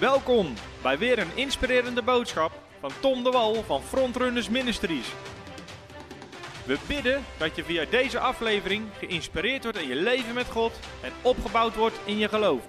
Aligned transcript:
Welkom 0.00 0.54
bij 0.82 0.98
weer 0.98 1.18
een 1.18 1.36
inspirerende 1.36 2.02
boodschap 2.02 2.62
van 2.80 2.92
Tom 3.00 3.24
de 3.24 3.30
Wal 3.30 3.62
van 3.62 3.82
Frontrunners 3.82 4.48
Ministries. 4.48 5.12
We 6.66 6.78
bidden 6.88 7.24
dat 7.38 7.56
je 7.56 7.64
via 7.64 7.84
deze 7.84 8.18
aflevering 8.18 8.88
geïnspireerd 8.98 9.62
wordt 9.62 9.78
in 9.78 9.88
je 9.88 9.94
leven 9.94 10.34
met 10.34 10.46
God 10.46 10.78
en 11.02 11.12
opgebouwd 11.22 11.74
wordt 11.74 11.98
in 12.04 12.18
je 12.18 12.28
geloof. 12.28 12.68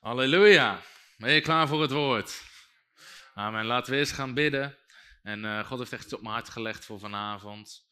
Halleluja. 0.00 0.80
Ben 1.16 1.32
je 1.32 1.40
klaar 1.40 1.68
voor 1.68 1.82
het 1.82 1.90
woord? 1.90 2.42
Amen. 3.34 3.64
Laten 3.64 3.92
we 3.92 3.98
eens 3.98 4.12
gaan 4.12 4.34
bidden. 4.34 4.78
En 5.22 5.44
uh, 5.44 5.66
God 5.66 5.78
heeft 5.78 5.92
echt 5.92 6.12
op 6.12 6.22
mijn 6.22 6.34
hart 6.34 6.48
gelegd 6.48 6.84
voor 6.84 6.98
vanavond. 6.98 7.86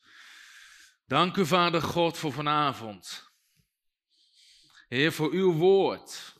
Dank 1.06 1.36
u, 1.36 1.46
Vader 1.46 1.82
God, 1.82 2.18
voor 2.18 2.32
vanavond. 2.32 3.30
Heer, 4.88 5.12
voor 5.12 5.30
uw 5.30 5.52
woord. 5.52 6.35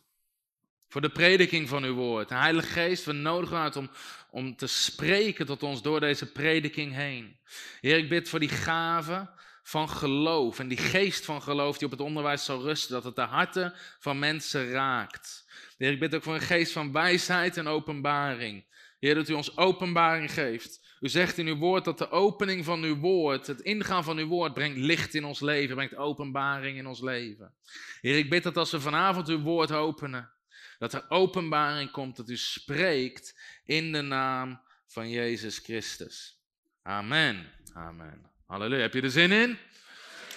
Voor 0.97 1.05
de 1.05 1.13
prediking 1.13 1.69
van 1.69 1.85
uw 1.85 1.95
woord. 1.95 2.31
Heilige 2.31 2.69
Geest, 2.69 3.05
we 3.05 3.13
nodigen 3.13 3.57
u 3.57 3.61
uit 3.61 3.77
om, 3.77 3.91
om 4.31 4.57
te 4.57 4.67
spreken 4.67 5.47
tot 5.47 5.63
ons 5.63 5.83
door 5.83 6.01
deze 6.01 6.33
prediking 6.33 6.95
heen. 6.95 7.37
Heer, 7.81 7.99
ik 7.99 8.09
bid 8.09 8.29
voor 8.29 8.39
die 8.39 8.49
gave 8.49 9.31
van 9.63 9.89
geloof 9.89 10.59
en 10.59 10.69
die 10.69 10.79
geest 10.79 11.25
van 11.25 11.43
geloof 11.43 11.79
die 11.79 11.87
op 11.87 11.93
het 11.93 12.01
onderwijs 12.01 12.45
zal 12.45 12.63
rusten, 12.63 12.95
dat 12.95 13.05
het 13.05 13.17
de 13.17 13.23
harten 13.23 13.75
van 13.99 14.19
mensen 14.19 14.71
raakt. 14.71 15.47
Heer, 15.77 15.93
ik 15.93 16.01
bid 16.01 16.15
ook 16.15 16.23
voor 16.23 16.35
een 16.35 16.41
geest 16.41 16.73
van 16.73 16.93
wijsheid 16.93 17.57
en 17.57 17.67
openbaring. 17.67 18.65
Heer, 18.99 19.15
dat 19.15 19.29
u 19.29 19.33
ons 19.33 19.57
openbaring 19.57 20.33
geeft. 20.33 20.81
U 21.01 21.09
zegt 21.09 21.39
in 21.39 21.47
uw 21.47 21.57
woord 21.57 21.85
dat 21.85 21.99
de 21.99 22.11
opening 22.11 22.65
van 22.65 22.83
uw 22.83 22.97
woord, 22.97 23.47
het 23.47 23.61
ingaan 23.61 24.05
van 24.05 24.19
uw 24.19 24.27
woord, 24.27 24.55
brengt 24.55 24.79
licht 24.79 25.15
in 25.15 25.25
ons 25.25 25.41
leven, 25.41 25.75
brengt 25.75 25.97
openbaring 25.97 26.79
in 26.79 26.87
ons 26.87 27.01
leven. 27.01 27.55
Heer, 28.01 28.19
ik 28.19 28.31
bid 28.31 28.43
dat 28.43 28.57
als 28.57 28.71
we 28.71 28.81
vanavond 28.81 29.29
uw 29.29 29.41
woord 29.41 29.73
openen, 29.73 30.35
dat 30.79 30.95
er 30.95 31.05
openbaring 31.09 31.91
komt, 31.91 32.17
dat 32.17 32.29
u 32.29 32.37
spreekt 32.37 33.41
in 33.65 33.93
de 33.93 34.01
naam 34.01 34.61
van 34.87 35.11
Jezus 35.11 35.59
Christus. 35.59 36.41
Amen. 36.83 37.53
Amen. 37.73 38.31
Halleluja. 38.47 38.83
Heb 38.83 38.95
je 38.95 39.03
er 39.03 39.11
zin 39.11 39.33
in? 39.33 39.59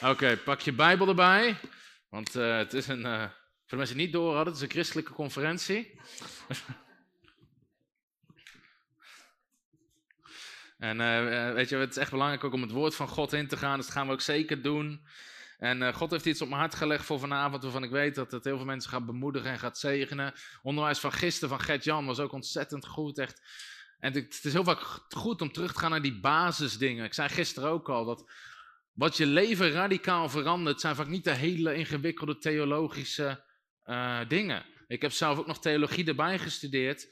Oké, 0.04 0.38
pak 0.38 0.60
je 0.60 0.74
Bijbel 0.74 1.08
erbij. 1.08 1.58
Want 2.10 2.36
uh, 2.36 2.58
het 2.58 2.74
is 2.74 2.88
een, 2.88 3.06
uh, 3.06 3.22
voor 3.22 3.30
de 3.68 3.76
mensen 3.76 3.96
die 3.96 4.06
niet 4.06 4.14
door 4.14 4.36
hadden, 4.36 4.54
het 4.54 4.62
is 4.62 4.68
een 4.68 4.74
christelijke 4.74 5.14
conferentie. 5.14 6.00
en 10.78 11.00
uh, 11.00 11.54
weet 11.54 11.70
je, 11.70 11.76
het 11.76 11.90
is 11.90 11.98
echt 11.98 12.12
belangrijk 12.12 12.44
ook 12.44 12.54
om 12.54 12.62
het 12.62 12.72
woord 12.72 12.96
van 12.96 13.08
God 13.08 13.34
in 13.34 13.48
te 13.48 13.58
gaan, 13.58 13.78
dus 13.78 13.86
dat 13.86 13.96
gaan 13.96 14.08
we 14.08 14.14
ook 14.14 14.22
zeker 14.22 14.62
doen. 14.62 15.08
En 15.60 15.82
uh, 15.82 15.94
God 15.94 16.12
heeft 16.12 16.26
iets 16.26 16.42
op 16.42 16.48
mijn 16.48 16.60
hart 16.60 16.76
gelegd 16.76 17.06
voor 17.06 17.20
vanavond, 17.20 17.64
waarvan 17.64 17.84
ik 17.84 17.92
weet 17.92 18.16
dat 18.16 18.32
het 18.32 18.44
heel 18.44 18.58
veel 18.58 18.66
mensen 18.66 18.92
gaat 18.92 19.06
bemoedigen 19.06 19.52
en 19.52 19.60
gaat 19.60 19.78
zegenen. 19.78 20.34
Onderwijs 20.62 21.00
van 21.00 21.12
gisteren 21.12 21.50
van 21.50 21.60
Gert-Jan 21.60 22.06
was 22.06 22.20
ook 22.20 22.32
ontzettend 22.32 22.86
goed, 22.86 23.18
echt. 23.18 23.42
En 24.00 24.14
het 24.14 24.40
is 24.44 24.54
heel 24.54 24.64
vaak 24.64 24.82
goed 25.10 25.42
om 25.42 25.52
terug 25.52 25.74
te 25.74 25.80
gaan 25.80 25.92
naar 25.92 26.02
die 26.02 26.20
basisdingen. 26.20 27.06
Ik 27.06 27.14
zei 27.14 27.30
gisteren 27.30 27.70
ook 27.70 27.90
al 27.90 28.06
dat 28.06 28.32
wat 28.94 29.18
je 29.18 29.26
leven 29.26 29.72
radicaal 29.72 30.30
verandert, 30.30 30.82
zijn 30.82 30.96
vaak 30.96 31.08
niet 31.08 31.24
de 31.24 31.34
hele 31.34 31.76
ingewikkelde 31.76 32.38
theologische 32.38 33.44
uh, 33.86 34.20
dingen. 34.28 34.66
Ik 34.88 35.02
heb 35.02 35.12
zelf 35.12 35.38
ook 35.38 35.48
nog 35.48 35.60
theologie 35.60 36.06
erbij 36.06 36.40
gestudeerd. 36.40 37.08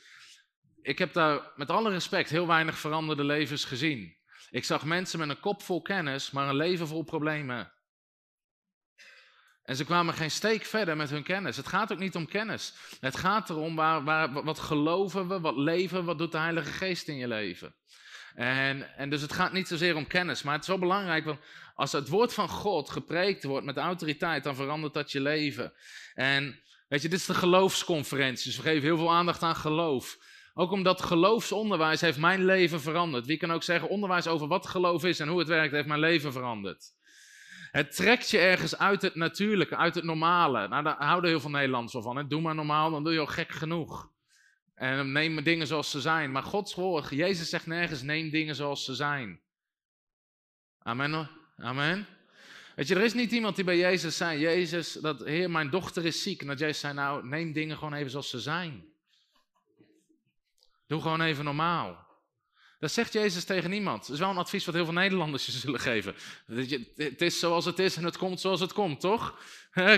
Ik 0.82 0.98
heb 0.98 1.14
daar 1.14 1.52
met 1.56 1.70
alle 1.70 1.90
respect 1.90 2.30
heel 2.30 2.48
weinig 2.48 2.78
veranderde 2.78 3.24
levens 3.24 3.66
gezien. 3.66 4.16
Ik 4.50 4.64
zag 4.64 4.86
mensen 4.86 5.20
met 5.20 5.30
een 5.30 5.40
kop 5.40 5.62
vol 5.62 5.82
kennis, 5.82 6.32
maar 6.32 6.50
een 6.50 6.56
leven 6.56 6.88
vol 6.88 7.04
problemen. 7.04 7.72
En 9.68 9.76
ze 9.76 9.86
kwamen 9.86 10.14
geen 10.14 10.32
steek 10.32 10.66
verder 10.66 10.96
met 10.96 11.10
hun 11.10 11.24
kennis. 11.24 11.58
Het 11.58 11.68
gaat 11.68 11.92
ook 11.92 12.00
niet 12.00 12.16
om 12.16 12.28
kennis. 12.28 12.74
Het 13.00 13.18
gaat 13.18 13.50
erom 13.50 13.76
waar, 13.76 14.04
waar, 14.04 14.44
wat 14.44 14.60
geloven 14.60 15.28
we, 15.28 15.40
wat 15.40 15.58
leven 15.58 16.06
wat 16.06 16.18
doet 16.18 16.32
de 16.32 16.38
Heilige 16.38 16.72
Geest 16.72 17.08
in 17.08 17.18
je 17.18 17.28
leven. 17.28 17.76
En, 18.36 18.96
en 18.98 19.10
dus 19.10 19.22
het 19.22 19.34
gaat 19.34 19.54
niet 19.54 19.68
zozeer 19.68 19.96
om 19.96 20.08
kennis, 20.08 20.44
maar 20.44 20.54
het 20.54 20.62
is 20.62 20.68
wel 20.68 20.80
belangrijk, 20.80 21.26
want 21.26 21.40
als 21.76 21.92
het 21.92 22.08
woord 22.08 22.34
van 22.34 22.50
God 22.50 22.90
gepreekt 22.90 23.44
wordt 23.44 23.66
met 23.66 23.78
autoriteit, 23.78 24.44
dan 24.44 24.56
verandert 24.56 24.94
dat 24.94 25.12
je 25.12 25.22
leven. 25.22 25.74
En 26.14 26.62
weet 26.88 27.02
je, 27.02 27.10
dit 27.10 27.20
is 27.20 27.26
de 27.26 27.34
geloofsconferentie, 27.34 28.46
dus 28.46 28.56
we 28.56 28.62
geven 28.62 28.84
heel 28.84 28.98
veel 28.98 29.14
aandacht 29.14 29.44
aan 29.44 29.56
geloof. 29.56 30.18
Ook 30.54 30.72
omdat 30.72 31.02
geloofsonderwijs 31.02 32.02
heeft 32.02 32.18
mijn 32.18 32.46
leven 32.46 32.82
veranderd. 32.82 33.26
Wie 33.26 33.38
kan 33.38 33.52
ook 33.52 33.64
zeggen, 33.64 33.90
onderwijs 33.90 34.28
over 34.28 34.48
wat 34.48 34.68
geloof 34.68 35.04
is 35.04 35.20
en 35.20 35.28
hoe 35.28 35.40
het 35.40 35.48
werkt, 35.48 35.74
heeft 35.74 35.88
mijn 35.88 36.00
leven 36.00 36.32
veranderd. 36.32 36.96
Het 37.72 37.96
trekt 37.96 38.30
je 38.30 38.38
ergens 38.38 38.78
uit 38.78 39.02
het 39.02 39.16
natuurlijke, 39.16 39.76
uit 39.76 39.96
het 39.96 40.04
normale. 40.04 40.68
Nou, 40.68 40.84
daar 40.84 40.96
houden 41.04 41.30
heel 41.30 41.40
veel 41.40 41.50
Nederlanders 41.50 41.94
wel 41.94 42.02
van. 42.02 42.18
Hè? 42.18 42.28
Doe 42.28 42.42
maar 42.42 42.56
normaal, 42.56 42.92
dan 42.92 43.04
doe 43.04 43.14
je 43.14 43.20
al 43.20 43.26
gek 43.26 43.52
genoeg. 43.52 44.12
En 44.76 45.12
neem 45.12 45.44
dingen 45.44 45.68
zoals 45.68 45.92
ze 45.92 46.02
zijn. 46.02 46.32
Maar 46.32 46.44
Gods 46.44 46.76
woord, 46.76 47.10
Jezus 47.10 47.50
zegt 47.50 47.66
nergens, 47.66 48.02
neem 48.02 48.30
dingen 48.30 48.56
zoals 48.56 48.86
ze 48.86 48.96
zijn. 48.96 49.40
Amen. 50.80 51.30
Amen. 51.58 52.08
Weet 52.76 52.88
je, 52.88 52.96
er 52.96 53.02
is 53.04 53.14
niet 53.14 53.32
iemand 53.32 53.56
die 53.56 53.66
bij 53.66 53.78
Jezus 53.78 54.18
zei, 54.18 54.40
Jezus, 54.40 54.94
dat 54.94 55.26
Heer, 55.26 55.52
mijn 55.52 55.70
dochter 55.70 56.06
is 56.06 56.22
ziek. 56.22 56.42
En 56.42 56.48
dat 56.48 56.60
Jezus 56.60 56.80
zei, 56.80 56.94
nou, 56.94 57.28
neem 57.28 57.54
dingen 57.54 57.78
gewoon 57.78 57.94
even 57.94 58.12
zoals 58.12 58.30
ze 58.30 58.40
zijn. 58.40 58.86
Doe 60.88 61.02
gewoon 61.02 61.22
even 61.22 61.44
normaal. 61.44 62.07
Dat 62.80 62.92
zegt 62.92 63.14
Jezus 63.14 63.44
tegen 63.44 63.70
niemand. 63.70 64.02
Dat 64.02 64.16
is 64.16 64.20
wel 64.20 64.30
een 64.30 64.38
advies 64.38 64.66
wat 64.66 64.76
heel 64.76 64.86
veel 64.86 64.94
Nederlanders 64.94 65.46
je 65.46 65.52
zullen 65.52 65.80
geven. 65.80 66.16
Het 66.96 67.22
is 67.22 67.40
zoals 67.40 67.66
het 67.66 67.80
is 67.80 67.96
en 67.96 68.04
het 68.04 68.18
komt 68.18 68.40
zoals 68.40 68.60
het 68.60 68.74
komt, 68.74 69.00
toch? 69.00 69.40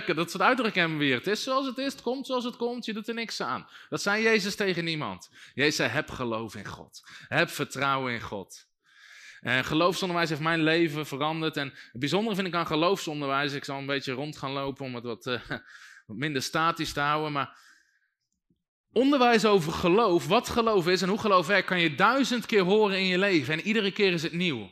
Dat 0.05 0.31
soort 0.31 0.43
uitdrukkingen 0.43 0.89
hebben 0.89 0.97
we 0.97 1.05
weer. 1.05 1.17
Het 1.17 1.27
is 1.27 1.43
zoals 1.43 1.65
het 1.65 1.77
is, 1.77 1.91
het 1.91 2.01
komt 2.01 2.25
zoals 2.25 2.43
het 2.43 2.55
komt, 2.55 2.85
je 2.85 2.93
doet 2.93 3.07
er 3.07 3.13
niks 3.13 3.41
aan. 3.41 3.67
Dat 3.89 4.01
zei 4.01 4.23
Jezus 4.23 4.55
tegen 4.55 4.83
niemand. 4.83 5.29
Jezus 5.53 5.75
zei, 5.75 5.89
heb 5.89 6.09
geloof 6.09 6.55
in 6.55 6.65
God. 6.65 7.01
Heb 7.27 7.49
vertrouwen 7.49 8.13
in 8.13 8.21
God. 8.21 8.67
En 9.39 9.65
geloofsonderwijs 9.65 10.29
heeft 10.29 10.41
mijn 10.41 10.63
leven 10.63 11.05
veranderd. 11.05 11.57
En 11.57 11.67
het 11.67 11.99
bijzondere 11.99 12.35
vind 12.35 12.47
ik 12.47 12.53
aan 12.53 12.67
geloofsonderwijs, 12.67 13.53
ik 13.53 13.65
zal 13.65 13.77
een 13.77 13.85
beetje 13.85 14.13
rond 14.13 14.37
gaan 14.37 14.51
lopen 14.51 14.85
om 14.85 14.95
het 14.95 15.03
wat, 15.03 15.25
uh, 15.25 15.41
wat 16.07 16.17
minder 16.17 16.41
statisch 16.41 16.93
te 16.93 16.99
houden, 16.99 17.31
maar 17.31 17.57
Onderwijs 18.93 19.45
over 19.45 19.71
geloof, 19.71 20.27
wat 20.27 20.49
geloof 20.49 20.87
is 20.87 21.01
en 21.01 21.09
hoe 21.09 21.19
geloof 21.19 21.47
werkt, 21.47 21.67
kan 21.67 21.79
je 21.79 21.95
duizend 21.95 22.45
keer 22.45 22.63
horen 22.63 22.97
in 22.97 23.05
je 23.05 23.17
leven. 23.17 23.53
En 23.53 23.67
iedere 23.67 23.91
keer 23.91 24.13
is 24.13 24.23
het 24.23 24.33
nieuw. 24.33 24.71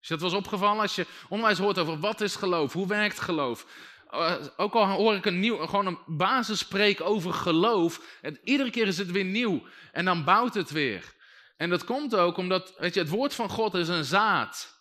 Is 0.00 0.08
dat 0.08 0.20
was 0.20 0.32
opgevallen 0.32 0.82
als 0.82 0.94
je 0.94 1.06
onderwijs 1.28 1.58
hoort 1.58 1.78
over 1.78 1.98
wat 1.98 2.20
is 2.20 2.36
geloof, 2.36 2.72
hoe 2.72 2.86
werkt 2.86 3.20
geloof. 3.20 3.66
Uh, 4.10 4.34
ook 4.56 4.74
al 4.74 4.86
hoor 4.86 5.14
ik 5.14 5.26
een 5.26 5.40
nieuw, 5.40 5.66
gewoon 5.66 5.86
een 5.86 5.98
basisspreek 6.06 7.00
over 7.00 7.32
geloof. 7.32 8.18
En 8.22 8.38
iedere 8.44 8.70
keer 8.70 8.86
is 8.86 8.98
het 8.98 9.10
weer 9.10 9.24
nieuw. 9.24 9.62
En 9.92 10.04
dan 10.04 10.24
bouwt 10.24 10.54
het 10.54 10.70
weer. 10.70 11.14
En 11.56 11.70
dat 11.70 11.84
komt 11.84 12.16
ook 12.16 12.36
omdat, 12.36 12.74
weet 12.78 12.94
je, 12.94 13.00
het 13.00 13.08
woord 13.08 13.34
van 13.34 13.48
God 13.48 13.74
is 13.74 13.88
een 13.88 14.04
zaad. 14.04 14.74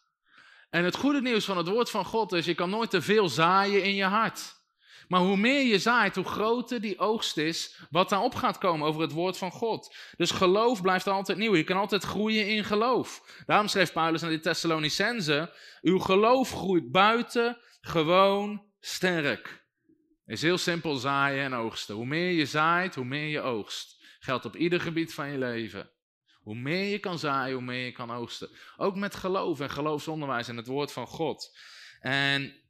En 0.69 0.83
het 0.83 0.95
goede 0.95 1.21
nieuws 1.21 1.45
van 1.45 1.57
het 1.57 1.67
woord 1.67 1.89
van 1.89 2.05
God 2.05 2.33
is, 2.33 2.45
je 2.45 2.55
kan 2.55 2.69
nooit 2.69 2.89
te 2.89 3.01
veel 3.01 3.29
zaaien 3.29 3.83
in 3.83 3.95
je 3.95 4.03
hart. 4.03 4.55
Maar 5.07 5.19
hoe 5.19 5.37
meer 5.37 5.65
je 5.65 5.79
zaait, 5.79 6.15
hoe 6.15 6.25
groter 6.25 6.81
die 6.81 6.99
oogst 6.99 7.37
is, 7.37 7.79
wat 7.89 8.09
daarop 8.09 8.35
gaat 8.35 8.57
komen 8.57 8.87
over 8.87 9.01
het 9.01 9.11
woord 9.11 9.37
van 9.37 9.51
God. 9.51 9.95
Dus 10.17 10.31
geloof 10.31 10.81
blijft 10.81 11.07
altijd 11.07 11.37
nieuw. 11.37 11.55
Je 11.55 11.63
kan 11.63 11.77
altijd 11.77 12.03
groeien 12.03 12.47
in 12.47 12.63
geloof. 12.63 13.41
Daarom 13.45 13.67
schreef 13.67 13.93
Paulus 13.93 14.23
aan 14.23 14.29
de 14.29 14.39
Thessalonicense: 14.39 15.53
Uw 15.81 15.99
geloof 15.99 16.51
groeit 16.51 16.91
buiten 16.91 17.57
gewoon 17.81 18.65
sterk. 18.79 19.63
Is 20.25 20.41
heel 20.41 20.57
simpel 20.57 20.95
zaaien 20.95 21.43
en 21.43 21.53
oogsten. 21.53 21.95
Hoe 21.95 22.05
meer 22.05 22.31
je 22.31 22.45
zaait, 22.45 22.95
hoe 22.95 23.05
meer 23.05 23.27
je 23.27 23.41
oogst. 23.41 24.03
Geldt 24.19 24.45
op 24.45 24.55
ieder 24.55 24.81
gebied 24.81 25.13
van 25.13 25.31
je 25.31 25.37
leven. 25.37 25.89
Hoe 26.41 26.55
meer 26.55 26.85
je 26.85 26.99
kan 26.99 27.19
zaaien, 27.19 27.55
hoe 27.55 27.63
meer 27.63 27.85
je 27.85 27.91
kan 27.91 28.11
oogsten. 28.11 28.49
Ook 28.77 28.95
met 28.95 29.15
geloof 29.15 29.59
en 29.59 29.69
geloofsonderwijs 29.69 30.47
en 30.47 30.57
het 30.57 30.67
woord 30.67 30.91
van 30.91 31.07
God. 31.07 31.57
En 31.99 32.64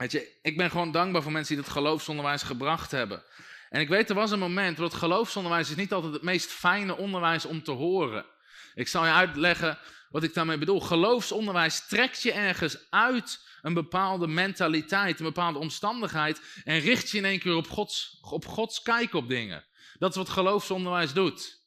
Weet 0.00 0.12
je, 0.12 0.38
ik 0.42 0.56
ben 0.56 0.70
gewoon 0.70 0.92
dankbaar 0.92 1.22
voor 1.22 1.32
mensen 1.32 1.54
die 1.54 1.64
dat 1.64 1.72
geloofsonderwijs 1.72 2.42
gebracht 2.42 2.90
hebben. 2.90 3.22
En 3.70 3.80
ik 3.80 3.88
weet, 3.88 4.08
er 4.08 4.14
was 4.14 4.30
een 4.30 4.38
moment, 4.38 4.78
want 4.78 4.94
geloofsonderwijs 4.94 5.70
is 5.70 5.76
niet 5.76 5.92
altijd 5.92 6.12
het 6.12 6.22
meest 6.22 6.50
fijne 6.50 6.96
onderwijs 6.96 7.44
om 7.44 7.62
te 7.62 7.70
horen. 7.70 8.26
Ik 8.74 8.88
zal 8.88 9.04
je 9.04 9.12
uitleggen 9.12 9.78
wat 10.10 10.22
ik 10.22 10.34
daarmee 10.34 10.58
bedoel. 10.58 10.80
Geloofsonderwijs 10.80 11.86
trekt 11.86 12.22
je 12.22 12.32
ergens 12.32 12.90
uit 12.90 13.46
een 13.62 13.74
bepaalde 13.74 14.26
mentaliteit, 14.26 15.18
een 15.18 15.26
bepaalde 15.26 15.58
omstandigheid 15.58 16.40
en 16.64 16.78
richt 16.78 17.10
je 17.10 17.18
in 17.18 17.24
één 17.24 17.38
keer 17.38 17.54
op 17.54 17.68
Gods, 17.68 18.18
op 18.20 18.46
Gods 18.46 18.82
kijk 18.82 19.14
op 19.14 19.28
dingen. 19.28 19.64
Dat 19.98 20.10
is 20.10 20.16
wat 20.16 20.28
geloofsonderwijs 20.28 21.12
doet. 21.12 21.64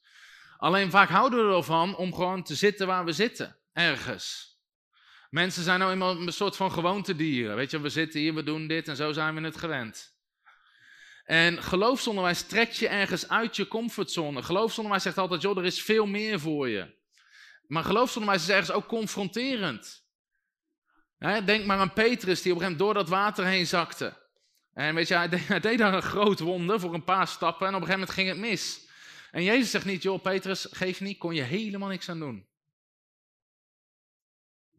Alleen 0.56 0.90
vaak 0.90 1.08
houden 1.08 1.48
we 1.48 1.56
ervan 1.56 1.96
om 1.96 2.14
gewoon 2.14 2.42
te 2.42 2.54
zitten 2.54 2.86
waar 2.86 3.04
we 3.04 3.12
zitten, 3.12 3.56
ergens. 3.72 4.53
Mensen 5.34 5.62
zijn 5.62 5.78
nou 5.78 5.92
eenmaal 5.92 6.16
een 6.16 6.32
soort 6.32 6.56
van 6.56 6.72
gewoontedieren. 6.72 7.56
Weet 7.56 7.70
je, 7.70 7.80
we 7.80 7.88
zitten 7.88 8.20
hier, 8.20 8.34
we 8.34 8.42
doen 8.42 8.66
dit 8.66 8.88
en 8.88 8.96
zo 8.96 9.12
zijn 9.12 9.34
we 9.34 9.40
het 9.40 9.56
gewend. 9.56 10.18
En 11.24 11.62
geloofsonderwijs 11.62 12.42
trekt 12.42 12.76
je 12.76 12.88
ergens 12.88 13.28
uit 13.28 13.56
je 13.56 13.68
comfortzone. 13.68 14.42
Geloofsonderwijs 14.42 15.02
zegt 15.02 15.18
altijd, 15.18 15.42
joh, 15.42 15.58
er 15.58 15.64
is 15.64 15.82
veel 15.82 16.06
meer 16.06 16.40
voor 16.40 16.68
je. 16.68 16.94
Maar 17.66 17.84
geloofsonderwijs 17.84 18.42
is 18.42 18.48
ergens 18.48 18.70
ook 18.70 18.86
confronterend. 18.86 20.04
denk 21.44 21.64
maar 21.64 21.78
aan 21.78 21.92
Petrus, 21.92 22.42
die 22.42 22.52
op 22.52 22.58
een 22.58 22.64
gegeven 22.64 22.78
moment 22.78 22.78
door 22.78 22.94
dat 22.94 23.08
water 23.08 23.44
heen 23.44 23.66
zakte. 23.66 24.28
En 24.72 24.94
weet 24.94 25.08
je, 25.08 25.14
hij 25.14 25.28
deed, 25.28 25.48
hij 25.48 25.60
deed 25.60 25.78
daar 25.78 25.94
een 25.94 26.02
groot 26.02 26.40
wonder 26.40 26.80
voor 26.80 26.94
een 26.94 27.04
paar 27.04 27.28
stappen 27.28 27.66
en 27.66 27.74
op 27.74 27.80
een 27.80 27.86
gegeven 27.86 28.06
moment 28.08 28.18
ging 28.18 28.28
het 28.28 28.50
mis. 28.50 28.88
En 29.30 29.42
Jezus 29.42 29.70
zegt 29.70 29.84
niet, 29.84 30.02
joh 30.02 30.22
Petrus, 30.22 30.66
geef 30.70 31.00
niet, 31.00 31.18
kon 31.18 31.34
je 31.34 31.42
helemaal 31.42 31.88
niks 31.88 32.08
aan 32.08 32.18
doen. 32.18 32.52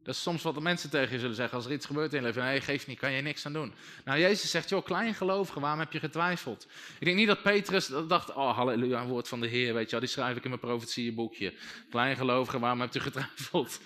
Dat 0.06 0.16
is 0.16 0.22
soms 0.22 0.44
wat 0.44 0.54
de 0.54 0.62
mensen 0.62 0.90
tegen 0.90 1.14
je 1.14 1.20
zullen 1.20 1.36
zeggen 1.36 1.58
als 1.58 1.66
er 1.66 1.72
iets 1.72 1.86
gebeurt 1.86 2.14
in 2.14 2.20
je 2.20 2.26
leven. 2.26 2.44
Nee, 2.44 2.62
geef 2.62 2.88
niet, 2.88 3.00
kan 3.00 3.12
je 3.12 3.22
niks 3.22 3.46
aan 3.46 3.54
doen. 3.54 3.74
Nou, 4.04 4.20
Jezus 4.20 4.50
zegt, 4.50 4.70
joh, 4.70 4.84
kleingelovige, 4.84 5.60
waarom 5.60 5.80
heb 5.80 5.92
je 5.92 6.00
getwijfeld? 6.00 6.68
Ik 7.00 7.06
denk 7.06 7.18
niet 7.18 7.28
dat 7.28 7.42
Petrus 7.42 7.92
dacht, 8.08 8.34
oh, 8.34 8.56
halleluja, 8.56 9.06
woord 9.06 9.28
van 9.28 9.40
de 9.40 9.48
Heer, 9.48 9.74
weet 9.74 9.86
je 9.86 9.92
wel, 9.92 10.00
die 10.00 10.10
schrijf 10.10 10.38
ik 10.38 10.44
in 10.44 10.50
mijn 10.50 10.62
profetieboekje. 10.62 11.54
Kleingelovige, 11.90 12.60
waarom 12.60 12.80
hebt 12.80 12.96
u 12.96 13.00
getwijfeld? 13.00 13.80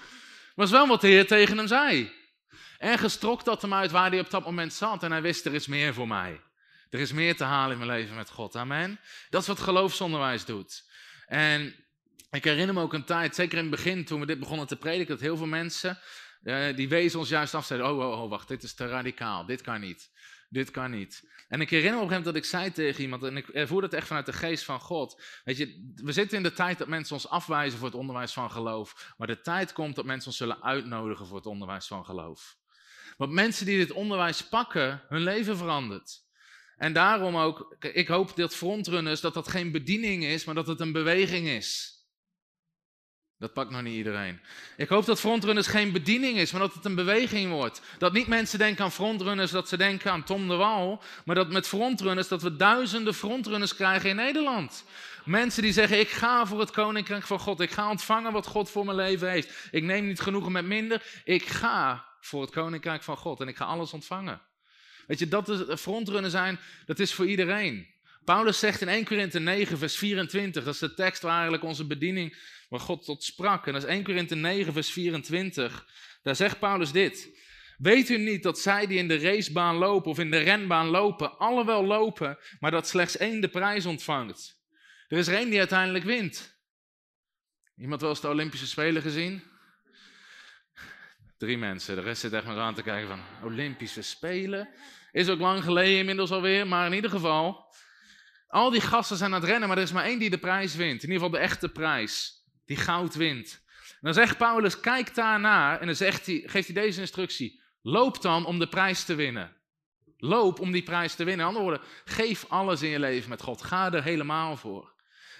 Maar 0.56 0.66
is 0.68 0.74
wel 0.74 0.88
wat 0.88 1.01
de 1.01 1.07
Heer 1.07 1.27
tegen 1.27 1.57
hem 1.57 1.68
zei. 1.68 2.12
Ergens 2.77 3.18
trok 3.18 3.44
dat 3.44 3.62
hem 3.62 3.74
uit 3.74 3.92
waar 3.92 4.10
hij 4.10 4.19
op 4.19 4.30
dat 4.30 4.45
moment 4.45 4.74
zat 4.74 5.04
en 5.04 5.12
hij 5.12 5.21
wist, 5.21 5.45
er 5.45 5.54
is 5.54 5.68
meer 5.68 5.94
voor 5.94 6.07
mij. 6.07 6.42
Er 6.89 7.00
is 7.00 7.12
meer 7.12 7.36
te 7.36 7.44
halen 7.44 7.71
in 7.71 7.86
mijn 7.86 8.00
leven 8.00 8.16
met 8.16 8.30
God, 8.30 8.56
amen. 8.56 9.00
Dat 9.30 9.42
is 9.42 9.48
wat 9.48 9.60
geloofsonderwijs 9.60 10.45
doet. 10.45 10.83
En 11.25 11.75
ik 12.31 12.44
herinner 12.44 12.76
me 12.76 12.81
ook 12.81 12.94
een 12.94 13.04
tijd, 13.04 13.36
zeker 13.36 13.58
in 13.58 13.64
het 13.64 13.76
begin 13.76 14.06
toen 14.06 14.20
we 14.20 14.26
dit 14.26 14.40
begonnen 14.40 14.68
te 14.68 14.78
prediken, 14.78 15.08
dat 15.08 15.20
heel 15.20 15.38
veel 15.38 15.46
mensen, 15.46 16.00
uh, 16.44 16.76
die 16.76 16.90
wezen 16.90 17.20
ons 17.20 17.30
juist 17.30 17.54
af, 17.54 17.66
zeiden, 17.66 17.90
oh, 17.90 17.98
oh, 17.98 18.22
oh, 18.22 18.30
wacht, 18.30 18.48
dit 18.48 18.64
is 18.64 18.74
te 18.74 18.88
radicaal, 18.88 19.46
dit 19.46 19.62
kan 19.62 19.81
niet, 19.81 20.12
dit 20.50 20.72
kan 20.72 20.92
niet. 20.92 21.28
En 21.48 21.62
ik 21.62 21.70
herinner 21.70 21.96
me 21.96 22.04
op 22.04 22.10
een 22.10 22.16
gegeven 22.16 22.34
moment 22.34 22.52
dat 22.52 22.62
ik 22.62 22.74
zei 22.76 22.88
tegen 22.88 23.04
iemand, 23.04 23.24
en 23.24 23.38
ik 23.38 23.48
ervoer 23.48 23.81
het 23.81 23.94
echt 23.94 24.08
vanuit 24.08 24.26
de 24.26 24.34
geest 24.34 24.64
van 24.64 24.80
God, 24.80 25.24
weet 25.44 25.58
je, 25.58 25.94
we 25.96 26.12
zitten 26.12 26.38
in 26.38 26.44
de 26.44 26.54
tijd 26.54 26.78
dat 26.78 26.88
mensen 26.88 27.16
ons 27.16 27.30
afwijzen 27.30 27.80
voor 27.80 27.88
het 27.88 27.98
onderwijs 27.98 28.34
van 28.34 28.52
geloof, 28.52 29.14
maar 29.18 29.28
de 29.28 29.42
tijd 29.42 29.74
komt 29.74 29.96
dat 29.96 30.06
mensen 30.06 30.28
ons 30.28 30.38
zullen 30.38 30.64
uitnodigen 30.64 31.28
voor 31.28 31.38
het 31.38 31.46
onderwijs 31.46 31.88
van 31.88 32.06
geloof. 32.06 32.58
Want 33.18 33.31
mensen 33.31 33.66
die 33.66 33.78
dit 33.78 33.92
onderwijs 33.92 34.48
pakken, 34.48 35.04
hun 35.08 35.22
leven 35.22 35.58
verandert. 35.58 36.28
En 36.78 36.94
daarom 36.94 37.38
ook, 37.38 37.76
ik 37.80 38.08
hoop 38.08 38.36
dat 38.36 38.56
frontrunners, 38.56 39.22
dat 39.22 39.34
dat 39.34 39.48
geen 39.48 39.72
bediening 39.72 40.24
is, 40.24 40.46
maar 40.46 40.56
dat 40.56 40.68
het 40.68 40.80
een 40.80 40.92
beweging 40.92 41.48
is. 41.48 41.99
Dat 43.39 43.53
pakt 43.53 43.71
nog 43.71 43.81
niet 43.81 43.95
iedereen. 43.95 44.39
Ik 44.77 44.89
hoop 44.89 45.06
dat 45.06 45.19
frontrunners 45.19 45.68
geen 45.68 45.91
bediening 45.91 46.38
is, 46.38 46.51
maar 46.51 46.62
dat 46.62 46.74
het 46.74 46.86
een 46.86 46.95
beweging 46.95 47.51
wordt. 47.51 47.81
Dat 47.97 48.13
niet 48.13 48.27
mensen 48.27 48.59
denken 48.59 48.83
aan 48.83 48.91
frontrunners, 48.91 49.51
dat 49.51 49.69
ze 49.69 49.77
denken 49.77 50.12
aan 50.12 50.24
Tom 50.24 50.47
de 50.47 50.56
Wal. 50.56 51.01
Maar 51.25 51.36
dat 51.36 51.51
met 51.51 51.68
frontrunners, 51.68 52.27
dat 52.27 52.41
we 52.41 52.56
duizenden 52.56 53.13
frontrunners 53.13 53.75
krijgen 53.75 54.09
in 54.09 54.15
Nederland. 54.15 54.83
Mensen 55.25 55.63
die 55.63 55.71
zeggen, 55.71 56.00
ik 56.00 56.09
ga 56.09 56.45
voor 56.45 56.59
het 56.59 56.71
koninkrijk 56.71 57.24
van 57.24 57.39
God. 57.39 57.59
Ik 57.59 57.71
ga 57.71 57.89
ontvangen 57.89 58.31
wat 58.31 58.47
God 58.47 58.69
voor 58.69 58.86
mijn 58.86 58.97
leven 58.97 59.30
heeft. 59.30 59.68
Ik 59.71 59.83
neem 59.83 60.07
niet 60.07 60.19
genoegen 60.19 60.51
met 60.51 60.65
minder. 60.65 61.03
Ik 61.24 61.45
ga 61.45 62.06
voor 62.21 62.42
het 62.42 62.51
koninkrijk 62.51 63.03
van 63.03 63.18
God 63.18 63.39
en 63.42 63.47
ik 63.47 63.57
ga 63.57 63.65
alles 63.65 63.94
ontvangen. 63.94 64.42
Weet 65.07 65.19
je, 65.19 65.27
dat 65.27 65.50
is 65.50 65.81
frontrunnen 65.81 66.31
zijn, 66.31 66.59
dat 66.85 67.00
is 67.00 67.13
voor 67.13 67.25
iedereen. 67.25 67.88
Paulus 68.25 68.59
zegt 68.59 68.81
in 68.81 68.88
1 68.88 69.06
Korinthe 69.06 69.39
9, 69.39 69.77
vers 69.77 69.97
24, 69.97 70.63
dat 70.63 70.74
is 70.74 70.80
de 70.80 70.94
tekst 70.94 71.21
waar 71.21 71.33
eigenlijk 71.33 71.63
onze 71.63 71.85
bediening, 71.85 72.38
waar 72.69 72.80
God 72.80 73.06
tot 73.06 73.24
sprak. 73.24 73.68
En 73.68 73.74
dat 73.74 73.83
is 73.83 73.89
1 73.89 74.04
Korinthe 74.04 74.36
9, 74.36 74.74
vers 74.74 74.92
24. 74.92 75.88
Daar 76.21 76.36
zegt 76.36 76.60
Paulus 76.60 76.92
dit. 76.92 77.38
Weet 77.77 78.10
u 78.10 78.18
niet 78.18 78.44
dat 78.44 78.60
zij 78.60 78.88
die 78.88 78.98
in 78.98 79.07
de 79.07 79.19
racebaan 79.19 79.75
lopen 79.75 80.12
of 80.12 80.19
in 80.19 80.31
de 80.31 80.38
renbaan 80.38 80.88
lopen, 80.88 81.38
alle 81.38 81.66
wel 81.66 81.86
lopen, 81.86 82.38
maar 82.60 82.71
dat 82.71 82.88
slechts 82.88 83.18
één 83.18 83.42
de 83.42 83.48
prijs 83.48 83.86
ontvangt? 83.86 84.62
Er 85.07 85.18
is 85.18 85.27
er 85.27 85.36
één 85.36 85.50
die 85.50 85.60
uiteindelijk 85.60 86.06
wint. 86.06 86.57
Iemand 87.77 88.01
wel 88.01 88.10
eens 88.10 88.21
de 88.21 88.27
Olympische 88.27 88.68
Spelen 88.68 89.01
gezien? 89.01 89.44
Drie 91.38 91.57
mensen, 91.57 91.95
de 91.95 92.01
rest 92.01 92.21
zit 92.21 92.33
echt 92.33 92.45
maar 92.45 92.57
aan 92.57 92.75
te 92.75 92.83
kijken 92.83 93.07
van 93.07 93.21
Olympische 93.44 94.01
Spelen. 94.01 94.69
Is 95.12 95.30
ook 95.30 95.39
lang 95.39 95.63
geleden 95.63 95.98
inmiddels 95.98 96.31
alweer, 96.31 96.68
maar 96.68 96.86
in 96.86 96.94
ieder 96.94 97.10
geval. 97.10 97.74
Al 98.48 98.69
die 98.69 98.81
gasten 98.81 99.18
zijn 99.18 99.33
aan 99.33 99.39
het 99.42 99.50
rennen, 99.50 99.68
maar 99.68 99.77
er 99.77 99.83
is 99.83 99.92
maar 99.92 100.06
één 100.06 100.19
die 100.19 100.30
de 100.30 100.38
prijs 100.38 100.75
wint. 100.75 101.04
In 101.04 101.12
ieder 101.12 101.24
geval 101.24 101.39
de 101.39 101.45
echte 101.45 101.69
prijs. 101.69 102.38
Die 102.69 102.77
goud 102.77 103.16
wint. 103.16 103.62
Dan 104.01 104.13
zegt 104.13 104.38
Paulus, 104.38 104.80
kijk 104.80 105.16
daarnaar. 105.16 105.80
En 105.80 105.86
dan 105.86 105.95
zegt 105.95 106.25
hij, 106.25 106.44
geeft 106.45 106.74
hij 106.74 106.81
deze 106.83 107.00
instructie. 107.00 107.62
Loop 107.81 108.21
dan 108.21 108.45
om 108.45 108.60
de 108.60 108.68
prijs 108.68 109.04
te 109.04 109.16
winnen. 109.16 109.56
Loop 110.18 110.60
om 110.60 110.71
die 110.71 110.83
prijs 110.83 111.16
te 111.16 111.24
winnen. 111.24 111.45
In 111.45 111.56
andere 111.56 111.69
woorden, 111.69 111.88
geef 112.06 112.45
alles 112.48 112.81
in 112.81 112.89
je 112.89 113.00
leven 113.00 113.30
met 113.30 113.42
God. 113.42 113.62
Ga 113.62 113.94
er 113.94 114.04
helemaal 114.04 114.57
voor. 114.57 114.94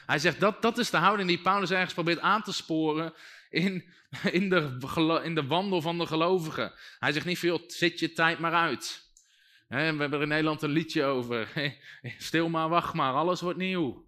Hij 0.06 0.20
zegt, 0.20 0.40
dat, 0.40 0.62
dat 0.62 0.78
is 0.78 0.90
de 0.90 0.98
houding 0.98 1.28
die 1.28 1.42
Paulus 1.42 1.72
ergens 1.72 1.94
probeert 1.94 2.20
aan 2.20 2.44
te 2.44 2.54
sporen 2.54 3.14
in, 3.50 3.94
in, 4.32 4.50
de, 4.50 5.20
in 5.24 5.36
de 5.36 5.46
wandel 5.46 5.82
van 5.82 5.98
de 5.98 6.06
gelovigen. 6.06 6.74
Hij 7.00 7.12
zegt 7.12 7.26
niet 7.26 7.40
veel, 7.40 7.64
zit 7.68 8.00
je 8.00 8.12
tijd 8.12 8.40
maar 8.40 8.54
uit. 8.54 9.12
we 9.68 9.76
hebben 9.76 10.14
er 10.14 10.22
in 10.22 10.28
Nederland 10.28 10.62
een 10.62 10.70
liedje 10.70 11.04
over. 11.04 11.50
Stil 12.18 12.50
maar, 12.50 12.70
wacht 12.70 12.94
maar, 12.94 13.14
alles 13.14 13.42
wordt 13.42 13.58
nieuw. 13.58 14.08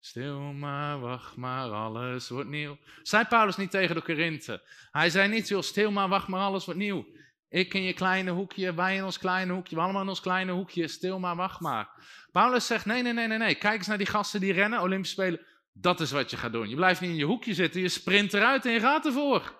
Stil 0.00 0.40
maar, 0.40 1.00
wacht 1.00 1.36
maar, 1.36 1.70
alles 1.70 2.28
wordt 2.28 2.48
nieuw. 2.48 2.78
Zei 3.02 3.24
Paulus 3.24 3.56
niet 3.56 3.70
tegen 3.70 3.94
de 3.94 4.02
Korinthe. 4.02 4.62
Hij 4.90 5.10
zei 5.10 5.28
niet, 5.28 5.48
joh, 5.48 5.62
stil 5.62 5.90
maar, 5.90 6.08
wacht 6.08 6.28
maar, 6.28 6.40
alles 6.40 6.64
wordt 6.64 6.80
nieuw. 6.80 7.06
Ik 7.48 7.74
in 7.74 7.82
je 7.82 7.92
kleine 7.92 8.30
hoekje, 8.30 8.74
wij 8.74 8.96
in 8.96 9.04
ons 9.04 9.18
kleine 9.18 9.52
hoekje, 9.52 9.76
we 9.76 9.82
allemaal 9.82 10.02
in 10.02 10.08
ons 10.08 10.20
kleine 10.20 10.52
hoekje, 10.52 10.88
stil 10.88 11.18
maar, 11.18 11.36
wacht 11.36 11.60
maar. 11.60 11.88
Paulus 12.32 12.66
zegt, 12.66 12.86
nee, 12.86 13.02
nee, 13.02 13.12
nee, 13.12 13.26
nee, 13.26 13.38
nee. 13.38 13.54
Kijk 13.54 13.78
eens 13.78 13.86
naar 13.86 13.98
die 13.98 14.06
gasten 14.06 14.40
die 14.40 14.52
rennen, 14.52 14.80
Olympische 14.80 15.14
Spelen. 15.14 15.40
Dat 15.72 16.00
is 16.00 16.10
wat 16.10 16.30
je 16.30 16.36
gaat 16.36 16.52
doen. 16.52 16.68
Je 16.68 16.74
blijft 16.74 17.00
niet 17.00 17.10
in 17.10 17.16
je 17.16 17.24
hoekje 17.24 17.54
zitten, 17.54 17.80
je 17.80 17.88
sprint 17.88 18.34
eruit 18.34 18.66
en 18.66 18.72
je 18.72 18.80
gaat 18.80 19.06
ervoor. 19.06 19.56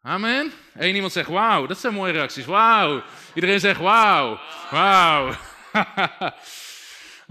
Amen. 0.00 0.52
Eén 0.74 0.94
iemand 0.94 1.12
zegt 1.12 1.28
wauw, 1.28 1.66
dat 1.66 1.78
zijn 1.78 1.94
mooie 1.94 2.12
reacties. 2.12 2.44
Wauw. 2.44 3.02
Iedereen 3.34 3.60
zegt 3.60 3.80
wauw. 3.80 4.40
Wauw. 4.70 5.32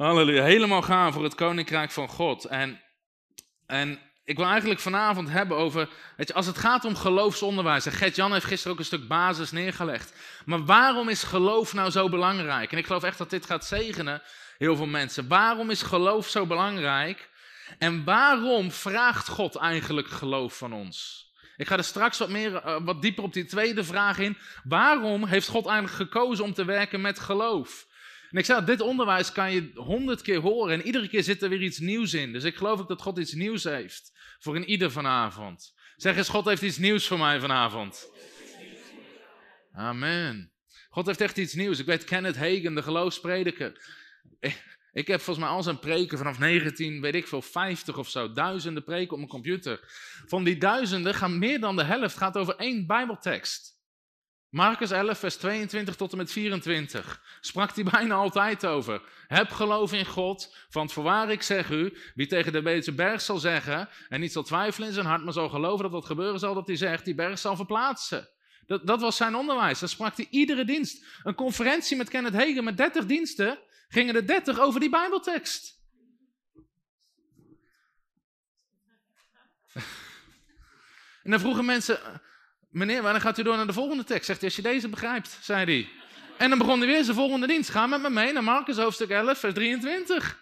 Halleluja. 0.01 0.43
Helemaal 0.43 0.81
gaan 0.81 1.13
voor 1.13 1.23
het 1.23 1.35
koninkrijk 1.35 1.91
van 1.91 2.07
God. 2.07 2.45
En, 2.45 2.81
en 3.65 3.99
ik 4.23 4.37
wil 4.37 4.45
eigenlijk 4.45 4.79
vanavond 4.79 5.29
hebben 5.29 5.57
over, 5.57 5.89
weet 6.17 6.27
je, 6.27 6.33
als 6.33 6.45
het 6.45 6.57
gaat 6.57 6.85
om 6.85 6.95
geloofsonderwijs. 6.95 7.85
En 7.85 7.91
Gert-Jan 7.91 8.33
heeft 8.33 8.45
gisteren 8.45 8.73
ook 8.73 8.79
een 8.79 8.85
stuk 8.85 9.07
basis 9.07 9.51
neergelegd. 9.51 10.13
Maar 10.45 10.65
waarom 10.65 11.09
is 11.09 11.23
geloof 11.23 11.73
nou 11.73 11.89
zo 11.89 12.09
belangrijk? 12.09 12.71
En 12.71 12.77
ik 12.77 12.85
geloof 12.85 13.03
echt 13.03 13.17
dat 13.17 13.29
dit 13.29 13.45
gaat 13.45 13.65
zegenen, 13.65 14.21
heel 14.57 14.75
veel 14.75 14.85
mensen. 14.85 15.27
Waarom 15.27 15.69
is 15.69 15.81
geloof 15.81 16.27
zo 16.27 16.45
belangrijk? 16.45 17.29
En 17.77 18.03
waarom 18.03 18.71
vraagt 18.71 19.27
God 19.27 19.55
eigenlijk 19.55 20.07
geloof 20.07 20.57
van 20.57 20.73
ons? 20.73 21.29
Ik 21.57 21.67
ga 21.67 21.77
er 21.77 21.83
straks 21.83 22.17
wat, 22.17 22.29
meer, 22.29 22.55
eh, 22.55 22.77
wat 22.83 23.01
dieper 23.01 23.23
op 23.23 23.33
die 23.33 23.45
tweede 23.45 23.83
vraag 23.83 24.19
in. 24.19 24.37
Waarom 24.63 25.25
heeft 25.25 25.47
God 25.47 25.65
eigenlijk 25.65 25.97
gekozen 25.97 26.45
om 26.45 26.53
te 26.53 26.65
werken 26.65 27.01
met 27.01 27.19
geloof? 27.19 27.89
En 28.31 28.37
ik 28.37 28.45
zei, 28.45 28.65
dit 28.65 28.81
onderwijs 28.81 29.31
kan 29.31 29.51
je 29.51 29.71
honderd 29.75 30.21
keer 30.21 30.39
horen 30.39 30.73
en 30.73 30.85
iedere 30.85 31.07
keer 31.07 31.23
zit 31.23 31.41
er 31.41 31.49
weer 31.49 31.61
iets 31.61 31.79
nieuws 31.79 32.13
in. 32.13 32.33
Dus 32.33 32.43
ik 32.43 32.55
geloof 32.55 32.79
ook 32.79 32.87
dat 32.87 33.01
God 33.01 33.17
iets 33.17 33.33
nieuws 33.33 33.63
heeft 33.63 34.11
voor 34.39 34.55
een 34.55 34.69
ieder 34.69 34.91
vanavond. 34.91 35.73
Zeg 35.95 36.17
eens, 36.17 36.29
God 36.29 36.45
heeft 36.45 36.61
iets 36.61 36.77
nieuws 36.77 37.07
voor 37.07 37.17
mij 37.17 37.39
vanavond. 37.39 38.09
Amen. 39.73 40.51
God 40.89 41.05
heeft 41.05 41.21
echt 41.21 41.37
iets 41.37 41.53
nieuws. 41.53 41.79
Ik 41.79 41.85
weet 41.85 42.03
Kenneth 42.03 42.37
Hagen, 42.37 42.75
de 42.75 42.83
geloofsprediker. 42.83 43.99
Ik 44.93 45.07
heb 45.07 45.21
volgens 45.21 45.45
mij 45.45 45.55
al 45.55 45.63
zijn 45.63 45.79
preken 45.79 46.17
vanaf 46.17 46.39
19, 46.39 47.01
weet 47.01 47.15
ik 47.15 47.27
veel, 47.27 47.41
50 47.41 47.97
of 47.97 48.09
zo, 48.09 48.31
duizenden 48.31 48.83
preken 48.83 49.11
op 49.11 49.17
mijn 49.17 49.29
computer. 49.29 49.79
Van 50.25 50.43
die 50.43 50.57
duizenden 50.57 51.13
gaan 51.13 51.39
meer 51.39 51.59
dan 51.59 51.75
de 51.75 51.83
helft 51.83 52.17
gaat 52.17 52.37
over 52.37 52.55
één 52.55 52.87
Bijbeltekst. 52.87 53.70
Marcus 54.51 54.91
11, 54.91 55.19
vers 55.19 55.35
22 55.35 55.95
tot 55.95 56.11
en 56.11 56.17
met 56.17 56.31
24 56.31 57.37
sprak 57.41 57.75
hij 57.75 57.83
bijna 57.83 58.15
altijd 58.15 58.65
over. 58.65 59.01
Heb 59.27 59.49
geloof 59.49 59.93
in 59.93 60.05
God, 60.05 60.55
want 60.69 60.93
voorwaar 60.93 61.31
ik 61.31 61.41
zeg 61.41 61.69
u, 61.69 61.97
wie 62.15 62.27
tegen 62.27 62.51
de 62.51 62.61
deze 62.61 62.91
berg 62.91 63.21
zal 63.21 63.37
zeggen 63.37 63.89
en 64.09 64.19
niet 64.19 64.31
zal 64.31 64.43
twijfelen 64.43 64.87
in 64.87 64.93
zijn 64.93 65.05
hart, 65.05 65.23
maar 65.23 65.33
zal 65.33 65.49
geloven 65.49 65.83
dat 65.83 65.91
wat 65.91 66.05
gebeuren 66.05 66.39
zal, 66.39 66.53
dat 66.53 66.67
hij 66.67 66.75
zegt, 66.75 67.05
die 67.05 67.15
berg 67.15 67.39
zal 67.39 67.55
verplaatsen. 67.55 68.29
Dat, 68.65 68.87
dat 68.87 69.01
was 69.01 69.17
zijn 69.17 69.35
onderwijs, 69.35 69.79
dat 69.79 69.89
sprak 69.89 70.15
hij 70.15 70.27
iedere 70.29 70.65
dienst. 70.65 71.05
Een 71.23 71.35
conferentie 71.35 71.97
met 71.97 72.09
Kenneth 72.09 72.33
Hegen 72.33 72.63
met 72.63 72.77
30 72.77 73.05
diensten, 73.05 73.59
gingen 73.87 74.15
er 74.15 74.27
30 74.27 74.59
over 74.59 74.79
die 74.79 74.89
Bijbeltekst. 74.89 75.79
En 81.23 81.31
dan 81.31 81.39
vroegen 81.39 81.65
mensen, 81.65 82.21
meneer, 82.71 83.01
wanneer 83.01 83.21
gaat 83.21 83.37
u 83.37 83.43
door 83.43 83.55
naar 83.55 83.67
de 83.67 83.73
volgende 83.73 84.03
tekst? 84.03 84.25
Zegt 84.25 84.39
hij, 84.39 84.49
als 84.49 84.57
je 84.57 84.63
deze 84.63 84.89
begrijpt, 84.89 85.37
zei 85.41 85.65
hij. 85.65 85.89
En 86.37 86.49
dan 86.49 86.57
begon 86.57 86.77
hij 86.77 86.87
weer 86.87 87.03
zijn 87.03 87.15
volgende 87.15 87.47
dienst. 87.47 87.69
Ga 87.69 87.87
met 87.87 88.01
me 88.01 88.09
mee 88.09 88.33
naar 88.33 88.43
Marcus 88.43 88.77
hoofdstuk 88.77 89.09
11, 89.09 89.39
vers 89.39 89.53
23. 89.53 90.39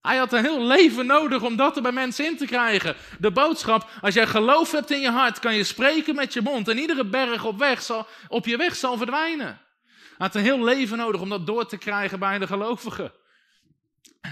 Hij 0.00 0.16
had 0.16 0.32
een 0.32 0.44
heel 0.44 0.62
leven 0.62 1.06
nodig 1.06 1.42
om 1.42 1.56
dat 1.56 1.76
er 1.76 1.82
bij 1.82 1.92
mensen 1.92 2.24
in 2.24 2.36
te 2.36 2.46
krijgen. 2.46 2.96
De 3.18 3.30
boodschap, 3.30 3.90
als 4.00 4.14
jij 4.14 4.26
geloof 4.26 4.72
hebt 4.72 4.90
in 4.90 5.00
je 5.00 5.10
hart, 5.10 5.38
kan 5.38 5.54
je 5.54 5.64
spreken 5.64 6.14
met 6.14 6.32
je 6.32 6.42
mond. 6.42 6.68
En 6.68 6.78
iedere 6.78 7.06
berg 7.06 7.44
op, 7.44 7.58
weg 7.58 7.82
zal, 7.82 8.06
op 8.28 8.46
je 8.46 8.56
weg 8.56 8.76
zal 8.76 8.96
verdwijnen. 8.96 9.46
Hij 9.86 10.14
had 10.16 10.34
een 10.34 10.42
heel 10.42 10.64
leven 10.64 10.98
nodig 10.98 11.20
om 11.20 11.28
dat 11.28 11.46
door 11.46 11.66
te 11.66 11.76
krijgen 11.76 12.18
bij 12.18 12.38
de 12.38 12.46
gelovigen. 12.46 13.12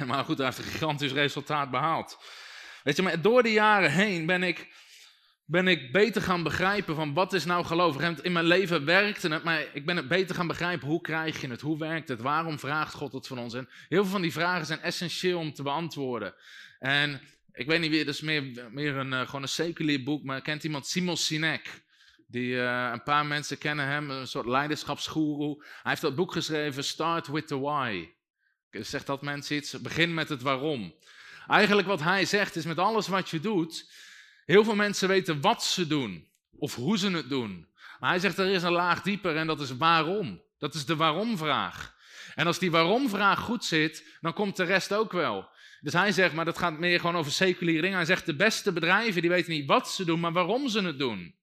Maar 0.07 0.25
goed, 0.25 0.37
hij 0.37 0.47
heeft 0.47 0.59
een 0.59 0.65
gigantisch 0.65 1.13
resultaat 1.13 1.71
behaald. 1.71 2.19
Weet 2.83 2.97
je, 2.97 3.03
maar 3.03 3.21
door 3.21 3.43
de 3.43 3.53
jaren 3.53 3.91
heen 3.91 4.27
ben 4.27 4.43
ik 4.43 4.69
ben 5.53 5.69
ik 5.69 5.93
beter 5.93 6.23
gaan 6.23 6.43
begrijpen 6.43 6.95
van 6.95 7.15
wat 7.15 7.33
is 7.33 7.45
nou 7.45 7.65
geloof. 7.65 8.01
In 8.23 8.33
mijn 8.33 8.45
leven 8.45 8.85
werkte 8.85 9.29
het, 9.29 9.45
maar 9.45 9.65
ik 9.73 9.87
ben 9.87 9.97
het 9.97 10.09
beter 10.09 10.35
gaan 10.35 10.47
begrijpen. 10.47 10.89
Hoe 10.89 11.01
krijg 11.01 11.41
je 11.41 11.49
het? 11.49 11.61
Hoe 11.61 11.79
werkt 11.79 12.09
het? 12.09 12.21
Waarom 12.21 12.59
vraagt 12.59 12.95
God 12.95 13.13
het 13.13 13.27
van 13.27 13.39
ons? 13.39 13.55
En 13.55 13.69
heel 13.89 14.03
veel 14.03 14.13
van 14.13 14.23
die 14.23 14.33
vragen 14.33 14.67
zijn 14.67 14.81
essentieel 14.81 15.39
om 15.39 15.53
te 15.53 15.63
beantwoorden. 15.63 16.35
En 16.79 17.21
ik 17.53 17.67
weet 17.67 17.81
niet 17.81 17.91
wie, 17.91 18.05
dat 18.05 18.15
is 18.15 18.21
meer, 18.21 18.69
meer 18.71 18.97
een, 18.97 19.13
uh, 19.13 19.21
gewoon 19.21 19.43
een 19.43 19.49
seculier 19.49 20.03
boek, 20.03 20.25
maar 20.25 20.43
kent 20.43 20.65
iemand 20.65 20.87
Simon 20.87 21.17
Sinek? 21.17 21.83
Die, 22.27 22.55
uh, 22.55 22.91
een 22.93 23.03
paar 23.03 23.27
mensen 23.27 23.59
kennen 23.59 23.87
hem, 23.87 24.11
een 24.11 24.27
soort 24.27 24.47
leiderschapsgoeroe. 24.47 25.65
Hij 25.65 25.91
heeft 25.91 26.01
dat 26.01 26.15
boek 26.15 26.33
geschreven, 26.33 26.85
Start 26.85 27.27
with 27.27 27.47
the 27.47 27.61
Why. 27.61 28.09
Zegt 28.71 29.07
dat 29.07 29.23
mensen 29.23 29.57
iets? 29.57 29.81
Begin 29.81 30.15
met 30.15 30.29
het 30.29 30.43
waarom. 30.43 30.95
Eigenlijk 31.49 31.89
wat 31.89 32.01
hij 32.01 32.25
zegt 32.25 32.57
is 32.57 32.65
met 32.65 32.79
alles 32.79 33.09
wat 33.09 33.31
je 33.31 33.41
doet, 33.41 33.91
heel 34.53 34.65
veel 34.65 34.75
mensen 34.75 35.09
weten 35.09 35.41
wat 35.41 35.65
ze 35.65 35.87
doen 35.87 36.29
of 36.59 36.75
hoe 36.75 36.99
ze 36.99 37.11
het 37.11 37.29
doen. 37.29 37.69
Maar 38.01 38.11
hij 38.11 38.19
zegt 38.19 38.39
er 38.39 38.47
is 38.47 38.63
een 38.63 38.73
laag 38.73 39.03
dieper 39.03 39.37
en 39.37 39.47
dat 39.47 39.61
is 39.61 39.77
waarom. 39.77 40.43
Dat 40.59 40.75
is 40.75 40.85
de 40.85 40.97
waarom-vraag. 40.97 41.95
En 42.35 42.47
als 42.47 42.59
die 42.59 42.71
waarom-vraag 42.71 43.39
goed 43.39 43.65
zit, 43.65 44.17
dan 44.21 44.33
komt 44.33 44.57
de 44.57 44.65
rest 44.65 44.95
ook 44.95 45.13
wel. 45.13 45.49
Dus 45.81 45.93
hij 45.93 46.13
zegt, 46.13 46.35
maar 46.35 46.45
dat 46.45 46.59
gaat 46.59 46.79
meer 46.79 47.01
gewoon 47.01 47.17
over 47.17 47.33
seculiere 47.33 47.81
dingen. 47.81 47.97
Hij 47.97 48.07
zegt, 48.07 48.27
de 48.27 48.37
beste 48.37 48.73
bedrijven, 48.73 49.21
die 49.21 49.31
weten 49.31 49.53
niet 49.53 49.67
wat 49.67 49.91
ze 49.91 50.05
doen, 50.05 50.21
maar 50.21 50.33
waarom 50.33 50.69
ze 50.69 50.83
het 50.83 50.99
doen. 50.99 51.35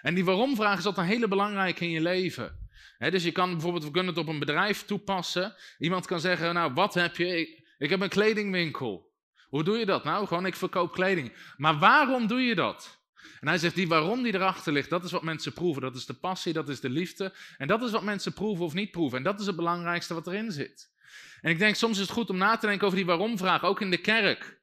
En 0.00 0.14
die 0.14 0.24
waarom-vraag 0.24 0.78
is 0.78 0.86
altijd 0.86 1.06
een 1.06 1.12
hele 1.12 1.28
belangrijke 1.28 1.84
in 1.84 1.90
je 1.90 2.00
leven. 2.00 2.68
dus 2.98 3.24
je 3.24 3.32
kan 3.32 3.50
bijvoorbeeld, 3.50 3.84
we 3.84 3.90
kunnen 3.90 4.14
het 4.14 4.22
op 4.22 4.28
een 4.28 4.38
bedrijf 4.38 4.84
toepassen. 4.84 5.54
Iemand 5.78 6.06
kan 6.06 6.20
zeggen, 6.20 6.54
nou, 6.54 6.72
wat 6.72 6.94
heb 6.94 7.16
je? 7.16 7.38
Ik, 7.38 7.62
ik 7.78 7.90
heb 7.90 8.00
een 8.00 8.08
kledingwinkel. 8.08 9.05
Hoe 9.48 9.64
doe 9.64 9.78
je 9.78 9.86
dat 9.86 10.04
nou? 10.04 10.26
Gewoon, 10.26 10.46
ik 10.46 10.56
verkoop 10.56 10.92
kleding. 10.92 11.32
Maar 11.56 11.78
waarom 11.78 12.26
doe 12.26 12.40
je 12.40 12.54
dat? 12.54 13.04
En 13.40 13.48
hij 13.48 13.58
zegt, 13.58 13.74
die 13.74 13.88
waarom 13.88 14.22
die 14.22 14.34
erachter 14.34 14.72
ligt, 14.72 14.90
dat 14.90 15.04
is 15.04 15.10
wat 15.10 15.22
mensen 15.22 15.52
proeven. 15.52 15.82
Dat 15.82 15.96
is 15.96 16.06
de 16.06 16.14
passie, 16.14 16.52
dat 16.52 16.68
is 16.68 16.80
de 16.80 16.90
liefde. 16.90 17.34
En 17.56 17.66
dat 17.66 17.82
is 17.82 17.90
wat 17.90 18.02
mensen 18.02 18.32
proeven 18.32 18.64
of 18.64 18.74
niet 18.74 18.90
proeven. 18.90 19.18
En 19.18 19.24
dat 19.24 19.40
is 19.40 19.46
het 19.46 19.56
belangrijkste 19.56 20.14
wat 20.14 20.26
erin 20.26 20.52
zit. 20.52 20.94
En 21.40 21.50
ik 21.50 21.58
denk, 21.58 21.74
soms 21.74 21.94
is 21.94 22.02
het 22.02 22.10
goed 22.10 22.30
om 22.30 22.36
na 22.36 22.56
te 22.56 22.66
denken 22.66 22.86
over 22.86 22.98
die 22.98 23.06
waarom-vraag, 23.06 23.62
ook 23.62 23.80
in 23.80 23.90
de 23.90 24.00
kerk. 24.00 24.60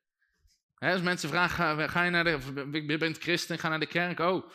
als 0.77 1.01
mensen 1.01 1.29
vragen, 1.29 1.89
ga, 1.89 2.03
je 2.03 2.11
naar 2.11 2.23
de, 2.23 2.85
je 2.87 2.97
bent 2.97 3.17
christen, 3.17 3.59
ga 3.59 3.69
naar 3.69 3.79
de 3.79 3.85
kerk. 3.85 4.19
Oh, 4.19 4.49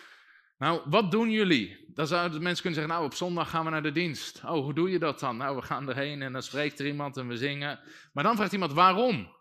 nou, 0.58 0.80
wat 0.84 1.10
doen 1.10 1.30
jullie? 1.30 1.92
Dan 1.94 2.06
zouden 2.06 2.42
mensen 2.42 2.62
kunnen 2.62 2.80
zeggen, 2.80 2.96
nou, 2.96 3.06
op 3.06 3.14
zondag 3.14 3.50
gaan 3.50 3.64
we 3.64 3.70
naar 3.70 3.82
de 3.82 3.92
dienst. 3.92 4.40
Oh, 4.44 4.62
hoe 4.62 4.74
doe 4.74 4.90
je 4.90 4.98
dat 4.98 5.20
dan? 5.20 5.36
Nou, 5.36 5.56
we 5.56 5.62
gaan 5.62 5.88
erheen 5.88 6.22
en 6.22 6.32
dan 6.32 6.42
spreekt 6.42 6.78
er 6.78 6.86
iemand 6.86 7.16
en 7.16 7.28
we 7.28 7.36
zingen. 7.36 7.80
Maar 8.12 8.24
dan 8.24 8.36
vraagt 8.36 8.52
iemand, 8.52 8.72
waarom? 8.72 9.36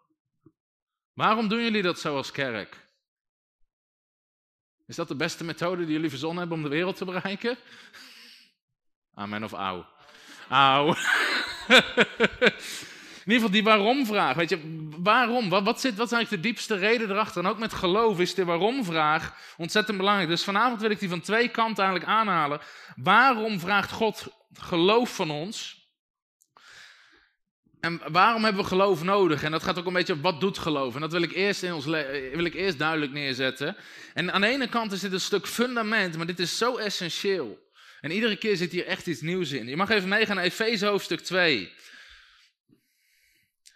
Waarom 1.17 1.47
doen 1.47 1.63
jullie 1.63 1.81
dat 1.81 1.99
zo 1.99 2.15
als 2.15 2.31
kerk? 2.31 2.77
Is 4.85 4.95
dat 4.95 5.07
de 5.07 5.15
beste 5.15 5.43
methode 5.43 5.83
die 5.85 5.93
jullie 5.93 6.09
verzonnen 6.09 6.39
hebben 6.39 6.57
om 6.57 6.63
de 6.63 6.69
wereld 6.69 6.97
te 6.97 7.05
bereiken? 7.05 7.57
Amen 9.13 9.43
of 9.43 9.51
auw? 9.51 9.85
Auw. 10.49 10.87
In 13.25 13.33
ieder 13.33 13.33
geval 13.33 13.49
die 13.49 13.63
waarom-vraag. 13.63 14.35
Weet 14.35 14.49
je, 14.49 14.87
waarom? 14.97 15.49
Wat, 15.49 15.63
wat, 15.63 15.81
zit, 15.81 15.95
wat 15.95 16.05
is 16.05 16.11
eigenlijk 16.11 16.43
de 16.43 16.49
diepste 16.49 16.75
reden 16.75 17.09
erachter? 17.09 17.43
En 17.43 17.49
ook 17.49 17.59
met 17.59 17.73
geloof 17.73 18.19
is 18.19 18.33
de 18.33 18.45
waarom-vraag 18.45 19.33
ontzettend 19.57 19.97
belangrijk. 19.97 20.29
Dus 20.29 20.43
vanavond 20.43 20.81
wil 20.81 20.89
ik 20.89 20.99
die 20.99 21.09
van 21.09 21.21
twee 21.21 21.49
kanten 21.49 21.83
eigenlijk 21.83 22.13
aanhalen. 22.13 22.59
Waarom 22.95 23.59
vraagt 23.59 23.91
God 23.91 24.27
geloof 24.53 25.15
van 25.15 25.31
ons? 25.31 25.76
En 27.87 28.01
waarom 28.11 28.43
hebben 28.43 28.61
we 28.61 28.67
geloof 28.67 29.03
nodig? 29.03 29.43
En 29.43 29.51
dat 29.51 29.63
gaat 29.63 29.79
ook 29.79 29.85
een 29.85 29.93
beetje 29.93 30.13
op 30.13 30.21
wat 30.21 30.39
doet 30.39 30.57
geloof. 30.57 30.95
En 30.95 31.01
dat 31.01 31.11
wil 31.11 31.21
ik 31.21 31.33
eerst, 31.33 31.63
in 31.63 31.73
ons 31.73 31.85
wil 31.85 32.45
ik 32.45 32.53
eerst 32.53 32.77
duidelijk 32.77 33.11
neerzetten. 33.11 33.75
En 34.13 34.33
aan 34.33 34.41
de 34.41 34.47
ene 34.47 34.69
kant 34.69 34.91
is 34.91 34.99
dit 34.99 35.11
een 35.11 35.21
stuk 35.21 35.47
fundament, 35.47 36.17
maar 36.17 36.25
dit 36.25 36.39
is 36.39 36.57
zo 36.57 36.77
essentieel. 36.77 37.59
En 38.01 38.11
iedere 38.11 38.35
keer 38.35 38.55
zit 38.55 38.71
hier 38.71 38.85
echt 38.85 39.07
iets 39.07 39.21
nieuws 39.21 39.51
in. 39.51 39.67
Je 39.67 39.75
mag 39.75 39.89
even 39.89 40.09
meegaan 40.09 40.35
naar 40.35 40.45
Efeze 40.45 40.85
hoofdstuk 40.85 41.19
2. 41.19 41.73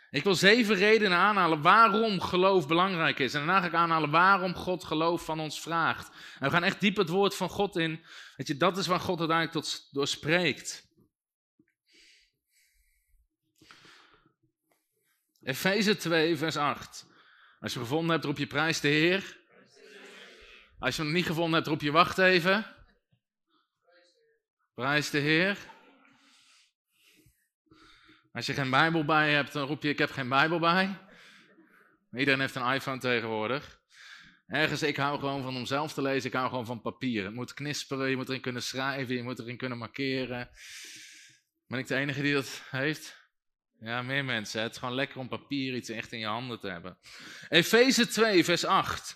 Ik 0.09 0.23
wil 0.23 0.35
zeven 0.35 0.75
redenen 0.75 1.17
aanhalen 1.17 1.61
waarom 1.61 2.21
geloof 2.21 2.67
belangrijk 2.67 3.19
is. 3.19 3.33
En 3.33 3.39
daarna 3.39 3.61
ga 3.61 3.67
ik 3.67 3.73
aanhalen 3.73 4.09
waarom 4.09 4.55
God 4.55 4.83
geloof 4.83 5.25
van 5.25 5.39
ons 5.39 5.61
vraagt. 5.61 6.07
En 6.39 6.45
we 6.45 6.49
gaan 6.49 6.63
echt 6.63 6.79
diep 6.79 6.97
het 6.97 7.09
woord 7.09 7.35
van 7.35 7.49
God 7.49 7.75
in. 7.75 8.03
Weet 8.37 8.47
je, 8.47 8.57
dat 8.57 8.77
is 8.77 8.87
waar 8.87 8.99
God 8.99 9.19
uiteindelijk 9.19 9.57
tot, 9.57 9.87
door 9.91 10.07
spreekt. 10.07 10.89
Efeze 15.43 15.97
2, 15.97 16.37
vers 16.37 16.57
8. 16.57 17.05
Als 17.59 17.73
je 17.73 17.79
hem 17.79 17.87
gevonden 17.87 18.11
hebt, 18.11 18.25
roep 18.25 18.37
je 18.37 18.47
prijs 18.47 18.79
de 18.79 18.87
Heer. 18.87 19.37
Als 20.79 20.95
je 20.95 21.01
hem 21.01 21.11
niet 21.11 21.25
gevonden 21.25 21.53
hebt, 21.53 21.67
roep 21.67 21.81
je 21.81 21.91
wacht 21.91 22.17
even. 22.17 22.75
Prijs 24.73 25.09
de 25.09 25.17
Heer. 25.17 25.57
Als 28.31 28.45
je 28.45 28.53
geen 28.53 28.69
Bijbel 28.69 29.05
bij 29.05 29.33
hebt, 29.33 29.53
dan 29.53 29.67
roep 29.67 29.83
je: 29.83 29.89
Ik 29.89 29.97
heb 29.97 30.11
geen 30.11 30.29
Bijbel 30.29 30.59
bij. 30.59 30.97
Iedereen 32.11 32.39
heeft 32.39 32.55
een 32.55 32.73
iPhone 32.73 32.99
tegenwoordig. 32.99 33.79
Ergens, 34.47 34.83
ik 34.83 34.97
hou 34.97 35.19
gewoon 35.19 35.43
van 35.43 35.55
om 35.55 35.65
zelf 35.65 35.93
te 35.93 36.01
lezen, 36.01 36.29
ik 36.29 36.35
hou 36.35 36.49
gewoon 36.49 36.65
van 36.65 36.81
papier. 36.81 37.23
Het 37.23 37.33
moet 37.33 37.53
knisperen, 37.53 38.09
je 38.09 38.15
moet 38.15 38.27
erin 38.29 38.41
kunnen 38.41 38.63
schrijven, 38.63 39.15
je 39.15 39.23
moet 39.23 39.39
erin 39.39 39.57
kunnen 39.57 39.77
markeren. 39.77 40.49
Ben 41.67 41.79
ik 41.79 41.87
de 41.87 41.95
enige 41.95 42.21
die 42.21 42.33
dat 42.33 42.63
heeft? 42.69 43.20
Ja, 43.83 44.01
meer 44.01 44.25
mensen. 44.25 44.61
Het 44.61 44.71
is 44.71 44.77
gewoon 44.77 44.95
lekker 44.95 45.19
om 45.19 45.27
papier 45.27 45.75
iets 45.75 45.89
echt 45.89 46.11
in 46.11 46.19
je 46.19 46.25
handen 46.25 46.59
te 46.59 46.67
hebben. 46.67 46.97
Efeze 47.49 48.07
2, 48.07 48.43
vers 48.43 48.65
8. 48.65 49.15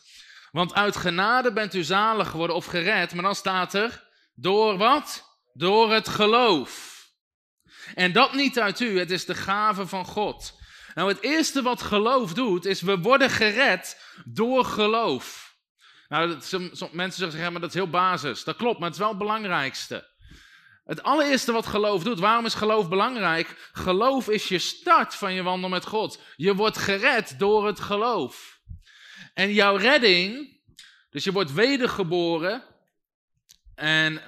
Want 0.51 0.73
uit 0.73 0.95
genade 0.95 1.53
bent 1.53 1.73
u 1.73 1.83
zalig 1.83 2.29
geworden 2.29 2.55
of 2.55 2.65
gered, 2.65 3.13
maar 3.13 3.23
dan 3.23 3.35
staat 3.35 3.73
er, 3.73 4.07
door 4.35 4.77
wat? 4.77 5.37
Door 5.53 5.93
het 5.93 6.07
geloof. 6.07 7.03
En 7.95 8.11
dat 8.11 8.33
niet 8.33 8.59
uit 8.59 8.79
u, 8.79 8.99
het 8.99 9.11
is 9.11 9.25
de 9.25 9.35
gave 9.35 9.87
van 9.87 10.05
God. 10.05 10.59
Nou, 10.93 11.09
het 11.09 11.21
eerste 11.21 11.61
wat 11.61 11.81
geloof 11.81 12.33
doet, 12.33 12.65
is 12.65 12.81
we 12.81 12.97
worden 12.97 13.29
gered 13.29 14.13
door 14.25 14.65
geloof. 14.65 15.55
Nou, 16.07 16.29
mensen 16.91 17.11
zeggen, 17.11 17.39
ja, 17.39 17.49
maar 17.49 17.61
dat 17.61 17.69
is 17.69 17.75
heel 17.75 17.89
basis. 17.89 18.43
Dat 18.43 18.55
klopt, 18.55 18.79
maar 18.79 18.87
het 18.87 18.93
is 18.97 19.01
wel 19.01 19.09
het 19.09 19.17
belangrijkste. 19.17 20.14
Het 20.85 21.03
allereerste 21.03 21.51
wat 21.51 21.65
geloof 21.65 22.03
doet, 22.03 22.19
waarom 22.19 22.45
is 22.45 22.53
geloof 22.53 22.89
belangrijk? 22.89 23.69
Geloof 23.71 24.29
is 24.29 24.47
je 24.47 24.59
start 24.59 25.15
van 25.15 25.33
je 25.33 25.43
wandel 25.43 25.69
met 25.69 25.85
God. 25.85 26.21
Je 26.35 26.55
wordt 26.55 26.77
gered 26.77 27.39
door 27.39 27.67
het 27.67 27.79
geloof. 27.79 28.59
En 29.33 29.53
jouw 29.53 29.75
redding, 29.75 30.59
dus 31.09 31.23
je 31.23 31.31
wordt 31.31 31.53
wedergeboren, 31.53 32.63
en, 33.75 34.21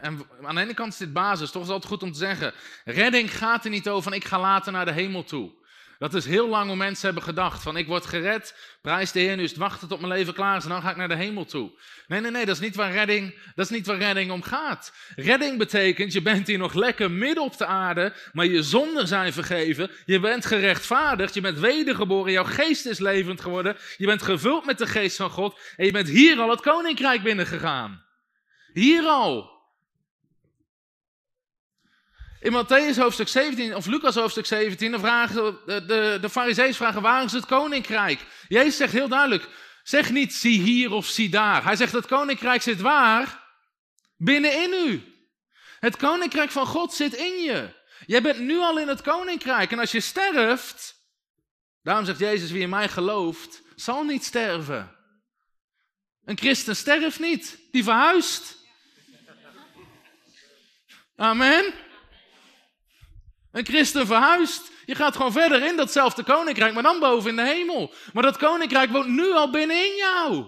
en, 0.00 0.26
aan 0.42 0.54
de 0.54 0.60
ene 0.60 0.74
kant 0.74 0.92
is 0.92 0.98
dit 0.98 1.12
basis, 1.12 1.50
toch 1.50 1.62
is 1.62 1.68
altijd 1.68 1.92
goed 1.92 2.02
om 2.02 2.12
te 2.12 2.18
zeggen. 2.18 2.54
Redding 2.84 3.36
gaat 3.36 3.64
er 3.64 3.70
niet 3.70 3.88
over 3.88 4.02
van 4.02 4.12
ik 4.12 4.24
ga 4.24 4.40
later 4.40 4.72
naar 4.72 4.84
de 4.84 4.92
hemel 4.92 5.24
toe. 5.24 5.65
Dat 5.98 6.14
is 6.14 6.26
heel 6.26 6.48
lang 6.48 6.66
hoe 6.66 6.76
mensen 6.76 7.04
hebben 7.04 7.22
gedacht. 7.22 7.62
Van 7.62 7.76
ik 7.76 7.86
word 7.86 8.06
gered, 8.06 8.54
prijs 8.82 9.12
de 9.12 9.20
Heer, 9.20 9.36
nu 9.36 9.42
is 9.42 9.50
het 9.50 9.58
wachten 9.58 9.88
tot 9.88 10.00
mijn 10.00 10.12
leven 10.12 10.34
klaar 10.34 10.56
is 10.56 10.64
en 10.64 10.70
dan 10.70 10.82
ga 10.82 10.90
ik 10.90 10.96
naar 10.96 11.08
de 11.08 11.14
hemel 11.14 11.44
toe. 11.44 11.80
Nee, 12.06 12.20
nee, 12.20 12.30
nee, 12.30 12.46
dat 12.46 12.54
is 12.54 12.60
niet 12.60 12.76
waar 12.76 12.92
redding, 12.92 13.38
dat 13.54 13.64
is 13.64 13.76
niet 13.76 13.86
waar 13.86 13.98
redding 13.98 14.30
om 14.30 14.42
gaat. 14.42 14.92
Redding 15.16 15.58
betekent, 15.58 16.12
je 16.12 16.22
bent 16.22 16.46
hier 16.46 16.58
nog 16.58 16.74
lekker 16.74 17.10
midden 17.10 17.44
op 17.44 17.56
de 17.56 17.66
aarde, 17.66 18.12
maar 18.32 18.46
je 18.46 18.62
zonden 18.62 19.08
zijn 19.08 19.32
vergeven. 19.32 19.90
Je 20.04 20.20
bent 20.20 20.46
gerechtvaardigd, 20.46 21.34
je 21.34 21.40
bent 21.40 21.58
wedergeboren, 21.58 22.32
jouw 22.32 22.44
geest 22.44 22.86
is 22.86 22.98
levend 22.98 23.40
geworden. 23.40 23.76
Je 23.96 24.06
bent 24.06 24.22
gevuld 24.22 24.64
met 24.64 24.78
de 24.78 24.86
geest 24.86 25.16
van 25.16 25.30
God 25.30 25.58
en 25.76 25.84
je 25.84 25.92
bent 25.92 26.08
hier 26.08 26.38
al 26.38 26.50
het 26.50 26.60
koninkrijk 26.60 27.22
binnengegaan. 27.22 28.04
Hier 28.72 29.04
al. 29.04 29.55
In 32.40 32.52
Matthäus 32.52 32.96
hoofdstuk 32.96 33.28
17, 33.28 33.74
of 33.74 33.86
Lucas 33.86 34.14
hoofdstuk 34.14 34.46
17, 34.46 34.90
dan 34.90 35.00
vragen 35.00 35.58
de, 35.66 35.86
de, 35.86 36.18
de 36.20 36.30
farisees 36.30 36.76
vragen, 36.76 37.02
waar 37.02 37.24
is 37.24 37.32
het 37.32 37.46
koninkrijk? 37.46 38.26
Jezus 38.48 38.76
zegt 38.76 38.92
heel 38.92 39.08
duidelijk, 39.08 39.48
zeg 39.82 40.10
niet 40.10 40.34
zie 40.34 40.60
hier 40.60 40.92
of 40.92 41.06
zie 41.06 41.28
daar. 41.28 41.64
Hij 41.64 41.76
zegt, 41.76 41.92
het 41.92 42.06
koninkrijk 42.06 42.62
zit 42.62 42.80
waar? 42.80 43.44
Binnenin 44.16 44.72
u. 44.86 45.14
Het 45.80 45.96
koninkrijk 45.96 46.50
van 46.50 46.66
God 46.66 46.94
zit 46.94 47.14
in 47.14 47.42
je. 47.42 47.68
Jij 48.06 48.22
bent 48.22 48.38
nu 48.38 48.58
al 48.58 48.78
in 48.78 48.88
het 48.88 49.02
koninkrijk. 49.02 49.72
En 49.72 49.78
als 49.78 49.92
je 49.92 50.00
sterft, 50.00 50.94
daarom 51.82 52.04
zegt 52.04 52.18
Jezus, 52.18 52.50
wie 52.50 52.62
in 52.62 52.68
mij 52.68 52.88
gelooft, 52.88 53.62
zal 53.74 54.04
niet 54.04 54.24
sterven. 54.24 54.96
Een 56.24 56.38
christen 56.38 56.76
sterft 56.76 57.20
niet, 57.20 57.58
die 57.70 57.84
verhuist. 57.84 58.56
Amen. 61.16 61.74
Een 63.56 63.64
christen 63.64 64.06
verhuist. 64.06 64.70
Je 64.84 64.94
gaat 64.94 65.16
gewoon 65.16 65.32
verder 65.32 65.66
in 65.66 65.76
datzelfde 65.76 66.22
koninkrijk, 66.22 66.74
maar 66.74 66.82
dan 66.82 67.00
boven 67.00 67.30
in 67.30 67.36
de 67.36 67.42
hemel. 67.42 67.94
Maar 68.12 68.22
dat 68.22 68.36
koninkrijk 68.36 68.90
woont 68.90 69.06
nu 69.06 69.32
al 69.32 69.50
binnenin 69.50 69.96
jou. 69.96 70.46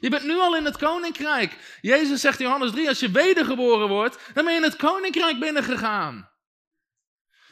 Je 0.00 0.10
bent 0.10 0.24
nu 0.24 0.38
al 0.38 0.56
in 0.56 0.64
het 0.64 0.76
koninkrijk. 0.76 1.78
Jezus 1.80 2.20
zegt 2.20 2.40
in 2.40 2.46
Johannes 2.46 2.70
3, 2.70 2.88
als 2.88 3.00
je 3.00 3.10
wedergeboren 3.10 3.88
wordt, 3.88 4.18
dan 4.34 4.44
ben 4.44 4.52
je 4.52 4.58
in 4.58 4.64
het 4.64 4.76
koninkrijk 4.76 5.40
binnengegaan. 5.40 6.30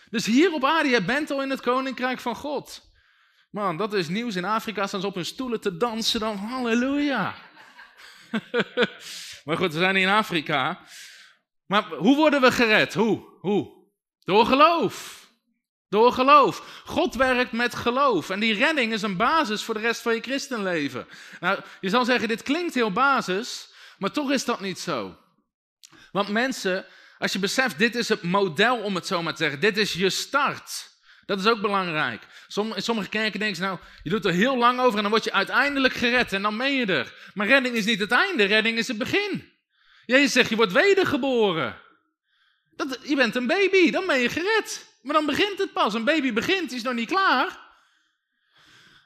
Dus 0.09 0.27
hier 0.27 0.53
op 0.53 0.65
aarde, 0.65 0.89
je 0.89 1.05
bent 1.05 1.31
al 1.31 1.43
in 1.43 1.51
het 1.51 1.61
koninkrijk 1.61 2.21
van 2.21 2.37
God. 2.37 2.83
Man, 3.51 3.77
dat 3.77 3.95
is 3.95 4.09
nieuws. 4.09 4.37
In 4.37 4.45
Afrika 4.45 4.87
staan 4.87 5.01
ze 5.01 5.07
op 5.07 5.15
hun 5.15 5.25
stoelen 5.25 5.61
te 5.61 5.77
dansen 5.77 6.21
dan. 6.21 6.37
Halleluja. 6.37 7.35
maar 9.45 9.57
goed, 9.57 9.73
we 9.73 9.79
zijn 9.79 9.97
in 9.97 10.09
Afrika. 10.09 10.81
Maar 11.67 11.85
hoe 11.85 12.17
worden 12.17 12.41
we 12.41 12.53
gered? 12.53 12.95
Hoe? 12.95 13.39
Hoe? 13.41 13.80
Door 14.31 14.47
geloof. 14.47 15.29
Door 15.89 16.13
geloof. 16.13 16.83
God 16.85 17.15
werkt 17.15 17.53
met 17.53 17.75
geloof. 17.75 18.31
En 18.31 18.41
die 18.41 18.55
redding 18.55 18.93
is 18.93 19.03
een 19.03 19.17
basis 19.17 19.63
voor 19.63 19.75
de 19.75 19.81
rest 19.81 20.01
van 20.01 20.15
je 20.15 20.21
christenleven. 20.21 21.07
Nou, 21.41 21.61
je 21.81 21.89
zal 21.89 22.05
zeggen, 22.05 22.29
dit 22.29 22.43
klinkt 22.43 22.75
heel 22.75 22.93
basis, 22.93 23.69
maar 23.99 24.11
toch 24.11 24.31
is 24.31 24.45
dat 24.45 24.61
niet 24.61 24.79
zo. 24.79 25.17
Want 26.13 26.29
mensen, 26.29 26.87
als 27.19 27.33
je 27.33 27.39
beseft, 27.39 27.79
dit 27.79 27.95
is 27.95 28.09
het 28.09 28.23
model 28.23 28.77
om 28.77 28.95
het 28.95 29.07
zo 29.07 29.23
maar 29.23 29.33
te 29.33 29.43
zeggen. 29.43 29.61
Dit 29.61 29.77
is 29.77 29.93
je 29.93 30.11
start. 30.11 30.91
Dat 31.27 31.41
is 31.41 31.47
ook 31.47 31.61
belangrijk. 31.61 32.23
in 32.55 32.83
sommige 32.83 33.09
kerken 33.09 33.41
denken 33.41 33.63
nou, 33.63 33.79
je 34.03 34.11
doet 34.11 34.25
er 34.25 34.33
heel 34.33 34.57
lang 34.57 34.81
over 34.81 34.97
en 34.97 35.03
dan 35.03 35.13
word 35.13 35.25
je 35.25 35.33
uiteindelijk 35.33 35.95
gered 35.95 36.33
en 36.33 36.43
dan 36.43 36.57
ben 36.57 36.75
je 36.75 36.87
er. 36.87 37.31
Maar 37.35 37.47
redding 37.47 37.75
is 37.75 37.85
niet 37.85 38.01
het 38.01 38.13
einde, 38.13 38.45
redding 38.45 38.79
is 38.79 38.89
het 38.89 38.99
begin. 38.99 39.53
Jezus 40.07 40.33
zegt, 40.33 40.49
je 40.49 40.57
wordt 40.57 40.73
wedergeboren. 40.73 41.89
Dat, 42.89 42.99
je 43.03 43.17
bent 43.17 43.35
een 43.35 43.47
baby, 43.47 43.91
dan 43.91 44.07
ben 44.07 44.19
je 44.19 44.29
gered. 44.29 44.87
Maar 45.03 45.15
dan 45.15 45.27
begint 45.27 45.59
het 45.59 45.73
pas. 45.73 45.95
Een 45.95 46.05
baby 46.05 46.33
begint, 46.33 46.73
is 46.73 46.83
nog 46.83 46.95
niet 46.95 47.09
klaar. 47.09 47.59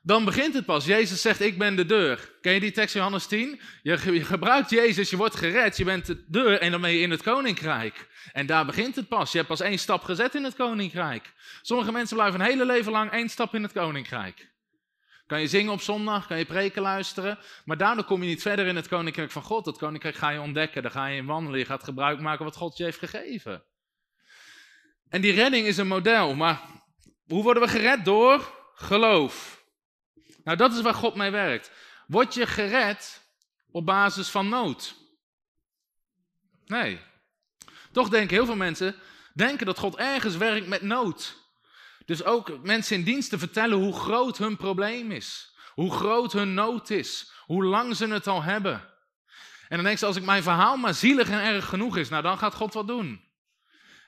Dan 0.02 0.24
begint 0.24 0.54
het 0.54 0.64
pas. 0.64 0.84
Jezus 0.84 1.20
zegt, 1.20 1.40
ik 1.40 1.58
ben 1.58 1.76
de 1.76 1.86
deur. 1.86 2.30
Ken 2.40 2.52
je 2.52 2.60
die 2.60 2.72
tekst 2.72 2.94
Johannes 2.94 3.26
10? 3.26 3.60
Je, 3.82 3.98
gebruikt 4.24 4.70
Jezus, 4.70 5.10
je 5.10 5.16
wordt 5.16 5.36
gered, 5.36 5.76
je 5.76 5.84
bent 5.84 6.06
de 6.06 6.24
deur 6.26 6.60
en 6.60 6.70
dan 6.70 6.80
ben 6.80 6.90
je 6.90 7.00
in 7.00 7.10
het 7.10 7.22
koninkrijk. 7.22 8.08
En 8.32 8.46
daar 8.46 8.66
begint 8.66 8.96
het 8.96 9.08
pas. 9.08 9.30
Je 9.30 9.36
hebt 9.36 9.48
pas 9.48 9.60
één 9.60 9.78
stap 9.78 10.02
gezet 10.02 10.34
in 10.34 10.44
het 10.44 10.54
koninkrijk. 10.54 11.32
Sommige 11.62 11.92
mensen 11.92 12.16
blijven 12.16 12.40
een 12.40 12.46
hele 12.46 12.66
leven 12.66 12.92
lang 12.92 13.10
één 13.10 13.28
stap 13.28 13.54
in 13.54 13.62
het 13.62 13.72
koninkrijk. 13.72 14.53
Kan 15.26 15.40
je 15.40 15.46
zingen 15.46 15.72
op 15.72 15.80
zondag, 15.80 16.26
kan 16.26 16.38
je 16.38 16.44
preken 16.44 16.82
luisteren, 16.82 17.38
maar 17.64 17.76
daardoor 17.76 18.04
kom 18.04 18.22
je 18.22 18.28
niet 18.28 18.42
verder 18.42 18.66
in 18.66 18.76
het 18.76 18.88
koninkrijk 18.88 19.30
van 19.30 19.42
God. 19.42 19.66
Het 19.66 19.78
koninkrijk 19.78 20.14
ga 20.14 20.30
je 20.30 20.40
ontdekken, 20.40 20.82
daar 20.82 20.90
ga 20.90 21.06
je 21.06 21.16
in 21.16 21.26
wandelen, 21.26 21.58
je 21.58 21.64
gaat 21.64 21.84
gebruik 21.84 22.20
maken 22.20 22.44
wat 22.44 22.56
God 22.56 22.76
je 22.76 22.84
heeft 22.84 22.98
gegeven. 22.98 23.64
En 25.08 25.20
die 25.20 25.32
redding 25.32 25.66
is 25.66 25.76
een 25.76 25.86
model, 25.86 26.34
maar 26.34 26.60
hoe 27.26 27.42
worden 27.42 27.62
we 27.62 27.68
gered? 27.68 28.04
Door 28.04 28.52
geloof. 28.74 29.64
Nou, 30.44 30.56
dat 30.56 30.72
is 30.72 30.80
waar 30.80 30.94
God 30.94 31.14
mee 31.14 31.30
werkt. 31.30 31.70
Word 32.06 32.34
je 32.34 32.46
gered 32.46 33.28
op 33.70 33.86
basis 33.86 34.28
van 34.28 34.48
nood? 34.48 34.94
Nee. 36.66 37.00
Toch 37.92 38.08
denken 38.08 38.36
heel 38.36 38.46
veel 38.46 38.56
mensen 38.56 38.94
denken 39.34 39.66
dat 39.66 39.78
God 39.78 39.96
ergens 39.96 40.36
werkt 40.36 40.66
met 40.66 40.82
nood. 40.82 41.43
Dus 42.04 42.24
ook 42.24 42.62
mensen 42.62 42.96
in 42.96 43.02
diensten 43.02 43.38
vertellen 43.38 43.78
hoe 43.78 43.94
groot 43.94 44.38
hun 44.38 44.56
probleem 44.56 45.10
is. 45.10 45.54
Hoe 45.74 45.92
groot 45.92 46.32
hun 46.32 46.54
nood 46.54 46.90
is. 46.90 47.32
Hoe 47.44 47.64
lang 47.64 47.96
ze 47.96 48.06
het 48.06 48.26
al 48.26 48.42
hebben. 48.42 48.92
En 49.68 49.76
dan 49.76 49.84
denk 49.84 49.98
ze, 49.98 50.06
als 50.06 50.16
ik 50.16 50.24
mijn 50.24 50.42
verhaal 50.42 50.76
maar 50.76 50.94
zielig 50.94 51.28
en 51.28 51.40
erg 51.40 51.68
genoeg 51.68 51.96
is, 51.96 52.08
nou 52.08 52.22
dan 52.22 52.38
gaat 52.38 52.54
God 52.54 52.74
wat 52.74 52.86
doen. 52.86 53.32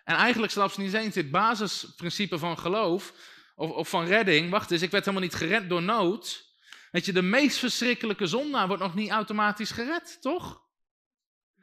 En 0.05 0.17
eigenlijk 0.17 0.53
snapt 0.53 0.75
ze 0.75 0.81
niet 0.81 0.93
eens 0.93 1.15
dit 1.15 1.31
basisprincipe 1.31 2.38
van 2.38 2.59
geloof, 2.59 3.12
of, 3.55 3.71
of 3.71 3.88
van 3.88 4.05
redding. 4.05 4.50
Wacht 4.50 4.71
eens, 4.71 4.83
ik 4.83 4.91
werd 4.91 5.05
helemaal 5.05 5.29
niet 5.29 5.38
gered 5.38 5.69
door 5.69 5.83
nood. 5.83 6.55
Weet 6.91 7.05
je, 7.05 7.12
de 7.12 7.23
meest 7.23 7.59
verschrikkelijke 7.59 8.26
zondaar 8.26 8.67
wordt 8.67 8.83
nog 8.83 8.95
niet 8.95 9.11
automatisch 9.11 9.71
gered, 9.71 10.19
toch? 10.21 10.65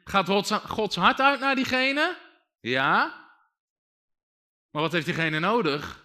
Gaat 0.04 0.28
Gods 0.66 0.96
hart 0.96 1.20
uit 1.20 1.40
naar 1.40 1.54
diegene? 1.54 2.16
Ja. 2.60 3.22
Maar 4.70 4.82
wat 4.82 4.92
heeft 4.92 5.06
diegene 5.06 5.38
nodig? 5.38 6.03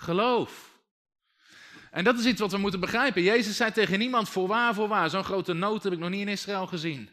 Geloof. 0.00 0.78
En 1.90 2.04
dat 2.04 2.18
is 2.18 2.24
iets 2.24 2.40
wat 2.40 2.52
we 2.52 2.58
moeten 2.58 2.80
begrijpen. 2.80 3.22
Jezus 3.22 3.56
zei 3.56 3.72
tegen 3.72 3.98
niemand, 3.98 4.28
voorwaar, 4.28 4.74
voorwaar. 4.74 5.10
Zo'n 5.10 5.24
grote 5.24 5.52
nood 5.52 5.82
heb 5.82 5.92
ik 5.92 5.98
nog 5.98 6.10
niet 6.10 6.20
in 6.20 6.28
Israël 6.28 6.66
gezien. 6.66 7.10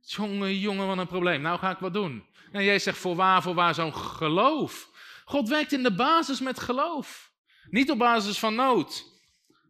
Jongen, 0.00 0.58
jongen, 0.58 0.86
wat 0.86 0.98
een 0.98 1.06
probleem. 1.06 1.40
Nou 1.40 1.58
ga 1.58 1.70
ik 1.70 1.78
wat 1.78 1.92
doen. 1.92 2.24
En 2.52 2.64
jij 2.64 2.78
zegt 2.78 2.98
voorwaar, 2.98 3.42
voorwaar 3.42 3.74
zo'n 3.74 3.94
geloof. 3.94 4.90
God 5.24 5.48
werkt 5.48 5.72
in 5.72 5.82
de 5.82 5.94
basis 5.94 6.40
met 6.40 6.60
geloof. 6.60 7.32
Niet 7.70 7.90
op 7.90 7.98
basis 7.98 8.38
van 8.38 8.54
nood. 8.54 9.04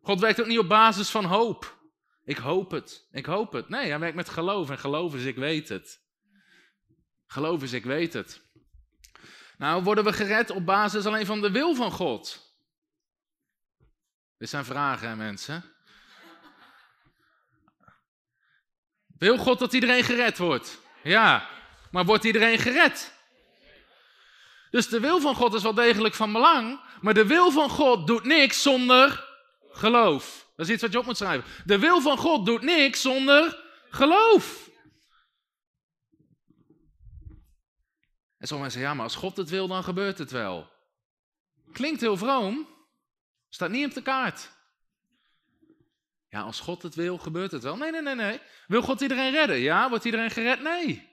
God 0.03 0.21
werkt 0.21 0.41
ook 0.41 0.47
niet 0.47 0.59
op 0.59 0.69
basis 0.69 1.11
van 1.11 1.25
hoop. 1.25 1.79
Ik 2.25 2.37
hoop 2.37 2.71
het, 2.71 3.09
ik 3.11 3.27
hoop 3.27 3.53
het. 3.53 3.69
Nee, 3.69 3.89
hij 3.89 3.99
werkt 3.99 4.17
met 4.17 4.29
geloof. 4.29 4.71
En 4.71 4.79
geloof 4.79 5.15
is 5.15 5.25
ik 5.25 5.37
weet 5.37 5.69
het. 5.69 6.01
Geloof 7.27 7.63
is 7.63 7.73
ik 7.73 7.85
weet 7.85 8.13
het. 8.13 8.52
Nou, 9.63 9.83
worden 9.83 10.05
we 10.05 10.13
gered 10.13 10.51
op 10.51 10.67
basis 10.67 11.07
alleen 11.07 11.27
van 11.27 11.41
de 11.41 11.51
wil 11.51 11.75
van 11.75 11.91
God? 11.91 12.55
Dit 14.39 14.49
zijn 14.49 14.65
vragen, 14.65 15.09
hè, 15.09 15.17
mensen. 15.17 15.65
Wil 19.19 19.39
God 19.39 19.59
dat 19.59 19.73
iedereen 19.73 20.05
gered 20.05 20.39
wordt? 20.39 20.81
Ja. 21.03 21.49
Maar 21.91 22.05
wordt 22.05 22.25
iedereen 22.25 22.59
gered? 22.59 23.13
Dus 24.71 24.89
de 24.89 25.01
wil 25.01 25.21
van 25.21 25.35
God 25.35 25.55
is 25.55 25.63
wel 25.63 25.75
degelijk 25.75 26.15
van 26.15 26.33
belang, 26.33 26.81
maar 27.01 27.15
de 27.15 27.27
wil 27.27 27.51
van 27.51 27.69
God 27.69 28.07
doet 28.07 28.25
niks 28.25 28.63
zonder 28.63 29.25
geloof. 29.71 30.47
Dat 30.57 30.67
is 30.67 30.73
iets 30.73 30.83
wat 30.83 30.93
je 30.93 30.99
op 30.99 31.07
moet 31.07 31.17
schrijven. 31.17 31.51
De 31.65 31.79
wil 31.79 32.01
van 32.01 32.19
God 32.19 32.47
doet 32.47 32.63
niks 32.63 33.01
zonder 33.01 33.63
geloof. 33.91 34.62
En 38.43 38.49
sommige 38.49 38.71
mensen 38.71 38.81
zeggen, 38.81 38.89
ja, 38.91 38.95
maar 38.95 39.05
als 39.05 39.15
God 39.15 39.37
het 39.37 39.51
wil, 39.51 39.69
dan 39.69 39.85
gebeurt 39.85 40.19
het 40.19 40.31
wel. 40.31 40.71
Klinkt 41.73 42.01
heel 42.01 42.17
vroom, 42.17 42.69
staat 43.49 43.71
niet 43.71 43.87
op 43.87 43.95
de 43.95 44.03
kaart. 44.03 44.51
Ja, 46.29 46.41
als 46.41 46.61
God 46.61 46.83
het 46.83 46.95
wil, 46.95 47.19
gebeurt 47.19 47.51
het 47.51 47.63
wel. 47.63 47.77
Nee, 47.77 47.91
nee, 47.91 48.03
nee, 48.03 48.15
nee. 48.15 48.41
Wil 48.67 48.83
God 48.83 49.01
iedereen 49.01 49.33
redden? 49.33 49.59
Ja, 49.59 49.89
wordt 49.89 50.05
iedereen 50.05 50.31
gered? 50.31 50.63
Nee. 50.63 51.11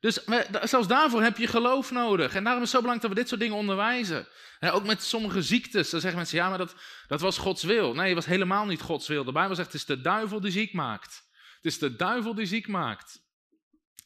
Dus 0.00 0.24
zelfs 0.62 0.88
daarvoor 0.88 1.22
heb 1.22 1.36
je 1.36 1.46
geloof 1.46 1.90
nodig. 1.90 2.34
En 2.34 2.44
daarom 2.44 2.62
is 2.62 2.72
het 2.72 2.80
zo 2.80 2.86
belangrijk 2.86 3.00
dat 3.00 3.10
we 3.10 3.16
dit 3.16 3.28
soort 3.28 3.40
dingen 3.40 3.56
onderwijzen. 3.56 4.28
ook 4.60 4.86
met 4.86 5.02
sommige 5.02 5.42
ziektes. 5.42 5.90
Dan 5.90 6.00
zeggen 6.00 6.18
mensen, 6.18 6.38
ja, 6.38 6.48
maar 6.48 6.58
dat, 6.58 6.74
dat 7.06 7.20
was 7.20 7.38
Gods 7.38 7.62
wil. 7.62 7.94
Nee, 7.94 8.06
het 8.06 8.14
was 8.14 8.26
helemaal 8.26 8.66
niet 8.66 8.80
Gods 8.80 9.08
wil. 9.08 9.24
De 9.24 9.32
Bijbel 9.32 9.54
zegt, 9.54 9.72
het 9.72 9.80
is 9.80 9.86
de 9.86 10.00
duivel 10.00 10.40
die 10.40 10.50
ziek 10.50 10.72
maakt. 10.72 11.28
Het 11.56 11.64
is 11.64 11.78
de 11.78 11.96
duivel 11.96 12.34
die 12.34 12.46
ziek 12.46 12.68
maakt. 12.68 13.28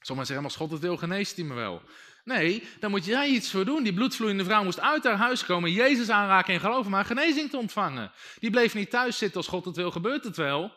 Sommigen 0.05 0.27
zeggen, 0.27 0.45
als 0.47 0.57
God 0.57 0.71
het 0.71 0.81
wil, 0.81 0.97
geneest 0.97 1.37
hij 1.37 1.45
me 1.45 1.55
wel. 1.55 1.83
Nee, 2.25 2.63
dan 2.81 2.91
moet 2.91 3.05
jij 3.05 3.29
iets 3.29 3.51
voor 3.51 3.65
doen. 3.65 3.83
Die 3.83 3.95
bloedvloeiende 3.95 4.45
vrouw 4.45 4.65
moest 4.65 4.81
uit 4.81 5.05
haar 5.05 5.17
huis 5.17 5.45
komen, 5.45 5.73
Jezus 5.73 6.09
aanraken 6.09 6.55
en 6.55 6.61
geloven, 6.61 6.91
maar 6.91 7.05
genezing 7.05 7.51
te 7.51 7.57
ontvangen. 7.57 8.13
Die 8.39 8.51
bleef 8.51 8.75
niet 8.75 8.91
thuis 8.91 9.19
zitten 9.19 9.37
als 9.37 9.49
God 9.49 9.65
het 9.65 9.77
wil, 9.77 9.91
gebeurt 9.91 10.25
het 10.25 10.37
wel. 10.37 10.73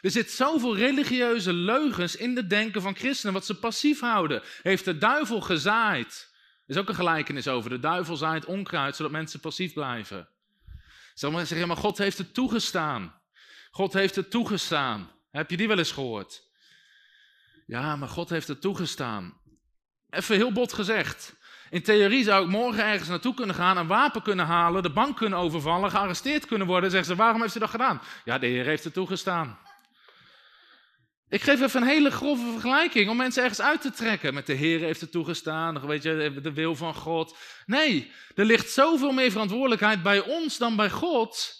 Er 0.00 0.10
zit 0.10 0.30
zoveel 0.30 0.76
religieuze 0.76 1.52
leugens 1.52 2.16
in 2.16 2.36
het 2.36 2.50
denken 2.50 2.82
van 2.82 2.96
christenen, 2.96 3.34
wat 3.34 3.46
ze 3.46 3.58
passief 3.58 4.00
houden. 4.00 4.42
Heeft 4.62 4.84
de 4.84 4.98
duivel 4.98 5.40
gezaaid. 5.40 6.30
Er 6.66 6.74
is 6.74 6.76
ook 6.76 6.88
een 6.88 6.94
gelijkenis 6.94 7.48
over. 7.48 7.70
De 7.70 7.80
duivel 7.80 8.16
zaait 8.16 8.44
onkruid, 8.44 8.96
zodat 8.96 9.12
mensen 9.12 9.40
passief 9.40 9.72
blijven. 9.72 10.28
Sommigen 11.14 11.46
zeggen, 11.46 11.68
maar 11.68 11.76
God 11.76 11.98
heeft 11.98 12.18
het 12.18 12.34
toegestaan. 12.34 13.20
God 13.70 13.92
heeft 13.92 14.16
het 14.16 14.30
toegestaan. 14.30 15.10
Heb 15.30 15.50
je 15.50 15.56
die 15.56 15.68
wel 15.68 15.78
eens 15.78 15.92
gehoord? 15.92 16.50
Ja, 17.66 17.96
maar 17.96 18.08
God 18.08 18.30
heeft 18.30 18.48
het 18.48 18.60
toegestaan. 18.60 19.40
Even 20.10 20.36
heel 20.36 20.52
bot 20.52 20.72
gezegd. 20.72 21.36
In 21.70 21.82
theorie 21.82 22.24
zou 22.24 22.44
ik 22.44 22.50
morgen 22.50 22.84
ergens 22.84 23.08
naartoe 23.08 23.34
kunnen 23.34 23.54
gaan, 23.54 23.76
een 23.76 23.86
wapen 23.86 24.22
kunnen 24.22 24.46
halen, 24.46 24.82
de 24.82 24.92
bank 24.92 25.16
kunnen 25.16 25.38
overvallen, 25.38 25.90
gearresteerd 25.90 26.46
kunnen 26.46 26.66
worden. 26.66 26.90
Zeggen 26.90 27.08
ze, 27.08 27.16
waarom 27.16 27.40
heeft 27.40 27.52
ze 27.52 27.58
dat 27.58 27.70
gedaan? 27.70 28.00
Ja, 28.24 28.38
de 28.38 28.46
Heer 28.46 28.64
heeft 28.64 28.84
het 28.84 28.92
toegestaan. 28.92 29.58
Ik 31.28 31.42
geef 31.42 31.60
even 31.60 31.82
een 31.82 31.88
hele 31.88 32.10
grove 32.10 32.50
vergelijking 32.52 33.10
om 33.10 33.16
mensen 33.16 33.42
ergens 33.42 33.60
uit 33.60 33.80
te 33.80 33.90
trekken. 33.90 34.34
Met 34.34 34.46
de 34.46 34.52
Heer 34.52 34.80
heeft 34.80 35.00
het 35.00 35.10
toegestaan, 35.10 35.86
weet 35.86 36.02
je, 36.02 36.38
de 36.42 36.52
wil 36.52 36.76
van 36.76 36.94
God. 36.94 37.36
Nee, 37.66 38.12
er 38.34 38.44
ligt 38.44 38.70
zoveel 38.70 39.12
meer 39.12 39.30
verantwoordelijkheid 39.30 40.02
bij 40.02 40.20
ons 40.20 40.58
dan 40.58 40.76
bij 40.76 40.90
God. 40.90 41.54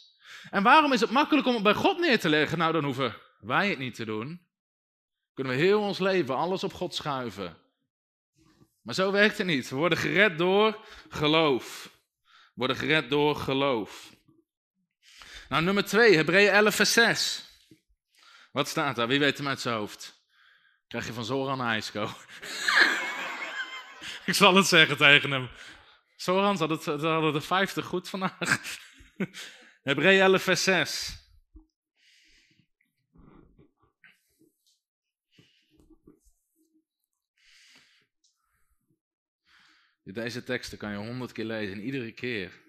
En 0.51 0.63
waarom 0.63 0.93
is 0.93 1.01
het 1.01 1.11
makkelijk 1.11 1.47
om 1.47 1.55
het 1.55 1.63
bij 1.63 1.75
God 1.75 1.99
neer 1.99 2.19
te 2.19 2.29
leggen? 2.29 2.59
Nou, 2.59 2.73
dan 2.73 2.85
hoeven 2.85 3.17
wij 3.41 3.69
het 3.69 3.79
niet 3.79 3.95
te 3.95 4.05
doen. 4.05 4.41
Kunnen 5.35 5.53
we 5.53 5.63
heel 5.63 5.81
ons 5.81 5.99
leven 5.99 6.37
alles 6.37 6.65
op 6.65 6.73
God 6.73 6.95
schuiven. 6.95 7.57
Maar 8.83 8.95
zo 8.95 9.13
werkt 9.13 9.39
het 9.39 9.47
niet. 9.47 9.69
We 9.69 9.77
worden 9.77 9.99
gered 9.99 10.39
door 10.39 10.85
geloof. 11.09 11.91
We 12.23 12.51
worden 12.55 12.77
gered 12.77 13.11
door 13.11 13.37
geloof. 13.37 14.11
Nou, 15.49 15.63
nummer 15.63 15.85
2, 15.85 16.17
Hebreeën 16.17 16.51
11, 16.51 16.75
vers 16.75 16.93
6. 16.93 17.45
Wat 18.53 18.69
staat 18.69 18.97
daar? 18.97 19.09
Wie 19.09 19.19
weet 19.19 19.39
hem 19.39 19.49
uit 19.49 19.61
zijn 19.61 19.75
hoofd? 19.75 20.21
Krijg 20.89 21.07
je 21.07 21.13
van 21.13 21.25
Zoran 21.25 21.63
IJsko. 21.63 22.09
Ik 24.27 24.35
zal 24.35 24.55
het 24.55 24.67
zeggen 24.67 24.97
tegen 24.97 25.31
hem. 25.31 25.49
Zoran, 26.17 26.57
ze 26.57 26.67
hadden, 26.67 27.11
hadden 27.11 27.33
de 27.33 27.41
50 27.41 27.87
goed 27.87 28.09
vandaag. 28.09 28.59
Hebreeën 29.83 30.21
11, 30.21 30.43
vers 30.43 30.65
6. 30.65 31.22
Deze 40.05 40.45
teksten 40.45 40.79
kan 40.79 40.91
je 40.91 40.97
honderd 40.97 41.33
keer 41.33 41.45
lezen 41.45 41.75
en 41.75 41.85
iedere 41.85 42.13
keer. 42.13 42.61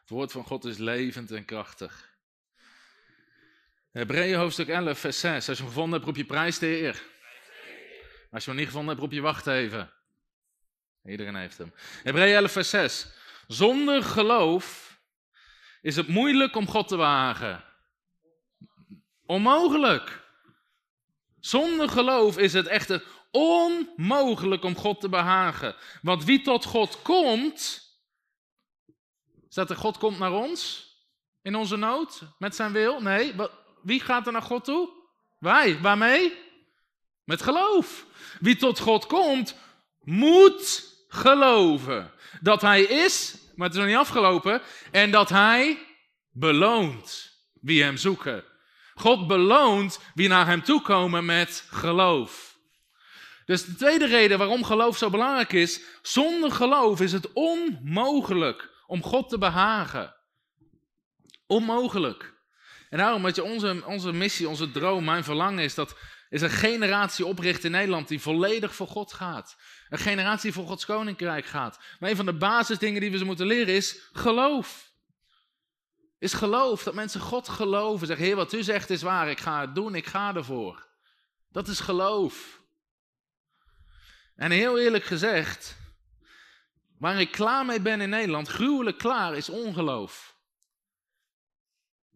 Het 0.00 0.08
woord 0.08 0.32
van 0.32 0.44
God 0.44 0.64
is 0.64 0.76
levend 0.76 1.30
en 1.30 1.44
krachtig. 1.44 2.12
Hebreeën 3.90 4.38
hoofdstuk 4.38 4.68
11, 4.68 4.98
vers 4.98 5.20
6. 5.20 5.48
Als 5.48 5.56
je 5.56 5.62
hem 5.62 5.72
gevonden 5.72 5.92
hebt, 5.92 6.04
roep 6.04 6.16
je 6.16 6.24
prijs 6.24 6.58
de 6.58 6.66
Heer. 6.66 7.02
Als 8.30 8.44
je 8.44 8.50
hem 8.50 8.58
niet 8.58 8.68
gevonden 8.68 8.90
hebt, 8.90 9.00
roep 9.00 9.12
je 9.12 9.20
wacht 9.20 9.46
even. 9.46 9.92
Iedereen 11.04 11.34
heeft 11.34 11.58
hem. 11.58 11.72
Hebreeën 12.02 12.36
11, 12.36 12.52
vers 12.52 12.70
6. 12.70 13.06
Zonder 13.46 14.02
geloof 14.02 14.98
is 15.80 15.96
het 15.96 16.08
moeilijk 16.08 16.56
om 16.56 16.66
God 16.66 16.88
te 16.88 16.96
wagen. 16.96 17.64
Onmogelijk. 19.26 20.22
Zonder 21.40 21.88
geloof 21.88 22.38
is 22.38 22.52
het 22.52 22.66
echter 22.66 23.04
onmogelijk 23.36 24.64
om 24.64 24.76
God 24.76 25.00
te 25.00 25.08
behagen. 25.08 25.74
Want 26.02 26.24
wie 26.24 26.40
tot 26.40 26.64
God 26.64 27.02
komt. 27.02 27.82
Staat 29.48 29.70
er 29.70 29.76
God 29.76 29.98
komt 29.98 30.18
naar 30.18 30.32
ons? 30.32 30.88
In 31.42 31.54
onze 31.54 31.76
nood? 31.76 32.22
Met 32.38 32.54
zijn 32.54 32.72
wil? 32.72 33.00
Nee. 33.00 33.34
Wie 33.82 34.00
gaat 34.00 34.26
er 34.26 34.32
naar 34.32 34.42
God 34.42 34.64
toe? 34.64 34.88
Wij. 35.38 35.80
Waarmee? 35.80 36.32
Met 37.24 37.42
geloof. 37.42 38.06
Wie 38.40 38.56
tot 38.56 38.78
God 38.78 39.06
komt, 39.06 39.56
moet 40.00 40.94
geloven. 41.08 42.12
Dat 42.40 42.60
hij 42.60 42.82
is, 42.82 43.36
maar 43.54 43.66
het 43.66 43.76
is 43.76 43.82
nog 43.82 43.90
niet 43.90 44.00
afgelopen. 44.00 44.62
En 44.90 45.10
dat 45.10 45.28
hij 45.28 45.78
beloont 46.30 47.32
wie 47.60 47.82
hem 47.82 47.96
zoeken. 47.96 48.44
God 48.94 49.26
beloont 49.26 50.00
wie 50.14 50.28
naar 50.28 50.46
hem 50.46 50.62
toe 50.62 50.82
komen 50.82 51.24
met 51.24 51.66
geloof. 51.70 52.53
Dus 53.44 53.64
de 53.64 53.74
tweede 53.74 54.06
reden 54.06 54.38
waarom 54.38 54.64
geloof 54.64 54.96
zo 54.96 55.10
belangrijk 55.10 55.52
is, 55.52 55.80
zonder 56.02 56.52
geloof 56.52 57.00
is 57.00 57.12
het 57.12 57.32
onmogelijk 57.32 58.70
om 58.86 59.02
God 59.02 59.28
te 59.28 59.38
behagen. 59.38 60.14
Onmogelijk. 61.46 62.34
En 62.90 62.98
daarom, 62.98 63.26
je 63.26 63.42
onze, 63.42 63.82
onze 63.86 64.12
missie, 64.12 64.48
onze 64.48 64.70
droom, 64.70 65.04
mijn 65.04 65.24
verlangen 65.24 65.64
is 65.64 65.74
dat 65.74 65.96
is 66.28 66.42
een 66.42 66.50
generatie 66.50 67.26
opricht 67.26 67.64
in 67.64 67.70
Nederland 67.70 68.08
die 68.08 68.20
volledig 68.20 68.74
voor 68.74 68.86
God 68.86 69.12
gaat. 69.12 69.56
Een 69.88 69.98
generatie 69.98 70.52
voor 70.52 70.66
Gods 70.66 70.84
koninkrijk 70.84 71.46
gaat. 71.46 71.78
Maar 71.98 72.10
een 72.10 72.16
van 72.16 72.26
de 72.26 72.36
basisdingen 72.36 73.00
die 73.00 73.10
we 73.10 73.18
ze 73.18 73.24
moeten 73.24 73.46
leren 73.46 73.74
is 73.74 74.08
geloof. 74.12 74.92
Is 76.18 76.32
geloof, 76.32 76.82
dat 76.82 76.94
mensen 76.94 77.20
God 77.20 77.48
geloven. 77.48 78.06
Zeggen, 78.06 78.26
heer, 78.26 78.36
wat 78.36 78.52
u 78.52 78.62
zegt 78.62 78.90
is 78.90 79.02
waar, 79.02 79.30
ik 79.30 79.40
ga 79.40 79.60
het 79.60 79.74
doen, 79.74 79.94
ik 79.94 80.06
ga 80.06 80.34
ervoor. 80.34 80.86
Dat 81.50 81.68
is 81.68 81.80
geloof. 81.80 82.62
En 84.36 84.50
heel 84.50 84.78
eerlijk 84.78 85.04
gezegd, 85.04 85.76
waar 86.98 87.20
ik 87.20 87.30
klaar 87.30 87.64
mee 87.64 87.80
ben 87.80 88.00
in 88.00 88.08
Nederland, 88.08 88.48
gruwelijk 88.48 88.98
klaar, 88.98 89.36
is 89.36 89.48
ongeloof. 89.48 90.36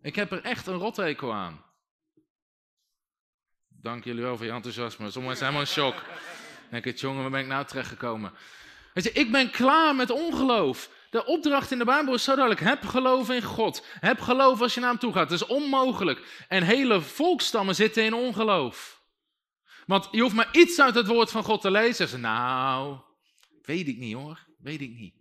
Ik 0.03 0.15
heb 0.15 0.33
er 0.33 0.43
echt 0.43 0.67
een 0.67 0.79
rottekel 0.79 1.33
aan. 1.35 1.65
Dank 3.69 4.05
jullie 4.05 4.23
wel 4.23 4.37
voor 4.37 4.47
je 4.47 4.53
enthousiasme. 4.53 5.11
Sommigen 5.11 5.37
zijn 5.37 5.53
helemaal 5.53 5.75
in 5.75 5.83
shock. 5.83 6.03
denk 6.71 6.85
ik, 6.85 6.99
jongen, 6.99 7.23
waar 7.23 7.31
ben 7.31 7.41
ik 7.41 7.47
nou 7.47 7.65
terechtgekomen? 7.65 8.33
Weet 8.95 9.05
je, 9.05 9.13
ik 9.13 9.33
ben 9.33 9.51
klaar 9.51 9.95
met 9.95 10.11
ongeloof. 10.11 10.91
De 11.11 11.25
opdracht 11.25 11.71
in 11.71 11.79
de 11.79 11.85
Bijbel 11.85 12.15
is 12.15 12.25
zo 12.25 12.35
duidelijk. 12.35 12.67
Heb 12.67 12.85
geloof 12.85 13.31
in 13.31 13.43
God. 13.43 13.87
Heb 14.01 14.21
geloof 14.21 14.61
als 14.61 14.75
je 14.75 14.81
naar 14.81 14.91
hem 14.91 14.99
toe 14.99 15.13
gaat. 15.13 15.31
Het 15.31 15.41
is 15.41 15.47
onmogelijk. 15.47 16.45
En 16.49 16.63
hele 16.63 17.01
volkstammen 17.01 17.75
zitten 17.75 18.05
in 18.05 18.15
ongeloof. 18.15 18.98
Want 19.89 20.09
je 20.11 20.21
hoeft 20.21 20.35
maar 20.35 20.49
iets 20.53 20.81
uit 20.81 20.95
het 20.95 21.07
woord 21.07 21.31
van 21.31 21.45
God 21.45 21.61
te 21.61 21.71
lezen. 21.71 22.09
Ze, 22.09 22.19
nou, 22.19 22.99
weet 23.63 23.89
ik 23.89 23.99
niet 23.99 24.15
hoor. 24.15 24.47
Weet 24.59 24.81
ik 24.81 24.91
niet. 24.91 25.15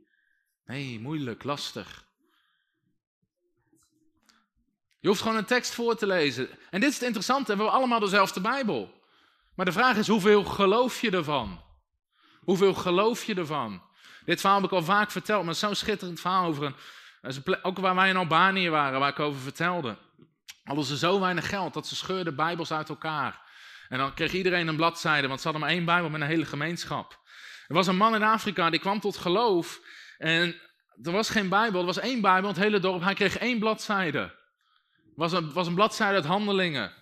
Nee, 0.65 0.99
moeilijk, 0.99 1.43
lastig. 1.43 2.05
Je 4.99 5.07
hoeft 5.07 5.21
gewoon 5.21 5.37
een 5.37 5.45
tekst 5.45 5.73
voor 5.73 5.95
te 5.95 6.07
lezen. 6.07 6.49
En 6.69 6.79
dit 6.79 6.89
is 6.89 6.95
het 6.95 7.03
interessante, 7.03 7.51
we 7.51 7.57
hebben 7.57 7.75
allemaal 7.75 7.99
dezelfde 7.99 8.41
Bijbel. 8.41 9.01
Maar 9.55 9.65
de 9.65 9.71
vraag 9.71 9.97
is, 9.97 10.07
hoeveel 10.07 10.43
geloof 10.43 11.01
je 11.01 11.11
ervan? 11.11 11.61
Hoeveel 12.39 12.73
geloof 12.73 13.23
je 13.23 13.35
ervan? 13.35 13.81
Dit 14.25 14.39
verhaal 14.39 14.61
heb 14.61 14.69
ik 14.71 14.75
al 14.75 14.83
vaak 14.83 15.11
verteld, 15.11 15.45
maar 15.45 15.55
zo'n 15.55 15.75
schitterend 15.75 16.19
verhaal 16.19 16.47
over 16.47 16.75
een, 17.21 17.63
ook 17.63 17.79
waar 17.79 17.95
wij 17.95 18.09
in 18.09 18.17
Albanië 18.17 18.69
waren, 18.69 18.99
waar 18.99 19.09
ik 19.09 19.19
over 19.19 19.41
vertelde. 19.41 19.97
Hadden 20.63 20.85
ze 20.85 20.97
zo 20.97 21.19
weinig 21.19 21.49
geld 21.49 21.73
dat 21.73 21.87
ze 21.87 21.95
scheurden 21.95 22.35
Bijbels 22.35 22.71
uit 22.71 22.89
elkaar. 22.89 23.45
En 23.89 23.97
dan 23.97 24.13
kreeg 24.13 24.33
iedereen 24.33 24.67
een 24.67 24.75
bladzijde, 24.75 25.27
want 25.27 25.41
ze 25.41 25.47
hadden 25.47 25.65
maar 25.65 25.75
één 25.75 25.85
Bijbel 25.85 26.09
met 26.09 26.21
een 26.21 26.27
hele 26.27 26.45
gemeenschap. 26.45 27.19
Er 27.67 27.75
was 27.75 27.87
een 27.87 27.97
man 27.97 28.15
in 28.15 28.23
Afrika, 28.23 28.69
die 28.69 28.79
kwam 28.79 28.99
tot 28.99 29.17
geloof. 29.17 29.79
En 30.17 30.55
er 31.03 31.11
was 31.11 31.29
geen 31.29 31.49
Bijbel, 31.49 31.79
er 31.79 31.85
was 31.85 31.99
één 31.99 32.21
Bijbel, 32.21 32.49
het 32.49 32.59
hele 32.59 32.79
dorp. 32.79 33.01
Hij 33.01 33.13
kreeg 33.13 33.37
één 33.37 33.59
bladzijde 33.59 34.35
was 35.17 35.31
een, 35.31 35.53
was 35.53 35.67
een 35.67 35.75
bladzijde 35.75 36.15
uit 36.15 36.25
Handelingen 36.25 36.93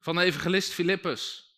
van 0.00 0.16
de 0.16 0.22
evangelist 0.22 0.72
Filippus. 0.72 1.52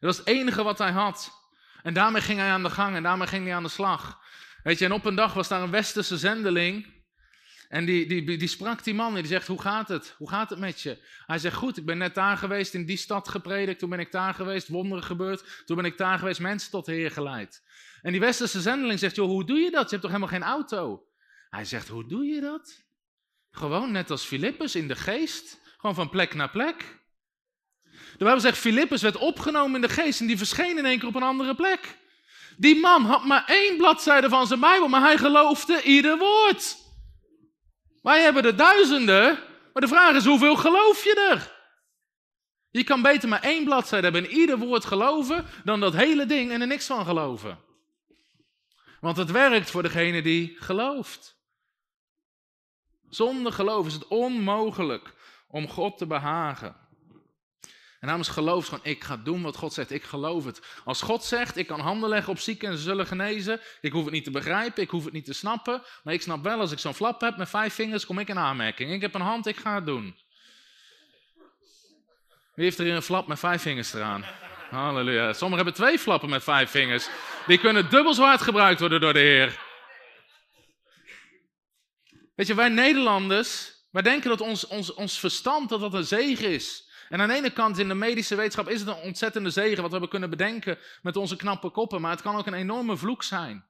Dat 0.00 0.16
was 0.16 0.16
het 0.16 0.26
enige 0.26 0.62
wat 0.62 0.78
hij 0.78 0.90
had. 0.90 1.38
En 1.82 1.94
daarmee 1.94 2.22
ging 2.22 2.38
hij 2.38 2.50
aan 2.50 2.62
de 2.62 2.70
gang 2.70 2.96
en 2.96 3.02
daarmee 3.02 3.26
ging 3.26 3.44
hij 3.44 3.54
aan 3.54 3.62
de 3.62 3.68
slag. 3.68 4.18
Weet 4.62 4.78
je, 4.78 4.84
en 4.84 4.92
op 4.92 5.04
een 5.04 5.14
dag 5.14 5.34
was 5.34 5.48
daar 5.48 5.62
een 5.62 5.70
westerse 5.70 6.18
zendeling. 6.18 6.99
En 7.70 7.84
die, 7.84 8.06
die, 8.06 8.36
die, 8.36 8.48
sprak 8.48 8.84
die 8.84 8.94
man 8.94 9.14
en 9.14 9.22
die 9.22 9.26
zegt, 9.26 9.46
hoe 9.46 9.60
gaat 9.60 9.88
het? 9.88 10.14
Hoe 10.18 10.28
gaat 10.28 10.50
het 10.50 10.58
met 10.58 10.80
je? 10.80 10.98
Hij 11.26 11.38
zegt, 11.38 11.56
goed, 11.56 11.76
ik 11.76 11.84
ben 11.84 11.98
net 11.98 12.14
daar 12.14 12.36
geweest, 12.36 12.74
in 12.74 12.86
die 12.86 12.96
stad 12.96 13.28
gepredikt. 13.28 13.78
Toen 13.78 13.90
ben 13.90 13.98
ik 13.98 14.12
daar 14.12 14.34
geweest, 14.34 14.68
wonderen 14.68 15.04
gebeurd. 15.04 15.62
Toen 15.66 15.76
ben 15.76 15.84
ik 15.84 15.98
daar 15.98 16.18
geweest, 16.18 16.40
mensen 16.40 16.70
tot 16.70 16.84
de 16.84 16.92
Heer 16.92 17.10
geleid. 17.10 17.62
En 18.02 18.12
die 18.12 18.20
westerse 18.20 18.60
zendeling 18.60 18.98
zegt, 18.98 19.16
joh, 19.16 19.28
hoe 19.28 19.44
doe 19.44 19.58
je 19.58 19.70
dat? 19.70 19.82
Je 19.82 19.88
hebt 19.88 20.02
toch 20.02 20.10
helemaal 20.10 20.28
geen 20.28 20.42
auto? 20.42 21.06
Hij 21.50 21.64
zegt, 21.64 21.88
hoe 21.88 22.06
doe 22.06 22.24
je 22.24 22.40
dat? 22.40 22.84
Gewoon 23.50 23.92
net 23.92 24.10
als 24.10 24.24
Filippus 24.24 24.74
in 24.74 24.88
de 24.88 24.96
geest. 24.96 25.60
Gewoon 25.76 25.94
van 25.94 26.10
plek 26.10 26.34
naar 26.34 26.50
plek. 26.50 27.00
De 28.12 28.24
Bijbel 28.24 28.40
zegt, 28.40 28.58
Filippus 28.58 29.02
werd 29.02 29.16
opgenomen 29.16 29.74
in 29.74 29.88
de 29.88 29.94
geest 29.94 30.20
en 30.20 30.26
die 30.26 30.38
verscheen 30.38 30.78
in 30.78 30.86
één 30.86 30.98
keer 30.98 31.08
op 31.08 31.14
een 31.14 31.22
andere 31.22 31.54
plek. 31.54 31.98
Die 32.56 32.80
man 32.80 33.04
had 33.04 33.24
maar 33.24 33.44
één 33.46 33.76
bladzijde 33.76 34.28
van 34.28 34.46
zijn 34.46 34.60
Bijbel, 34.60 34.88
maar 34.88 35.00
hij 35.00 35.18
geloofde 35.18 35.82
ieder 35.82 36.18
woord. 36.18 36.76
Wij 38.00 38.22
hebben 38.22 38.44
er 38.44 38.56
duizenden, 38.56 39.38
maar 39.72 39.82
de 39.82 39.88
vraag 39.88 40.14
is, 40.14 40.24
hoeveel 40.24 40.56
geloof 40.56 41.04
je 41.04 41.28
er? 41.30 41.58
Je 42.70 42.84
kan 42.84 43.02
beter 43.02 43.28
maar 43.28 43.42
één 43.42 43.64
bladzijde 43.64 44.04
hebben 44.04 44.24
en 44.30 44.36
ieder 44.36 44.58
woord 44.58 44.84
geloven, 44.84 45.46
dan 45.64 45.80
dat 45.80 45.94
hele 45.94 46.26
ding 46.26 46.52
en 46.52 46.60
er 46.60 46.66
niks 46.66 46.86
van 46.86 47.04
geloven. 47.04 47.58
Want 49.00 49.16
het 49.16 49.30
werkt 49.30 49.70
voor 49.70 49.82
degene 49.82 50.22
die 50.22 50.56
gelooft. 50.58 51.38
Zonder 53.08 53.52
geloof 53.52 53.86
is 53.86 53.92
het 53.92 54.08
onmogelijk 54.08 55.14
om 55.48 55.68
God 55.68 55.98
te 55.98 56.06
behagen. 56.06 56.76
En 58.00 58.08
namens 58.08 58.28
geloof 58.28 58.64
gewoon, 58.64 58.84
ik 58.84 59.04
ga 59.04 59.16
doen 59.16 59.42
wat 59.42 59.56
God 59.56 59.72
zegt. 59.72 59.90
Ik 59.90 60.04
geloof 60.04 60.44
het. 60.44 60.60
Als 60.84 61.02
God 61.02 61.24
zegt, 61.24 61.56
ik 61.56 61.66
kan 61.66 61.80
handen 61.80 62.08
leggen 62.08 62.32
op 62.32 62.38
zieken 62.38 62.68
en 62.68 62.76
ze 62.76 62.82
zullen 62.82 63.06
genezen. 63.06 63.60
Ik 63.80 63.92
hoef 63.92 64.04
het 64.04 64.12
niet 64.12 64.24
te 64.24 64.30
begrijpen, 64.30 64.82
ik 64.82 64.90
hoef 64.90 65.04
het 65.04 65.12
niet 65.12 65.24
te 65.24 65.32
snappen. 65.32 65.82
Maar 66.02 66.14
ik 66.14 66.22
snap 66.22 66.42
wel, 66.42 66.60
als 66.60 66.72
ik 66.72 66.78
zo'n 66.78 66.94
flap 66.94 67.20
heb 67.20 67.36
met 67.36 67.48
vijf 67.48 67.74
vingers, 67.74 68.06
kom 68.06 68.18
ik 68.18 68.28
in 68.28 68.38
aanmerking. 68.38 68.92
Ik 68.92 69.00
heb 69.00 69.14
een 69.14 69.20
hand, 69.20 69.46
ik 69.46 69.56
ga 69.56 69.74
het 69.74 69.86
doen. 69.86 70.16
Wie 72.54 72.64
heeft 72.64 72.78
er 72.78 72.84
hier 72.84 72.94
een 72.94 73.02
flap 73.02 73.26
met 73.26 73.38
vijf 73.38 73.62
vingers 73.62 73.94
eraan? 73.94 74.24
Halleluja. 74.70 75.32
Sommigen 75.32 75.64
hebben 75.64 75.84
twee 75.84 75.98
flappen 75.98 76.28
met 76.28 76.42
vijf 76.42 76.70
vingers. 76.70 77.08
Die 77.46 77.58
kunnen 77.58 77.90
dubbel 77.90 78.14
zo 78.14 78.22
hard 78.22 78.42
gebruikt 78.42 78.80
worden 78.80 79.00
door 79.00 79.12
de 79.12 79.18
Heer. 79.18 79.58
Weet 82.34 82.46
je, 82.46 82.54
wij 82.54 82.68
Nederlanders, 82.68 83.72
wij 83.90 84.02
denken 84.02 84.30
dat 84.30 84.40
ons, 84.40 84.66
ons, 84.66 84.94
ons 84.94 85.18
verstand 85.18 85.68
dat 85.68 85.80
dat 85.80 85.94
een 85.94 86.04
zegen 86.04 86.50
is. 86.50 86.88
En 87.10 87.20
aan 87.20 87.28
de 87.28 87.34
ene 87.34 87.50
kant 87.50 87.78
in 87.78 87.88
de 87.88 87.94
medische 87.94 88.34
wetenschap 88.34 88.68
is 88.68 88.80
het 88.80 88.88
een 88.88 89.02
ontzettende 89.02 89.50
zegen 89.50 89.76
wat 89.76 89.84
we 89.84 89.90
hebben 89.90 90.08
kunnen 90.08 90.30
bedenken 90.30 90.78
met 91.02 91.16
onze 91.16 91.36
knappe 91.36 91.70
koppen. 91.70 92.00
Maar 92.00 92.10
het 92.10 92.22
kan 92.22 92.36
ook 92.36 92.46
een 92.46 92.54
enorme 92.54 92.96
vloek 92.96 93.22
zijn. 93.22 93.64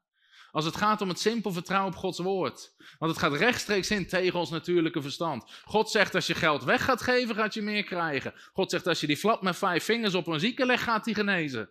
Als 0.50 0.64
het 0.64 0.76
gaat 0.76 1.00
om 1.00 1.09
het 1.09 1.20
simpel 1.20 1.53
vertrouwen 1.53 1.92
op 1.92 1.98
Gods 1.98 2.18
woord. 2.18 2.74
Want 2.98 3.12
het 3.12 3.20
gaat 3.20 3.33
rechtstreeks 3.33 3.90
in 3.90 4.09
tegen 4.09 4.38
ons 4.38 4.50
natuurlijke 4.50 5.03
verstand. 5.03 5.61
God 5.64 5.90
zegt 5.90 6.14
als 6.14 6.26
je 6.26 6.35
geld 6.35 6.64
weg 6.64 6.85
gaat 6.85 7.03
geven, 7.03 7.35
gaat 7.35 7.55
je 7.55 7.62
meer 7.62 7.85
krijgen. 7.85 8.35
God 8.53 8.70
zegt 8.70 8.87
als 8.87 9.00
je 9.00 9.07
die 9.07 9.16
flap 9.16 9.42
met 9.42 9.57
vijf 9.57 9.85
vingers 9.85 10.14
op 10.14 10.26
een 10.26 10.40
zieke 10.40 10.66
legt, 10.66 10.83
gaat 10.83 11.05
die 11.05 11.14
genezen. 11.14 11.70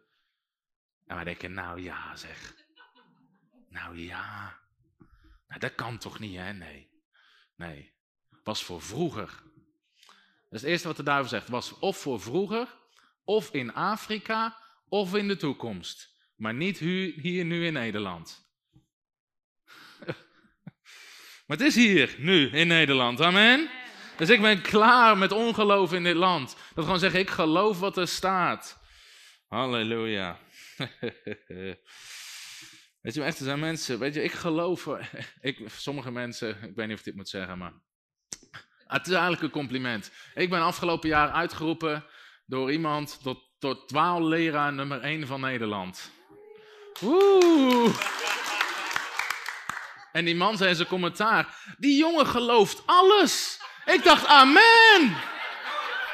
En 1.08 1.16
wij 1.16 1.24
denken, 1.24 1.54
nou 1.54 1.82
ja 1.82 2.16
zeg. 2.16 2.54
Nou 3.70 3.98
ja. 3.98 4.58
Nou, 5.48 5.60
dat 5.60 5.76
kan 5.76 5.98
toch 5.98 6.20
niet, 6.20 6.38
hè? 6.38 6.54
Nee. 6.54 6.90
Nee, 7.56 7.94
was 8.44 8.64
voor 8.64 8.82
vroeger. 8.82 9.48
Is 10.50 10.62
het 10.62 10.70
eerste 10.70 10.88
wat 10.88 10.98
de 10.98 11.04
duivel 11.04 11.30
zegt. 11.30 11.48
Was 11.48 11.80
of 11.80 11.98
voor 11.98 12.22
vroeger, 12.22 12.68
of 13.24 13.50
in 13.52 13.74
Afrika, 13.74 14.58
of 14.88 15.16
in 15.16 15.28
de 15.28 15.36
toekomst. 15.36 16.18
Maar 16.36 16.54
niet 16.54 16.78
hier 16.78 17.46
nu 17.46 17.66
in 17.66 17.74
Nederland. 17.74 18.52
maar 21.46 21.58
het 21.58 21.62
is 21.62 21.76
hier, 21.76 22.16
nu, 22.18 22.50
in 22.50 22.68
Nederland. 22.68 23.22
Amen. 23.22 23.70
Dus 24.18 24.30
ik 24.30 24.42
ben 24.42 24.62
klaar 24.62 25.18
met 25.18 25.32
ongeloof 25.32 25.94
in 25.94 26.04
dit 26.04 26.16
land. 26.16 26.56
Dat 26.74 26.84
gewoon 26.84 27.00
zeggen, 27.00 27.20
ik 27.20 27.30
geloof 27.30 27.80
wat 27.80 27.98
er 27.98 28.08
staat. 28.08 28.80
Halleluja. 29.48 30.40
Weet 33.02 33.14
je, 33.14 33.24
echt, 33.24 33.40
er 33.40 33.46
zijn 33.46 33.60
mensen, 33.60 34.00
weet 34.00 34.14
je, 34.14 34.24
ik 34.24 34.32
geloof, 34.32 34.88
ik, 35.42 35.70
sommige 35.70 36.12
mensen, 36.12 36.50
ik 36.50 36.76
weet 36.76 36.88
niet 36.88 36.94
of 36.94 37.00
ik 37.00 37.06
dit 37.06 37.16
moet 37.16 37.30
zeggen, 37.30 37.58
maar 37.58 37.74
het 38.98 39.08
is 39.08 39.14
eigenlijk 39.14 39.44
een 39.44 39.50
compliment. 39.50 40.12
Ik 40.36 40.50
ben 40.50 40.62
afgelopen 40.62 41.10
jaar 41.10 41.32
uitgeroepen 41.32 42.06
door 42.46 42.72
iemand 42.72 43.20
tot, 43.24 43.40
tot 43.60 43.88
dwaalleraar 43.88 44.74
nummer 44.74 45.02
1 45.02 45.28
van 45.28 45.42
Nederland. 45.42 46.12
Oeh. 47.04 47.96
En 50.12 50.26
die 50.26 50.36
man 50.36 50.58
zei 50.58 50.70
in 50.70 50.76
zijn 50.76 50.88
commentaar: 50.88 51.56
Die 51.78 51.98
jongen 51.98 52.28
gelooft 52.28 52.84
alles. 52.86 53.62
Ik 53.86 54.04
dacht: 54.04 54.26
Amen. 54.26 55.18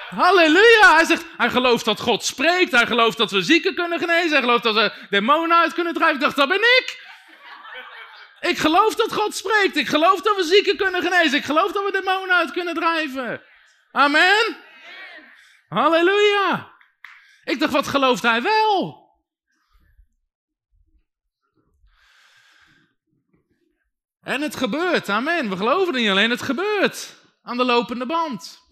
Halleluja. 0.09 0.95
Hij 0.95 1.05
zegt: 1.05 1.25
Hij 1.37 1.49
gelooft 1.49 1.85
dat 1.85 1.99
God 1.99 2.23
spreekt. 2.23 2.71
Hij 2.71 2.85
gelooft 2.85 3.17
dat 3.17 3.31
we 3.31 3.41
zieken 3.41 3.75
kunnen 3.75 3.99
genezen. 3.99 4.31
Hij 4.31 4.39
gelooft 4.39 4.63
dat 4.63 4.75
we 4.75 4.91
demonen 5.09 5.57
uit 5.57 5.73
kunnen 5.73 5.93
drijven. 5.93 6.15
Ik 6.15 6.21
dacht: 6.21 6.35
Dat 6.35 6.47
ben 6.47 6.61
ik. 6.61 7.03
Ik 8.39 8.57
geloof 8.57 8.95
dat 8.95 9.13
God 9.13 9.35
spreekt. 9.35 9.75
Ik 9.75 9.87
geloof 9.87 10.21
dat 10.21 10.35
we 10.35 10.43
zieken 10.43 10.77
kunnen 10.77 11.01
genezen. 11.01 11.37
Ik 11.37 11.45
geloof 11.45 11.71
dat 11.71 11.85
we 11.85 11.91
demonen 11.91 12.35
uit 12.35 12.51
kunnen 12.51 12.73
drijven. 12.73 13.41
Amen. 13.91 14.57
Halleluja. 15.67 16.73
Ik 17.43 17.59
dacht, 17.59 17.71
wat 17.71 17.87
gelooft 17.87 18.21
hij 18.21 18.41
wel? 18.41 19.03
En 24.21 24.41
het 24.41 24.55
gebeurt, 24.55 25.09
amen. 25.09 25.49
We 25.49 25.57
geloven 25.57 25.93
niet 25.93 26.09
alleen, 26.09 26.29
het 26.29 26.41
gebeurt. 26.41 27.15
Aan 27.43 27.57
de 27.57 27.65
lopende 27.65 28.05
band. 28.05 28.63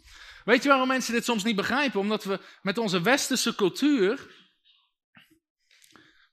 Weet 0.46 0.64
je 0.64 0.70
waarom 0.70 0.88
mensen 0.88 1.14
dit 1.14 1.26
soms 1.26 1.44
niet 1.44 1.56
begrijpen? 1.56 2.00
Omdat 2.00 2.24
we 2.24 2.40
met 2.62 2.78
onze 2.78 3.02
westerse 3.02 3.56
cultuur. 3.56 4.28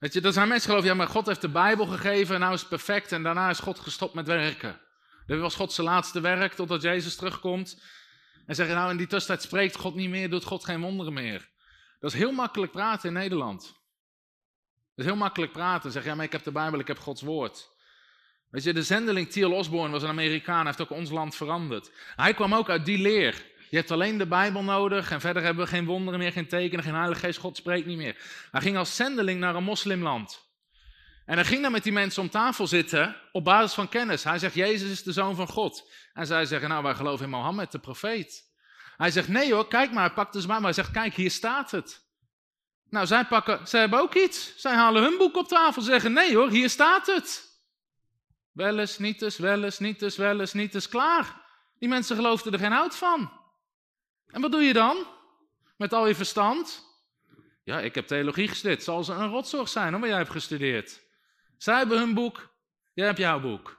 Weet 0.00 0.12
je, 0.12 0.20
er 0.20 0.32
zijn 0.32 0.48
mensen 0.48 0.68
geloven, 0.68 0.88
ja, 0.88 0.94
maar 0.94 1.08
God 1.08 1.26
heeft 1.26 1.40
de 1.40 1.48
Bijbel 1.48 1.86
gegeven 1.86 2.34
en 2.34 2.40
nou 2.40 2.54
is 2.54 2.60
het 2.60 2.68
perfect 2.68 3.12
en 3.12 3.22
daarna 3.22 3.50
is 3.50 3.58
God 3.58 3.78
gestopt 3.78 4.14
met 4.14 4.26
werken. 4.26 4.80
Dit 5.26 5.40
was 5.40 5.54
God 5.54 5.72
zijn 5.72 5.86
laatste 5.86 6.20
werk 6.20 6.54
totdat 6.54 6.82
Jezus 6.82 7.16
terugkomt. 7.16 7.82
En 8.46 8.54
zeggen, 8.54 8.74
nou 8.76 8.90
in 8.90 8.96
die 8.96 9.06
tussentijd 9.06 9.42
spreekt 9.42 9.76
God 9.76 9.94
niet 9.94 10.10
meer, 10.10 10.30
doet 10.30 10.44
God 10.44 10.64
geen 10.64 10.80
wonderen 10.80 11.12
meer. 11.12 11.48
Dat 11.98 12.12
is 12.12 12.18
heel 12.18 12.32
makkelijk 12.32 12.72
praten 12.72 13.08
in 13.08 13.14
Nederland. 13.14 13.62
Dat 13.62 13.72
is 14.94 15.04
heel 15.04 15.16
makkelijk 15.16 15.52
praten. 15.52 15.92
Zeg, 15.92 16.04
ja, 16.04 16.14
maar 16.14 16.24
ik 16.24 16.32
heb 16.32 16.44
de 16.44 16.52
Bijbel, 16.52 16.80
ik 16.80 16.86
heb 16.86 16.98
Gods 16.98 17.22
woord. 17.22 17.68
Weet 18.50 18.62
je, 18.62 18.72
de 18.72 18.82
zendeling 18.82 19.28
Thiel 19.28 19.52
Osborne 19.52 19.92
was 19.92 20.02
een 20.02 20.08
Amerikaan, 20.08 20.56
hij 20.56 20.64
heeft 20.64 20.80
ook 20.80 20.98
ons 20.98 21.10
land 21.10 21.36
veranderd. 21.36 21.92
Hij 22.16 22.34
kwam 22.34 22.54
ook 22.54 22.68
uit 22.68 22.84
die 22.84 22.98
leer. 22.98 23.46
Je 23.70 23.76
hebt 23.76 23.90
alleen 23.90 24.18
de 24.18 24.26
Bijbel 24.26 24.62
nodig 24.62 25.10
en 25.10 25.20
verder 25.20 25.42
hebben 25.42 25.64
we 25.64 25.70
geen 25.70 25.84
wonderen 25.84 26.18
meer, 26.18 26.32
geen 26.32 26.48
tekenen, 26.48 26.84
geen 26.84 26.94
heilige 26.94 27.20
geest, 27.20 27.38
God 27.38 27.56
spreekt 27.56 27.86
niet 27.86 27.96
meer. 27.96 28.16
Hij 28.50 28.60
ging 28.60 28.76
als 28.76 28.96
zendeling 28.96 29.40
naar 29.40 29.54
een 29.54 29.64
moslimland. 29.64 30.48
En 31.26 31.34
hij 31.34 31.44
ging 31.44 31.62
daar 31.62 31.70
met 31.70 31.82
die 31.82 31.92
mensen 31.92 32.22
om 32.22 32.30
tafel 32.30 32.66
zitten 32.66 33.16
op 33.32 33.44
basis 33.44 33.72
van 33.72 33.88
kennis. 33.88 34.24
Hij 34.24 34.38
zegt, 34.38 34.54
Jezus 34.54 34.90
is 34.90 35.02
de 35.02 35.12
Zoon 35.12 35.36
van 35.36 35.46
God. 35.46 35.90
En 36.12 36.26
zij 36.26 36.44
zeggen, 36.44 36.68
nou 36.68 36.82
wij 36.82 36.94
geloven 36.94 37.24
in 37.24 37.30
Mohammed, 37.30 37.72
de 37.72 37.78
profeet. 37.78 38.48
Hij 38.96 39.10
zegt, 39.10 39.28
nee 39.28 39.52
hoor, 39.52 39.68
kijk 39.68 39.92
maar, 39.92 40.04
hij 40.04 40.14
pakt 40.14 40.32
dus 40.32 40.46
maar. 40.46 40.60
Maar 40.60 40.74
hij 40.74 40.82
zegt, 40.82 40.90
kijk, 40.90 41.14
hier 41.14 41.30
staat 41.30 41.70
het. 41.70 42.08
Nou, 42.88 43.06
zij 43.06 43.24
pakken, 43.24 43.66
zij 43.68 43.80
hebben 43.80 44.00
ook 44.00 44.14
iets. 44.14 44.52
Zij 44.56 44.74
halen 44.74 45.02
hun 45.02 45.18
boek 45.18 45.36
op 45.36 45.48
tafel, 45.48 45.82
zeggen, 45.82 46.12
nee 46.12 46.36
hoor, 46.36 46.50
hier 46.50 46.70
staat 46.70 47.06
het. 47.06 47.58
Wel 48.52 48.78
eens, 48.78 48.98
niet 48.98 49.22
eens, 49.22 49.38
wel 49.38 49.64
eens, 49.64 49.78
niet 49.78 50.02
eens, 50.02 50.16
wel 50.16 50.46
niet 50.52 50.88
klaar. 50.88 51.40
Die 51.78 51.88
mensen 51.88 52.16
geloofden 52.16 52.52
er 52.52 52.58
geen 52.58 52.72
hout 52.72 52.96
van. 52.96 53.39
En 54.32 54.40
wat 54.40 54.52
doe 54.52 54.62
je 54.62 54.72
dan? 54.72 55.06
Met 55.76 55.92
al 55.92 56.06
je 56.06 56.14
verstand? 56.14 56.88
Ja, 57.64 57.80
ik 57.80 57.94
heb 57.94 58.06
theologie 58.06 58.48
gestudeerd. 58.48 58.82
Zal 58.82 59.04
ze 59.04 59.12
een 59.12 59.28
rotzorg 59.28 59.68
zijn, 59.68 59.90
hoor, 59.90 60.00
maar 60.00 60.08
jij 60.08 60.18
hebt 60.18 60.30
gestudeerd. 60.30 61.00
Zij 61.58 61.76
hebben 61.76 61.98
hun 61.98 62.14
boek, 62.14 62.54
jij 62.94 63.06
hebt 63.06 63.18
jouw 63.18 63.40
boek. 63.40 63.78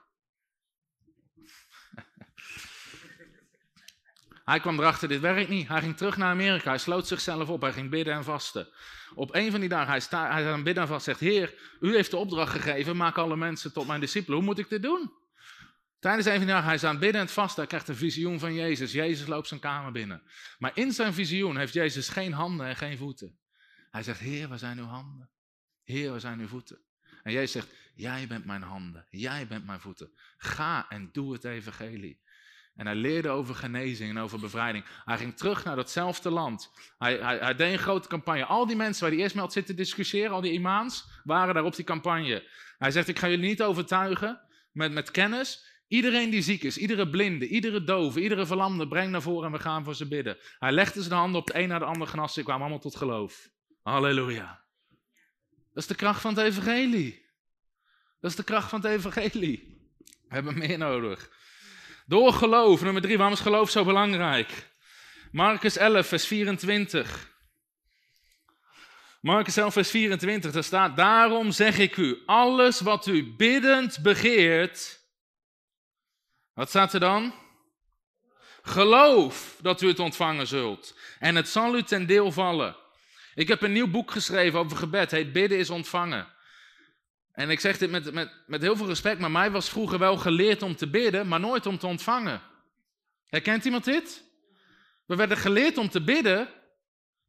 Hij 4.44 4.60
kwam 4.60 4.78
erachter, 4.78 5.08
dit 5.08 5.20
werkt 5.20 5.48
niet. 5.48 5.68
Hij 5.68 5.80
ging 5.80 5.96
terug 5.96 6.16
naar 6.16 6.30
Amerika. 6.30 6.68
Hij 6.68 6.78
sloot 6.78 7.06
zichzelf 7.06 7.48
op. 7.48 7.60
Hij 7.60 7.72
ging 7.72 7.90
bidden 7.90 8.14
en 8.14 8.24
vasten. 8.24 8.68
Op 9.14 9.34
een 9.34 9.50
van 9.50 9.60
die 9.60 9.68
dagen, 9.68 9.90
hij, 9.90 10.00
sta, 10.00 10.32
hij 10.32 10.52
aan 10.52 10.62
bidden 10.62 10.82
en 10.82 10.88
vast, 10.88 11.04
zegt, 11.04 11.20
Heer, 11.20 11.54
u 11.80 11.94
heeft 11.94 12.10
de 12.10 12.16
opdracht 12.16 12.52
gegeven, 12.52 12.96
maak 12.96 13.18
alle 13.18 13.36
mensen 13.36 13.72
tot 13.72 13.86
mijn 13.86 14.00
discipelen. 14.00 14.38
Hoe 14.38 14.46
moet 14.46 14.58
ik 14.58 14.68
dit 14.68 14.82
doen? 14.82 15.12
Tijdens 16.02 16.26
een 16.26 16.48
van 16.48 16.62
hij 16.62 16.74
is 16.74 16.84
aan 16.84 16.90
het 16.90 17.00
bidden 17.00 17.20
en 17.20 17.26
het 17.26 17.34
vasten. 17.34 17.58
Hij 17.58 17.66
krijgt 17.66 17.88
een 17.88 17.96
visioen 17.96 18.38
van 18.38 18.54
Jezus. 18.54 18.92
Jezus 18.92 19.26
loopt 19.26 19.48
zijn 19.48 19.60
kamer 19.60 19.92
binnen. 19.92 20.22
Maar 20.58 20.70
in 20.74 20.92
zijn 20.92 21.14
visioen 21.14 21.56
heeft 21.56 21.72
Jezus 21.72 22.08
geen 22.08 22.32
handen 22.32 22.66
en 22.66 22.76
geen 22.76 22.98
voeten. 22.98 23.38
Hij 23.90 24.02
zegt, 24.02 24.18
Heer, 24.18 24.48
waar 24.48 24.58
zijn 24.58 24.78
uw 24.78 24.84
handen? 24.84 25.30
Heer, 25.82 26.10
waar 26.10 26.20
zijn 26.20 26.40
uw 26.40 26.46
voeten? 26.46 26.78
En 27.22 27.32
Jezus 27.32 27.52
zegt, 27.52 27.68
jij 27.94 28.26
bent 28.26 28.44
mijn 28.44 28.62
handen, 28.62 29.06
jij 29.10 29.46
bent 29.46 29.66
mijn 29.66 29.80
voeten. 29.80 30.12
Ga 30.36 30.86
en 30.88 31.08
doe 31.12 31.32
het 31.32 31.44
evangelie. 31.44 32.20
En 32.74 32.86
hij 32.86 32.94
leerde 32.94 33.28
over 33.28 33.54
genezing 33.54 34.10
en 34.10 34.18
over 34.18 34.40
bevrijding. 34.40 34.84
Hij 35.04 35.18
ging 35.18 35.36
terug 35.36 35.64
naar 35.64 35.76
datzelfde 35.76 36.30
land. 36.30 36.70
Hij, 36.98 37.16
hij, 37.16 37.38
hij 37.38 37.54
deed 37.54 37.72
een 37.72 37.78
grote 37.78 38.08
campagne. 38.08 38.44
Al 38.44 38.66
die 38.66 38.76
mensen 38.76 39.02
waar 39.02 39.12
hij 39.12 39.20
eerst 39.20 39.34
mee 39.34 39.44
had 39.44 39.52
zitten 39.52 39.76
discussiëren, 39.76 40.32
al 40.32 40.40
die 40.40 40.52
imams, 40.52 41.20
waren 41.24 41.54
daar 41.54 41.64
op 41.64 41.76
die 41.76 41.84
campagne. 41.84 42.48
Hij 42.78 42.90
zegt, 42.90 43.08
ik 43.08 43.18
ga 43.18 43.28
jullie 43.28 43.48
niet 43.48 43.62
overtuigen 43.62 44.40
met, 44.72 44.92
met 44.92 45.10
kennis. 45.10 45.70
Iedereen 45.92 46.30
die 46.30 46.42
ziek 46.42 46.62
is, 46.62 46.76
iedere 46.76 47.08
blinde, 47.08 47.48
iedere 47.48 47.84
dove, 47.84 48.20
iedere 48.20 48.46
verlamde, 48.46 48.88
breng 48.88 49.10
naar 49.10 49.22
voren 49.22 49.46
en 49.46 49.52
we 49.52 49.58
gaan 49.58 49.84
voor 49.84 49.94
ze 49.94 50.08
bidden. 50.08 50.38
Hij 50.58 50.72
legde 50.72 51.02
zijn 51.02 51.18
handen 51.18 51.40
op 51.40 51.46
de 51.46 51.58
een 51.58 51.68
naar 51.68 51.78
de 51.78 51.84
andere 51.84 52.10
genas. 52.10 52.32
Ze 52.32 52.42
kwamen 52.42 52.62
allemaal 52.62 52.80
tot 52.80 52.96
geloof. 52.96 53.48
Halleluja. 53.82 54.64
Dat 55.48 55.82
is 55.82 55.86
de 55.86 55.94
kracht 55.94 56.20
van 56.20 56.34
het 56.34 56.44
evangelie. 56.44 57.30
Dat 58.20 58.30
is 58.30 58.36
de 58.36 58.44
kracht 58.44 58.68
van 58.68 58.80
het 58.80 58.90
evangelie. 58.90 59.80
We 59.98 60.34
hebben 60.34 60.58
meer 60.58 60.78
nodig. 60.78 61.30
Door 62.06 62.32
geloof, 62.32 62.82
nummer 62.82 63.02
drie, 63.02 63.16
waarom 63.16 63.34
is 63.34 63.40
geloof 63.40 63.70
zo 63.70 63.84
belangrijk? 63.84 64.70
Marcus 65.32 65.76
11, 65.76 66.06
vers 66.06 66.26
24. 66.26 67.30
Marcus 69.20 69.56
11, 69.56 69.72
vers 69.72 69.90
24, 69.90 70.52
daar 70.52 70.64
staat, 70.64 70.96
daarom 70.96 71.50
zeg 71.50 71.78
ik 71.78 71.96
u, 71.96 72.22
alles 72.26 72.80
wat 72.80 73.06
u 73.06 73.34
biddend 73.36 73.98
begeert, 74.02 75.01
wat 76.54 76.68
staat 76.68 76.92
er 76.92 77.00
dan? 77.00 77.34
Geloof 78.62 79.58
dat 79.62 79.82
u 79.82 79.88
het 79.88 79.98
ontvangen 79.98 80.46
zult 80.46 80.98
en 81.18 81.36
het 81.36 81.48
zal 81.48 81.76
u 81.76 81.82
ten 81.82 82.06
deel 82.06 82.32
vallen. 82.32 82.76
Ik 83.34 83.48
heb 83.48 83.62
een 83.62 83.72
nieuw 83.72 83.90
boek 83.90 84.10
geschreven 84.10 84.58
over 84.58 84.76
gebed, 84.76 85.10
heet 85.10 85.32
Bidden 85.32 85.58
is 85.58 85.70
ontvangen. 85.70 86.26
En 87.32 87.50
ik 87.50 87.60
zeg 87.60 87.78
dit 87.78 87.90
met, 87.90 88.12
met, 88.12 88.32
met 88.46 88.62
heel 88.62 88.76
veel 88.76 88.86
respect, 88.86 89.18
maar 89.18 89.30
mij 89.30 89.50
was 89.50 89.68
vroeger 89.68 89.98
wel 89.98 90.16
geleerd 90.16 90.62
om 90.62 90.76
te 90.76 90.88
bidden, 90.88 91.28
maar 91.28 91.40
nooit 91.40 91.66
om 91.66 91.78
te 91.78 91.86
ontvangen. 91.86 92.42
Herkent 93.26 93.64
iemand 93.64 93.84
dit? 93.84 94.24
We 95.06 95.16
werden 95.16 95.36
geleerd 95.36 95.78
om 95.78 95.88
te 95.88 96.02
bidden. 96.02 96.48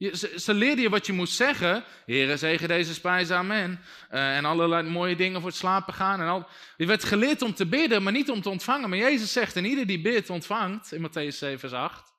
Je, 0.04 0.39
ze, 0.39 0.54
leerden 0.54 0.84
je 0.84 0.89
wat 0.89 1.06
je 1.06 1.13
moest 1.13 1.36
zeggen. 1.36 1.84
Heere, 2.06 2.38
zegen 2.38 2.68
deze 2.68 2.94
spijs, 2.94 3.32
amen. 3.32 3.80
Uh, 4.12 4.38
en 4.38 4.46
allerlei 4.46 4.89
mooie 4.89 5.16
dingen 5.16 5.39
voor 5.39 5.50
het 5.50 5.60
slapen 5.60 5.94
gaan. 5.94 6.22
En 6.22 6.28
al. 6.28 6.48
Je 6.78 6.86
werd 6.86 7.04
geleerd 7.04 7.42
om 7.42 7.54
te 7.54 7.66
bidden, 7.66 8.04
maar 8.04 8.13
niet 8.13 8.30
om 8.30 8.42
te 8.42 8.50
ontvangen. 8.50 8.89
Maar 8.89 8.98
Jezus 8.98 9.32
zegt, 9.32 9.56
en 9.56 9.66
ieder 9.66 9.88
die 9.88 10.02
bidt, 10.02 10.30
ontvangt, 10.30 10.92
in 10.92 11.10
Matthäus 11.10 11.38
7, 11.38 11.60
vers 11.60 11.74
8. 11.74 12.13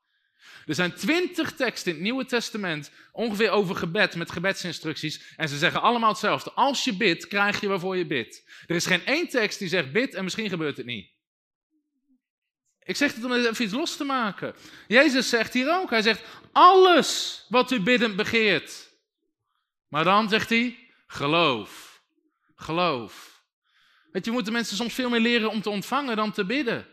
Er 0.66 0.74
zijn 0.74 0.94
twintig 0.94 1.52
teksten 1.52 1.90
in 1.90 1.96
het 1.96 2.04
Nieuwe 2.04 2.24
Testament 2.24 2.90
ongeveer 3.12 3.50
over 3.50 3.76
gebed 3.76 4.14
met 4.14 4.30
gebedsinstructies. 4.30 5.22
En 5.36 5.48
ze 5.48 5.58
zeggen 5.58 5.82
allemaal 5.82 6.10
hetzelfde. 6.10 6.52
Als 6.52 6.84
je 6.84 6.96
bidt, 6.96 7.26
krijg 7.26 7.60
je 7.60 7.68
waarvoor 7.68 7.96
je 7.96 8.06
bidt. 8.06 8.44
Er 8.66 8.74
is 8.74 8.86
geen 8.86 9.06
één 9.06 9.28
tekst 9.28 9.58
die 9.58 9.68
zegt 9.68 9.92
bid 9.92 10.14
en 10.14 10.24
misschien 10.24 10.48
gebeurt 10.48 10.76
het 10.76 10.86
niet. 10.86 11.13
Ik 12.84 12.96
zeg 12.96 13.14
het 13.14 13.24
om 13.24 13.32
even 13.32 13.64
iets 13.64 13.72
los 13.72 13.96
te 13.96 14.04
maken. 14.04 14.54
Jezus 14.86 15.28
zegt 15.28 15.52
hier 15.52 15.80
ook, 15.80 15.90
hij 15.90 16.02
zegt 16.02 16.22
alles 16.52 17.40
wat 17.48 17.70
u 17.70 17.80
biddend 17.80 18.16
begeert. 18.16 18.92
Maar 19.88 20.04
dan 20.04 20.28
zegt 20.28 20.48
hij, 20.48 20.78
geloof. 21.06 22.02
Geloof. 22.54 23.42
Weet 24.12 24.24
je, 24.24 24.30
moeten 24.30 24.52
mensen 24.52 24.76
soms 24.76 24.94
veel 24.94 25.10
meer 25.10 25.20
leren 25.20 25.50
om 25.50 25.62
te 25.62 25.70
ontvangen 25.70 26.16
dan 26.16 26.32
te 26.32 26.44
bidden. 26.44 26.86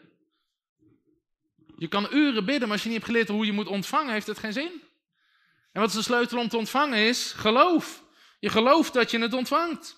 Je 1.78 1.88
kan 1.88 2.08
uren 2.12 2.46
bidden, 2.46 2.68
maar 2.68 2.72
als 2.72 2.84
je 2.84 2.90
niet 2.90 2.98
hebt 2.98 3.10
geleerd 3.10 3.28
hoe 3.28 3.46
je 3.46 3.52
moet 3.52 3.68
ontvangen, 3.68 4.14
heeft 4.14 4.28
het 4.28 4.40
geen 4.40 4.54
zin. 4.54 4.82
En 5.72 5.82
wat 5.82 5.90
is 5.90 5.96
de 5.96 6.02
sleutel 6.02 6.40
om 6.40 6.48
te 6.48 6.58
ontvangen 6.58 7.00
is 7.00 7.32
geloof. 7.32 8.04
Je 8.40 8.50
gelooft 8.50 8.94
dat 8.94 9.12
je 9.12 9.20
het 9.20 9.34
ontvangt. 9.34 9.98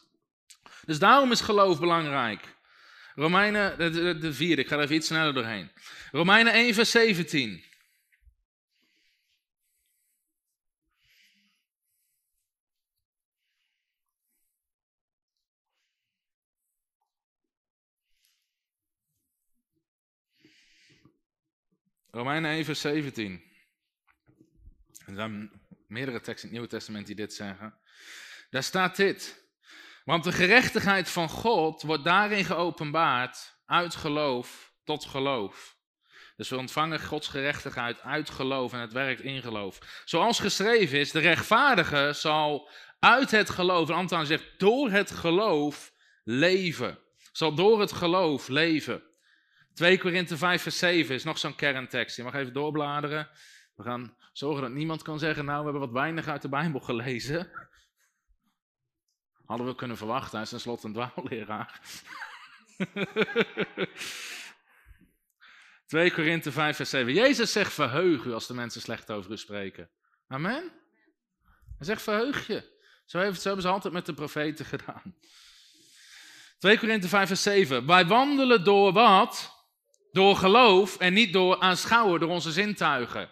Dus 0.85 0.99
daarom 0.99 1.31
is 1.31 1.41
geloof 1.41 1.79
belangrijk. 1.79 2.52
Romeinen, 3.15 3.77
de, 3.77 3.89
de, 3.89 4.17
de 4.17 4.33
vierde, 4.33 4.61
ik 4.61 4.67
ga 4.67 4.75
er 4.75 4.81
even 4.81 4.95
iets 4.95 5.07
sneller 5.07 5.33
doorheen. 5.33 5.71
Romeinen 6.11 6.53
1, 6.53 6.73
vers 6.73 6.91
17. 6.91 7.63
Romeinen 22.09 22.51
1, 22.51 22.65
vers 22.65 22.81
17. 22.81 23.43
Er 25.05 25.15
zijn 25.15 25.51
meerdere 25.87 26.21
teksten 26.21 26.33
in 26.35 26.41
het 26.41 26.51
Nieuwe 26.51 26.67
Testament 26.67 27.05
die 27.05 27.15
dit 27.15 27.33
zeggen. 27.33 27.79
Daar 28.49 28.63
staat 28.63 28.95
dit. 28.95 29.42
Want 30.03 30.23
de 30.23 30.31
gerechtigheid 30.31 31.09
van 31.09 31.29
God 31.29 31.81
wordt 31.81 32.03
daarin 32.03 32.45
geopenbaard 32.45 33.57
uit 33.65 33.95
geloof 33.95 34.73
tot 34.83 35.05
geloof. 35.05 35.77
Dus 36.35 36.49
we 36.49 36.57
ontvangen 36.57 36.99
Gods 36.99 37.27
gerechtigheid 37.27 38.01
uit 38.01 38.29
geloof 38.29 38.73
en 38.73 38.79
het 38.79 38.93
werkt 38.93 39.21
in 39.21 39.41
geloof. 39.41 40.01
Zoals 40.05 40.39
geschreven 40.39 40.99
is, 40.99 41.11
de 41.11 41.19
rechtvaardige 41.19 42.13
zal 42.13 42.69
uit 42.99 43.31
het 43.31 43.49
geloof, 43.49 43.89
en 43.89 43.95
Anton 43.95 44.25
zegt 44.25 44.45
door 44.57 44.89
het 44.89 45.11
geloof 45.11 45.93
leven. 46.23 46.99
Zal 47.31 47.55
door 47.55 47.79
het 47.79 47.91
geloof 47.91 48.47
leven. 48.47 49.03
2 49.73 49.97
Korinthe 49.99 50.37
5 50.37 50.61
vers 50.61 50.77
7 50.77 51.15
is 51.15 51.23
nog 51.23 51.37
zo'n 51.37 51.55
kerntekst. 51.55 52.15
Je 52.15 52.23
mag 52.23 52.33
even 52.33 52.53
doorbladeren. 52.53 53.29
We 53.75 53.83
gaan 53.83 54.15
zorgen 54.31 54.61
dat 54.61 54.71
niemand 54.71 55.01
kan 55.01 55.19
zeggen, 55.19 55.45
nou 55.45 55.57
we 55.57 55.63
hebben 55.63 55.81
wat 55.81 56.01
weinig 56.01 56.27
uit 56.27 56.41
de 56.41 56.49
Bijbel 56.49 56.79
gelezen. 56.79 57.51
Hadden 59.45 59.67
we 59.67 59.75
kunnen 59.75 59.97
verwachten, 59.97 60.31
hij 60.31 60.41
is 60.41 60.49
tenslotte 60.49 60.87
een 60.87 60.93
dwaalleraar. 60.93 61.81
2 65.85 66.11
Korinthe 66.11 66.51
5 66.51 66.75
vers 66.75 66.89
7. 66.89 67.13
Jezus 67.13 67.51
zegt 67.51 67.73
verheug 67.73 68.23
u 68.23 68.33
als 68.33 68.47
de 68.47 68.53
mensen 68.53 68.81
slecht 68.81 69.11
over 69.11 69.31
u 69.31 69.37
spreken. 69.37 69.89
Amen. 70.27 70.71
Hij 71.77 71.85
zegt 71.85 72.01
verheug 72.01 72.47
je. 72.47 72.71
Zo, 73.05 73.19
heeft, 73.19 73.41
zo 73.41 73.47
hebben 73.47 73.65
ze 73.65 73.71
altijd 73.71 73.93
met 73.93 74.05
de 74.05 74.13
profeten 74.13 74.65
gedaan. 74.65 75.15
2 76.59 76.79
Korinthe 76.79 77.07
5 77.07 77.27
vers 77.27 77.43
7. 77.43 77.85
Wij 77.85 78.05
wandelen 78.05 78.63
door 78.63 78.93
wat? 78.93 79.51
Door 80.11 80.35
geloof 80.35 80.97
en 80.97 81.13
niet 81.13 81.33
door 81.33 81.59
aanschouwen, 81.59 82.19
door 82.19 82.29
onze 82.29 82.51
zintuigen. 82.51 83.29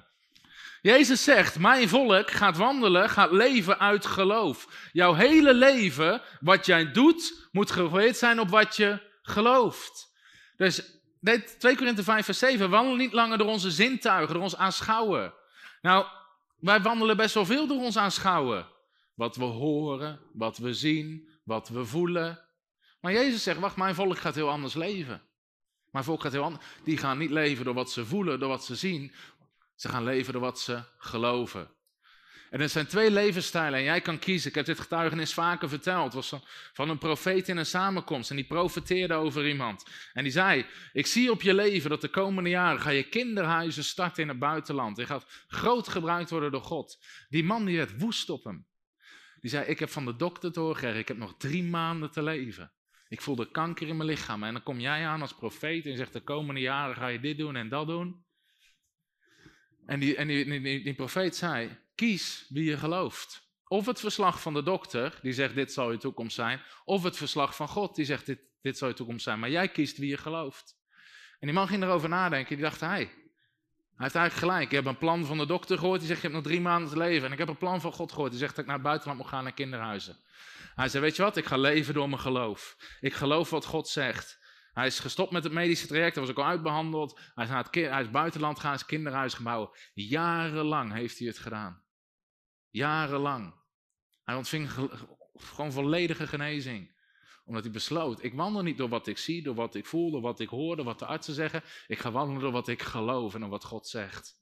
Jezus 0.82 1.24
zegt, 1.24 1.60
mijn 1.60 1.90
volk 1.90 2.32
gaat 2.32 2.58
wandelen, 2.58 3.10
gaat 3.10 3.32
leven 3.32 3.80
uit 3.80 4.06
geloof. 4.06 4.90
Jouw 4.92 5.14
hele 5.14 5.54
leven, 5.54 6.22
wat 6.40 6.66
jij 6.66 6.92
doet, 6.92 7.48
moet 7.52 7.72
gebaseerd 7.72 8.18
zijn 8.18 8.40
op 8.40 8.50
wat 8.50 8.76
je 8.76 9.00
gelooft. 9.22 10.14
Dus 10.58 11.00
2 11.22 11.76
Korinthe 11.76 12.04
5 12.04 12.26
vers 12.26 12.40
7, 12.40 12.70
wandelen 12.70 12.98
niet 12.98 13.14
langer 13.14 13.38
door 13.38 13.48
onze 13.48 13.72
zintuigen, 13.72 14.34
door 14.34 14.44
ons 14.44 14.56
aanschouwen. 14.56 15.34
Nou, 15.82 16.06
wij 16.58 16.82
wandelen 16.82 17.18
best 17.18 17.34
wel 17.34 17.46
veel 17.46 17.68
door 17.68 17.82
ons 17.82 17.98
aanschouwen. 17.98 18.68
Wat 19.16 19.36
we 19.36 19.44
horen, 19.44 20.20
wat 20.34 20.58
we 20.58 20.74
zien, 20.74 21.30
wat 21.44 21.70
we 21.70 21.86
voelen. 21.86 22.46
Maar 23.02 23.12
Jezus 23.12 23.44
zegt, 23.44 23.60
wacht, 23.60 23.76
mijn 23.76 23.96
volk 23.96 24.18
gaat 24.18 24.36
heel 24.36 24.50
anders 24.50 24.74
leven. 24.74 25.22
Mijn 25.92 26.04
volk 26.04 26.22
gaat 26.22 26.32
heel 26.32 26.44
anders. 26.44 26.66
Die 26.84 26.98
gaan 26.98 27.18
niet 27.18 27.30
leven 27.30 27.66
door 27.66 27.74
wat 27.74 27.92
ze 27.92 28.06
voelen, 28.06 28.40
door 28.40 28.50
wat 28.50 28.66
ze 28.66 28.76
zien. 28.76 29.14
Ze 29.82 29.90
gaan 29.90 30.04
leven 30.04 30.34
door 30.34 30.42
wat 30.42 30.60
ze 30.60 30.84
geloven. 30.98 31.72
En 32.50 32.62
er 32.62 32.70
zijn 32.70 32.88
twee 32.88 33.12
levensstijlen 33.12 33.80
en 33.80 33.86
jij 33.86 34.02
kan 34.02 34.20
kiezen. 34.20 34.50
Ik 34.50 34.56
heb 34.56 34.66
dit 34.66 34.80
getuigenis 34.80 35.34
vaker 35.34 35.70
verteld. 35.70 36.14
Het 36.14 36.14
was 36.14 36.42
van 36.74 36.90
een 36.90 36.98
profeet 36.98 37.48
in 37.48 37.58
een 37.58 37.66
samenkomst 37.66 38.30
en 38.30 38.36
die 38.36 38.46
profeteerde 38.46 39.14
over 39.14 39.48
iemand. 39.48 39.86
En 40.14 40.24
die 40.24 40.32
zei, 40.32 40.66
ik 40.94 41.06
zie 41.06 41.32
op 41.32 41.42
je 41.42 41.54
leven 41.54 41.90
dat 41.90 42.02
de 42.02 42.08
komende 42.08 42.50
jaren 42.50 42.82
ga 42.82 42.90
je 42.90 43.04
kinderhuizen 43.04 43.84
starten 43.84 44.24
in 44.24 44.30
het 44.30 44.40
buitenland. 44.40 44.98
Je 44.98 45.06
gaat 45.06 45.46
groot 45.48 45.88
gebruikt 45.88 46.30
worden 46.30 46.52
door 46.52 46.64
God. 46.64 47.06
Die 47.30 47.44
man 47.44 47.66
die 47.66 47.78
werd 47.78 48.00
woest 48.00 48.30
op 48.30 48.44
hem. 48.44 48.68
Die 49.40 49.50
zei, 49.50 49.66
ik 49.66 49.80
heb 49.80 49.90
van 49.90 50.06
de 50.06 50.16
dokter 50.16 50.52
te 50.52 50.60
horen 50.60 50.96
ik 50.96 51.08
heb 51.08 51.18
nog 51.18 51.36
drie 51.38 51.64
maanden 51.64 52.12
te 52.12 52.24
leven. 52.24 52.74
Ik 53.08 53.22
voel 53.22 53.36
de 53.36 53.52
kanker 53.52 53.88
in 53.88 53.98
mijn 53.98 54.10
lichaam. 54.10 54.44
En 54.44 54.54
dan 54.54 54.64
kom 54.64 54.80
jij 54.80 55.06
aan 55.08 55.22
als 55.22 55.36
profeet 55.36 55.86
en 55.86 55.98
zegt, 55.98 56.14
de 56.14 56.24
komende 56.24 56.62
jaren 56.62 56.96
ga 56.96 57.08
je 57.08 57.20
dit 57.20 57.38
doen 57.38 57.56
en 57.56 57.70
dat 57.70 57.88
doen. 57.88 58.30
En 59.86 60.00
die, 60.00 60.16
en 60.16 60.96
profeet 60.96 61.36
zei, 61.36 61.78
kies 61.96 62.46
wie 62.50 62.64
je 62.64 62.78
gelooft. 62.78 63.50
Of 63.68 63.86
het 63.86 64.00
verslag 64.00 64.42
van 64.42 64.54
de 64.54 64.64
dokter, 64.64 65.20
die 65.22 65.34
zegt 65.34 65.56
dit 65.56 65.74
zal 65.74 65.92
je 65.92 65.98
toekomst 65.98 66.36
zijn, 66.36 66.62
of 66.86 67.04
het 67.04 67.18
verslag 67.18 67.56
van 67.56 67.68
God, 67.68 67.96
die 67.96 68.06
zegt 68.06 68.26
dit, 68.26 68.40
dit 68.62 68.78
zal 68.78 68.88
je 68.88 68.94
toekomst 68.94 69.24
zijn. 69.24 69.40
Maar 69.40 69.50
jij 69.50 69.68
kiest 69.68 69.98
wie 69.98 70.10
je 70.10 70.18
gelooft. 70.18 70.78
En 71.40 71.48
die 71.48 71.54
man 71.54 71.68
ging 71.68 71.84
erover 71.84 72.10
nadenken, 72.10 72.56
die 72.56 72.66
dacht, 72.66 72.80
hij, 72.80 72.98
hij 72.98 74.10
heeft 74.10 74.16
eigenlijk 74.16 74.34
gelijk. 74.34 74.72
Ik 74.72 74.76
heb 74.78 74.86
een 74.86 74.98
plan 74.98 75.26
van 75.26 75.38
de 75.38 75.46
dokter 75.46 75.78
gehoord, 75.78 76.00
die 76.00 76.08
zegt 76.08 76.22
je 76.22 76.28
hebt 76.28 76.40
nog 76.40 76.52
drie 76.52 76.62
maanden 76.62 76.90
te 76.90 76.98
leven. 76.98 77.26
En 77.26 77.32
ik 77.32 77.38
heb 77.38 77.48
een 77.48 77.58
plan 77.58 77.82
van 77.82 77.92
God 77.92 78.12
gehoord, 78.12 78.32
die 78.32 78.40
zegt 78.40 78.56
dat 78.56 78.60
ik 78.60 78.66
naar 78.66 78.80
het 78.80 78.86
buitenland 78.86 79.20
moet 79.20 79.30
gaan 79.30 79.44
naar 79.44 79.54
kinderhuizen. 79.54 80.18
Hij 80.76 80.90
zei, 80.90 81.04
weet 81.04 81.16
je 81.16 81.22
wat, 81.22 81.38
ik 81.38 81.46
ga 81.46 81.58
leven 81.58 81.94
door 81.94 82.10
mijn 82.10 82.22
geloof. 82.22 82.78
Ik 83.00 83.14
geloof 83.14 83.50
wat 83.50 83.66
God 83.66 83.88
zegt. 83.88 84.40
Hij 84.74 84.86
is 84.86 85.00
gestopt 85.00 85.32
met 85.32 85.44
het 85.44 85.54
medische 85.54 85.88
traject, 85.88 86.16
hij 86.16 86.24
was 86.24 86.32
ook 86.32 86.44
al 86.44 86.50
uitbehandeld. 86.50 87.20
Hij 87.36 87.44
is, 87.44 87.50
naar 87.50 87.64
het, 87.64 87.76
hij 87.76 88.02
is 88.02 88.12
buitenland 88.12 88.60
gaan, 88.60 88.74
is 88.74 88.86
kinderhuis 88.86 89.34
gebouwen. 89.34 89.70
Jarenlang 89.94 90.94
heeft 90.94 91.18
hij 91.18 91.28
het 91.28 91.38
gedaan. 91.38 91.84
Jarenlang. 92.70 93.54
Hij 94.24 94.36
ontving 94.36 94.72
gewoon 95.34 95.72
volledige 95.72 96.28
genezing. 96.28 97.00
Omdat 97.46 97.64
hij 97.64 97.72
besloot, 97.72 98.24
ik 98.24 98.34
wandel 98.34 98.62
niet 98.62 98.78
door 98.78 98.90
wat 98.90 99.08
ik 99.08 99.18
zie, 99.18 99.44
door 99.44 99.56
wat 99.56 99.76
ik 99.76 99.86
voel, 99.86 100.12
door 100.12 100.22
wat 100.22 100.40
ik 100.40 100.50
hoor, 100.50 100.76
door 100.76 100.86
wat 100.86 101.00
de 101.00 101.06
artsen 101.06 101.34
zeggen. 101.34 101.64
Ik 101.88 102.00
ga 102.00 102.12
wandelen 102.12 102.42
door 102.42 102.52
wat 102.52 102.68
ik 102.68 102.82
geloof 102.82 103.34
en 103.34 103.40
door 103.40 103.50
wat 103.50 103.64
God 103.64 103.88
zegt. 103.88 104.40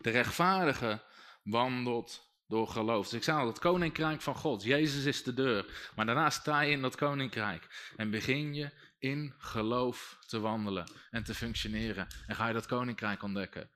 De 0.00 0.10
rechtvaardige 0.10 1.02
wandelt 1.42 2.27
door 2.48 2.68
geloof. 2.68 3.04
Dus 3.04 3.18
ik 3.18 3.22
zei 3.22 3.38
al, 3.38 3.46
het 3.46 3.58
koninkrijk 3.58 4.22
van 4.22 4.34
God, 4.34 4.62
Jezus 4.62 5.04
is 5.04 5.22
de 5.22 5.34
deur. 5.34 5.90
Maar 5.94 6.06
daarna 6.06 6.30
sta 6.30 6.60
je 6.60 6.70
in 6.70 6.82
dat 6.82 6.96
koninkrijk 6.96 7.92
en 7.96 8.10
begin 8.10 8.54
je 8.54 8.70
in 8.98 9.34
geloof 9.38 10.18
te 10.26 10.40
wandelen 10.40 10.90
en 11.10 11.24
te 11.24 11.34
functioneren. 11.34 12.06
En 12.26 12.34
ga 12.34 12.46
je 12.46 12.52
dat 12.52 12.66
koninkrijk 12.66 13.22
ontdekken. 13.22 13.70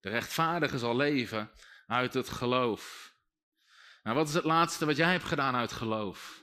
De 0.00 0.08
rechtvaardige 0.08 0.78
zal 0.78 0.96
leven 0.96 1.50
uit 1.86 2.14
het 2.14 2.28
geloof. 2.28 3.12
Nou, 4.02 4.16
wat 4.16 4.28
is 4.28 4.34
het 4.34 4.44
laatste 4.44 4.86
wat 4.86 4.96
jij 4.96 5.10
hebt 5.10 5.24
gedaan 5.24 5.54
uit 5.54 5.72
geloof? 5.72 6.42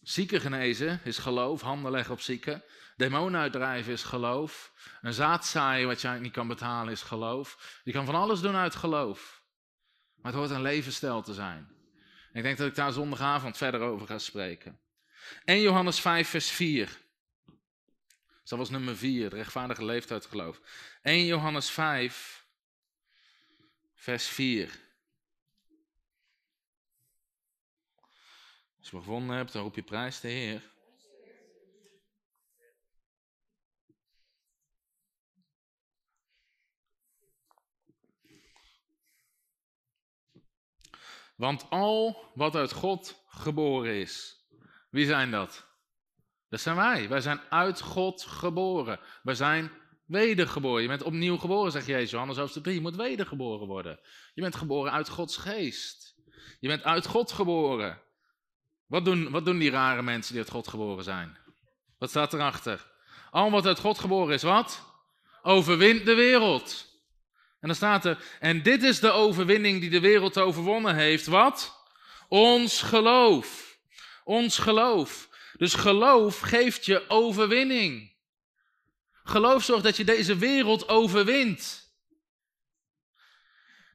Zieken 0.00 0.40
genezen 0.40 1.00
is 1.04 1.18
geloof, 1.18 1.60
handen 1.60 1.90
leggen 1.90 2.14
op 2.14 2.20
zieken. 2.20 2.62
Demonen 2.96 3.40
uitdrijven 3.40 3.92
is 3.92 4.02
geloof. 4.02 4.72
Een 5.00 5.12
zaad 5.12 5.46
zaaien 5.46 5.86
wat 5.86 6.00
jij 6.00 6.18
niet 6.18 6.32
kan 6.32 6.48
betalen 6.48 6.92
is 6.92 7.02
geloof. 7.02 7.80
Je 7.84 7.92
kan 7.92 8.04
van 8.04 8.14
alles 8.14 8.40
doen 8.40 8.56
uit 8.56 8.74
geloof. 8.74 9.42
Maar 10.14 10.32
het 10.32 10.40
hoort 10.40 10.50
een 10.50 10.62
levensstijl 10.62 11.22
te 11.22 11.34
zijn. 11.34 11.72
Ik 12.32 12.42
denk 12.42 12.58
dat 12.58 12.66
ik 12.66 12.74
daar 12.74 12.92
zondagavond 12.92 13.56
verder 13.56 13.80
over 13.80 14.06
ga 14.06 14.18
spreken. 14.18 14.80
1 15.44 15.60
Johannes 15.60 16.00
5 16.00 16.28
vers 16.28 16.50
4. 16.50 17.00
Dat 18.44 18.58
was 18.58 18.70
nummer 18.70 18.96
4, 18.96 19.30
de 19.30 19.36
rechtvaardige 19.36 19.84
leeftijd 19.84 20.26
geloof. 20.26 20.60
1 21.02 21.24
Johannes 21.26 21.70
5 21.70 22.46
vers 23.94 24.26
4. 24.26 24.80
Als 28.78 28.90
je 28.90 28.96
gevonden 28.96 29.36
hebt, 29.36 29.52
dan 29.52 29.62
roep 29.62 29.74
je 29.74 29.82
prijs 29.82 30.20
de 30.20 30.28
Heer. 30.28 30.71
Want 41.42 41.70
al 41.70 42.30
wat 42.34 42.56
uit 42.56 42.72
God 42.72 43.22
geboren 43.28 43.94
is, 43.94 44.44
wie 44.90 45.06
zijn 45.06 45.30
dat? 45.30 45.66
Dat 46.48 46.60
zijn 46.60 46.76
wij. 46.76 47.08
Wij 47.08 47.20
zijn 47.20 47.40
uit 47.48 47.80
God 47.80 48.22
geboren. 48.22 49.00
Wij 49.22 49.34
zijn 49.34 49.70
wedergeboren. 50.06 50.82
Je 50.82 50.88
bent 50.88 51.02
opnieuw 51.02 51.36
geboren, 51.36 51.72
zegt 51.72 51.86
Jezus. 51.86 52.10
Johannes 52.10 52.36
hoofdstuk 52.36 52.62
3. 52.62 52.74
Je 52.74 52.80
moet 52.80 52.96
wedergeboren 52.96 53.66
worden. 53.66 54.00
Je 54.34 54.40
bent 54.40 54.54
geboren 54.56 54.92
uit 54.92 55.08
Gods 55.08 55.36
geest. 55.36 56.14
Je 56.60 56.68
bent 56.68 56.82
uit 56.82 57.06
God 57.06 57.32
geboren. 57.32 58.02
Wat 58.86 59.04
doen, 59.04 59.30
wat 59.30 59.44
doen 59.44 59.58
die 59.58 59.70
rare 59.70 60.02
mensen 60.02 60.32
die 60.32 60.42
uit 60.42 60.52
God 60.52 60.68
geboren 60.68 61.04
zijn? 61.04 61.38
Wat 61.98 62.10
staat 62.10 62.32
erachter? 62.32 62.92
Al 63.30 63.50
wat 63.50 63.66
uit 63.66 63.78
God 63.78 63.98
geboren 63.98 64.34
is, 64.34 64.42
wat? 64.42 64.84
Overwint 65.42 66.04
de 66.04 66.14
wereld. 66.14 66.91
En 67.62 67.68
dan 67.68 67.76
staat 67.76 68.04
er, 68.04 68.24
en 68.40 68.62
dit 68.62 68.82
is 68.82 69.00
de 69.00 69.10
overwinning 69.10 69.80
die 69.80 69.90
de 69.90 70.00
wereld 70.00 70.38
overwonnen 70.38 70.94
heeft. 70.94 71.26
Wat? 71.26 71.84
Ons 72.28 72.82
geloof. 72.82 73.78
Ons 74.24 74.58
geloof. 74.58 75.28
Dus 75.56 75.74
geloof 75.74 76.40
geeft 76.40 76.84
je 76.84 77.08
overwinning. 77.08 78.12
Geloof 79.24 79.64
zorgt 79.64 79.84
dat 79.84 79.96
je 79.96 80.04
deze 80.04 80.36
wereld 80.36 80.88
overwint. 80.88 81.90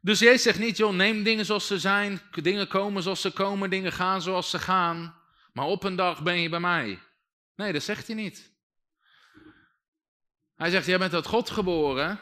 Dus 0.02 0.20
Jezus 0.20 0.42
zegt 0.42 0.60
niet, 0.60 0.78
joh, 0.78 0.94
neem 0.94 1.24
dingen 1.24 1.46
zoals 1.46 1.68
ze 1.68 1.80
zijn, 1.80 2.22
dingen 2.32 2.68
komen 2.68 3.04
zoals 3.04 3.22
ze 3.22 3.32
komen, 3.32 3.70
dingen 3.70 3.92
gaan 3.92 4.22
zoals 4.22 4.50
ze 4.50 4.60
gaan, 4.60 5.22
maar 5.54 5.66
op 5.66 5.84
een 5.84 5.96
dag 5.96 6.24
ben 6.24 6.40
je 6.40 6.50
bij 6.50 6.60
mij. 6.60 7.00
Nee, 7.56 7.74
dat 7.74 7.84
zegt 7.84 8.08
hij 8.08 8.16
niet. 8.16 8.52
Hij 10.56 10.70
zegt, 10.70 10.86
jij 10.86 10.98
bent 10.98 11.14
uit 11.14 11.26
God 11.26 11.50
geboren, 11.50 12.20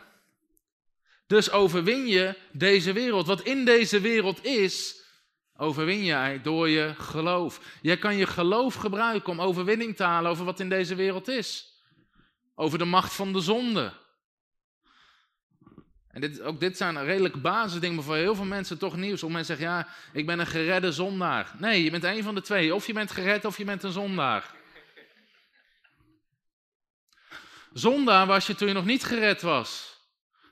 dus 1.27 1.51
overwin 1.51 2.07
je 2.07 2.35
deze 2.51 2.93
wereld. 2.93 3.27
Wat 3.27 3.41
in 3.41 3.65
deze 3.65 3.99
wereld 3.99 4.45
is, 4.45 5.03
overwin 5.57 6.03
jij 6.03 6.41
door 6.41 6.69
je 6.69 6.93
geloof. 6.97 7.61
Jij 7.81 7.97
kan 7.97 8.17
je 8.17 8.27
geloof 8.27 8.73
gebruiken 8.73 9.31
om 9.31 9.41
overwinning 9.41 9.95
te 9.95 10.03
halen 10.03 10.31
over 10.31 10.45
wat 10.45 10.59
in 10.59 10.69
deze 10.69 10.95
wereld 10.95 11.27
is. 11.27 11.73
Over 12.55 12.77
de 12.77 12.85
macht 12.85 13.13
van 13.13 13.33
de 13.33 13.39
zonde. 13.39 13.93
En 16.07 16.21
dit, 16.21 16.41
ook 16.41 16.59
dit 16.59 16.77
zijn 16.77 17.03
redelijk 17.03 17.41
basisdingen, 17.41 17.95
maar 17.95 18.03
voor 18.03 18.15
heel 18.15 18.35
veel 18.35 18.45
mensen 18.45 18.77
toch 18.77 18.95
nieuws. 18.95 19.23
Om 19.23 19.31
mensen 19.31 19.57
zeggen, 19.57 19.75
ja, 19.75 19.87
ik 20.13 20.25
ben 20.25 20.39
een 20.39 20.47
geredde 20.47 20.91
zondaar. 20.91 21.53
Nee, 21.57 21.83
je 21.83 21.91
bent 21.91 22.03
een 22.03 22.23
van 22.23 22.35
de 22.35 22.41
twee. 22.41 22.75
Of 22.75 22.87
je 22.87 22.93
bent 22.93 23.11
gered 23.11 23.45
of 23.45 23.57
je 23.57 23.65
bent 23.65 23.83
een 23.83 23.91
zondaar. 23.91 24.53
Zondaar 27.73 28.25
was 28.25 28.47
je 28.47 28.55
toen 28.55 28.67
je 28.67 28.73
nog 28.73 28.85
niet 28.85 29.03
gered 29.03 29.41
was. 29.41 29.94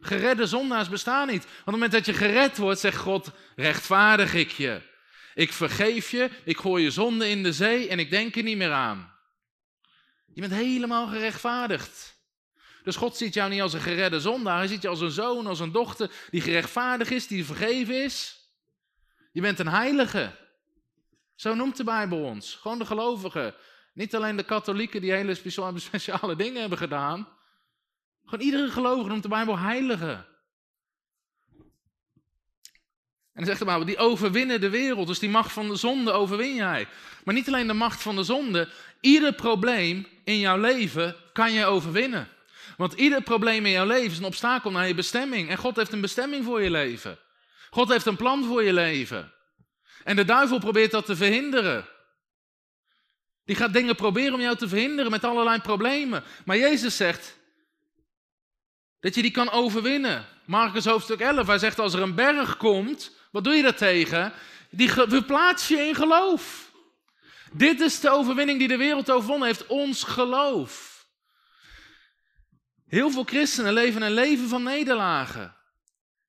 Geredde 0.05 0.45
zondaars 0.45 0.89
bestaan 0.89 1.27
niet. 1.27 1.43
Want 1.43 1.59
op 1.59 1.65
het 1.65 1.73
moment 1.73 1.91
dat 1.91 2.05
je 2.05 2.13
gered 2.13 2.57
wordt, 2.57 2.79
zegt 2.79 2.97
God, 2.97 3.31
rechtvaardig 3.55 4.33
ik 4.33 4.51
je. 4.51 4.81
Ik 5.33 5.53
vergeef 5.53 6.11
je, 6.11 6.29
ik 6.43 6.57
gooi 6.57 6.83
je 6.83 6.91
zonde 6.91 7.29
in 7.29 7.43
de 7.43 7.53
zee 7.53 7.87
en 7.87 7.99
ik 7.99 8.09
denk 8.09 8.35
er 8.35 8.43
niet 8.43 8.57
meer 8.57 8.71
aan. 8.71 9.13
Je 10.33 10.41
bent 10.41 10.53
helemaal 10.53 11.07
gerechtvaardigd. 11.07 12.21
Dus 12.83 12.95
God 12.95 13.17
ziet 13.17 13.33
jou 13.33 13.49
niet 13.49 13.61
als 13.61 13.73
een 13.73 13.81
geredde 13.81 14.19
zondaar, 14.19 14.57
hij 14.57 14.67
ziet 14.67 14.81
je 14.81 14.87
als 14.87 15.01
een 15.01 15.11
zoon, 15.11 15.47
als 15.47 15.59
een 15.59 15.71
dochter 15.71 16.11
die 16.29 16.41
gerechtvaardigd 16.41 17.11
is, 17.11 17.27
die 17.27 17.45
vergeven 17.45 18.03
is. 18.03 18.37
Je 19.31 19.41
bent 19.41 19.59
een 19.59 19.67
heilige. 19.67 20.31
Zo 21.35 21.53
noemt 21.53 21.77
de 21.77 21.83
Bijbel 21.83 22.23
ons. 22.23 22.55
Gewoon 22.55 22.79
de 22.79 22.85
gelovigen. 22.85 23.55
Niet 23.93 24.15
alleen 24.15 24.35
de 24.35 24.43
katholieken 24.43 25.01
die 25.01 25.11
hele 25.11 25.35
speciale 25.79 26.35
dingen 26.35 26.59
hebben 26.59 26.77
gedaan. 26.77 27.27
Gewoon 28.33 28.47
iedere 28.47 28.71
gelovige 28.71 29.09
noemt 29.09 29.23
de 29.23 29.29
Bijbel 29.29 29.59
heilige. 29.59 30.25
En 33.33 33.33
dan 33.33 33.45
zegt 33.45 33.59
de 33.59 33.65
Bijbel, 33.65 33.85
die 33.85 33.97
overwinnen 33.97 34.61
de 34.61 34.69
wereld. 34.69 35.07
Dus 35.07 35.19
die 35.19 35.29
macht 35.29 35.51
van 35.51 35.67
de 35.67 35.75
zonde 35.75 36.11
overwin 36.11 36.55
jij. 36.55 36.87
Maar 37.23 37.33
niet 37.33 37.47
alleen 37.47 37.67
de 37.67 37.73
macht 37.73 38.01
van 38.01 38.15
de 38.15 38.23
zonde. 38.23 38.69
Ieder 39.01 39.33
probleem 39.33 40.07
in 40.23 40.39
jouw 40.39 40.57
leven 40.57 41.15
kan 41.33 41.51
je 41.51 41.65
overwinnen. 41.65 42.27
Want 42.77 42.93
ieder 42.93 43.21
probleem 43.21 43.65
in 43.65 43.71
jouw 43.71 43.85
leven 43.85 44.11
is 44.11 44.17
een 44.17 44.23
obstakel 44.23 44.71
naar 44.71 44.87
je 44.87 44.95
bestemming. 44.95 45.49
En 45.49 45.57
God 45.57 45.75
heeft 45.75 45.91
een 45.91 46.01
bestemming 46.01 46.45
voor 46.45 46.61
je 46.61 46.71
leven. 46.71 47.19
God 47.69 47.89
heeft 47.89 48.05
een 48.05 48.15
plan 48.15 48.43
voor 48.43 48.63
je 48.63 48.73
leven. 48.73 49.33
En 50.03 50.15
de 50.15 50.25
duivel 50.25 50.59
probeert 50.59 50.91
dat 50.91 51.05
te 51.05 51.15
verhinderen. 51.15 51.85
Die 53.45 53.55
gaat 53.55 53.73
dingen 53.73 53.95
proberen 53.95 54.33
om 54.33 54.41
jou 54.41 54.55
te 54.55 54.67
verhinderen 54.67 55.11
met 55.11 55.23
allerlei 55.23 55.59
problemen. 55.59 56.23
Maar 56.45 56.57
Jezus 56.57 56.97
zegt 56.97 57.41
dat 59.03 59.15
je 59.15 59.21
die 59.21 59.31
kan 59.31 59.51
overwinnen. 59.51 60.25
Marcus 60.45 60.85
hoofdstuk 60.85 61.19
11, 61.19 61.47
hij 61.47 61.57
zegt 61.57 61.79
als 61.79 61.93
er 61.93 62.01
een 62.01 62.15
berg 62.15 62.57
komt, 62.57 63.11
wat 63.31 63.43
doe 63.43 63.53
je 63.53 63.61
daar 63.61 63.75
tegen? 63.75 64.33
Die 64.69 64.91
verplaats 64.91 65.67
je 65.67 65.77
in 65.77 65.95
geloof. 65.95 66.71
Dit 67.51 67.79
is 67.81 67.99
de 67.99 68.09
overwinning 68.09 68.59
die 68.59 68.67
de 68.67 68.77
wereld 68.77 69.11
overwonnen 69.11 69.47
heeft, 69.47 69.67
ons 69.67 70.03
geloof. 70.03 71.05
Heel 72.87 73.11
veel 73.11 73.23
christenen 73.23 73.73
leven 73.73 74.01
een 74.01 74.11
leven 74.11 74.47
van 74.47 74.63
nederlagen. 74.63 75.55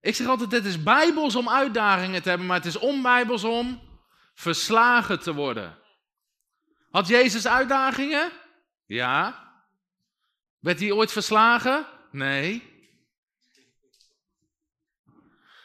Ik 0.01 0.14
zeg 0.14 0.27
altijd, 0.27 0.53
het 0.53 0.64
is 0.64 0.83
bijbels 0.83 1.37
om 1.37 1.49
uitdagingen 1.49 2.22
te 2.22 2.29
hebben, 2.29 2.47
maar 2.47 2.57
het 2.57 2.66
is 2.66 2.79
onbijbels 2.79 3.45
om 3.45 3.81
verslagen 4.35 5.20
te 5.20 5.35
worden. 5.35 5.79
Had 6.91 7.09
Jezus 7.09 7.47
uitdagingen? 7.47 8.31
Ja. 8.87 9.43
Werd 10.59 10.81
hij 10.81 10.93
ooit 10.93 11.12
verslagen? 11.12 11.93
Nee. 12.15 12.62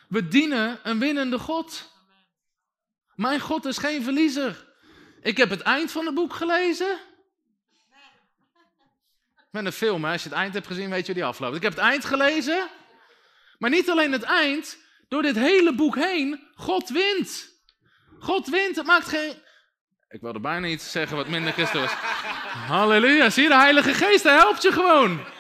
We 0.08 0.28
dienen 0.28 0.80
een 0.84 1.00
winnende 1.00 1.39
God. 1.39 1.91
Mijn 3.16 3.39
God 3.39 3.66
is 3.66 3.78
geen 3.78 4.04
verliezer. 4.04 4.68
Ik 5.22 5.38
heb 5.38 5.50
het 5.50 5.62
eind 5.62 5.91
van 5.91 6.06
het 6.06 6.16
boek 6.16 6.34
gelezen. 6.34 7.00
Met 9.52 9.66
een 9.66 9.72
film, 9.72 10.06
als 10.06 10.24
je 10.24 10.30
het 10.30 10.38
eind 10.38 10.54
hebt 10.54 10.68
gezien, 10.68 10.89
weet 10.89 11.00
je 11.00 11.06
hoe 11.06 11.22
die 11.22 11.30
afloopt. 11.30 11.56
Ik 11.56 11.62
heb 11.62 11.72
het 11.72 11.82
eind 11.82 12.06
gelezen. 12.06 12.68
Maar 13.58 13.70
niet 13.70 13.89
alleen 13.89 14.12
het 14.12 14.24
eind, 14.24 14.78
door 15.08 15.22
dit 15.22 15.36
hele 15.36 15.76
boek 15.76 15.95
heen, 15.95 16.47
God 16.56 16.89
wint. 16.89 17.50
God 18.20 18.47
wint, 18.47 18.76
het 18.76 18.86
maakt 18.86 19.08
geen... 19.08 19.34
Ik 20.10 20.22
wilde 20.22 20.39
bijna 20.39 20.68
iets 20.68 20.91
zeggen 20.91 21.18
wat 21.18 21.28
minder 21.28 21.54
christen 21.54 21.82
was. 21.82 21.91
Halleluja, 22.68 23.30
zie 23.30 23.43
je, 23.43 23.50
de 23.50 23.56
Heilige 23.56 23.93
Geest, 23.93 24.24
hij 24.24 24.36
helpt 24.36 24.62
je 24.62 24.72
gewoon. 24.72 25.38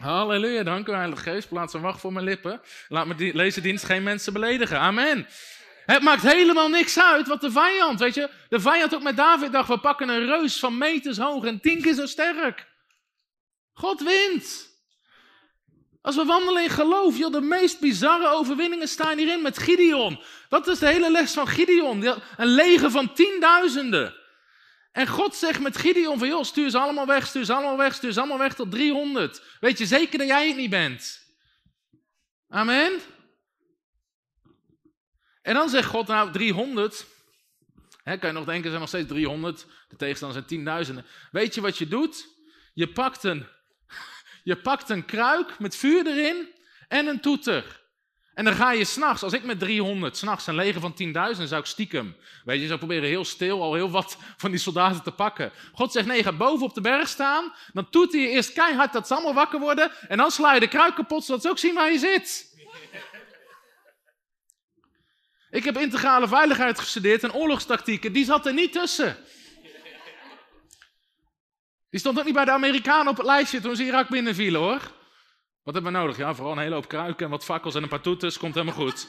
Halleluja, 0.00 0.62
dank 0.62 0.88
u 0.88 0.92
Heilige 0.92 1.22
Geest. 1.22 1.48
Plaats 1.48 1.74
een 1.74 1.80
wacht 1.80 2.00
voor 2.00 2.12
mijn 2.12 2.24
lippen. 2.24 2.60
Laat 2.88 3.06
me 3.06 3.14
die 3.14 3.34
lezendienst 3.34 3.84
geen 3.84 4.02
mensen 4.02 4.32
beledigen. 4.32 4.78
Amen. 4.78 5.26
Het 5.86 6.02
maakt 6.02 6.22
helemaal 6.22 6.68
niks 6.68 6.98
uit 6.98 7.26
wat 7.26 7.40
de 7.40 7.50
vijand, 7.50 8.00
weet 8.00 8.14
je. 8.14 8.30
De 8.48 8.60
vijand 8.60 8.94
ook 8.94 9.02
met 9.02 9.16
David 9.16 9.52
dacht, 9.52 9.68
we 9.68 9.78
pakken 9.78 10.08
een 10.08 10.26
reus 10.26 10.58
van 10.58 10.78
meters 10.78 11.18
hoog 11.18 11.44
en 11.44 11.60
tien 11.60 11.82
keer 11.82 11.94
zo 11.94 12.06
sterk. 12.06 12.66
God 13.72 14.02
wint. 14.02 14.68
Als 16.02 16.16
we 16.16 16.24
wandelen 16.24 16.62
in 16.62 16.70
geloof, 16.70 17.18
joh, 17.18 17.32
de 17.32 17.40
meest 17.40 17.80
bizarre 17.80 18.28
overwinningen 18.28 18.88
staan 18.88 19.18
hierin 19.18 19.42
met 19.42 19.58
Gideon. 19.58 20.20
Wat 20.48 20.66
is 20.66 20.78
de 20.78 20.86
hele 20.86 21.10
les 21.10 21.32
van 21.32 21.46
Gideon? 21.46 22.04
Een 22.36 22.46
leger 22.46 22.90
van 22.90 23.12
tienduizenden. 23.12 24.19
En 24.92 25.06
God 25.06 25.34
zegt 25.34 25.60
met 25.60 25.76
Gideon 25.76 26.18
van, 26.18 26.28
joh, 26.28 26.44
stuur 26.44 26.70
ze 26.70 26.78
allemaal 26.78 27.06
weg, 27.06 27.26
stuur 27.26 27.44
ze 27.44 27.52
allemaal 27.52 27.76
weg, 27.76 27.94
stuur 27.94 28.12
ze 28.12 28.18
allemaal 28.18 28.38
weg 28.38 28.54
tot 28.54 28.70
300. 28.70 29.42
Weet 29.60 29.78
je 29.78 29.86
zeker 29.86 30.18
dat 30.18 30.28
jij 30.28 30.48
het 30.48 30.56
niet 30.56 30.70
bent? 30.70 31.28
Amen? 32.48 33.00
En 35.42 35.54
dan 35.54 35.68
zegt 35.68 35.88
God, 35.88 36.06
nou, 36.06 36.32
300. 36.32 37.06
Hè, 38.02 38.18
kan 38.18 38.28
je 38.28 38.34
nog 38.34 38.44
denken, 38.44 38.64
er 38.64 38.68
zijn 38.68 38.80
nog 38.80 38.88
steeds 38.88 39.08
300. 39.08 39.66
De 39.88 39.96
tegenstanders 39.96 40.38
zijn 40.38 40.46
tienduizenden. 40.46 41.06
Weet 41.30 41.54
je 41.54 41.60
wat 41.60 41.78
je 41.78 41.88
doet? 41.88 42.28
Je 42.74 42.92
pakt 42.92 43.24
een 43.24 43.46
je 44.50 44.60
pakt 44.60 44.88
een 44.88 45.04
kruik 45.04 45.58
met 45.58 45.76
vuur 45.76 46.06
erin 46.06 46.48
en 46.88 47.06
een 47.06 47.20
toeter. 47.20 47.79
En 48.34 48.44
dan 48.44 48.54
ga 48.54 48.72
je 48.72 48.84
s'nachts, 48.84 49.22
als 49.22 49.32
ik 49.32 49.44
met 49.44 49.58
300 49.58 50.16
s'nachts 50.16 50.46
een 50.46 50.54
leger 50.54 50.80
van 50.80 50.94
10.000, 51.36 51.42
zou 51.42 51.60
ik 51.60 51.66
stiekem. 51.66 52.16
Weet 52.44 52.60
je, 52.60 52.66
zou 52.66 52.78
proberen 52.78 53.08
heel 53.08 53.24
stil 53.24 53.62
al 53.62 53.74
heel 53.74 53.90
wat 53.90 54.16
van 54.36 54.50
die 54.50 54.60
soldaten 54.60 55.02
te 55.02 55.10
pakken. 55.10 55.52
God 55.72 55.92
zegt, 55.92 56.06
nee, 56.06 56.22
ga 56.22 56.32
boven 56.32 56.66
op 56.66 56.74
de 56.74 56.80
berg 56.80 57.08
staan. 57.08 57.52
Dan 57.72 57.90
toet 57.90 58.12
hij 58.12 58.20
je 58.20 58.28
eerst 58.28 58.52
keihard 58.52 58.92
dat 58.92 59.06
ze 59.06 59.14
allemaal 59.14 59.34
wakker 59.34 59.60
worden. 59.60 59.90
En 60.08 60.16
dan 60.16 60.30
sla 60.30 60.54
je 60.54 60.60
de 60.60 60.68
kruik 60.68 60.94
kapot, 60.94 61.24
zodat 61.24 61.42
ze 61.42 61.48
ook 61.48 61.58
zien 61.58 61.74
waar 61.74 61.92
je 61.92 61.98
zit. 61.98 62.48
Ik 65.50 65.64
heb 65.64 65.78
integrale 65.78 66.28
veiligheid 66.28 66.78
gestudeerd 66.78 67.22
en 67.22 67.32
oorlogstactieken, 67.32 68.12
die 68.12 68.24
zat 68.24 68.46
er 68.46 68.52
niet 68.52 68.72
tussen. 68.72 69.16
Die 71.90 72.00
stond 72.00 72.18
ook 72.18 72.24
niet 72.24 72.34
bij 72.34 72.44
de 72.44 72.50
Amerikanen 72.50 73.08
op 73.08 73.16
het 73.16 73.26
lijstje 73.26 73.60
toen 73.60 73.76
ze 73.76 73.84
Irak 73.84 74.08
binnenvielen 74.08 74.60
hoor. 74.60 74.98
Wat 75.62 75.74
hebben 75.74 75.92
we 75.92 75.98
nodig? 75.98 76.16
Ja, 76.16 76.34
vooral 76.34 76.52
een 76.52 76.58
hele 76.58 76.74
hoop 76.74 76.88
kruiken 76.88 77.24
en 77.24 77.30
wat 77.30 77.44
fakkels 77.44 77.74
en 77.74 77.82
een 77.82 77.88
paar 77.88 78.00
toeters, 78.00 78.38
komt 78.38 78.54
helemaal 78.54 78.74
goed. 78.74 79.08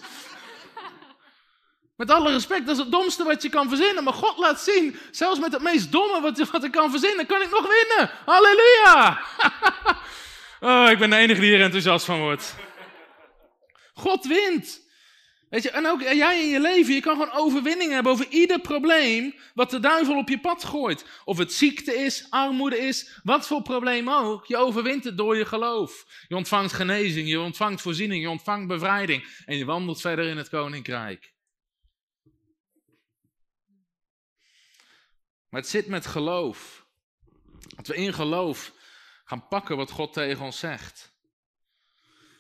Met 1.98 2.12
alle 2.12 2.32
respect, 2.32 2.66
dat 2.66 2.76
is 2.76 2.82
het 2.82 2.92
domste 2.92 3.24
wat 3.24 3.42
je 3.42 3.50
kan 3.50 3.70
verzinnen. 3.70 4.04
Maar 4.04 4.14
God 4.14 4.38
laat 4.38 4.62
zien, 4.62 5.00
zelfs 5.12 5.40
met 5.40 5.52
het 5.52 5.62
meest 5.62 5.92
domme 5.92 6.22
wat, 6.22 6.50
wat 6.50 6.64
ik 6.64 6.72
kan 6.72 6.90
verzinnen, 6.90 7.26
kan 7.26 7.42
ik 7.42 7.50
nog 7.50 7.68
winnen. 7.68 8.12
Halleluja! 8.26 9.22
oh, 10.86 10.92
ik 10.92 11.00
ben 11.00 11.10
de 11.10 11.16
enige 11.16 11.40
die 11.42 11.50
hier 11.50 11.62
enthousiast 11.62 12.06
van 12.06 12.20
wordt. 12.20 12.56
God 13.94 14.26
wint. 14.26 14.90
Weet 15.52 15.64
je, 15.64 15.72
en 15.72 15.88
ook 15.88 16.02
jij 16.02 16.44
in 16.44 16.50
je 16.50 16.60
leven, 16.60 16.94
je 16.94 17.02
kan 17.02 17.14
gewoon 17.14 17.32
overwinning 17.32 17.92
hebben 17.92 18.12
over 18.12 18.28
ieder 18.30 18.60
probleem 18.60 19.36
wat 19.54 19.70
de 19.70 19.80
duivel 19.80 20.18
op 20.18 20.30
je 20.30 20.40
pad 20.40 20.64
gooit. 20.64 21.06
Of 21.26 21.38
het 21.38 21.54
ziekte 21.54 21.96
is, 21.96 22.28
armoede 22.30 22.78
is, 22.78 23.20
wat 23.24 23.48
voor 23.48 23.62
probleem 23.62 24.10
ook. 24.10 24.46
Je 24.46 24.58
overwint 24.58 25.04
het 25.04 25.18
door 25.18 25.38
je 25.38 25.46
geloof. 25.46 26.06
Je 26.28 26.36
ontvangt 26.36 26.74
genezing, 26.74 27.28
je 27.28 27.40
ontvangt 27.40 27.82
voorziening, 27.82 28.22
je 28.22 28.30
ontvangt 28.30 28.68
bevrijding. 28.68 29.44
En 29.46 29.58
je 29.58 29.66
wandelt 29.66 30.02
verder 30.02 30.26
in 30.26 30.38
het 30.38 30.50
koninkrijk. 30.50 31.34
Maar 35.50 35.62
het 35.62 35.70
zit 35.70 35.88
met 35.88 36.06
geloof. 36.06 36.86
Dat 37.76 37.88
we 37.88 37.96
in 37.96 38.14
geloof 38.14 38.74
gaan 39.24 39.48
pakken 39.48 39.78
wat 39.78 39.92
God 39.92 40.14
tegen 40.14 40.46
ons 40.46 40.60
zegt. 40.60 41.14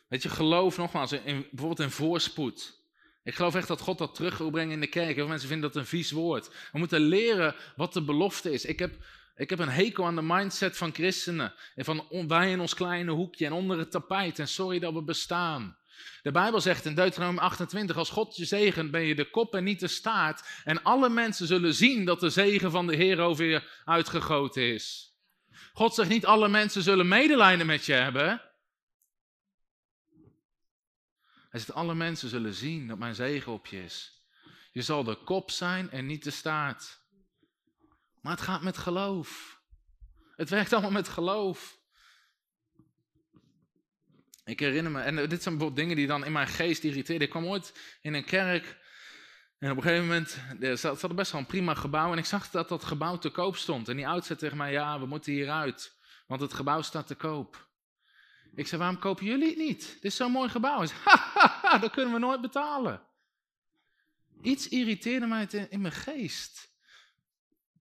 Weet 0.07 0.23
je, 0.23 0.29
geloof 0.29 0.77
nogmaals, 0.77 1.11
in, 1.11 1.23
bijvoorbeeld 1.23 1.79
in 1.79 1.91
voorspoed. 1.91 2.79
Ik 3.23 3.35
geloof 3.35 3.55
echt 3.55 3.67
dat 3.67 3.81
God 3.81 3.97
dat 3.97 4.15
terug 4.15 4.37
wil 4.37 4.49
brengen 4.49 4.73
in 4.73 4.79
de 4.79 4.87
kerk. 4.87 5.05
Heel 5.05 5.15
veel 5.15 5.27
mensen 5.27 5.47
vinden 5.47 5.71
dat 5.71 5.81
een 5.81 5.87
vies 5.87 6.11
woord. 6.11 6.49
We 6.71 6.77
moeten 6.79 7.01
leren 7.01 7.55
wat 7.75 7.93
de 7.93 8.03
belofte 8.03 8.51
is. 8.51 8.65
Ik 8.65 8.79
heb, 8.79 8.93
ik 9.35 9.49
heb 9.49 9.59
een 9.59 9.69
hekel 9.69 10.05
aan 10.05 10.15
de 10.15 10.21
mindset 10.21 10.77
van 10.77 10.93
christenen. 10.93 11.53
En 11.75 11.85
van 11.85 12.27
wij 12.27 12.51
in 12.51 12.59
ons 12.59 12.73
kleine 12.73 13.11
hoekje 13.11 13.45
en 13.45 13.51
onder 13.51 13.77
het 13.77 13.91
tapijt. 13.91 14.39
En 14.39 14.47
sorry 14.47 14.79
dat 14.79 14.93
we 14.93 15.03
bestaan. 15.03 15.77
De 16.21 16.31
Bijbel 16.31 16.61
zegt 16.61 16.85
in 16.85 16.95
Deuteronomium 16.95 17.43
28, 17.43 17.97
als 17.97 18.09
God 18.09 18.35
je 18.35 18.45
zegent, 18.45 18.91
ben 18.91 19.01
je 19.01 19.15
de 19.15 19.29
kop 19.29 19.55
en 19.55 19.63
niet 19.63 19.79
de 19.79 19.87
staart. 19.87 20.47
En 20.63 20.83
alle 20.83 21.09
mensen 21.09 21.47
zullen 21.47 21.73
zien 21.73 22.05
dat 22.05 22.19
de 22.19 22.29
zegen 22.29 22.71
van 22.71 22.87
de 22.87 22.95
Heer 22.95 23.19
over 23.19 23.45
je 23.45 23.61
uitgegoten 23.85 24.73
is. 24.73 25.15
God 25.73 25.93
zegt 25.93 26.09
niet 26.09 26.25
alle 26.25 26.47
mensen 26.47 26.81
zullen 26.81 27.07
medelijden 27.07 27.65
met 27.65 27.85
je 27.85 27.93
hebben. 27.93 28.50
Hij 31.51 31.59
zegt, 31.59 31.73
alle 31.73 31.95
mensen 31.95 32.29
zullen 32.29 32.53
zien 32.53 32.87
dat 32.87 32.97
mijn 32.97 33.15
zegen 33.15 33.51
op 33.51 33.67
je 33.67 33.83
is. 33.83 34.25
Je 34.71 34.81
zal 34.81 35.03
de 35.03 35.15
kop 35.15 35.51
zijn 35.51 35.89
en 35.89 36.05
niet 36.05 36.23
de 36.23 36.31
staart. 36.31 36.99
Maar 38.21 38.31
het 38.31 38.41
gaat 38.41 38.61
met 38.61 38.77
geloof. 38.77 39.59
Het 40.35 40.49
werkt 40.49 40.73
allemaal 40.73 40.91
met 40.91 41.07
geloof. 41.07 41.79
Ik 44.43 44.59
herinner 44.59 44.91
me, 44.91 45.01
en 45.01 45.15
dit 45.15 45.43
zijn 45.43 45.57
bijvoorbeeld 45.57 45.75
dingen 45.75 45.95
die 45.95 46.07
dan 46.07 46.25
in 46.25 46.31
mijn 46.31 46.47
geest 46.47 46.83
irriteerden. 46.83 47.27
Ik 47.27 47.33
kwam 47.33 47.45
ooit 47.45 47.97
in 48.01 48.13
een 48.13 48.25
kerk 48.25 48.79
en 49.61 49.71
op 49.71 49.77
een 49.77 49.83
gegeven 49.83 50.05
moment 50.05 50.37
er 50.59 50.77
zat 50.77 51.01
er 51.01 51.15
best 51.15 51.31
wel 51.31 51.41
een 51.41 51.47
prima 51.47 51.73
gebouw. 51.73 52.11
En 52.11 52.17
ik 52.17 52.25
zag 52.25 52.49
dat 52.49 52.69
dat 52.69 52.83
gebouw 52.83 53.17
te 53.17 53.29
koop 53.29 53.55
stond. 53.55 53.89
En 53.89 53.95
die 53.95 54.07
oud 54.07 54.25
zei 54.25 54.39
tegen 54.39 54.57
mij, 54.57 54.71
ja, 54.71 54.99
we 54.99 55.05
moeten 55.05 55.31
hieruit. 55.31 55.99
want 56.27 56.41
het 56.41 56.53
gebouw 56.53 56.81
staat 56.81 57.07
te 57.07 57.15
koop. 57.15 57.69
Ik 58.55 58.67
zei, 58.67 58.81
waarom 58.81 58.99
kopen 58.99 59.25
jullie 59.25 59.47
het 59.47 59.57
niet? 59.57 59.79
Dit 59.93 60.03
is 60.03 60.15
zo'n 60.15 60.31
mooi 60.31 60.49
gebouw. 60.49 60.85
Zei, 60.85 60.99
dat 61.81 61.91
kunnen 61.91 62.13
we 62.13 62.19
nooit 62.19 62.41
betalen. 62.41 63.01
Iets 64.41 64.67
irriteerde 64.67 65.25
mij 65.25 65.47
in 65.69 65.81
mijn 65.81 65.93
geest. 65.93 66.71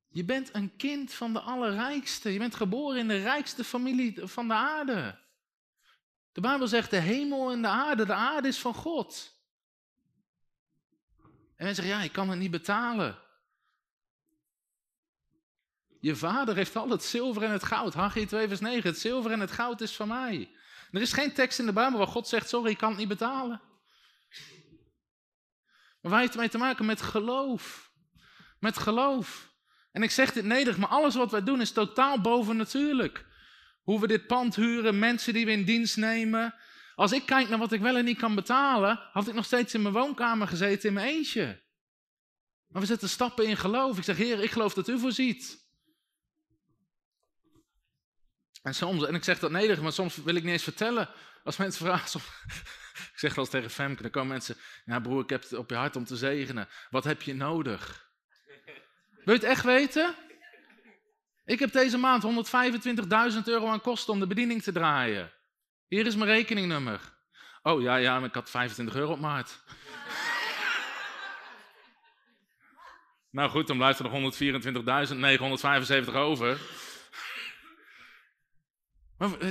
Je 0.08 0.24
bent 0.24 0.54
een 0.54 0.76
kind 0.76 1.12
van 1.12 1.32
de 1.32 1.40
Allerrijkste. 1.40 2.32
Je 2.32 2.38
bent 2.38 2.54
geboren 2.54 2.98
in 2.98 3.08
de 3.08 3.22
rijkste 3.22 3.64
familie 3.64 4.26
van 4.26 4.48
de 4.48 4.54
aarde. 4.54 5.18
De 6.32 6.40
Bijbel 6.40 6.68
zegt 6.68 6.90
de 6.90 7.00
hemel 7.00 7.50
en 7.50 7.62
de 7.62 7.68
aarde. 7.68 8.06
De 8.06 8.14
aarde 8.14 8.48
is 8.48 8.58
van 8.58 8.74
God. 8.74 9.38
En 11.56 11.66
mensen 11.66 11.82
zeggen, 11.84 11.94
ja, 11.94 12.08
ik 12.08 12.12
kan 12.12 12.28
het 12.28 12.38
niet 12.38 12.50
betalen. 12.50 13.18
Je 16.00 16.16
vader 16.16 16.56
heeft 16.56 16.76
al 16.76 16.88
het 16.88 17.04
zilver 17.04 17.42
en 17.42 17.50
het 17.50 17.64
goud. 17.64 17.94
Haggai 17.94 18.26
2 18.26 18.48
vers 18.48 18.60
9. 18.60 18.90
Het 18.90 18.98
zilver 18.98 19.30
en 19.30 19.40
het 19.40 19.50
goud 19.50 19.80
is 19.80 19.96
van 19.96 20.08
mij. 20.08 20.50
Er 20.90 21.00
is 21.00 21.12
geen 21.12 21.32
tekst 21.32 21.58
in 21.58 21.66
de 21.66 21.72
Bijbel 21.72 21.98
waar 21.98 22.06
God 22.06 22.28
zegt, 22.28 22.48
sorry, 22.48 22.70
ik 22.70 22.78
kan 22.78 22.88
het 22.88 22.98
niet 22.98 23.08
betalen. 23.08 23.60
Maar 26.00 26.18
heeft 26.18 26.32
het 26.32 26.40
mee 26.40 26.48
te 26.48 26.58
maken? 26.58 26.86
Met 26.86 27.02
geloof. 27.02 27.92
Met 28.58 28.78
geloof. 28.78 29.54
En 29.92 30.02
ik 30.02 30.10
zeg 30.10 30.32
dit 30.32 30.44
nederig, 30.44 30.78
maar 30.78 30.88
alles 30.88 31.14
wat 31.14 31.30
wij 31.30 31.42
doen 31.42 31.60
is 31.60 31.72
totaal 31.72 32.20
bovennatuurlijk. 32.20 33.26
Hoe 33.82 34.00
we 34.00 34.06
dit 34.06 34.26
pand 34.26 34.56
huren, 34.56 34.98
mensen 34.98 35.32
die 35.32 35.44
we 35.44 35.52
in 35.52 35.64
dienst 35.64 35.96
nemen. 35.96 36.54
Als 36.94 37.12
ik 37.12 37.26
kijk 37.26 37.48
naar 37.48 37.58
wat 37.58 37.72
ik 37.72 37.80
wel 37.80 37.96
en 37.96 38.04
niet 38.04 38.18
kan 38.18 38.34
betalen, 38.34 39.00
had 39.12 39.28
ik 39.28 39.34
nog 39.34 39.44
steeds 39.44 39.74
in 39.74 39.82
mijn 39.82 39.94
woonkamer 39.94 40.48
gezeten 40.48 40.88
in 40.88 40.94
mijn 40.94 41.08
eentje. 41.08 41.62
Maar 42.66 42.80
we 42.80 42.86
zetten 42.86 43.08
stappen 43.08 43.46
in 43.46 43.56
geloof. 43.56 43.98
Ik 43.98 44.04
zeg, 44.04 44.16
Heer, 44.16 44.42
ik 44.42 44.50
geloof 44.50 44.74
dat 44.74 44.88
u 44.88 44.98
voorziet. 44.98 45.69
En 48.62 48.74
soms, 48.74 49.06
en 49.06 49.14
ik 49.14 49.24
zeg 49.24 49.38
dat 49.38 49.50
nederig, 49.50 49.80
maar 49.80 49.92
soms 49.92 50.16
wil 50.16 50.34
ik 50.34 50.42
niet 50.42 50.52
eens 50.52 50.62
vertellen. 50.62 51.08
Als 51.44 51.56
mensen 51.56 51.86
vragen, 51.86 52.20
ik 53.12 53.18
zeg 53.18 53.34
wel 53.34 53.44
eens 53.44 53.52
tegen 53.52 53.70
Femke, 53.70 54.02
dan 54.02 54.10
komen 54.10 54.28
mensen, 54.28 54.56
ja 54.84 55.00
broer, 55.00 55.22
ik 55.22 55.30
heb 55.30 55.42
het 55.42 55.52
op 55.52 55.70
je 55.70 55.76
hart 55.76 55.96
om 55.96 56.04
te 56.04 56.16
zegenen. 56.16 56.68
Wat 56.90 57.04
heb 57.04 57.22
je 57.22 57.34
nodig? 57.34 58.10
Wil 59.24 59.34
je 59.34 59.40
het 59.40 59.42
echt 59.42 59.64
weten? 59.64 60.14
Ik 61.44 61.58
heb 61.58 61.72
deze 61.72 61.98
maand 61.98 62.24
125.000 63.32 63.38
euro 63.44 63.68
aan 63.68 63.80
kosten 63.80 64.12
om 64.12 64.20
de 64.20 64.26
bediening 64.26 64.62
te 64.62 64.72
draaien. 64.72 65.32
Hier 65.86 66.06
is 66.06 66.16
mijn 66.16 66.30
rekeningnummer. 66.30 67.00
Oh 67.62 67.82
ja, 67.82 67.96
ja, 67.96 68.18
maar 68.18 68.28
ik 68.28 68.34
had 68.34 68.50
25 68.50 68.94
euro 68.94 69.12
op 69.12 69.20
maart. 69.20 69.64
nou 73.30 73.50
goed, 73.50 73.66
dan 73.66 73.76
blijft 73.76 73.98
er 73.98 74.10
nog 74.10 74.34
124.975 76.08 76.14
over. 76.14 76.58
Maar, 79.20 79.42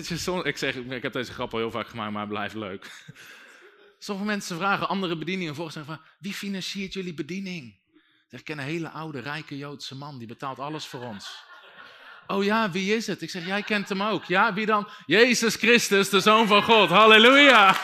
ik 0.46 0.58
zeg, 0.58 0.76
ik 0.76 1.02
heb 1.02 1.14
deze 1.14 1.34
grap 1.34 1.54
al 1.54 1.60
heel 1.60 1.72
vaak 1.72 1.88
gemaakt, 1.88 2.12
maar 2.12 2.22
het 2.22 2.30
blijft 2.30 2.56
leuk. 2.56 2.92
Sommige 4.00 4.28
mensen 4.28 4.58
vragen 4.58 4.88
andere 4.88 5.18
bedieningen 5.18 5.56
voor. 5.56 5.72
Zeggen 5.72 5.96
van, 5.96 6.06
wie 6.20 6.34
financiert 6.34 6.94
jullie 6.94 7.14
bediening? 7.14 7.80
Ik 8.30 8.44
ken 8.44 8.58
een 8.58 8.64
hele 8.64 8.90
oude, 8.90 9.20
rijke 9.20 9.58
Joodse 9.58 9.96
man, 9.96 10.18
die 10.18 10.28
betaalt 10.28 10.60
alles 10.60 10.86
voor 10.86 11.02
ons. 11.02 11.44
Oh 12.28 12.44
ja, 12.44 12.72
wie 12.72 12.96
is 12.96 13.08
het? 13.08 13.22
Ik 13.22 13.30
zeg, 13.30 13.46
jij 13.46 13.64
kent 13.64 13.90
hem 13.90 14.02
ook. 14.02 14.26
Ja, 14.26 14.54
wie 14.54 14.66
dan? 14.66 14.90
Jezus 15.06 15.56
Christus, 15.56 16.10
de 16.10 16.20
Zoon 16.20 16.48
van 16.48 16.64
God. 16.64 16.90
Halleluja. 16.90 17.76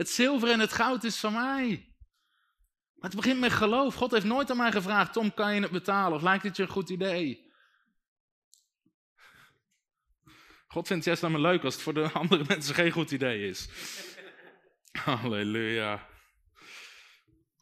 het 0.00 0.10
zilver 0.10 0.50
en 0.50 0.60
het 0.60 0.72
goud 0.72 1.04
is 1.04 1.16
van 1.16 1.32
mij. 1.32 1.93
Maar 3.04 3.12
het 3.12 3.22
begint 3.22 3.40
met 3.40 3.52
geloof. 3.52 3.94
God 3.94 4.10
heeft 4.10 4.24
nooit 4.24 4.50
aan 4.50 4.56
mij 4.56 4.72
gevraagd, 4.72 5.12
Tom, 5.12 5.34
kan 5.34 5.54
je 5.54 5.60
het 5.60 5.70
betalen? 5.70 6.16
Of 6.16 6.22
lijkt 6.22 6.42
het 6.42 6.56
je 6.56 6.62
een 6.62 6.68
goed 6.68 6.90
idee? 6.90 7.52
God 10.66 10.86
vindt 10.86 11.04
het 11.04 11.20
juist 11.20 11.34
me 11.34 11.40
leuk 11.40 11.64
als 11.64 11.74
het 11.74 11.82
voor 11.82 11.94
de 11.94 12.10
andere 12.20 12.44
mensen 12.48 12.74
geen 12.74 12.90
goed 12.90 13.10
idee 13.10 13.48
is. 13.48 13.68
Halleluja. 15.04 16.08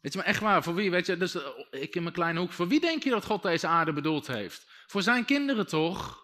Weet 0.01 0.13
je, 0.13 0.17
maar 0.17 0.27
echt 0.27 0.39
waar, 0.39 0.63
voor 0.63 0.75
wie, 0.75 0.91
weet 0.91 1.05
je, 1.05 1.17
dus 1.17 1.35
eh, 1.35 1.43
ik 1.71 1.95
in 1.95 2.03
mijn 2.03 2.15
kleine 2.15 2.39
hoek, 2.39 2.51
voor 2.51 2.67
wie 2.67 2.79
denk 2.79 3.03
je 3.03 3.09
dat 3.09 3.25
God 3.25 3.41
deze 3.41 3.67
aarde 3.67 3.93
bedoeld 3.93 4.27
heeft? 4.27 4.67
Voor 4.87 5.01
zijn 5.01 5.25
kinderen 5.25 5.67
toch? 5.67 6.22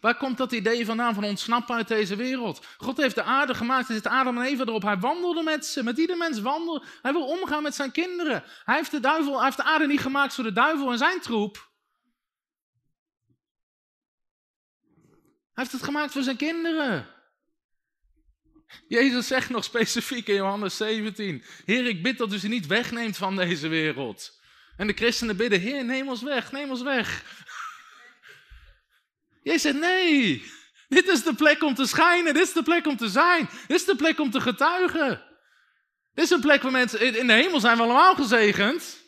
Waar 0.00 0.16
komt 0.16 0.38
dat 0.38 0.52
idee 0.52 0.84
vandaan 0.84 1.14
van 1.14 1.24
ontsnappen 1.24 1.76
uit 1.76 1.88
deze 1.88 2.16
wereld? 2.16 2.66
God 2.78 2.96
heeft 2.96 3.14
de 3.14 3.22
aarde 3.22 3.54
gemaakt, 3.54 3.86
hij 3.86 3.96
zit 3.96 4.06
Adam 4.06 4.38
en 4.38 4.44
Eva 4.44 4.64
erop. 4.64 4.82
Hij 4.82 4.98
wandelde 4.98 5.42
met 5.42 5.66
ze, 5.66 5.82
met 5.82 5.98
ieder 5.98 6.16
mens 6.16 6.40
wandelde. 6.40 6.86
Hij 7.02 7.12
wil 7.12 7.26
omgaan 7.26 7.62
met 7.62 7.74
zijn 7.74 7.92
kinderen. 7.92 8.44
Hij 8.64 8.76
heeft 8.76 8.90
de, 8.90 9.00
duivel, 9.00 9.34
hij 9.34 9.44
heeft 9.44 9.56
de 9.56 9.62
aarde 9.62 9.86
niet 9.86 10.00
gemaakt 10.00 10.34
voor 10.34 10.44
de 10.44 10.52
duivel 10.52 10.92
en 10.92 10.98
zijn 10.98 11.20
troep. 11.20 11.68
Hij 15.52 15.66
heeft 15.66 15.72
het 15.72 15.82
gemaakt 15.82 16.12
voor 16.12 16.22
zijn 16.22 16.36
kinderen. 16.36 17.06
Jezus 18.88 19.26
zegt 19.26 19.50
nog 19.50 19.64
specifiek 19.64 20.26
in 20.28 20.34
Johannes 20.34 20.76
17: 20.76 21.42
Heer, 21.64 21.86
ik 21.86 22.02
bid 22.02 22.18
dat 22.18 22.32
u 22.32 22.38
ze 22.38 22.48
niet 22.48 22.66
wegneemt 22.66 23.16
van 23.16 23.36
deze 23.36 23.68
wereld. 23.68 24.40
En 24.76 24.86
de 24.86 24.92
christenen 24.92 25.36
bidden: 25.36 25.60
Heer, 25.60 25.84
neem 25.84 26.08
ons 26.08 26.22
weg, 26.22 26.52
neem 26.52 26.70
ons 26.70 26.82
weg. 26.82 27.24
Jezus 29.48 29.62
zegt: 29.62 29.78
Nee, 29.78 30.44
dit 30.88 31.08
is 31.08 31.22
de 31.22 31.34
plek 31.34 31.62
om 31.62 31.74
te 31.74 31.86
schijnen, 31.86 32.34
dit 32.34 32.42
is 32.42 32.52
de 32.52 32.62
plek 32.62 32.86
om 32.86 32.96
te 32.96 33.08
zijn, 33.08 33.48
dit 33.66 33.76
is 33.76 33.84
de 33.84 33.96
plek 33.96 34.18
om 34.18 34.30
te 34.30 34.40
getuigen. 34.40 35.22
Dit 36.14 36.24
is 36.24 36.30
een 36.30 36.40
plek 36.40 36.62
waar 36.62 36.72
mensen, 36.72 37.16
in 37.16 37.26
de 37.26 37.32
hemel 37.32 37.60
zijn 37.60 37.76
we 37.76 37.82
allemaal 37.82 38.14
gezegend. 38.14 39.06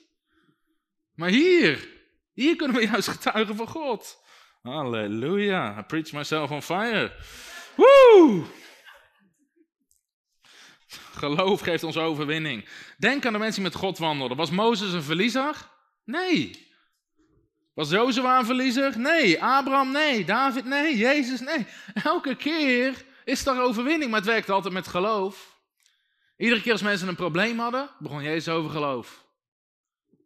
Maar 1.14 1.28
hier, 1.28 1.88
hier 2.32 2.56
kunnen 2.56 2.76
we 2.76 2.86
juist 2.86 3.08
getuigen 3.08 3.56
van 3.56 3.66
God. 3.66 4.18
Halleluja, 4.62 5.78
I 5.78 5.82
preach 5.82 6.12
myself 6.12 6.50
on 6.50 6.62
fire. 6.62 7.12
Woo! 7.74 8.46
Geloof 11.14 11.60
geeft 11.60 11.82
ons 11.82 11.96
overwinning. 11.96 12.68
Denk 12.98 13.26
aan 13.26 13.32
de 13.32 13.38
mensen 13.38 13.62
die 13.62 13.70
met 13.70 13.80
God 13.80 13.98
wandelden. 13.98 14.36
Was 14.36 14.50
Mozes 14.50 14.92
een 14.92 15.02
verliezer? 15.02 15.56
Nee. 16.04 16.69
Was 17.80 17.90
Jozua 17.90 18.38
een 18.38 18.44
verliezer? 18.44 18.98
Nee. 18.98 19.42
Abraham? 19.42 19.90
Nee. 19.92 20.24
David? 20.24 20.64
Nee. 20.64 20.96
Jezus? 20.96 21.40
Nee. 21.40 21.66
Elke 21.94 22.36
keer 22.36 23.04
is 23.24 23.46
er 23.46 23.62
overwinning, 23.62 24.10
maar 24.10 24.20
het 24.20 24.28
werkt 24.28 24.50
altijd 24.50 24.74
met 24.74 24.88
geloof. 24.88 25.60
Iedere 26.36 26.60
keer 26.60 26.72
als 26.72 26.82
mensen 26.82 27.08
een 27.08 27.14
probleem 27.14 27.58
hadden, 27.58 27.90
begon 27.98 28.22
Jezus 28.22 28.54
over 28.54 28.70
geloof. 28.70 29.26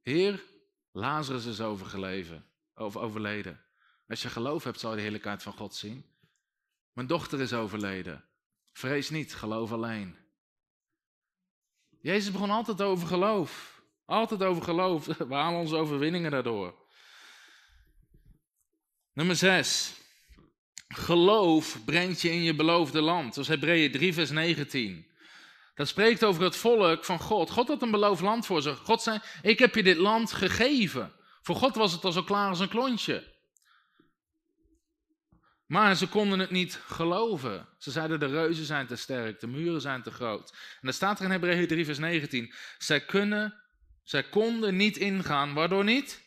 Heer, 0.02 0.42
Lazarus 0.92 1.44
is 1.44 1.60
overgeleven, 1.60 2.46
over 2.74 3.00
overleden. 3.00 3.60
Als 4.08 4.22
je 4.22 4.28
geloof 4.28 4.64
hebt, 4.64 4.80
zal 4.80 4.90
je 4.90 4.96
de 4.96 5.02
heerlijkheid 5.02 5.42
van 5.42 5.52
God 5.52 5.74
zien. 5.74 6.04
Mijn 6.92 7.06
dochter 7.06 7.40
is 7.40 7.52
overleden. 7.52 8.24
Vrees 8.72 9.10
niet, 9.10 9.34
geloof 9.34 9.72
alleen. 9.72 10.16
Jezus 12.00 12.32
begon 12.32 12.50
altijd 12.50 12.82
over 12.82 13.06
geloof. 13.06 13.82
Altijd 14.04 14.42
over 14.42 14.62
geloof. 14.62 15.06
We 15.30 15.34
halen 15.34 15.60
onze 15.60 15.76
overwinningen 15.76 16.30
daardoor. 16.30 16.82
Nummer 19.14 19.36
6. 19.36 19.92
Geloof 20.88 21.84
brengt 21.84 22.20
je 22.20 22.30
in 22.30 22.42
je 22.42 22.54
beloofde 22.54 23.00
land. 23.00 23.34
Dat 23.34 23.44
is 23.44 23.50
Hebreeën 23.50 23.92
3, 23.92 24.14
vers 24.14 24.30
19. 24.30 25.06
Dat 25.74 25.88
spreekt 25.88 26.24
over 26.24 26.42
het 26.42 26.56
volk 26.56 27.04
van 27.04 27.18
God. 27.18 27.50
God 27.50 27.68
had 27.68 27.82
een 27.82 27.90
beloofd 27.90 28.22
land 28.22 28.46
voor 28.46 28.62
ze. 28.62 28.74
God 28.74 29.02
zei: 29.02 29.18
Ik 29.42 29.58
heb 29.58 29.74
je 29.74 29.82
dit 29.82 29.96
land 29.96 30.32
gegeven. 30.32 31.12
Voor 31.42 31.56
God 31.56 31.74
was 31.74 31.92
het 31.92 32.04
al 32.04 32.12
zo 32.12 32.22
klaar 32.22 32.48
als 32.48 32.60
een 32.60 32.68
klontje. 32.68 33.32
Maar 35.66 35.96
ze 35.96 36.08
konden 36.08 36.38
het 36.38 36.50
niet 36.50 36.80
geloven. 36.86 37.68
Ze 37.78 37.90
zeiden 37.90 38.20
de 38.20 38.26
reuzen 38.26 38.64
zijn 38.64 38.86
te 38.86 38.96
sterk, 38.96 39.40
de 39.40 39.46
muren 39.46 39.80
zijn 39.80 40.02
te 40.02 40.10
groot. 40.10 40.50
En 40.50 40.80
dan 40.80 40.92
staat 40.92 41.18
er 41.18 41.24
in 41.24 41.30
Hebreeën 41.30 41.66
3 41.66 41.84
vers 41.84 41.98
19. 41.98 42.54
Zij, 42.78 43.04
kunnen, 43.04 43.54
konden 44.30 44.76
niet 44.76 44.96
ingaan. 44.96 45.54
Waardoor 45.54 45.84
niet? 45.84 46.22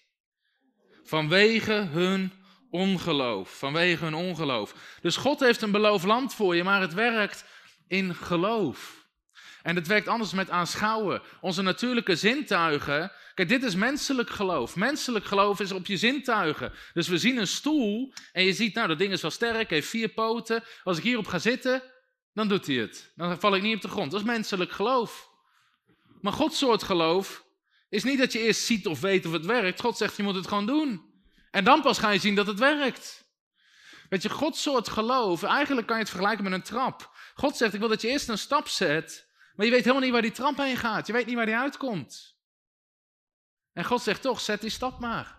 Vanwege 1.04 1.74
hun 1.74 2.37
ongeloof. 2.72 3.58
Vanwege 3.58 4.04
hun 4.04 4.14
ongeloof. 4.14 4.74
Dus 5.02 5.18
God 5.18 5.40
heeft 5.40 5.62
een 5.62 5.72
beloofd 5.72 6.06
land 6.06 6.34
voor 6.34 6.56
je, 6.56 6.64
maar 6.64 6.82
het 6.82 6.94
werkt 6.94 7.46
in 7.88 8.16
geloof. 8.16 9.06
En 9.62 9.76
het 9.76 9.88
werkt 9.88 10.08
anders 10.08 10.34
met 10.34 10.50
aanschouwen. 10.50 11.22
Onze 11.42 11.62
natuurlijke 11.62 12.16
zintuigen. 12.16 13.12
Kijk, 13.34 13.50
dit 13.50 13.64
is 13.64 13.76
menselijk 13.76 14.30
geloof. 14.30 14.76
Menselijk 14.76 15.26
geloof 15.26 15.60
is 15.60 15.72
op 15.72 15.86
je 15.86 15.98
zintuigen. 15.98 16.74
Dus 16.94 17.08
we 17.08 17.18
zien 17.18 17.38
een 17.38 17.48
stoel 17.48 18.14
en 18.32 18.44
je 18.44 18.54
ziet, 18.54 18.74
nou, 18.74 18.88
dat 18.88 18.98
ding 18.98 19.12
is 19.12 19.22
wel 19.22 19.32
sterk, 19.32 19.70
heeft 19.70 19.88
vier 19.88 20.10
poten. 20.10 20.64
Als 20.84 20.98
ik 20.98 21.04
hierop 21.04 21.28
ga 21.28 21.40
zitten, 21.40 21.84
dan 22.34 22.48
doet 22.48 22.68
hij 22.68 22.76
het. 22.76 23.12
Dan 23.16 23.40
val 23.40 23.56
ik 23.56 23.62
niet 23.62 23.76
op 23.76 23.82
de 23.82 23.88
grond. 23.88 24.12
Dat 24.12 24.20
is 24.20 24.26
menselijk 24.26 24.72
geloof. 24.72 25.30
Maar 26.22 26.34
Gods 26.34 26.58
soort 26.58 26.84
geloof 26.84 27.46
is 27.90 28.04
niet 28.04 28.20
dat 28.20 28.34
je 28.34 28.40
eerst 28.40 28.62
ziet 28.62 28.88
of 28.88 29.02
weet 29.02 29.26
of 29.26 29.32
het 29.32 29.46
werkt. 29.46 29.82
God 29.82 29.98
zegt, 29.98 30.18
je 30.18 30.24
moet 30.24 30.36
het 30.36 30.48
gewoon 30.48 30.66
doen. 30.66 31.07
En 31.58 31.64
dan 31.64 31.82
pas 31.82 31.98
ga 31.98 32.10
je 32.10 32.20
zien 32.20 32.36
dat 32.36 32.48
het 32.48 32.60
werkt. 32.60 33.26
Weet 34.10 34.22
je, 34.22 34.30
Gods 34.30 34.62
soort 34.62 34.90
geloof, 34.90 35.44
eigenlijk 35.44 35.88
kan 35.88 35.96
je 35.96 36.02
het 36.02 36.12
vergelijken 36.12 36.44
met 36.44 36.54
een 36.54 36.62
trap. 36.62 37.12
God 37.36 37.58
zegt, 37.58 37.74
ik 37.74 37.80
wil 37.80 37.90
dat 37.90 38.02
je 38.02 38.08
eerst 38.08 38.30
een 38.30 38.38
stap 38.38 38.68
zet 38.68 39.28
maar 39.58 39.66
je 39.66 39.72
weet 39.72 39.82
helemaal 39.82 40.04
niet 40.04 40.12
waar 40.12 40.22
die 40.22 40.32
trap 40.32 40.58
heen 40.58 40.78
gaat. 40.78 41.08
Je 41.08 41.14
weet 41.14 41.26
niet 41.26 41.36
waar 41.36 41.46
die 41.46 41.56
uitkomt. 41.56 42.38
En 43.74 43.86
God 43.86 44.02
zegt 44.02 44.22
toch, 44.22 44.40
zet 44.40 44.62
die 44.62 44.70
stap 44.70 45.00
maar. 45.00 45.36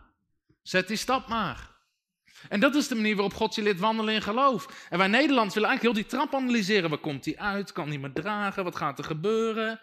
Zet 0.62 0.89
die 0.89 0.97
stap 0.97 1.29
maar. 1.29 1.77
En 2.49 2.61
dat 2.61 2.75
is 2.75 2.89
de 2.89 2.95
manier 2.95 3.14
waarop 3.14 3.35
God 3.35 3.55
je 3.55 3.62
leert 3.62 3.79
wandelen 3.79 4.14
in 4.14 4.23
geloof. 4.23 4.87
En 4.91 4.99
wij 4.99 5.07
Nederlanders 5.07 5.55
willen 5.55 5.69
eigenlijk 5.69 5.97
heel 5.97 6.05
die 6.05 6.19
trap 6.19 6.35
analyseren. 6.41 6.91
Waar 6.91 6.99
komt 6.99 7.25
die 7.25 7.41
uit? 7.41 7.73
Kan 7.73 7.91
die 7.91 7.99
me 7.99 8.12
dragen? 8.12 8.64
Wat 8.64 8.77
gaat 8.77 8.99
er 8.99 9.05
gebeuren? 9.05 9.81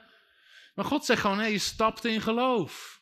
Maar 0.73 0.85
God 0.85 1.05
zegt 1.05 1.21
gewoon, 1.21 1.39
hé, 1.39 1.45
je 1.45 1.57
stapt 1.57 2.05
in 2.05 2.21
geloof. 2.21 2.94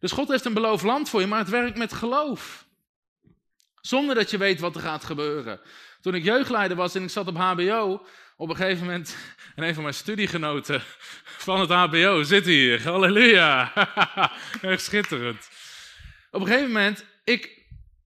Dus 0.00 0.12
God 0.12 0.28
heeft 0.28 0.44
een 0.44 0.54
beloofd 0.54 0.84
land 0.84 1.08
voor 1.08 1.20
je, 1.20 1.26
maar 1.26 1.38
het 1.38 1.48
werkt 1.48 1.78
met 1.78 1.92
geloof. 1.92 2.66
Zonder 3.80 4.14
dat 4.14 4.30
je 4.30 4.38
weet 4.38 4.60
wat 4.60 4.74
er 4.74 4.80
gaat 4.80 5.04
gebeuren. 5.04 5.60
Toen 6.00 6.14
ik 6.14 6.24
jeugdleider 6.24 6.76
was 6.76 6.94
en 6.94 7.02
ik 7.02 7.10
zat 7.10 7.26
op 7.26 7.36
HBO, 7.36 8.06
op 8.36 8.48
een 8.48 8.56
gegeven 8.56 8.84
moment, 8.84 9.16
en 9.56 9.64
een 9.64 9.74
van 9.74 9.82
mijn 9.82 9.94
studiegenoten 9.94 10.82
van 11.46 11.60
het 11.60 11.70
HBO 11.70 12.22
zit 12.22 12.46
hier. 12.46 12.82
Halleluja. 12.82 13.72
Echt 14.62 14.82
schitterend. 14.82 15.48
Op 16.30 16.40
een 16.40 16.46
gegeven 16.46 16.66
moment, 16.66 17.04
ik 17.24 17.58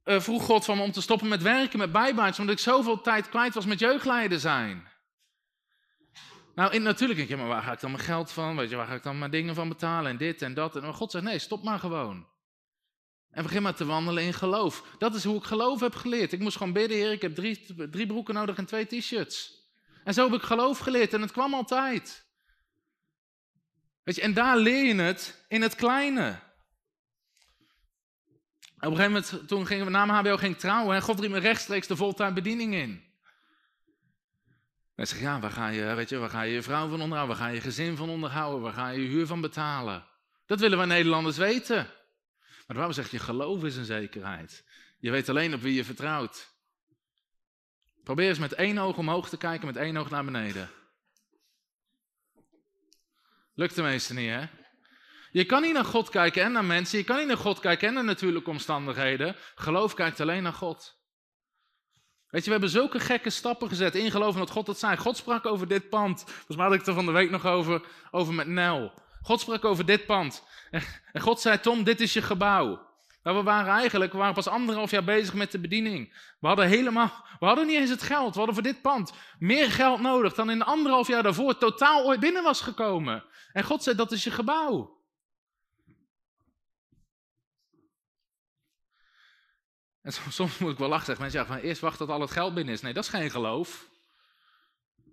uh, 0.05 0.21
vroeg 0.21 0.45
God 0.45 0.65
van 0.65 0.77
me 0.77 0.83
om 0.83 0.93
te 0.93 1.03
stoppen 1.03 1.29
met 1.29 1.43
werken, 1.43 1.79
met 1.79 1.93
bijbaantjes, 1.93 2.39
omdat 2.39 2.55
ik 2.55 2.61
zoveel 2.61 3.01
tijd 3.01 3.29
kwijt 3.29 3.55
was 3.55 3.67
met 3.67 3.79
jeugdleider 3.79 4.41
zijn. 4.41 4.89
Nou, 6.55 6.79
natuurlijk 6.79 7.19
denk 7.19 7.31
je, 7.31 7.37
maar 7.37 7.47
waar 7.47 7.63
ga 7.63 7.73
ik 7.73 7.81
dan 7.81 7.91
mijn 7.91 8.03
geld 8.03 8.33
van? 8.33 8.57
Weet 8.57 8.71
je, 8.71 8.77
waar 8.77 8.87
ga 8.87 8.95
ik 8.95 9.03
dan 9.03 9.19
mijn 9.19 9.31
dingen 9.31 9.55
van 9.55 9.69
betalen? 9.69 10.11
En 10.11 10.17
dit 10.17 10.43
en 10.43 10.55
dat. 10.55 10.77
En 10.77 10.95
God 10.95 11.11
zegt, 11.11 11.25
nee, 11.25 11.39
stop 11.39 11.63
maar 11.63 11.79
gewoon. 11.79 12.27
En 13.31 13.43
begin 13.43 13.63
maar 13.63 13.75
te 13.75 13.85
wandelen 13.85 14.23
in 14.23 14.35
geloof. 14.35 14.85
Dat 14.99 15.15
is 15.15 15.25
hoe 15.25 15.37
ik 15.37 15.45
geloof 15.45 15.81
heb 15.81 15.95
geleerd. 15.95 16.33
Ik 16.33 16.41
moest 16.41 16.57
gewoon 16.57 16.73
bidden, 16.73 16.97
heer, 16.97 17.13
ik 17.13 17.23
heb 17.23 17.35
drie, 17.35 17.89
drie 17.91 18.07
broeken 18.07 18.35
nodig 18.35 18.57
en 18.57 18.67
twee 18.67 18.87
t-shirts. 18.87 19.63
En 20.05 20.15
zo 20.15 20.25
heb 20.25 20.41
ik 20.41 20.47
geloof 20.47 20.79
geleerd 20.79 21.13
en 21.13 21.21
het 21.21 21.33
kwam 21.33 21.55
altijd. 21.55 22.27
Weet 24.03 24.15
je, 24.15 24.23
en 24.23 24.35
daar 24.35 24.57
leer 24.57 24.85
je 24.85 24.95
het 24.95 25.45
in 25.49 25.63
het 25.63 25.75
kleine. 25.75 26.41
Op 28.77 28.91
een 28.91 28.97
gegeven 28.97 29.13
moment, 29.13 29.49
toen 29.49 29.67
gingen 29.67 29.85
we 29.85 29.91
na 29.91 30.05
mijn 30.05 30.19
HBO 30.19 30.37
ging 30.37 30.59
trouwen 30.59 30.97
en 30.97 31.03
God 31.03 31.21
riep 31.21 31.31
me 31.31 31.39
rechtstreeks 31.39 31.87
de 31.87 31.97
voltijdbediening 31.97 32.71
bediening 32.71 32.99
in. 32.99 33.04
Hij 34.95 35.05
zegt, 35.05 35.21
ja, 35.21 35.41
waar 35.41 35.51
ga, 35.51 35.69
je, 35.69 35.95
weet 35.95 36.09
je, 36.09 36.19
waar 36.19 36.31
ga 36.31 36.43
je 36.43 36.55
je 36.55 36.63
vrouw 36.63 36.89
van 36.89 37.01
onderhouden? 37.01 37.37
Waar 37.37 37.47
ga 37.47 37.53
je 37.53 37.61
gezin 37.61 37.97
van 37.97 38.09
onderhouden? 38.09 38.61
Waar 38.61 38.73
ga 38.73 38.89
je 38.89 39.03
je 39.03 39.09
huur 39.09 39.27
van 39.27 39.41
betalen? 39.41 40.07
Dat 40.47 40.61
willen 40.61 40.79
we 40.79 40.87
Nederlanders 40.87 41.37
weten. 41.37 41.87
Maar 42.67 42.77
waarom 42.77 42.93
zeg 42.93 43.11
je, 43.11 43.19
geloof 43.19 43.65
is 43.65 43.77
een 43.77 43.85
zekerheid. 43.85 44.65
Je 44.99 45.11
weet 45.11 45.29
alleen 45.29 45.55
op 45.55 45.61
wie 45.61 45.75
je 45.75 45.85
vertrouwt. 45.85 46.53
Probeer 48.03 48.29
eens 48.29 48.39
met 48.39 48.53
één 48.53 48.79
oog 48.79 48.97
omhoog 48.97 49.29
te 49.29 49.37
kijken, 49.37 49.67
met 49.67 49.77
één 49.77 49.97
oog 49.97 50.11
naar 50.11 50.25
beneden. 50.25 50.71
Lukt 53.55 53.75
de 53.75 53.83
meeste 53.83 54.15
niet, 54.15 54.31
hè? 54.31 54.47
Je 55.31 55.45
kan 55.45 55.63
niet 55.63 55.73
naar 55.73 55.85
God 55.85 56.09
kijken 56.09 56.43
en 56.43 56.53
naar 56.53 56.65
mensen. 56.65 56.99
Je 56.99 57.05
kan 57.05 57.19
niet 57.19 57.27
naar 57.27 57.37
God 57.37 57.61
kijken 57.61 57.89
en 57.89 57.95
naar 57.95 58.05
natuurlijke 58.05 58.51
omstandigheden. 58.51 59.37
Geloof 59.55 59.95
kijkt 59.95 60.21
alleen 60.21 60.43
naar 60.43 60.53
God. 60.53 61.04
Weet 62.35 62.45
je, 62.45 62.51
we 62.51 62.59
hebben 62.59 62.81
zulke 62.81 63.01
gekke 63.01 63.31
stappen 63.31 63.69
gezet 63.69 63.95
in 63.95 64.11
geloven 64.11 64.41
dat 64.41 64.51
God 64.51 64.67
het 64.67 64.79
zei. 64.79 64.97
God 64.97 65.17
sprak 65.17 65.47
over 65.47 65.69
dit 65.69 65.89
pand. 65.89 66.25
Volgens 66.27 66.57
mij 66.57 66.65
had 66.65 66.75
ik 66.75 66.79
het 66.79 66.89
er 66.89 66.95
van 66.95 67.07
de 67.07 67.13
week 67.13 67.31
nog 67.31 67.47
over, 67.47 67.83
over 68.11 68.35
met 68.35 68.47
Nel. 68.47 68.93
God 69.23 69.41
sprak 69.41 69.65
over 69.65 69.87
dit 69.87 70.07
pand. 70.07 70.43
En 71.13 71.21
God 71.21 71.41
zei, 71.41 71.61
Tom, 71.61 71.85
dit 71.85 72.01
is 72.01 72.13
je 72.13 72.23
gebouw. 72.23 72.87
Nou, 73.23 73.37
we 73.37 73.43
waren 73.43 73.73
eigenlijk, 73.73 74.13
we 74.13 74.19
waren 74.19 74.35
pas 74.35 74.49
anderhalf 74.49 74.91
jaar 74.91 75.05
bezig 75.05 75.35
met 75.35 75.53
de 75.53 75.59
bediening. 75.59 76.13
We 76.41 76.47
hadden 76.47 76.69
helemaal, 76.69 77.13
we 77.41 77.47
hadden 77.47 77.67
niet 77.67 77.77
eens 77.79 77.91
het 77.91 78.03
geld. 78.03 78.31
We 78.31 78.37
hadden 78.37 78.55
voor 78.55 78.65
dit 78.65 78.83
pand 78.83 79.13
meer 79.39 79.71
geld 79.71 80.01
nodig 80.01 80.35
dan 80.35 80.51
in 80.51 80.59
de 80.59 80.65
anderhalf 80.65 81.09
jaar 81.09 81.23
daarvoor 81.23 81.59
totaal 81.59 82.05
ooit 82.05 82.21
binnen 82.21 82.43
was 82.43 82.61
gekomen. 82.61 83.25
En 83.53 83.65
God 83.65 83.83
zei, 83.83 83.97
dat 83.97 84.13
is 84.13 84.25
je 84.25 84.31
gebouw. 84.31 84.94
En 90.05 90.13
soms 90.33 90.59
moet 90.59 90.73
ik 90.73 90.79
wel 90.79 90.89
lachen. 90.89 91.17
Mensen 91.19 91.31
zeggen 91.31 91.55
van 91.55 91.69
eerst 91.69 91.81
wacht 91.81 91.99
tot 91.99 92.09
al 92.09 92.21
het 92.21 92.31
geld 92.31 92.55
binnen 92.55 92.75
is. 92.75 92.81
Nee, 92.81 92.93
dat 92.93 93.05
is 93.05 93.11
geen 93.11 93.31
geloof. 93.31 93.89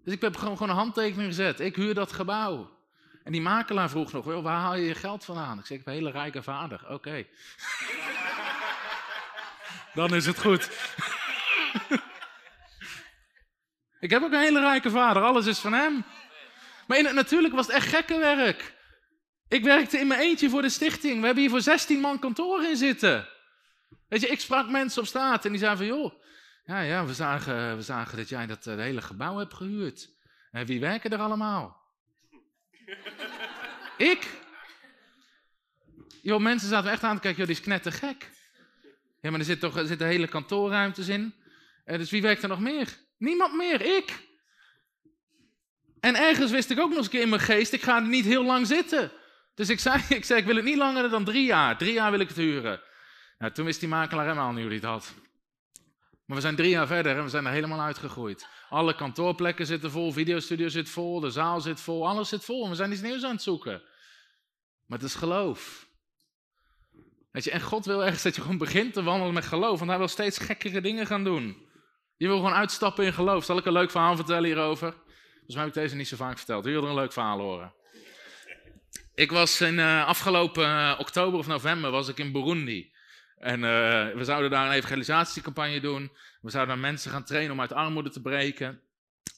Dus 0.03 0.13
ik 0.13 0.21
heb 0.21 0.37
gewoon, 0.37 0.57
gewoon 0.57 0.69
een 0.69 0.75
handtekening 0.75 1.27
gezet. 1.27 1.59
Ik 1.59 1.75
huur 1.75 1.93
dat 1.93 2.11
gebouw. 2.11 2.79
En 3.23 3.31
die 3.31 3.41
makelaar 3.41 3.89
vroeg 3.89 4.11
nog, 4.11 4.25
waar 4.25 4.59
haal 4.59 4.75
je 4.75 4.85
je 4.85 4.95
geld 4.95 5.25
vandaan? 5.25 5.59
Ik 5.59 5.65
zeg, 5.65 5.77
ik 5.77 5.85
heb 5.85 5.93
een 5.93 5.99
hele 5.99 6.11
rijke 6.11 6.43
vader. 6.43 6.89
Oké. 6.89 7.25
Dan 9.93 10.15
is 10.15 10.25
het 10.25 10.39
goed. 10.39 10.69
ik 13.99 14.09
heb 14.09 14.23
ook 14.23 14.31
een 14.31 14.39
hele 14.39 14.59
rijke 14.59 14.89
vader. 14.89 15.23
Alles 15.23 15.45
is 15.45 15.59
van 15.59 15.73
hem. 15.73 16.03
Maar 16.87 16.97
in 16.97 17.05
het, 17.05 17.15
natuurlijk 17.15 17.53
was 17.53 17.67
het 17.67 17.75
echt 17.75 17.87
gekke 17.87 18.17
werk. 18.17 18.73
Ik 19.47 19.63
werkte 19.63 19.99
in 19.99 20.07
mijn 20.07 20.19
eentje 20.19 20.49
voor 20.49 20.61
de 20.61 20.69
stichting. 20.69 21.19
We 21.19 21.25
hebben 21.25 21.43
hier 21.43 21.51
voor 21.51 21.61
16 21.61 21.99
man 21.99 22.19
kantoor 22.19 22.63
in 22.63 22.77
zitten. 22.77 23.30
Weet 24.11 24.21
je, 24.21 24.27
ik 24.27 24.39
sprak 24.39 24.69
mensen 24.69 25.01
op 25.01 25.07
straat 25.07 25.45
en 25.45 25.51
die 25.51 25.59
zeiden 25.59 25.87
van, 25.87 25.97
joh, 25.97 26.13
ja, 26.65 26.81
ja, 26.81 27.05
we 27.05 27.13
zagen, 27.13 27.75
we 27.75 27.81
zagen 27.81 28.17
dat 28.17 28.29
jij 28.29 28.45
dat 28.45 28.67
eh, 28.67 28.75
hele 28.75 29.01
gebouw 29.01 29.37
hebt 29.37 29.53
gehuurd. 29.53 30.09
En 30.51 30.65
wie 30.65 30.79
werken 30.79 31.11
er 31.11 31.19
allemaal? 31.19 31.81
ik? 34.11 34.27
Joh, 36.21 36.41
mensen 36.41 36.69
zaten 36.69 36.91
echt 36.91 37.03
aan 37.03 37.15
te 37.15 37.21
kijken, 37.21 37.39
joh, 37.39 37.47
die 37.47 37.57
is 37.57 37.63
knettergek. 37.63 38.29
Ja, 39.21 39.29
maar 39.29 39.39
er 39.39 39.45
zit 39.45 39.59
toch 39.59 39.77
er 39.77 39.87
zitten 39.87 40.07
hele 40.07 40.27
kantoorruimtes 40.27 41.07
in. 41.07 41.33
Uh, 41.85 41.97
dus 41.97 42.09
wie 42.09 42.21
werkt 42.21 42.43
er 42.43 42.49
nog 42.49 42.59
meer? 42.59 42.97
Niemand 43.17 43.55
meer, 43.55 43.81
ik. 43.81 44.27
En 45.99 46.15
ergens 46.15 46.51
wist 46.51 46.69
ik 46.69 46.79
ook 46.79 46.89
nog 46.89 46.97
eens 46.97 47.05
een 47.05 47.11
keer 47.11 47.21
in 47.21 47.29
mijn 47.29 47.41
geest, 47.41 47.73
ik 47.73 47.81
ga 47.81 47.95
er 47.95 48.07
niet 48.07 48.25
heel 48.25 48.43
lang 48.43 48.67
zitten. 48.67 49.11
Dus 49.55 49.69
ik 49.69 49.79
zei, 49.79 50.03
ik 50.19 50.25
zei, 50.25 50.39
ik 50.39 50.45
wil 50.45 50.55
het 50.55 50.65
niet 50.65 50.77
langer 50.77 51.09
dan 51.09 51.23
drie 51.23 51.45
jaar. 51.45 51.77
Drie 51.77 51.93
jaar 51.93 52.11
wil 52.11 52.19
ik 52.19 52.27
het 52.27 52.37
huren. 52.37 52.89
Nou, 53.41 53.53
toen 53.53 53.65
wist 53.65 53.79
die 53.79 53.89
makelaar 53.89 54.25
helemaal 54.25 54.51
niet 54.51 54.63
hoe 54.63 54.79
hij 54.79 54.89
had. 54.89 55.13
Maar 56.25 56.35
we 56.35 56.41
zijn 56.41 56.55
drie 56.55 56.69
jaar 56.69 56.87
verder 56.87 57.17
en 57.17 57.23
we 57.23 57.29
zijn 57.29 57.45
er 57.45 57.51
helemaal 57.51 57.81
uitgegroeid. 57.81 58.47
Alle 58.69 58.95
kantoorplekken 58.95 59.65
zitten 59.65 59.91
vol, 59.91 60.11
videostudio 60.11 60.67
zit 60.67 60.89
vol, 60.89 61.19
de 61.19 61.29
zaal 61.29 61.61
zit 61.61 61.79
vol, 61.79 62.07
alles 62.07 62.29
zit 62.29 62.45
vol. 62.45 62.69
We 62.69 62.75
zijn 62.75 62.91
iets 62.91 63.01
nieuws 63.01 63.23
aan 63.23 63.31
het 63.31 63.41
zoeken. 63.41 63.81
Maar 64.85 64.97
het 64.97 65.07
is 65.07 65.15
geloof. 65.15 65.87
Weet 67.31 67.43
je, 67.43 67.51
en 67.51 67.61
God 67.61 67.85
wil 67.85 68.03
ergens 68.03 68.23
dat 68.23 68.35
je 68.35 68.41
gewoon 68.41 68.57
begint 68.57 68.93
te 68.93 69.03
wandelen 69.03 69.33
met 69.33 69.45
geloof, 69.45 69.77
want 69.77 69.89
hij 69.89 69.99
wil 69.99 70.07
steeds 70.07 70.37
gekkere 70.37 70.81
dingen 70.81 71.05
gaan 71.05 71.23
doen. 71.23 71.69
Je 72.17 72.27
wil 72.27 72.35
gewoon 72.35 72.53
uitstappen 72.53 73.05
in 73.05 73.13
geloof. 73.13 73.45
Zal 73.45 73.57
ik 73.57 73.65
een 73.65 73.73
leuk 73.73 73.91
verhaal 73.91 74.15
vertellen 74.15 74.45
hierover? 74.45 74.91
Volgens 74.91 75.55
mij 75.55 75.63
heb 75.63 75.75
ik 75.75 75.81
deze 75.81 75.95
niet 75.95 76.07
zo 76.07 76.15
vaak 76.15 76.37
verteld. 76.37 76.63
Wie 76.63 76.73
wil 76.73 76.83
er 76.83 76.89
een 76.89 76.95
leuk 76.95 77.13
verhaal 77.13 77.39
horen? 77.39 77.73
Ik 79.13 79.31
was 79.31 79.61
in 79.61 79.77
uh, 79.77 80.07
afgelopen 80.07 80.63
uh, 80.63 80.95
oktober 80.99 81.39
of 81.39 81.47
november 81.47 81.91
was 81.91 82.07
ik 82.07 82.17
in 82.17 82.31
Burundi. 82.31 82.91
En 83.41 83.59
uh, 83.59 84.15
we 84.15 84.23
zouden 84.23 84.49
daar 84.49 84.65
een 84.65 84.71
evangelisatiecampagne 84.71 85.79
doen. 85.79 86.11
We 86.41 86.49
zouden 86.49 86.75
daar 86.75 86.83
mensen 86.83 87.11
gaan 87.11 87.23
trainen 87.23 87.51
om 87.51 87.61
uit 87.61 87.73
armoede 87.73 88.09
te 88.09 88.21
breken. 88.21 88.81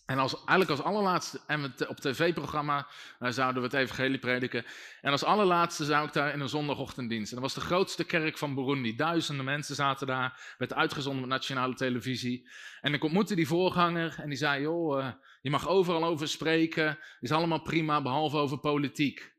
En 0.05 0.17
als, 0.19 0.35
eigenlijk 0.35 0.69
als 0.69 0.81
allerlaatste, 0.81 1.39
en 1.47 1.73
op 1.87 1.99
tv-programma 1.99 2.87
uh, 3.19 3.29
zouden 3.29 3.61
we 3.61 3.67
het 3.67 3.77
evangelie 3.77 4.19
prediken. 4.19 4.65
En 5.01 5.11
als 5.11 5.23
allerlaatste 5.23 5.85
zou 5.85 6.07
ik 6.07 6.13
daar 6.13 6.33
in 6.33 6.39
een 6.39 6.49
zondagochtenddienst. 6.49 7.33
En 7.33 7.41
dat 7.41 7.53
was 7.53 7.63
de 7.63 7.69
grootste 7.69 8.03
kerk 8.03 8.37
van 8.37 8.55
Burundi. 8.55 8.95
Duizenden 8.95 9.45
mensen 9.45 9.75
zaten 9.75 10.07
daar, 10.07 10.55
werd 10.57 10.73
uitgezonden 10.73 11.21
met 11.21 11.29
nationale 11.29 11.73
televisie. 11.73 12.49
En 12.81 12.93
ik 12.93 13.03
ontmoette 13.03 13.35
die 13.35 13.47
voorganger 13.47 14.15
en 14.17 14.29
die 14.29 14.37
zei, 14.37 14.61
joh, 14.61 14.99
uh, 14.99 15.11
je 15.41 15.49
mag 15.49 15.67
overal 15.67 16.03
over 16.03 16.27
spreken. 16.27 16.97
Is 17.19 17.31
allemaal 17.31 17.61
prima, 17.61 18.01
behalve 18.01 18.37
over 18.37 18.59
politiek. 18.59 19.32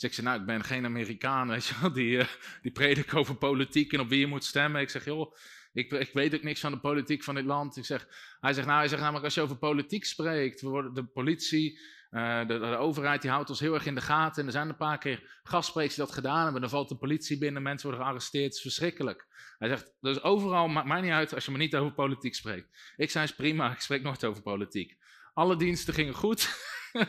Dus 0.00 0.08
ik 0.08 0.14
zei, 0.14 0.26
nou, 0.26 0.40
ik 0.40 0.46
ben 0.46 0.64
geen 0.64 0.84
Amerikaan, 0.84 1.48
weet 1.48 1.66
je 1.66 1.74
wel, 1.80 1.92
die, 1.92 2.16
uh, 2.16 2.26
die 2.62 2.72
predik 2.72 3.14
over 3.14 3.34
politiek 3.34 3.92
en 3.92 4.00
op 4.00 4.08
wie 4.08 4.18
je 4.18 4.26
moet 4.26 4.44
stemmen. 4.44 4.80
Ik 4.80 4.90
zeg, 4.90 5.04
joh, 5.04 5.34
ik, 5.72 5.92
ik, 5.92 6.12
weet 6.12 6.34
ook 6.34 6.42
niks 6.42 6.60
van 6.60 6.72
de 6.72 6.80
politiek 6.80 7.22
van 7.22 7.34
dit 7.34 7.44
land. 7.44 7.76
Ik 7.76 7.84
zeg, 7.84 8.06
hij 8.40 8.52
zegt, 8.52 8.66
nou, 8.66 8.78
hij 8.78 8.88
zegt 8.88 9.00
namelijk, 9.00 9.24
als 9.24 9.34
je 9.34 9.40
over 9.40 9.56
politiek 9.56 10.04
spreekt, 10.04 10.60
de 10.60 11.08
politie, 11.12 11.78
de, 12.10 12.44
de, 12.46 12.76
overheid, 12.76 13.22
die 13.22 13.30
houdt 13.30 13.50
ons 13.50 13.60
heel 13.60 13.74
erg 13.74 13.86
in 13.86 13.94
de 13.94 14.00
gaten. 14.00 14.40
En 14.40 14.46
er 14.46 14.52
zijn 14.52 14.68
een 14.68 14.76
paar 14.76 14.98
keer 14.98 15.40
gastsprekers 15.42 15.94
die 15.94 16.04
dat 16.04 16.14
gedaan 16.14 16.42
hebben. 16.42 16.60
Dan 16.60 16.70
valt 16.70 16.88
de 16.88 16.96
politie 16.96 17.38
binnen, 17.38 17.62
mensen 17.62 17.88
worden 17.88 18.06
gearresteerd, 18.06 18.44
het 18.44 18.54
is 18.54 18.60
verschrikkelijk. 18.60 19.26
Hij 19.58 19.68
zegt, 19.68 19.92
dus 20.00 20.22
overal, 20.22 20.68
maakt 20.68 20.86
mij 20.86 21.00
niet 21.00 21.10
uit 21.10 21.34
als 21.34 21.44
je 21.44 21.50
maar 21.50 21.60
niet 21.60 21.76
over 21.76 21.92
politiek 21.92 22.34
spreekt. 22.34 22.94
Ik 22.96 23.10
zei, 23.10 23.24
is 23.24 23.34
prima, 23.34 23.72
ik 23.72 23.80
spreek 23.80 24.02
nooit 24.02 24.24
over 24.24 24.42
politiek. 24.42 24.96
Alle 25.34 25.56
diensten 25.56 25.94
gingen 25.94 26.14
goed. 26.14 26.48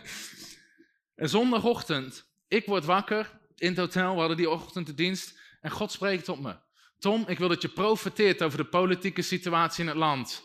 en 1.16 1.30
zondagochtend 1.30 2.31
ik 2.52 2.66
word 2.66 2.86
wakker 2.86 3.39
in 3.56 3.68
het 3.68 3.78
hotel, 3.78 4.14
we 4.14 4.20
hadden 4.20 4.38
die 4.38 4.49
ochtend 4.49 4.86
de 4.86 4.93
dienst. 4.93 5.39
En 5.62 5.72
God 5.72 5.91
spreekt 5.91 6.26
tot 6.26 6.41
me. 6.41 6.56
Tom, 6.99 7.24
ik 7.28 7.38
wil 7.38 7.47
dat 7.47 7.62
je 7.62 7.70
profeteert 7.70 8.41
over 8.41 8.58
de 8.58 8.66
politieke 8.66 9.22
situatie 9.22 9.84
in 9.84 9.89
het 9.89 9.97
land. 9.97 10.43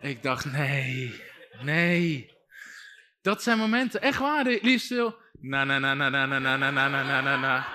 Ik 0.00 0.22
dacht, 0.22 0.44
nee, 0.44 1.20
nee. 1.62 2.30
Dat 3.22 3.42
zijn 3.42 3.58
momenten, 3.58 4.02
echt 4.02 4.18
waar, 4.18 4.44
liefst 4.44 4.84
stil. 4.84 5.16
Na, 5.40 5.64
na, 5.64 5.78
na, 5.78 5.94
na, 5.94 6.08
na, 6.08 6.26
na, 6.26 6.38
na, 6.38 6.56
na, 6.56 6.70
na, 6.70 6.88
na, 6.88 7.20
na, 7.20 7.36
na. 7.36 7.66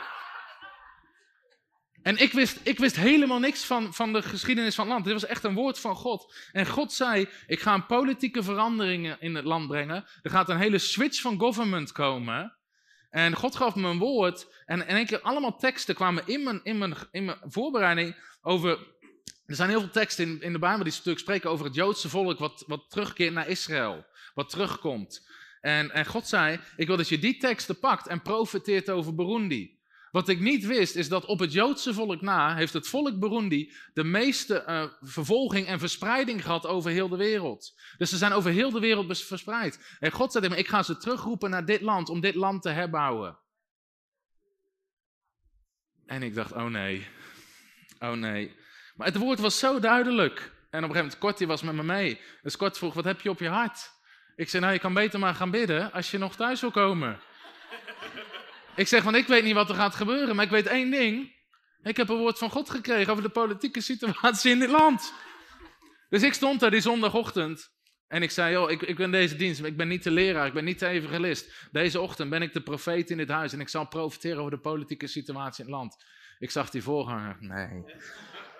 En 2.01 2.18
ik 2.18 2.32
wist, 2.32 2.60
ik 2.64 2.78
wist 2.80 2.95
helemaal 2.95 3.39
niks 3.39 3.66
van, 3.66 3.93
van 3.93 4.14
de 4.14 4.22
geschiedenis 4.22 4.76
van 4.76 4.84
het 4.84 4.93
land. 4.93 5.05
Dit 5.05 5.14
was 5.14 5.26
echt 5.26 5.43
een 5.43 5.53
woord 5.53 5.80
van 5.80 5.95
God. 5.95 6.36
En 6.51 6.68
God 6.68 6.93
zei, 6.93 7.30
ik 7.47 7.60
ga 7.60 7.74
een 7.74 7.86
politieke 7.86 8.43
veranderingen 8.43 9.18
in 9.20 9.36
het 9.36 9.45
land 9.45 9.68
brengen. 9.68 10.05
Er 10.22 10.32
gaat 10.32 10.49
een 10.49 10.58
hele 10.58 10.78
switch 10.78 11.22
van 11.22 11.39
government 11.39 11.91
komen. 11.91 12.57
En 13.10 13.36
God 13.36 13.55
gaf 13.55 13.76
me 13.76 13.89
een 13.89 13.97
woord. 13.97 14.47
En 14.66 14.88
in 14.88 14.95
één 14.95 15.05
keer 15.05 15.22
allemaal 15.22 15.58
teksten 15.58 15.95
kwamen 15.95 16.24
in 16.26 16.43
mijn, 16.43 16.60
in 16.64 16.78
mijn, 16.78 16.95
in 17.12 17.26
mijn 17.26 17.38
voorbereiding 17.43 18.16
over. 18.41 18.95
Er 19.45 19.55
zijn 19.55 19.70
heel 19.70 19.80
veel 19.80 19.89
teksten 19.89 20.26
in, 20.26 20.41
in 20.41 20.51
de 20.51 20.60
Bijbel 20.60 20.84
die 20.84 20.93
stuk 20.93 21.20
spreken 21.20 21.49
over 21.49 21.66
het 21.66 21.76
Joodse 21.76 22.10
volk 22.10 22.39
wat, 22.39 22.64
wat 22.68 22.89
terugkeert 22.89 23.34
naar 23.34 23.47
Israël. 23.47 24.05
Wat 24.34 24.49
terugkomt. 24.49 25.28
En, 25.62 25.91
en 25.91 26.05
God 26.05 26.28
zei: 26.28 26.60
Ik 26.76 26.88
wil 26.88 26.97
dat 26.97 27.10
je 27.10 27.20
die 27.20 27.38
teksten 27.38 27.80
pakt 27.80 28.08
en 28.08 28.22
profeteert 28.22 28.89
over 28.89 29.16
Burundi. 29.16 29.76
Wat 30.18 30.28
ik 30.28 30.39
niet 30.39 30.65
wist, 30.65 30.95
is 30.95 31.09
dat 31.09 31.26
op 31.26 31.39
het 31.39 31.53
Joodse 31.53 31.93
volk 31.93 32.22
na 32.22 32.55
heeft 32.55 32.74
het 32.74 32.88
volk 32.88 33.20
Burundi 33.20 33.74
de 33.93 34.03
meeste 34.03 34.63
uh, 34.68 34.84
vervolging 35.01 35.68
en 35.68 35.80
verspreiding 35.80 36.43
gehad 36.43 36.65
over 36.65 36.91
heel 36.91 37.09
de 37.09 37.18
wereld. 37.18 37.74
Dus 37.97 38.09
ze 38.09 38.18
zijn 38.18 38.32
over 38.32 38.51
heel 38.51 38.72
de 38.72 38.80
wereld 38.80 39.24
verspreid. 39.24 39.97
En 39.99 40.11
God 40.11 40.32
zei 40.32 40.43
tegen 40.43 40.59
ik 40.59 40.68
ga 40.68 40.84
ze 40.84 40.97
terugroepen 40.97 41.49
naar 41.49 41.65
dit 41.65 41.82
land, 41.82 42.09
om 42.09 42.20
dit 42.20 42.36
land 42.36 42.61
te 42.61 42.70
herbouwen. 42.70 43.39
En 46.05 46.24
ik 46.24 46.36
dacht, 46.36 46.51
oh 46.51 46.65
nee, 46.65 47.07
oh 47.99 48.11
nee. 48.11 48.55
Maar 48.95 49.07
het 49.07 49.18
woord 49.18 49.39
was 49.39 49.59
zo 49.59 49.80
duidelijk. 49.80 50.39
En 50.39 50.43
op 50.43 50.74
een 50.74 50.82
gegeven 50.82 50.95
moment, 50.95 51.18
Kortie 51.18 51.47
was 51.47 51.61
met 51.61 51.76
me 51.76 51.84
mee. 51.84 52.22
Dus 52.41 52.57
Kort 52.57 52.78
vroeg, 52.78 52.93
wat 52.93 53.05
heb 53.05 53.22
je 53.22 53.30
op 53.30 53.39
je 53.39 53.49
hart? 53.49 53.91
Ik 54.36 54.49
zei, 54.49 54.61
nou, 54.61 54.74
je 54.74 54.82
kan 54.82 54.93
beter 54.93 55.20
maar 55.20 55.36
gaan 55.36 55.51
bidden 55.51 55.91
als 55.91 56.11
je 56.11 56.18
nog 56.18 56.36
thuis 56.36 56.61
wil 56.61 56.72
komen. 56.72 57.20
Ik 58.78 58.88
zeg, 58.88 59.03
van 59.03 59.15
ik 59.15 59.28
weet 59.28 59.43
niet 59.43 59.53
wat 59.53 59.69
er 59.69 59.75
gaat 59.75 59.95
gebeuren, 59.95 60.36
maar 60.36 60.45
ik 60.45 60.51
weet 60.51 60.67
één 60.67 60.91
ding. 60.91 61.36
Ik 61.82 61.97
heb 61.97 62.09
een 62.09 62.17
woord 62.17 62.38
van 62.38 62.49
God 62.49 62.69
gekregen 62.69 63.11
over 63.11 63.23
de 63.23 63.30
politieke 63.30 63.82
situatie 63.82 64.51
in 64.51 64.59
dit 64.59 64.69
land. 64.69 65.13
Dus 66.09 66.23
ik 66.23 66.34
stond 66.34 66.59
daar 66.59 66.71
die 66.71 66.82
zondagochtend 66.82 67.71
en 68.07 68.21
ik 68.21 68.32
zei, 68.32 68.51
joh, 68.51 68.71
ik, 68.71 68.82
ik 68.82 68.95
ben 68.95 69.11
deze 69.11 69.36
dienst, 69.36 69.63
ik 69.63 69.78
ben 69.78 69.88
niet 69.88 70.03
de 70.03 70.11
leraar, 70.11 70.47
ik 70.47 70.53
ben 70.53 70.63
niet 70.63 70.80
de 70.80 70.88
evangelist. 70.88 71.67
Deze 71.71 72.01
ochtend 72.01 72.30
ben 72.30 72.41
ik 72.41 72.53
de 72.53 72.61
profeet 72.61 73.09
in 73.09 73.17
dit 73.17 73.30
huis 73.30 73.53
en 73.53 73.59
ik 73.59 73.69
zal 73.69 73.88
profiteren 73.88 74.38
over 74.38 74.51
de 74.51 74.59
politieke 74.59 75.07
situatie 75.07 75.63
in 75.63 75.69
het 75.69 75.80
land. 75.80 76.03
Ik 76.39 76.51
zag 76.51 76.69
die 76.69 76.84
voorganger, 76.84 77.38
nee. 77.39 77.84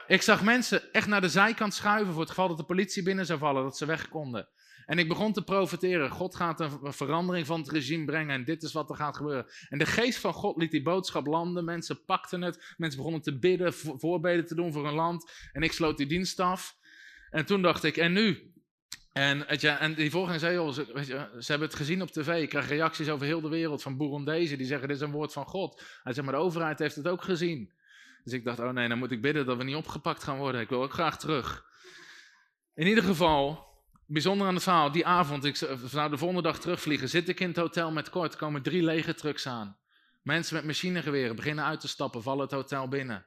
Ik 0.08 0.22
zag 0.22 0.44
mensen 0.44 0.94
echt 0.94 1.08
naar 1.08 1.22
de 1.22 1.30
zijkant 1.30 1.74
schuiven 1.74 2.12
voor 2.12 2.22
het 2.22 2.30
geval 2.30 2.48
dat 2.48 2.58
de 2.58 2.64
politie 2.64 3.04
binnen 3.04 3.26
zou 3.26 3.40
vallen, 3.40 3.64
dat 3.64 3.78
ze 3.78 3.86
weg 3.86 4.10
konden. 4.10 4.48
En 4.88 5.00
ik 5.00 5.08
begon 5.08 5.34
te 5.34 5.44
profiteren. 5.44 6.10
God 6.10 6.36
gaat 6.36 6.60
een 6.60 6.94
verandering 6.94 7.46
van 7.46 7.60
het 7.60 7.72
regime 7.72 8.06
brengen 8.06 8.36
en 8.36 8.44
dit 8.44 8.64
is 8.64 8.74
wat 8.74 8.90
er 8.90 8.96
gaat 8.96 9.18
gebeuren. 9.18 9.46
En 9.70 9.78
de 9.78 9.86
geest 9.86 10.20
van 10.20 10.34
God 10.34 10.58
liet 10.58 10.72
die 10.72 10.82
boodschap 10.82 11.26
landen. 11.26 11.66
Mensen 11.66 12.06
pakten 12.06 12.42
het. 12.42 12.74
Mensen 12.78 12.98
begonnen 12.98 13.22
te 13.22 13.40
bidden, 13.40 13.74
voorbeden 13.74 14.46
te 14.46 14.56
doen 14.56 14.74
voor 14.74 14.86
hun 14.86 14.94
land. 14.94 15.32
En 15.52 15.62
ik 15.62 15.72
sloot 15.72 15.98
die 15.98 16.08
dienst 16.08 16.40
af. 16.40 16.76
En 17.30 17.46
toen 17.46 17.62
dacht 17.62 17.84
ik, 17.84 17.98
en 17.98 18.14
nu? 18.14 18.52
En, 19.14 19.46
weet 19.48 19.62
je, 19.62 19.70
en 19.70 19.94
die 19.94 20.12
volgende 20.12 20.40
zei, 20.40 20.54
joh, 20.54 20.72
ze, 20.72 20.86
weet 20.94 21.08
je, 21.08 21.30
ze 21.40 21.52
hebben 21.52 21.68
het 21.68 21.78
gezien 21.78 22.02
op 22.02 22.12
tv. 22.12 22.42
Ik 22.42 22.50
krijg 22.50 22.68
reacties 22.68 23.10
over 23.10 23.26
heel 23.26 23.42
de 23.42 23.50
wereld 23.50 23.82
van 23.82 23.98
Burundezen. 23.98 24.58
Die 24.58 24.68
zeggen, 24.68 24.88
dit 24.88 24.98
is 24.98 25.04
een 25.04 25.12
woord 25.12 25.34
van 25.34 25.46
God. 25.46 25.84
Hij 26.04 26.14
zegt, 26.14 26.26
maar 26.26 26.36
de 26.36 26.42
overheid 26.42 26.80
heeft 26.80 26.96
het 26.96 27.08
ook 27.08 27.24
gezien. 27.24 27.74
Dus 28.24 28.34
ik 28.34 28.44
dacht, 28.44 28.60
oh 28.60 28.70
nee, 28.70 28.88
dan 28.88 28.98
moet 28.98 29.12
ik 29.12 29.22
bidden 29.22 29.46
dat 29.46 29.58
we 29.58 29.64
niet 29.64 29.76
opgepakt 29.76 30.24
gaan 30.24 30.38
worden. 30.38 30.62
Ik 30.62 30.70
wil 30.70 30.84
ook 30.84 30.94
graag 30.94 31.20
terug. 31.20 31.66
In 32.74 32.88
ieder 32.88 33.04
geval, 33.04 33.67
Bijzonder 34.10 34.48
aan 34.48 34.54
het 34.54 34.64
verhaal, 34.64 34.92
die 34.92 35.06
avond, 35.06 35.46
ik 35.46 35.56
zou 35.86 36.10
de 36.10 36.18
volgende 36.18 36.42
dag 36.42 36.60
terugvliegen, 36.60 37.10
zit 37.10 37.30
ik 37.30 37.40
in 37.40 37.48
het 37.48 37.58
hotel 37.58 37.92
met 37.92 38.10
Kort, 38.10 38.36
komen 38.36 38.62
drie 38.62 38.84
lege 38.84 39.14
trucks 39.14 39.48
aan. 39.48 39.78
Mensen 40.22 40.56
met 40.56 40.66
machinegeweren 40.66 41.36
beginnen 41.36 41.66
uit 41.66 41.80
te 41.80 41.88
stappen, 41.88 42.24
vallen 42.24 42.44
het 42.44 42.52
hotel 42.52 42.88
binnen. 42.88 43.26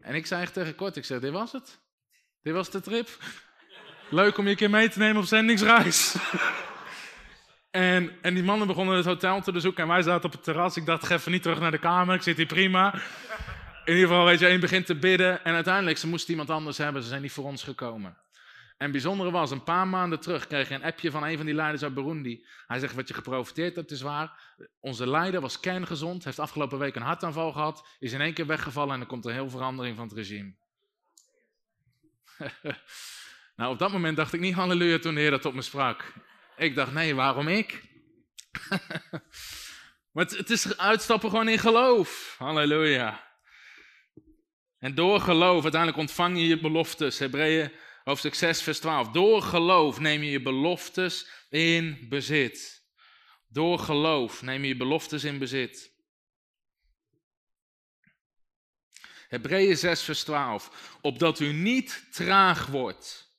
En 0.00 0.14
ik 0.14 0.26
zei 0.26 0.42
echt 0.42 0.52
tegen 0.52 0.74
Kort, 0.74 0.96
ik 0.96 1.04
zeg, 1.04 1.20
dit 1.20 1.32
was 1.32 1.52
het. 1.52 1.80
Dit 2.42 2.54
was 2.54 2.70
de 2.70 2.80
trip. 2.80 3.08
Leuk 4.10 4.38
om 4.38 4.44
je 4.44 4.50
een 4.50 4.56
keer 4.56 4.70
mee 4.70 4.88
te 4.88 4.98
nemen 4.98 5.22
op 5.22 5.28
zendingsreis. 5.28 6.14
en, 7.70 8.12
en 8.22 8.34
die 8.34 8.42
mannen 8.42 8.66
begonnen 8.66 8.96
het 8.96 9.04
hotel 9.04 9.40
te 9.40 9.52
bezoeken 9.52 9.82
en 9.82 9.88
wij 9.88 10.02
zaten 10.02 10.24
op 10.24 10.32
het 10.32 10.44
terras. 10.44 10.76
Ik 10.76 10.86
dacht, 10.86 11.06
ga 11.06 11.14
even 11.14 11.32
niet 11.32 11.42
terug 11.42 11.60
naar 11.60 11.70
de 11.70 11.78
kamer, 11.78 12.14
ik 12.14 12.22
zit 12.22 12.36
hier 12.36 12.46
prima. 12.46 12.94
In 13.84 13.94
ieder 13.94 14.08
geval, 14.08 14.24
weet 14.24 14.38
je, 14.38 14.46
één 14.46 14.60
begint 14.60 14.86
te 14.86 14.96
bidden 14.96 15.44
en 15.44 15.54
uiteindelijk, 15.54 15.98
ze 15.98 16.06
moesten 16.06 16.30
iemand 16.30 16.50
anders 16.50 16.78
hebben, 16.78 17.02
ze 17.02 17.08
zijn 17.08 17.22
niet 17.22 17.32
voor 17.32 17.44
ons 17.44 17.62
gekomen. 17.62 18.16
En 18.80 18.90
bijzondere 18.90 19.30
was, 19.30 19.50
een 19.50 19.62
paar 19.62 19.88
maanden 19.88 20.20
terug 20.20 20.46
kreeg 20.46 20.68
je 20.68 20.74
een 20.74 20.84
appje 20.84 21.10
van 21.10 21.24
een 21.24 21.36
van 21.36 21.46
die 21.46 21.54
leiders 21.54 21.82
uit 21.82 21.94
Burundi. 21.94 22.46
Hij 22.66 22.78
zegt, 22.78 22.94
wat 22.94 23.08
je 23.08 23.14
geprofiteerd 23.14 23.76
hebt 23.76 23.90
is 23.90 24.00
waar. 24.00 24.56
Onze 24.80 25.08
leider 25.08 25.40
was 25.40 25.60
kerngezond, 25.60 26.24
heeft 26.24 26.38
afgelopen 26.38 26.78
week 26.78 26.94
een 26.94 27.02
hartaanval 27.02 27.52
gehad, 27.52 27.88
is 27.98 28.12
in 28.12 28.20
één 28.20 28.34
keer 28.34 28.46
weggevallen 28.46 28.94
en 28.94 29.00
er 29.00 29.06
komt 29.06 29.24
een 29.24 29.32
heel 29.32 29.50
verandering 29.50 29.96
van 29.96 30.08
het 30.08 30.16
regime. 30.16 30.54
nou, 33.56 33.72
op 33.72 33.78
dat 33.78 33.92
moment 33.92 34.16
dacht 34.16 34.32
ik 34.32 34.40
niet 34.40 34.54
halleluja 34.54 34.98
toen 34.98 35.14
de 35.14 35.20
Heer 35.20 35.30
dat 35.30 35.42
tot 35.42 35.54
me 35.54 35.62
sprak. 35.62 36.12
Ik 36.56 36.74
dacht, 36.74 36.92
nee, 36.92 37.14
waarom 37.14 37.48
ik? 37.48 37.82
maar 40.12 40.24
het, 40.24 40.36
het 40.36 40.50
is 40.50 40.78
uitstappen 40.78 41.30
gewoon 41.30 41.48
in 41.48 41.58
geloof. 41.58 42.34
Halleluja. 42.38 43.28
En 44.78 44.94
door 44.94 45.20
geloof, 45.20 45.62
uiteindelijk 45.62 46.00
ontvang 46.00 46.38
je 46.38 46.46
je 46.46 46.60
beloftes. 46.60 47.18
Hebreeën 47.18 47.72
Hoofdstuk 48.10 48.34
6, 48.34 48.62
vers 48.62 48.78
12. 48.78 49.08
Door 49.08 49.42
geloof 49.42 50.00
neem 50.00 50.22
je 50.22 50.30
je 50.30 50.42
beloftes 50.42 51.26
in 51.48 52.06
bezit. 52.08 52.84
Door 53.48 53.78
geloof 53.78 54.42
neem 54.42 54.62
je 54.62 54.68
je 54.68 54.76
beloftes 54.76 55.24
in 55.24 55.38
bezit. 55.38 55.92
Hebreeën 59.28 59.76
6, 59.76 60.02
vers 60.02 60.24
12. 60.24 60.98
Opdat 61.00 61.40
u 61.40 61.52
niet 61.52 62.06
traag 62.12 62.66
wordt, 62.66 63.36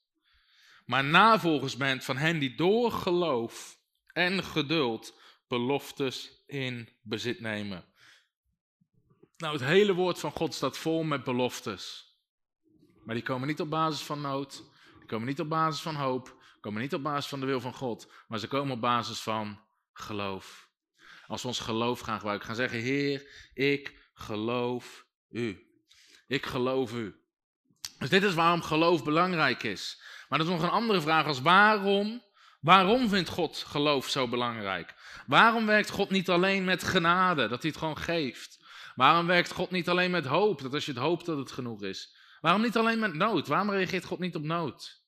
maar 0.86 1.04
navolgers 1.04 1.76
bent 1.76 2.04
van 2.04 2.16
hen 2.16 2.38
die 2.38 2.54
door 2.54 2.92
geloof 2.92 3.78
en 4.12 4.44
geduld 4.44 5.18
beloftes 5.48 6.42
in 6.46 6.88
bezit 7.02 7.40
nemen. 7.40 7.84
Nou, 9.36 9.52
het 9.52 9.64
hele 9.64 9.94
woord 9.94 10.18
van 10.18 10.30
God 10.30 10.54
staat 10.54 10.78
vol 10.78 11.02
met 11.02 11.24
beloftes. 11.24 12.11
Maar 13.04 13.14
die 13.14 13.24
komen 13.24 13.48
niet 13.48 13.60
op 13.60 13.70
basis 13.70 14.02
van 14.02 14.20
nood, 14.20 14.64
die 14.98 15.06
komen 15.06 15.26
niet 15.26 15.40
op 15.40 15.48
basis 15.48 15.80
van 15.80 15.94
hoop, 15.94 16.36
komen 16.60 16.80
niet 16.80 16.94
op 16.94 17.02
basis 17.02 17.26
van 17.26 17.40
de 17.40 17.46
wil 17.46 17.60
van 17.60 17.74
God, 17.74 18.12
maar 18.28 18.38
ze 18.38 18.48
komen 18.48 18.74
op 18.74 18.80
basis 18.80 19.20
van 19.20 19.60
geloof. 19.92 20.70
Als 21.26 21.42
we 21.42 21.48
ons 21.48 21.60
geloof 21.60 22.00
gaan 22.00 22.16
gebruiken, 22.16 22.46
gaan 22.46 22.56
zeggen, 22.56 22.80
Heer, 22.80 23.28
ik 23.54 24.10
geloof 24.14 25.06
u. 25.30 25.66
Ik 26.26 26.46
geloof 26.46 26.92
u. 26.92 27.16
Dus 27.98 28.08
dit 28.08 28.22
is 28.22 28.34
waarom 28.34 28.62
geloof 28.62 29.04
belangrijk 29.04 29.62
is. 29.62 30.02
Maar 30.28 30.38
dat 30.38 30.48
is 30.48 30.54
nog 30.54 30.62
een 30.62 30.70
andere 30.70 31.00
vraag 31.00 31.26
als 31.26 31.40
waarom, 31.40 32.22
waarom 32.60 33.08
vindt 33.08 33.28
God 33.28 33.56
geloof 33.56 34.08
zo 34.08 34.28
belangrijk? 34.28 34.94
Waarom 35.26 35.66
werkt 35.66 35.90
God 35.90 36.10
niet 36.10 36.28
alleen 36.28 36.64
met 36.64 36.84
genade, 36.84 37.48
dat 37.48 37.62
hij 37.62 37.70
het 37.70 37.78
gewoon 37.78 37.98
geeft? 37.98 38.64
Waarom 38.94 39.26
werkt 39.26 39.52
God 39.52 39.70
niet 39.70 39.88
alleen 39.88 40.10
met 40.10 40.26
hoop, 40.26 40.62
dat 40.62 40.74
als 40.74 40.84
je 40.84 40.92
het 40.92 41.00
hoopt 41.00 41.26
dat 41.26 41.38
het 41.38 41.52
genoeg 41.52 41.82
is? 41.82 42.16
Waarom 42.42 42.62
niet 42.62 42.76
alleen 42.76 42.98
met 42.98 43.14
nood? 43.14 43.46
Waarom 43.46 43.70
reageert 43.70 44.04
God 44.04 44.18
niet 44.18 44.34
op 44.34 44.42
nood? 44.42 45.02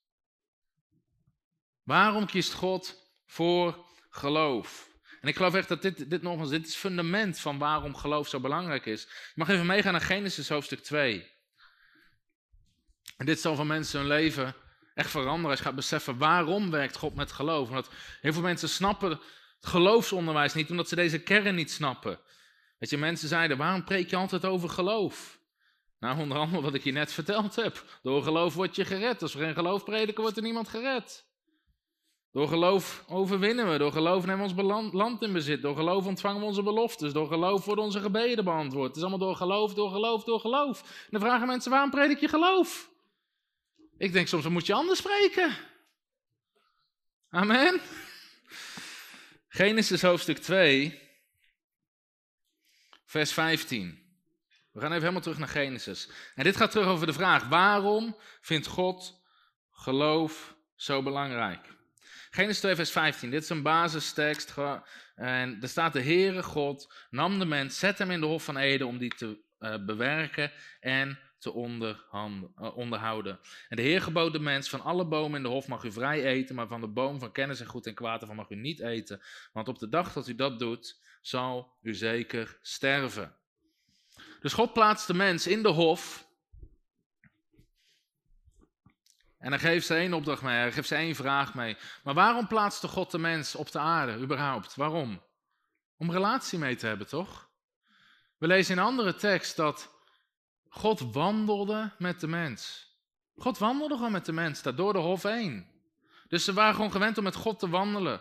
Waarom 1.83 2.27
kiest 2.27 2.53
God 2.53 3.11
voor 3.27 3.87
geloof? 4.11 4.89
En 5.21 5.29
ik 5.29 5.37
geloof 5.37 5.55
echt 5.55 5.69
dat 5.69 5.83
dit, 5.83 6.11
dit 6.11 6.23
nogmaals, 6.23 6.51
dit 6.51 6.63
is 6.63 6.69
het 6.69 6.77
fundament 6.77 7.41
van 7.41 7.59
waarom 7.59 7.95
geloof 7.95 8.29
zo 8.29 8.41
belangrijk 8.41 8.87
is. 8.87 9.03
Je 9.03 9.33
mag 9.35 9.49
even 9.49 9.67
meegaan 9.67 9.93
naar 9.93 10.01
Genesis 10.01 10.49
hoofdstuk 10.49 10.81
2. 10.81 11.31
En 13.17 13.27
dit 13.27 13.41
zal 13.41 13.55
van 13.55 13.67
mensen 13.67 13.99
hun 13.99 14.09
leven 14.09 14.55
echt 14.95 15.11
veranderen 15.11 15.51
als 15.51 15.59
je 15.59 15.65
gaat 15.65 15.75
beseffen 15.75 16.19
waarom 16.19 16.71
werkt 16.71 16.97
God 16.97 17.15
met 17.15 17.33
geloof. 17.33 17.69
Omdat 17.69 17.91
heel 18.21 18.33
veel 18.33 18.43
mensen 18.43 18.69
snappen 18.69 19.11
het 19.11 19.21
geloofsonderwijs 19.61 20.55
niet, 20.55 20.71
omdat 20.71 20.89
ze 20.89 20.95
deze 20.95 21.19
kern 21.19 21.55
niet 21.55 21.71
snappen. 21.71 22.21
Weet 22.79 22.91
je, 22.91 22.99
mensen 22.99 23.29
zeiden, 23.29 23.57
waarom 23.57 23.85
preek 23.85 24.11
je 24.11 24.17
altijd 24.17 24.45
over 24.45 24.69
geloof? 24.69 25.43
Nou, 26.05 26.19
onder 26.19 26.39
andere 26.39 26.63
wat 26.63 26.75
ik 26.75 26.85
je 26.85 26.93
net 26.93 27.13
verteld 27.13 27.57
heb. 27.57 27.85
Door 28.03 28.23
geloof 28.23 28.55
word 28.55 28.77
je 28.77 28.85
gered. 28.85 29.23
Als 29.23 29.35
we 29.35 29.45
geen 29.45 29.55
geloof 29.55 29.85
prediken, 29.85 30.23
wordt 30.23 30.37
er 30.37 30.43
niemand 30.43 30.69
gered. 30.69 31.25
Door 32.33 32.49
geloof 32.49 33.05
overwinnen 33.09 33.71
we. 33.71 33.79
Door 33.79 33.93
geloof 33.93 34.27
nemen 34.27 34.55
we 34.55 34.63
ons 34.63 34.93
land 34.93 35.23
in 35.23 35.33
bezit. 35.33 35.63
Door 35.63 35.77
geloof 35.77 36.07
ontvangen 36.07 36.41
we 36.41 36.47
onze 36.47 36.63
beloftes. 36.63 37.13
Door 37.13 37.29
geloof 37.29 37.65
worden 37.65 37.85
onze 37.85 38.01
gebeden 38.01 38.45
beantwoord. 38.45 38.87
Het 38.87 38.97
is 38.97 39.03
allemaal 39.03 39.27
door 39.27 39.37
geloof, 39.37 39.75
door 39.75 39.91
geloof, 39.91 40.25
door 40.25 40.41
geloof. 40.41 40.81
En 40.81 41.09
dan 41.11 41.21
vragen 41.21 41.47
mensen, 41.47 41.71
waarom 41.71 41.91
predik 41.91 42.21
je 42.21 42.29
geloof? 42.29 42.91
Ik 43.99 44.13
denk 44.13 44.27
soms, 44.27 44.43
dan 44.43 44.53
moet 44.53 44.67
je 44.67 44.75
anders 44.75 44.99
spreken. 44.99 45.57
Amen. 47.29 47.81
Genesis 49.49 50.03
hoofdstuk 50.03 50.39
2, 50.39 51.01
vers 53.05 53.33
15. 53.33 54.04
We 54.75 54.81
gaan 54.81 54.89
even 54.89 55.03
helemaal 55.03 55.21
terug 55.21 55.39
naar 55.39 55.49
Genesis. 55.49 56.09
En 56.35 56.45
dit 56.45 56.57
gaat 56.57 56.71
terug 56.71 56.87
over 56.87 57.07
de 57.07 57.13
vraag: 57.13 57.49
waarom 57.49 58.17
vindt 58.41 58.67
God 58.67 59.23
geloof 59.71 60.57
zo 60.75 61.03
belangrijk? 61.03 61.75
Genesis 62.31 62.61
2, 62.61 62.75
vers 62.75 62.91
15. 62.91 63.31
Dit 63.31 63.43
is 63.43 63.49
een 63.49 63.63
basistekst. 63.63 64.55
En 65.15 65.59
er 65.61 65.69
staat: 65.69 65.93
De 65.93 66.03
Heere 66.03 66.43
God 66.43 66.95
nam 67.11 67.39
de 67.39 67.45
mens, 67.45 67.79
zet 67.79 67.99
hem 67.99 68.11
in 68.11 68.21
de 68.21 68.27
Hof 68.27 68.45
van 68.45 68.57
Eden 68.57 68.87
om 68.87 68.99
die 68.99 69.15
te 69.15 69.39
uh, 69.59 69.85
bewerken 69.85 70.53
en 70.81 71.19
te 71.39 71.51
eh, 71.51 72.77
onderhouden. 72.77 73.41
En 73.69 73.77
de 73.77 73.83
Heer 73.83 74.03
gebood 74.03 74.33
de 74.33 74.39
mens, 74.39 74.69
van 74.69 74.81
alle 74.81 75.07
bomen 75.07 75.37
in 75.37 75.43
de 75.43 75.49
hof 75.49 75.69
mag 75.69 75.85
u 75.85 75.93
vrij 75.93 76.25
eten, 76.25 76.55
maar 76.55 76.67
van 76.67 76.81
de 76.81 76.89
boom 76.89 77.19
van 77.19 77.33
kennis 77.33 77.61
en 77.61 77.67
goed 77.67 77.87
en 77.87 77.95
kwaad 77.95 78.21
ervan 78.21 78.37
mag 78.37 78.51
u 78.51 78.57
niet 78.57 78.81
eten. 78.81 79.23
Want 79.53 79.69
op 79.69 79.79
de 79.79 79.89
dag 79.89 80.13
dat 80.13 80.29
u 80.29 80.35
dat 80.35 80.59
doet, 80.59 81.01
zal 81.21 81.77
u 81.83 81.95
zeker 81.95 82.59
sterven. 82.63 83.37
Dus 84.45 84.53
God 84.53 84.73
plaatst 84.73 85.07
de 85.07 85.15
mens 85.15 85.47
in 85.47 85.63
de 85.63 85.69
hof. 85.69 86.27
En 89.39 89.51
hij 89.51 89.59
geeft 89.59 89.87
ze 89.87 89.95
één 89.95 90.13
opdracht 90.13 90.43
mee, 90.43 90.57
hij 90.57 90.73
geeft 90.73 90.89
ze 90.89 90.95
één 90.95 91.15
vraag 91.15 91.55
mee. 91.55 91.77
Maar 92.03 92.15
waarom 92.15 92.47
plaatste 92.47 92.89
God 92.89 93.11
de 93.11 93.19
mens 93.19 93.55
op 93.55 93.71
de 93.71 93.79
aarde, 93.79 94.19
überhaupt? 94.19 94.75
Waarom? 94.75 95.23
Om 95.97 96.11
relatie 96.11 96.59
mee 96.59 96.77
te 96.77 96.87
hebben, 96.87 97.07
toch? 97.07 97.49
We 98.39 98.47
lezen 98.47 98.75
in 98.75 98.81
een 98.81 98.87
andere 98.87 99.15
tekst 99.15 99.57
dat 99.57 99.91
God 100.69 101.13
wandelde 101.13 101.93
met 101.99 102.21
de 102.21 102.29
mens. 102.29 102.93
God 103.37 103.59
wandelde 103.59 103.95
gewoon 103.95 104.13
met 104.13 104.27
de 104.27 104.33
mens, 104.33 104.63
daar 104.63 104.75
door 104.75 104.93
de 104.93 104.99
hof 104.99 105.23
heen. 105.23 105.67
Dus 106.29 106.45
ze 106.45 106.53
waren 106.53 106.75
gewoon 106.75 106.93
gewend 106.93 107.19
om 107.19 107.25
met 107.25 107.35
God 107.35 107.59
te 107.59 107.69
wandelen 107.69 108.21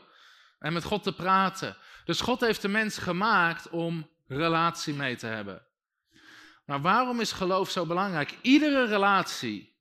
en 0.60 0.74
met 0.74 0.84
God 0.84 1.04
te 1.04 1.14
praten. 1.14 1.78
Dus 2.06 2.22
God 2.22 2.40
heeft 2.40 2.62
de 2.62 2.68
mens 2.68 2.98
gemaakt 2.98 3.70
om 3.70 4.10
relatie 4.28 4.94
mee 4.94 5.16
te 5.16 5.28
hebben. 5.28 5.72
Maar 6.66 6.82
waarom 6.82 7.20
is 7.20 7.32
geloof 7.32 7.70
zo 7.70 7.86
belangrijk? 7.86 8.38
Iedere 8.42 8.86
relatie, 8.86 9.76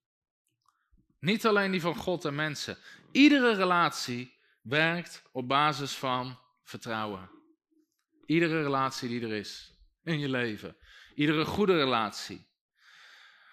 niet 1.18 1.47
alleen 1.47 1.70
die 1.70 1.80
van 1.80 1.97
God 1.97 2.24
en 2.24 2.35
mensen, 2.35 2.78
iedere 3.12 3.55
relatie 3.55 4.35
werkt 4.62 5.22
op 5.33 5.49
basis 5.49 5.93
van 5.93 6.39
vertrouwen. 6.62 7.30
Iedere 8.26 8.62
relatie 8.62 9.09
die 9.09 9.22
er 9.22 9.33
is 9.33 9.72
in 10.05 10.18
je 10.18 10.28
leven. 10.28 10.76
Iedere 11.14 11.45
goede 11.45 11.76
relatie. 11.76 12.47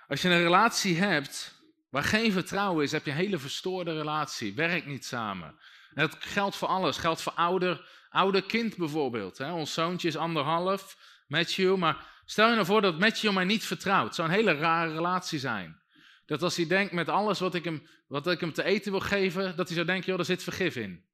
Als 0.07 0.21
je 0.21 0.29
een 0.29 0.41
relatie 0.41 0.97
hebt 0.97 1.61
waar 1.89 2.03
geen 2.03 2.31
vertrouwen 2.31 2.83
is, 2.83 2.91
heb 2.91 3.05
je 3.05 3.11
een 3.11 3.17
hele 3.17 3.37
verstoorde 3.37 3.93
relatie. 3.93 4.55
Werkt 4.55 4.85
niet 4.85 5.05
samen. 5.05 5.59
En 5.93 6.07
dat 6.07 6.17
geldt 6.19 6.55
voor 6.55 6.67
alles. 6.67 6.97
Geldt 6.97 7.21
voor 7.21 7.33
ouder, 7.33 7.89
ouder 8.09 8.43
kind 8.43 8.77
bijvoorbeeld. 8.77 9.37
Hè. 9.37 9.51
Ons 9.51 9.73
zoontje 9.73 10.07
is 10.07 10.17
anderhalf, 10.17 10.97
Matthew. 11.27 11.77
Maar 11.77 12.05
stel 12.31 12.47
je 12.47 12.53
nou 12.53 12.65
voor 12.65 12.81
dat 12.81 12.99
Matthew 12.99 13.33
mij 13.33 13.43
niet 13.43 13.65
vertrouwt. 13.65 14.05
Het 14.05 14.15
zou 14.15 14.27
een 14.27 14.33
hele 14.33 14.53
rare 14.53 14.93
relatie 14.93 15.39
zijn. 15.39 15.81
Dat 16.25 16.41
als 16.41 16.55
hij 16.55 16.67
denkt 16.67 16.91
met 16.91 17.09
alles 17.09 17.39
wat 17.39 17.55
ik 17.55 17.63
hem, 17.63 17.87
wat 18.07 18.27
ik 18.27 18.39
hem 18.39 18.53
te 18.53 18.63
eten 18.63 18.91
wil 18.91 18.99
geven, 18.99 19.55
dat 19.55 19.67
hij 19.67 19.75
zou 19.75 19.85
denken, 19.85 20.05
joh, 20.05 20.15
daar 20.15 20.25
zit 20.25 20.43
vergif 20.43 20.75
in. 20.75 21.05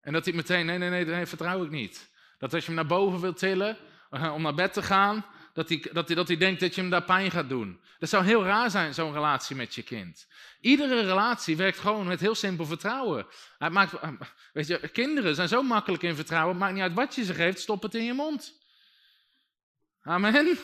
En 0.00 0.12
dat 0.12 0.24
hij 0.24 0.34
meteen, 0.34 0.66
nee, 0.66 0.78
nee, 0.78 0.90
nee, 0.90 1.04
nee, 1.04 1.26
vertrouw 1.26 1.64
ik 1.64 1.70
niet. 1.70 2.10
Dat 2.38 2.54
als 2.54 2.60
je 2.60 2.66
hem 2.66 2.76
naar 2.76 2.98
boven 2.98 3.20
wilt 3.20 3.38
tillen, 3.38 3.76
eh, 4.10 4.34
om 4.34 4.42
naar 4.42 4.54
bed 4.54 4.72
te 4.72 4.82
gaan, 4.82 5.26
dat 5.52 5.68
hij, 5.68 5.84
dat, 5.92 6.06
hij, 6.06 6.16
dat 6.16 6.28
hij 6.28 6.36
denkt 6.36 6.60
dat 6.60 6.74
je 6.74 6.80
hem 6.80 6.90
daar 6.90 7.04
pijn 7.04 7.30
gaat 7.30 7.48
doen. 7.48 7.80
Dat 7.98 8.08
zou 8.08 8.24
heel 8.24 8.44
raar 8.44 8.70
zijn, 8.70 8.94
zo'n 8.94 9.12
relatie 9.12 9.56
met 9.56 9.74
je 9.74 9.82
kind. 9.82 10.26
Iedere 10.60 11.00
relatie 11.00 11.56
werkt 11.56 11.78
gewoon 11.78 12.06
met 12.06 12.20
heel 12.20 12.34
simpel 12.34 12.66
vertrouwen. 12.66 13.26
Het 13.58 13.72
maakt, 13.72 13.92
weet 14.52 14.66
je, 14.66 14.88
kinderen 14.88 15.34
zijn 15.34 15.48
zo 15.48 15.62
makkelijk 15.62 16.02
in 16.02 16.14
vertrouwen, 16.14 16.50
het 16.50 16.60
maakt 16.60 16.74
niet 16.74 16.82
uit 16.82 16.94
wat 16.94 17.14
je 17.14 17.24
ze 17.24 17.34
geeft, 17.34 17.60
stop 17.60 17.82
het 17.82 17.94
in 17.94 18.04
je 18.04 18.14
mond. 18.14 18.64
Amen. 20.06 20.58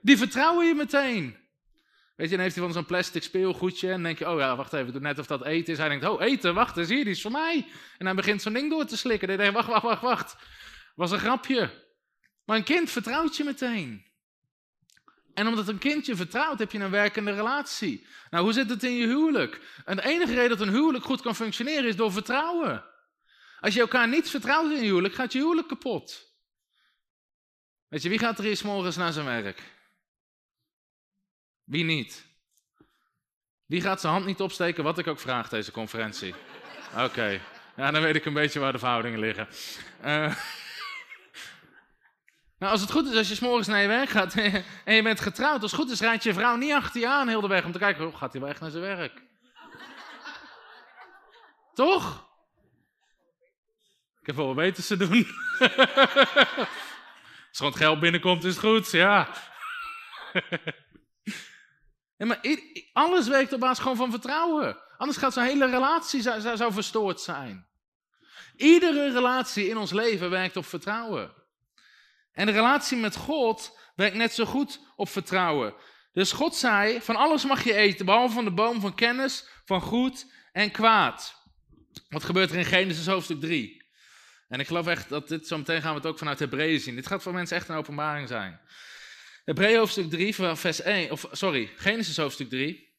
Die 0.00 0.16
vertrouwen 0.16 0.66
je 0.66 0.74
meteen. 0.74 1.36
Weet 2.16 2.28
je, 2.28 2.34
dan 2.34 2.44
heeft 2.44 2.54
hij 2.54 2.64
van 2.64 2.72
zo'n 2.72 2.84
plastic 2.84 3.22
speelgoedje 3.22 3.90
en 3.90 4.02
denk 4.02 4.18
je, 4.18 4.28
oh 4.28 4.38
ja, 4.38 4.56
wacht 4.56 4.72
even, 4.72 4.92
doe 4.92 5.00
net 5.00 5.18
of 5.18 5.26
dat 5.26 5.44
eten 5.44 5.72
is. 5.72 5.78
Hij 5.78 5.88
denkt, 5.88 6.04
oh 6.04 6.22
eten, 6.22 6.54
wacht, 6.54 6.74
zie 6.74 6.98
je, 6.98 7.04
die 7.04 7.12
is 7.12 7.22
voor 7.22 7.30
mij. 7.30 7.66
En 7.98 8.06
hij 8.06 8.14
begint 8.14 8.42
zo'n 8.42 8.52
ding 8.52 8.70
door 8.70 8.84
te 8.84 8.96
slikken. 8.96 9.28
Denk 9.28 9.40
je, 9.40 9.52
wacht, 9.52 9.68
wacht, 9.68 9.82
wacht, 9.82 10.02
wacht. 10.02 10.36
Was 10.94 11.10
een 11.10 11.18
grapje. 11.18 11.70
Maar 12.44 12.56
een 12.56 12.64
kind 12.64 12.90
vertrouwt 12.90 13.36
je 13.36 13.44
meteen. 13.44 14.06
En 15.34 15.46
omdat 15.46 15.68
een 15.68 15.78
kind 15.78 16.06
je 16.06 16.16
vertrouwt, 16.16 16.58
heb 16.58 16.72
je 16.72 16.78
een 16.78 16.90
werkende 16.90 17.34
relatie. 17.34 18.06
Nou, 18.30 18.44
hoe 18.44 18.52
zit 18.52 18.70
het 18.70 18.82
in 18.82 18.94
je 18.94 19.06
huwelijk? 19.06 19.60
En 19.84 19.96
de 19.96 20.04
enige 20.04 20.34
reden 20.34 20.58
dat 20.58 20.66
een 20.66 20.74
huwelijk 20.74 21.04
goed 21.04 21.22
kan 21.22 21.34
functioneren 21.34 21.88
is 21.88 21.96
door 21.96 22.12
vertrouwen. 22.12 22.84
Als 23.60 23.74
je 23.74 23.80
elkaar 23.80 24.08
niet 24.08 24.30
vertrouwt 24.30 24.70
in 24.70 24.76
je 24.76 24.84
huwelijk, 24.84 25.14
gaat 25.14 25.32
je 25.32 25.38
huwelijk 25.38 25.68
kapot. 25.68 26.33
Weet 27.94 28.02
je, 28.02 28.08
wie 28.08 28.18
gaat 28.18 28.38
er 28.38 28.44
eerst 28.44 28.64
morgens 28.64 28.96
naar 28.96 29.12
zijn 29.12 29.26
werk? 29.26 29.62
Wie 31.64 31.84
niet? 31.84 32.26
Wie 33.66 33.80
gaat 33.80 34.00
zijn 34.00 34.12
hand 34.12 34.26
niet 34.26 34.40
opsteken, 34.40 34.84
wat 34.84 34.98
ik 34.98 35.06
ook 35.06 35.20
vraag 35.20 35.48
deze 35.48 35.70
conferentie? 35.70 36.34
Oké, 37.06 37.40
ja, 37.76 37.90
dan 37.90 38.02
weet 38.02 38.14
ik 38.14 38.24
een 38.24 38.32
beetje 38.32 38.60
waar 38.60 38.72
de 38.72 38.78
verhoudingen 38.78 39.18
liggen. 39.18 39.48
Uh, 40.04 40.06
nou, 42.58 42.72
als 42.72 42.80
het 42.80 42.90
goed 42.90 43.06
is, 43.10 43.16
als 43.16 43.28
je 43.28 43.34
s'morgens 43.34 43.68
naar 43.68 43.82
je 43.82 43.88
werk 43.88 44.08
gaat 44.08 44.34
en 44.84 44.94
je 44.94 45.02
bent 45.02 45.20
getrouwd, 45.20 45.62
als 45.62 45.70
het 45.70 45.80
goed 45.80 45.90
is, 45.90 46.00
rijdt 46.00 46.22
je 46.22 46.34
vrouw 46.34 46.56
niet 46.56 46.72
achter 46.72 47.00
je 47.00 47.08
aan 47.08 47.28
heel 47.28 47.40
de 47.40 47.48
weg 47.48 47.64
om 47.64 47.72
te 47.72 47.78
kijken, 47.78 48.06
oh, 48.06 48.16
gaat 48.16 48.32
hij 48.32 48.40
wel 48.40 48.50
echt 48.50 48.60
naar 48.60 48.70
zijn 48.70 48.82
werk? 48.82 49.22
Toch? 51.74 52.28
Ik 54.20 54.26
heb 54.26 54.36
wel 54.36 54.46
wat 54.46 54.56
beters 54.56 54.86
te 54.86 54.96
doen. 54.96 55.26
Als 57.54 57.62
gewoon 57.62 57.78
het 57.78 57.88
geld 57.88 58.00
binnenkomt, 58.00 58.44
is 58.44 58.56
het 58.56 58.64
goed, 58.64 58.90
ja. 58.90 59.28
maar 62.28 62.40
alles 62.92 63.28
werkt 63.28 63.52
op 63.52 63.60
basis 63.60 63.78
gewoon 63.78 63.96
van 63.96 64.10
vertrouwen. 64.10 64.78
Anders 64.96 65.18
gaat 65.18 65.32
zo'n 65.32 65.44
hele 65.44 65.70
relatie 65.70 66.22
zou, 66.22 66.56
zou 66.56 66.72
verstoord 66.72 67.20
zijn. 67.20 67.66
Iedere 68.56 69.12
relatie 69.12 69.68
in 69.68 69.76
ons 69.76 69.92
leven 69.92 70.30
werkt 70.30 70.56
op 70.56 70.66
vertrouwen. 70.66 71.32
En 72.32 72.46
de 72.46 72.52
relatie 72.52 72.96
met 72.96 73.16
God 73.16 73.78
werkt 73.96 74.16
net 74.16 74.32
zo 74.32 74.44
goed 74.44 74.80
op 74.96 75.08
vertrouwen. 75.08 75.74
Dus 76.12 76.32
God 76.32 76.56
zei: 76.56 77.00
Van 77.00 77.16
alles 77.16 77.44
mag 77.44 77.64
je 77.64 77.74
eten, 77.74 78.06
behalve 78.06 78.34
van 78.34 78.44
de 78.44 78.52
boom 78.52 78.80
van 78.80 78.94
kennis, 78.94 79.48
van 79.64 79.80
goed 79.80 80.32
en 80.52 80.70
kwaad. 80.70 81.42
Wat 82.08 82.24
gebeurt 82.24 82.50
er 82.50 82.58
in 82.58 82.64
Genesis 82.64 83.06
hoofdstuk 83.06 83.40
3? 83.40 83.83
En 84.48 84.60
ik 84.60 84.66
geloof 84.66 84.86
echt 84.86 85.08
dat 85.08 85.28
dit 85.28 85.46
zo 85.46 85.58
meteen 85.58 85.82
gaan 85.82 85.90
we 85.90 85.96
het 85.96 86.06
ook 86.06 86.18
vanuit 86.18 86.38
Hebreeën 86.38 86.80
zien. 86.80 86.94
Dit 86.94 87.06
gaat 87.06 87.22
voor 87.22 87.32
mensen 87.32 87.56
echt 87.56 87.68
een 87.68 87.76
openbaring 87.76 88.28
zijn. 88.28 88.60
Hebreeën 89.44 89.78
hoofdstuk 89.78 90.10
3, 90.10 90.34
vers 90.34 90.80
1, 90.80 91.10
of 91.10 91.26
sorry, 91.32 91.70
Genesis 91.76 92.16
hoofdstuk 92.16 92.48
3. 92.48 92.92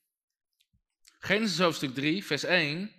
Genesis 1.19 1.59
hoofdstuk 1.59 1.93
3, 1.93 2.25
vers 2.25 2.43
1. 2.43 2.91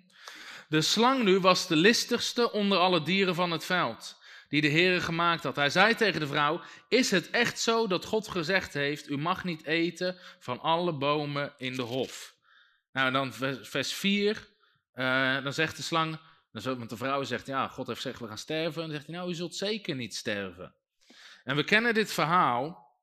De 0.68 0.80
slang 0.80 1.24
nu 1.24 1.38
was 1.38 1.66
de 1.66 1.76
listigste 1.76 2.53
onder 2.53 2.78
alle 2.78 3.03
dieren 3.03 3.34
van 3.34 3.51
het 3.51 3.64
veld 3.64 4.16
die 4.49 4.61
de 4.61 4.70
Heere 4.70 5.01
gemaakt 5.01 5.42
had. 5.42 5.57
Hij 5.57 5.70
zei 5.70 5.94
tegen 5.94 6.20
de 6.20 6.26
vrouw, 6.26 6.61
is 6.88 7.11
het 7.11 7.30
echt 7.30 7.61
zo 7.61 7.86
dat 7.86 8.05
God 8.05 8.28
gezegd 8.28 8.74
heeft, 8.74 9.11
u 9.11 9.18
mag 9.18 9.44
niet 9.44 9.64
eten 9.64 10.16
van 10.38 10.61
alle 10.61 10.92
bomen 10.92 11.55
in 11.57 11.74
de 11.74 11.82
hof? 11.82 12.34
Nou, 12.92 13.12
dan 13.12 13.32
vers 13.62 13.92
4, 13.92 14.49
uh, 14.94 15.36
eh, 15.36 15.44
dan 15.44 15.53
zegt 15.53 15.76
de 15.76 15.82
slang, 15.82 16.18
want 16.64 16.90
de 16.90 16.96
vrouw 16.96 17.22
zegt, 17.24 17.46
ja, 17.46 17.68
God 17.68 17.86
heeft 17.86 18.00
gezegd, 18.00 18.20
we 18.20 18.26
gaan 18.26 18.38
sterven. 18.38 18.82
En 18.82 18.88
dan 18.88 18.96
zegt 18.96 19.07
hij, 19.07 19.16
nou, 19.16 19.30
u 19.30 19.34
zult 19.34 19.54
zeker 19.54 19.94
niet 19.94 20.14
sterven. 20.14 20.74
En 21.44 21.57
we 21.57 21.64
kennen 21.64 21.94
dit 21.94 22.12
verhaal, 22.12 22.94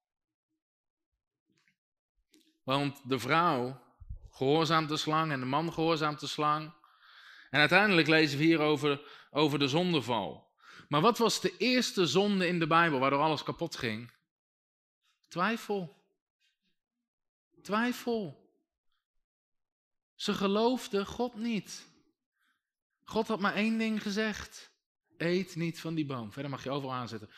want 2.63 3.09
de 3.09 3.19
vrouw 3.19 3.81
gehoorzaamt 4.29 4.89
de 4.89 4.97
slang 4.97 5.31
en 5.31 5.39
de 5.39 5.45
man 5.45 5.73
gehoorzaamt 5.73 6.19
de 6.19 6.27
slang. 6.27 6.73
En 7.49 7.59
uiteindelijk 7.59 8.07
lezen 8.07 8.37
we 8.37 8.43
hier 8.43 8.59
over, 8.59 9.01
over 9.31 9.59
de 9.59 9.67
zondeval. 9.67 10.51
Maar 10.87 11.01
wat 11.01 11.17
was 11.17 11.41
de 11.41 11.57
eerste 11.57 12.05
zonde 12.05 12.47
in 12.47 12.59
de 12.59 12.67
Bijbel 12.67 12.99
waardoor 12.99 13.21
alles 13.21 13.43
kapot 13.43 13.75
ging? 13.75 14.11
Twijfel. 15.27 16.03
Twijfel. 17.61 18.49
Ze 20.15 20.33
geloofden 20.33 21.05
God 21.05 21.35
niet. 21.35 21.92
God 23.03 23.27
had 23.27 23.39
maar 23.39 23.53
één 23.53 23.77
ding 23.77 24.01
gezegd. 24.01 24.71
Eet 25.17 25.55
niet 25.55 25.79
van 25.79 25.95
die 25.95 26.05
boom. 26.05 26.31
Verder 26.31 26.51
mag 26.51 26.63
je 26.63 26.69
overal 26.69 26.95
aanzetten. 26.95 27.29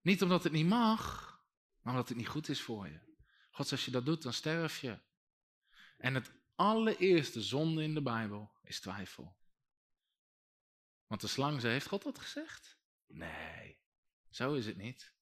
Niet 0.00 0.22
omdat 0.22 0.42
het 0.44 0.52
niet 0.52 0.66
mag, 0.66 1.32
maar 1.80 1.92
omdat 1.92 2.08
het 2.08 2.18
niet 2.18 2.28
goed 2.28 2.48
is 2.48 2.60
voor 2.60 2.88
je. 2.88 3.00
God, 3.50 3.70
als 3.70 3.84
je 3.84 3.90
dat 3.90 4.04
doet, 4.04 4.22
dan 4.22 4.32
sterf 4.32 4.80
je. 4.80 4.98
En 5.98 6.14
het 6.14 6.32
allereerste 6.54 7.42
zonde 7.42 7.82
in 7.82 7.94
de 7.94 8.02
Bijbel 8.02 8.52
is 8.62 8.80
twijfel. 8.80 9.36
Want 11.06 11.20
de 11.20 11.26
slang 11.26 11.60
zei, 11.60 11.72
heeft 11.72 11.86
God 11.86 12.02
dat 12.02 12.18
gezegd? 12.18 12.78
Nee, 13.06 13.78
zo 14.30 14.54
is 14.54 14.66
het 14.66 14.76
niet. 14.76 15.12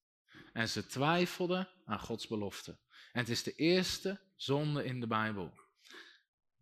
En 0.53 0.69
ze 0.69 0.87
twijfelden 0.87 1.69
aan 1.85 2.01
Gods 2.01 2.27
belofte. 2.27 2.79
En 3.13 3.21
het 3.21 3.29
is 3.29 3.43
de 3.43 3.55
eerste 3.55 4.21
zonde 4.37 4.85
in 4.85 5.01
de 5.01 5.07
Bijbel. 5.07 5.61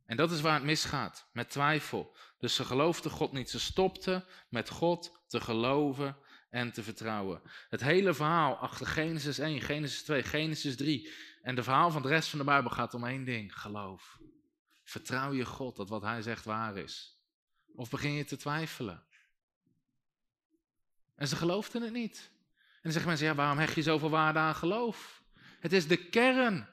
En 0.06 0.16
dat 0.16 0.30
is 0.30 0.40
waar 0.40 0.54
het 0.54 0.62
misgaat, 0.62 1.28
met 1.32 1.50
twijfel. 1.50 2.16
Dus 2.40 2.54
ze 2.54 2.64
geloofden 2.64 3.10
God 3.10 3.32
niet. 3.32 3.50
Ze 3.50 3.60
stopten 3.60 4.24
met 4.48 4.70
God 4.70 5.22
te 5.26 5.40
geloven 5.40 6.16
en 6.50 6.72
te 6.72 6.82
vertrouwen. 6.82 7.42
Het 7.68 7.80
hele 7.80 8.14
verhaal 8.14 8.56
achter 8.56 8.86
Genesis 8.86 9.38
1, 9.38 9.60
Genesis 9.60 10.02
2, 10.02 10.22
Genesis 10.22 10.76
3 10.76 11.12
en 11.42 11.54
de 11.54 11.62
verhaal 11.62 11.90
van 11.90 12.02
de 12.02 12.08
rest 12.08 12.28
van 12.28 12.38
de 12.38 12.44
Bijbel 12.44 12.70
gaat 12.70 12.94
om 12.94 13.06
één 13.06 13.24
ding: 13.24 13.60
geloof. 13.60 14.18
Vertrouw 14.84 15.32
je 15.32 15.44
God 15.44 15.76
dat 15.76 15.88
wat 15.88 16.02
Hij 16.02 16.22
zegt 16.22 16.44
waar 16.44 16.76
is? 16.76 17.18
Of 17.74 17.90
begin 17.90 18.12
je 18.12 18.24
te 18.24 18.36
twijfelen? 18.36 19.04
En 21.14 21.28
ze 21.28 21.36
geloofden 21.36 21.82
het 21.82 21.92
niet. 21.92 22.30
En 22.56 22.80
dan 22.82 22.92
zeggen 22.92 23.10
mensen, 23.10 23.26
ja, 23.26 23.34
waarom 23.34 23.58
hecht 23.58 23.74
je 23.74 23.82
zoveel 23.82 24.10
waarde 24.10 24.38
aan 24.38 24.54
geloof? 24.54 25.22
Het 25.60 25.72
is 25.72 25.88
de 25.88 26.08
kern. 26.08 26.68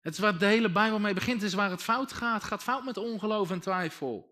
Het 0.00 0.12
is 0.12 0.18
waar 0.18 0.38
de 0.38 0.46
hele 0.46 0.70
Bijbel 0.70 0.98
mee 0.98 1.14
begint. 1.14 1.40
Het 1.40 1.50
is 1.50 1.56
waar 1.56 1.70
het 1.70 1.82
fout 1.82 2.12
gaat. 2.12 2.34
Het 2.34 2.44
gaat 2.44 2.62
fout 2.62 2.84
met 2.84 2.96
ongeloof 2.96 3.50
en 3.50 3.60
twijfel. 3.60 4.29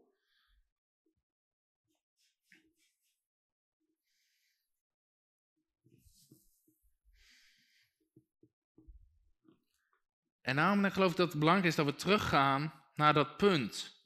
En 10.48 10.56
daarom 10.56 10.90
geloof 10.90 11.10
ik 11.10 11.16
dat 11.16 11.28
het 11.28 11.38
belangrijk 11.38 11.68
is 11.68 11.74
dat 11.74 11.86
we 11.86 11.94
teruggaan 11.94 12.72
naar 12.94 13.14
dat 13.14 13.36
punt. 13.36 13.96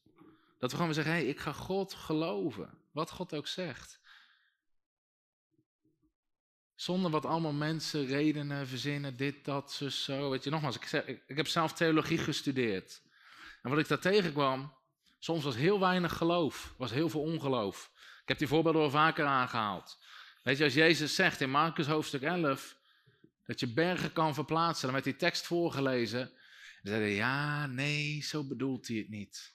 Dat 0.59 0.71
we 0.71 0.77
gewoon 0.77 0.95
zeggen, 0.95 1.13
hé, 1.13 1.21
ik 1.21 1.41
ga 1.41 1.53
God 1.53 1.95
geloven. 1.95 2.79
Wat 2.93 3.11
God 3.11 3.35
ook 3.35 3.47
zegt. 3.47 4.01
Zonder 6.75 7.11
wat 7.11 7.25
allemaal 7.25 7.53
mensen 7.53 8.07
redenen, 8.07 8.67
verzinnen, 8.69 9.17
dit, 9.17 9.45
dat, 9.45 9.73
zus, 9.73 10.05
zo. 10.05 10.31
Weet 10.31 10.45
je, 10.45 10.51
nogmaals, 10.51 10.77
ik, 10.77 10.93
ik, 10.93 11.23
ik 11.27 11.37
heb 11.37 11.47
zelf 11.47 11.73
theologie 11.73 12.19
gestudeerd. 12.19 13.03
En 13.63 13.71
wat 13.71 13.79
ik 13.79 13.89
daar 13.89 13.99
tegenkwam, 13.99 14.75
soms 15.19 15.45
was 15.45 15.57
heel 15.57 15.81
weinig 15.81 16.13
geloof, 16.13 16.75
was 16.77 16.91
heel 16.91 17.09
veel 17.09 17.23
ongeloof. 17.23 17.91
Ik 18.23 18.29
heb 18.29 18.39
die 18.39 18.49
voorbeelden 18.49 18.83
al 18.83 18.91
vaker 18.91 19.25
aangehaald. 19.25 19.99
Weet 20.43 20.59
je, 20.59 20.65
als 20.65 20.75
Jezus 20.75 21.15
zegt 21.15 21.41
in 21.41 21.51
Marcus 21.51 21.87
hoofdstuk 21.87 22.23
11, 22.23 22.77
dat 23.53 23.61
je 23.61 23.75
bergen 23.75 24.13
kan 24.13 24.35
verplaatsen, 24.35 24.83
dan 24.83 24.93
werd 24.93 25.05
die 25.05 25.17
tekst 25.17 25.47
voorgelezen. 25.47 26.21
En 26.83 26.91
zeiden, 26.91 27.09
ja, 27.09 27.67
nee, 27.67 28.23
zo 28.23 28.45
bedoelt 28.45 28.89
hij 28.89 28.97
het 28.97 29.09
niet. 29.09 29.55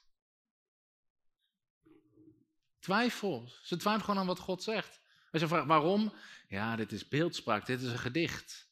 Twijfel. 2.78 3.52
Ze 3.62 3.76
twijfelen 3.76 4.04
gewoon 4.04 4.20
aan 4.20 4.26
wat 4.26 4.38
God 4.38 4.62
zegt. 4.62 5.00
Als 5.32 5.42
je 5.42 5.48
vraagt 5.48 5.66
waarom, 5.66 6.12
ja, 6.48 6.76
dit 6.76 6.92
is 6.92 7.08
beeldspraak, 7.08 7.66
dit 7.66 7.82
is 7.82 7.90
een 7.90 7.98
gedicht. 7.98 8.68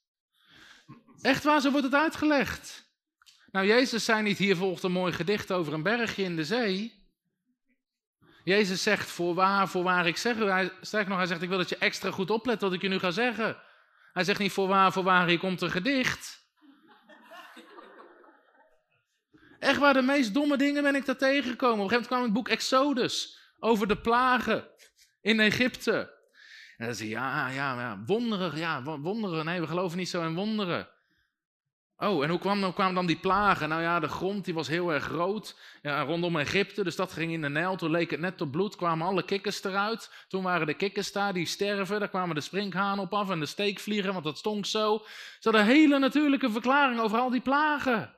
Echt 1.20 1.44
waar, 1.44 1.60
zo 1.60 1.70
wordt 1.70 1.86
het 1.86 1.94
uitgelegd. 1.94 2.90
Nou, 3.50 3.66
Jezus 3.66 4.04
zei 4.04 4.22
niet, 4.22 4.38
hier 4.38 4.56
volgt 4.56 4.82
een 4.82 4.92
mooi 4.92 5.12
gedicht 5.12 5.52
over 5.52 5.72
een 5.72 5.82
bergje 5.82 6.22
in 6.22 6.36
de 6.36 6.44
zee. 6.44 7.04
Jezus 8.44 8.82
zegt, 8.82 9.08
voorwaar, 9.08 9.68
voorwaar, 9.68 10.06
ik 10.06 10.16
zeg 10.16 10.36
u. 10.36 10.44
Hij, 10.44 10.72
sterk 10.80 11.08
nog, 11.08 11.16
hij 11.16 11.26
zegt, 11.26 11.42
ik 11.42 11.48
wil 11.48 11.58
dat 11.58 11.68
je 11.68 11.78
extra 11.78 12.10
goed 12.10 12.30
oplet 12.30 12.60
wat 12.60 12.72
ik 12.72 12.82
je 12.82 12.88
nu 12.88 12.98
ga 12.98 13.10
zeggen. 13.10 13.56
Hij 14.16 14.24
zegt 14.24 14.38
niet, 14.38 14.52
voorwaar, 14.52 14.92
voorwaar, 14.92 15.26
hier 15.26 15.38
komt 15.38 15.60
een 15.60 15.70
gedicht. 15.70 16.46
Echt 19.58 19.78
waar, 19.78 19.92
de 19.92 20.02
meest 20.02 20.34
domme 20.34 20.56
dingen 20.56 20.82
ben 20.82 20.94
ik 20.94 21.06
daar 21.06 21.16
tegengekomen. 21.16 21.84
Op 21.84 21.84
een 21.84 21.88
gegeven 21.88 21.90
moment 21.90 22.06
kwam 22.06 22.22
het 22.22 22.32
boek 22.32 22.48
Exodus 22.48 23.38
over 23.58 23.88
de 23.88 23.96
plagen 23.96 24.68
in 25.20 25.40
Egypte. 25.40 26.14
En 26.76 26.86
dan 26.86 26.94
zei 26.94 27.08
ja, 27.08 27.48
ja, 27.48 27.80
ja, 27.80 28.02
wonderen, 28.06 28.58
ja, 28.58 28.82
wonderen. 28.82 29.44
Nee, 29.44 29.60
we 29.60 29.66
geloven 29.66 29.98
niet 29.98 30.08
zo 30.08 30.26
in 30.26 30.34
wonderen. 30.34 30.88
Oh, 31.98 32.24
en 32.24 32.30
hoe 32.30 32.38
kwam, 32.38 32.72
kwamen 32.72 32.94
dan 32.94 33.06
die 33.06 33.16
plagen? 33.16 33.68
Nou 33.68 33.82
ja, 33.82 34.00
de 34.00 34.08
grond 34.08 34.44
die 34.44 34.54
was 34.54 34.68
heel 34.68 34.92
erg 34.92 35.08
rood 35.08 35.56
ja, 35.82 36.02
rondom 36.02 36.38
Egypte, 36.38 36.84
dus 36.84 36.96
dat 36.96 37.12
ging 37.12 37.32
in 37.32 37.40
de 37.40 37.48
Nijl. 37.48 37.76
Toen 37.76 37.90
leek 37.90 38.10
het 38.10 38.20
net 38.20 38.40
op 38.40 38.50
bloed, 38.50 38.76
kwamen 38.76 39.06
alle 39.06 39.24
kikkers 39.24 39.64
eruit. 39.64 40.10
Toen 40.28 40.42
waren 40.42 40.66
de 40.66 40.74
kikkers 40.74 41.12
daar, 41.12 41.32
die 41.32 41.46
sterven. 41.46 41.98
Daar 41.98 42.08
kwamen 42.08 42.34
de 42.34 42.40
sprinkhanen 42.40 43.04
op 43.04 43.12
af 43.12 43.30
en 43.30 43.40
de 43.40 43.46
steekvliegen, 43.46 44.12
want 44.12 44.24
dat 44.24 44.38
stonk 44.38 44.66
zo. 44.66 45.02
Ze 45.04 45.50
hadden 45.50 45.60
een 45.60 45.76
hele 45.76 45.98
natuurlijke 45.98 46.50
verklaring 46.50 47.00
over 47.00 47.18
al 47.18 47.30
die 47.30 47.40
plagen. 47.40 48.14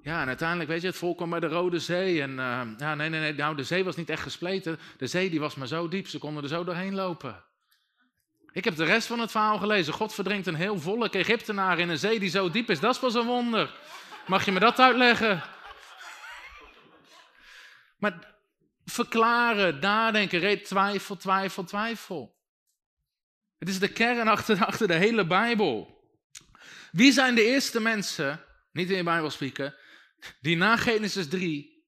Ja, 0.00 0.20
en 0.20 0.28
uiteindelijk, 0.28 0.68
weet 0.68 0.80
je, 0.80 0.86
het 0.86 0.96
volk 0.96 1.16
kwam 1.16 1.30
bij 1.30 1.40
de 1.40 1.46
Rode 1.46 1.78
Zee. 1.78 2.22
En 2.22 2.30
uh, 2.30 2.60
ja, 2.76 2.94
nee, 2.94 3.08
nee, 3.08 3.20
nee, 3.20 3.34
nou, 3.34 3.56
de 3.56 3.64
zee 3.64 3.84
was 3.84 3.96
niet 3.96 4.10
echt 4.10 4.22
gespleten. 4.22 4.78
De 4.96 5.06
zee 5.06 5.30
die 5.30 5.40
was 5.40 5.54
maar 5.54 5.66
zo 5.66 5.88
diep, 5.88 6.08
ze 6.08 6.18
konden 6.18 6.42
er 6.42 6.48
zo 6.48 6.64
doorheen 6.64 6.94
lopen. 6.94 7.44
Ik 8.58 8.64
heb 8.64 8.76
de 8.76 8.84
rest 8.84 9.06
van 9.06 9.18
het 9.18 9.30
verhaal 9.30 9.58
gelezen. 9.58 9.92
God 9.92 10.14
verdrinkt 10.14 10.46
een 10.46 10.54
heel 10.54 10.80
volk 10.80 11.14
Egyptenaar 11.14 11.78
in 11.78 11.88
een 11.88 11.98
zee 11.98 12.18
die 12.18 12.28
zo 12.28 12.50
diep 12.50 12.70
is. 12.70 12.80
Dat 12.80 12.94
is 12.94 13.00
pas 13.00 13.14
een 13.14 13.26
wonder. 13.26 13.74
Mag 14.26 14.44
je 14.44 14.52
me 14.52 14.58
dat 14.58 14.78
uitleggen? 14.78 15.42
Maar 17.98 18.36
verklaren, 18.84 19.78
nadenken, 19.78 20.62
twijfel, 20.62 21.16
twijfel, 21.16 21.64
twijfel. 21.64 22.36
Het 23.58 23.68
is 23.68 23.78
de 23.78 23.92
kern 23.92 24.28
achter, 24.28 24.64
achter 24.70 24.86
de 24.86 24.94
hele 24.94 25.26
Bijbel. 25.26 26.02
Wie 26.92 27.12
zijn 27.12 27.34
de 27.34 27.44
eerste 27.44 27.80
mensen, 27.80 28.44
niet 28.72 28.90
in 28.90 28.96
de 28.96 29.04
Bijbel 29.04 29.30
spreken, 29.30 29.74
die 30.40 30.56
na 30.56 30.76
Genesis 30.76 31.28
3 31.28 31.86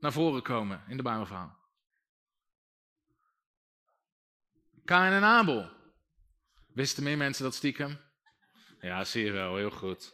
naar 0.00 0.12
voren 0.12 0.42
komen 0.42 0.84
in 0.88 0.96
de 0.96 1.02
Bijbelverhaal. 1.02 1.60
Kain 4.84 5.12
en 5.12 5.24
Abel. 5.24 5.80
Wisten 6.74 7.02
meer 7.02 7.16
mensen 7.16 7.44
dat 7.44 7.54
stiekem? 7.54 8.00
Ja, 8.80 9.04
zie 9.04 9.24
je 9.24 9.30
wel, 9.32 9.56
heel 9.56 9.70
goed. 9.70 10.12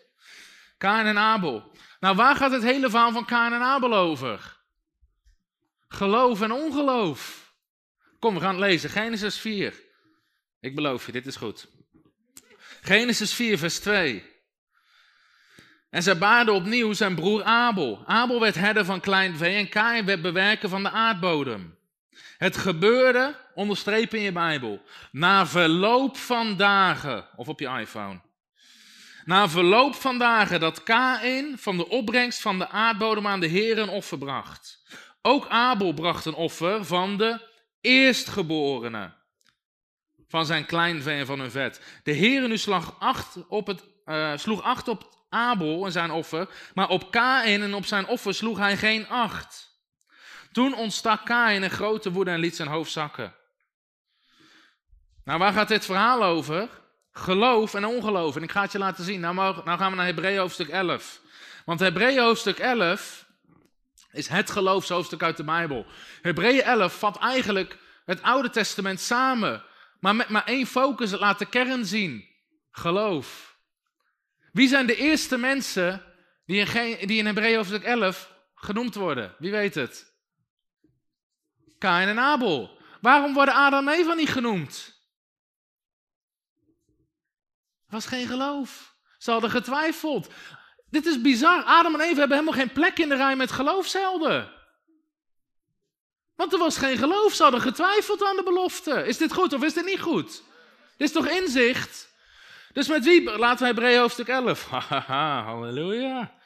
Kain 0.79 1.07
en 1.07 1.19
Abel. 1.19 1.73
Nou, 2.01 2.17
waar 2.17 2.37
gaat 2.37 2.51
het 2.51 2.63
hele 2.63 2.91
verhaal 2.91 3.13
van 3.13 3.25
Kain 3.25 3.53
en 3.53 3.61
Abel 3.61 3.95
over? 3.95 4.57
Geloof 5.89 6.43
en 6.43 6.53
ongeloof. 6.53 7.53
Kom, 8.19 8.35
we 8.35 8.41
gaan 8.41 8.55
het 8.55 8.61
lezen. 8.61 8.91
Genesis 8.91 9.39
4. 9.39 9.83
Ik 10.61 10.75
beloof 10.75 11.07
je, 11.07 11.13
dit 11.13 11.27
is 11.27 11.37
goed. 11.37 11.69
Genesis 12.81 13.35
4, 13.35 13.59
vers 13.59 13.79
2. 13.79 14.37
En 15.91 16.03
zij 16.03 16.19
baarden 16.19 16.55
opnieuw 16.55 16.93
zijn 16.93 17.15
broer 17.15 17.43
Abel. 17.43 18.03
Abel 18.07 18.41
werd 18.41 18.55
herder 18.55 18.85
van 18.85 19.01
klein 19.01 19.37
vee 19.37 19.57
en 19.57 19.69
Kain 19.69 20.05
werd 20.05 20.23
bewerker 20.23 20.69
van 20.69 20.83
de 20.83 20.91
aardbodem. 20.91 21.79
Het 22.39 22.57
gebeurde, 22.57 23.37
onderstreep 23.59 24.15
in 24.15 24.23
je 24.23 24.33
Bijbel, 24.33 24.83
na 25.13 25.47
verloop 25.47 26.17
van 26.17 26.57
dagen, 26.57 27.27
of 27.37 27.49
op 27.49 27.61
je 27.61 27.69
iPhone. 27.69 28.21
Na 29.25 29.49
verloop 29.49 29.95
van 29.95 30.19
dagen 30.19 30.61
dat 30.61 30.83
Kain 30.83 31.59
van 31.59 31.77
de 31.77 31.89
opbrengst 31.89 32.41
van 32.41 32.59
de 32.59 32.69
aardbodem 32.69 33.27
aan 33.27 33.41
de 33.41 33.47
Heer 33.47 33.79
een 33.79 33.89
offer 33.89 34.19
bracht. 34.19 34.83
Ook 35.23 35.49
Abel 35.49 35.93
bracht 35.93 36.25
een 36.25 36.35
offer 36.35 36.85
van 36.85 37.17
de 37.17 37.41
eerstgeborene. 37.81 39.13
Van 40.29 40.47
zijn 40.47 40.67
kleinvee 40.67 41.19
en 41.19 41.27
van 41.27 41.41
hun 41.41 41.51
vet. 41.51 42.01
De 42.03 42.13
Heer 42.13 42.49
nu 42.49 42.57
slag 42.57 42.97
acht 42.99 43.47
op 43.49 43.67
het, 43.67 43.85
uh, 44.07 44.37
sloeg 44.37 44.63
acht 44.63 44.89
op 44.89 45.25
Abel 45.29 45.85
en 45.85 45.93
zijn 45.93 46.11
offer, 46.11 46.49
maar 46.75 46.89
op 46.89 47.11
Kain 47.11 47.63
en 47.63 47.75
op 47.75 47.87
zijn 47.87 48.07
offer 48.07 48.35
sloeg 48.35 48.59
hij 48.59 48.77
geen 48.77 49.09
acht. 49.09 49.81
Toen 50.53 50.75
ontstak 50.75 51.25
Kain 51.25 51.63
een 51.63 51.71
grote 51.71 52.13
woede 52.13 52.31
en 52.31 52.41
liet 52.41 52.57
zijn 52.57 52.69
hoofd 52.69 52.93
zakken. 52.93 53.38
Nou, 55.29 55.41
waar 55.41 55.53
gaat 55.53 55.69
dit 55.69 55.85
verhaal 55.85 56.25
over? 56.25 56.69
Geloof 57.13 57.75
en 57.75 57.85
ongeloof. 57.85 58.37
En 58.37 58.43
ik 58.43 58.51
ga 58.51 58.63
het 58.63 58.73
je 58.73 58.79
laten 58.79 59.05
zien. 59.05 59.21
Nou, 59.21 59.35
nou 59.35 59.79
gaan 59.79 59.91
we 59.91 59.97
naar 59.97 60.07
Hebreeën 60.07 60.39
hoofdstuk 60.39 60.69
11. 60.69 61.21
Want 61.65 61.81
Hebreeën 61.81 62.23
hoofdstuk 62.23 62.59
11 62.59 63.27
is 64.13 64.29
het 64.29 64.51
geloofshoofdstuk 64.51 65.23
uit 65.23 65.37
de 65.37 65.45
Bijbel. 65.45 65.87
Hebreeën 66.23 66.63
11 66.63 66.99
vat 66.99 67.19
eigenlijk 67.19 67.79
het 68.05 68.23
Oude 68.23 68.51
Testament 68.51 69.01
samen. 69.01 69.65
Maar 70.01 70.17
met 70.17 70.29
maar 70.29 70.45
één 70.45 70.67
focus, 70.67 71.11
het 71.11 71.21
laat 71.21 71.39
de 71.39 71.47
kern 71.47 71.87
zien. 71.87 72.29
Geloof. 72.71 73.57
Wie 74.53 74.69
zijn 74.69 74.87
de 74.87 74.97
eerste 74.97 75.39
mensen 75.39 76.03
die 76.47 76.61
in, 76.61 77.07
die 77.07 77.19
in 77.19 77.27
Hebreeën 77.27 77.57
hoofdstuk 77.57 77.83
11 77.83 78.33
genoemd 78.55 78.95
worden? 78.95 79.35
Wie 79.39 79.51
weet 79.51 79.75
het? 79.75 80.13
Kain 81.79 82.09
en 82.09 82.19
Abel. 82.19 82.79
Waarom 83.01 83.35
worden 83.35 83.55
Adam 83.55 83.89
en 83.89 83.95
Eva 83.95 84.15
niet 84.15 84.31
genoemd? 84.31 84.98
Was 87.89 88.07
geen 88.07 88.27
geloof. 88.27 88.95
Ze 89.19 89.31
hadden 89.31 89.51
getwijfeld. 89.51 90.29
Dit 90.91 91.07
is 91.07 91.21
bizar. 91.21 91.63
Adam 91.63 91.95
en 91.95 92.01
Eva 92.01 92.19
hebben 92.19 92.39
helemaal 92.39 92.61
geen 92.61 92.73
plek 92.73 92.99
in 92.99 93.09
de 93.09 93.17
rij 93.17 93.37
met 93.37 93.51
geloofshelden. 93.51 94.53
Want 96.35 96.53
er 96.53 96.59
was 96.59 96.77
geen 96.77 96.99
geloof. 96.99 97.35
Ze 97.35 97.43
hadden 97.43 97.61
getwijfeld 97.61 98.25
aan 98.25 98.37
de 98.37 98.43
belofte. 98.43 99.07
Is 99.07 99.17
dit 99.17 99.33
goed 99.33 99.53
of 99.53 99.63
is 99.63 99.75
dit 99.75 99.85
niet 99.85 100.01
goed? 100.01 100.43
Dit 100.97 101.09
is 101.09 101.13
toch 101.13 101.29
inzicht? 101.29 102.09
Dus 102.73 102.89
met 102.89 103.05
wie? 103.05 103.39
Laten 103.39 103.59
we 103.59 103.67
Hebreeën 103.67 104.01
hoofdstuk 104.01 104.29
11. 104.29 104.67
Haha, 104.71 105.43
halleluja. 105.43 106.37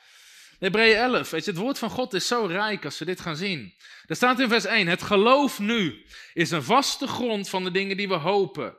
Hebreeën 0.59 0.97
11. 0.97 1.31
Weet 1.31 1.45
je, 1.45 1.51
het 1.51 1.61
woord 1.61 1.79
van 1.79 1.91
God 1.91 2.15
is 2.15 2.27
zo 2.27 2.45
rijk 2.45 2.85
als 2.85 2.99
we 2.99 3.05
dit 3.05 3.21
gaan 3.21 3.37
zien. 3.37 3.75
Er 4.07 4.17
staat 4.17 4.39
in 4.39 4.49
vers 4.49 4.65
1: 4.65 4.87
Het 4.87 5.03
geloof 5.03 5.59
nu 5.59 6.05
is 6.35 6.51
een 6.51 6.63
vaste 6.63 7.07
grond 7.07 7.49
van 7.49 7.65
de 7.65 7.71
dingen 7.71 7.97
die 7.97 8.09
we 8.09 8.15
hopen. 8.15 8.77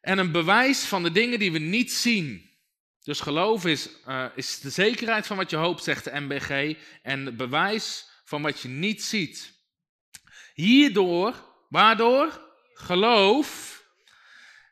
En 0.00 0.18
een 0.18 0.32
bewijs 0.32 0.84
van 0.84 1.02
de 1.02 1.12
dingen 1.12 1.38
die 1.38 1.52
we 1.52 1.58
niet 1.58 1.92
zien. 1.92 2.50
Dus 3.02 3.20
geloof 3.20 3.66
is, 3.66 3.88
uh, 4.08 4.24
is 4.34 4.60
de 4.60 4.70
zekerheid 4.70 5.26
van 5.26 5.36
wat 5.36 5.50
je 5.50 5.56
hoopt, 5.56 5.84
zegt 5.84 6.04
de 6.04 6.20
MBG. 6.20 6.76
En 7.02 7.26
het 7.26 7.36
bewijs 7.36 8.08
van 8.24 8.42
wat 8.42 8.60
je 8.60 8.68
niet 8.68 9.02
ziet. 9.02 9.52
Hierdoor, 10.54 11.34
waardoor? 11.68 12.48
Geloof 12.74 13.78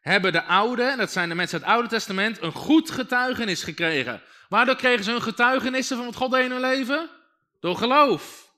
hebben 0.00 0.32
de 0.32 0.44
oude, 0.44 0.94
dat 0.96 1.12
zijn 1.12 1.28
de 1.28 1.34
mensen 1.34 1.58
uit 1.58 1.66
het 1.66 1.74
Oude 1.74 1.88
Testament, 1.88 2.42
een 2.42 2.52
goed 2.52 2.90
getuigenis 2.90 3.62
gekregen. 3.62 4.22
Waardoor 4.48 4.76
kregen 4.76 5.04
ze 5.04 5.10
hun 5.10 5.22
getuigenissen 5.22 5.96
van 5.96 6.06
wat 6.06 6.16
God 6.16 6.30
deed 6.30 6.44
in 6.44 6.50
hun 6.50 6.60
leven? 6.60 7.10
Door 7.60 7.76
geloof. 7.76 8.52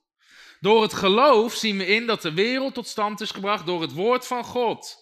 Door 0.59 0.81
het 0.81 0.93
geloof 0.93 1.53
zien 1.53 1.77
we 1.77 1.85
in 1.85 2.07
dat 2.07 2.21
de 2.21 2.33
wereld 2.33 2.73
tot 2.73 2.87
stand 2.87 3.21
is 3.21 3.31
gebracht 3.31 3.65
door 3.65 3.81
het 3.81 3.93
woord 3.93 4.27
van 4.27 4.43
God. 4.43 5.00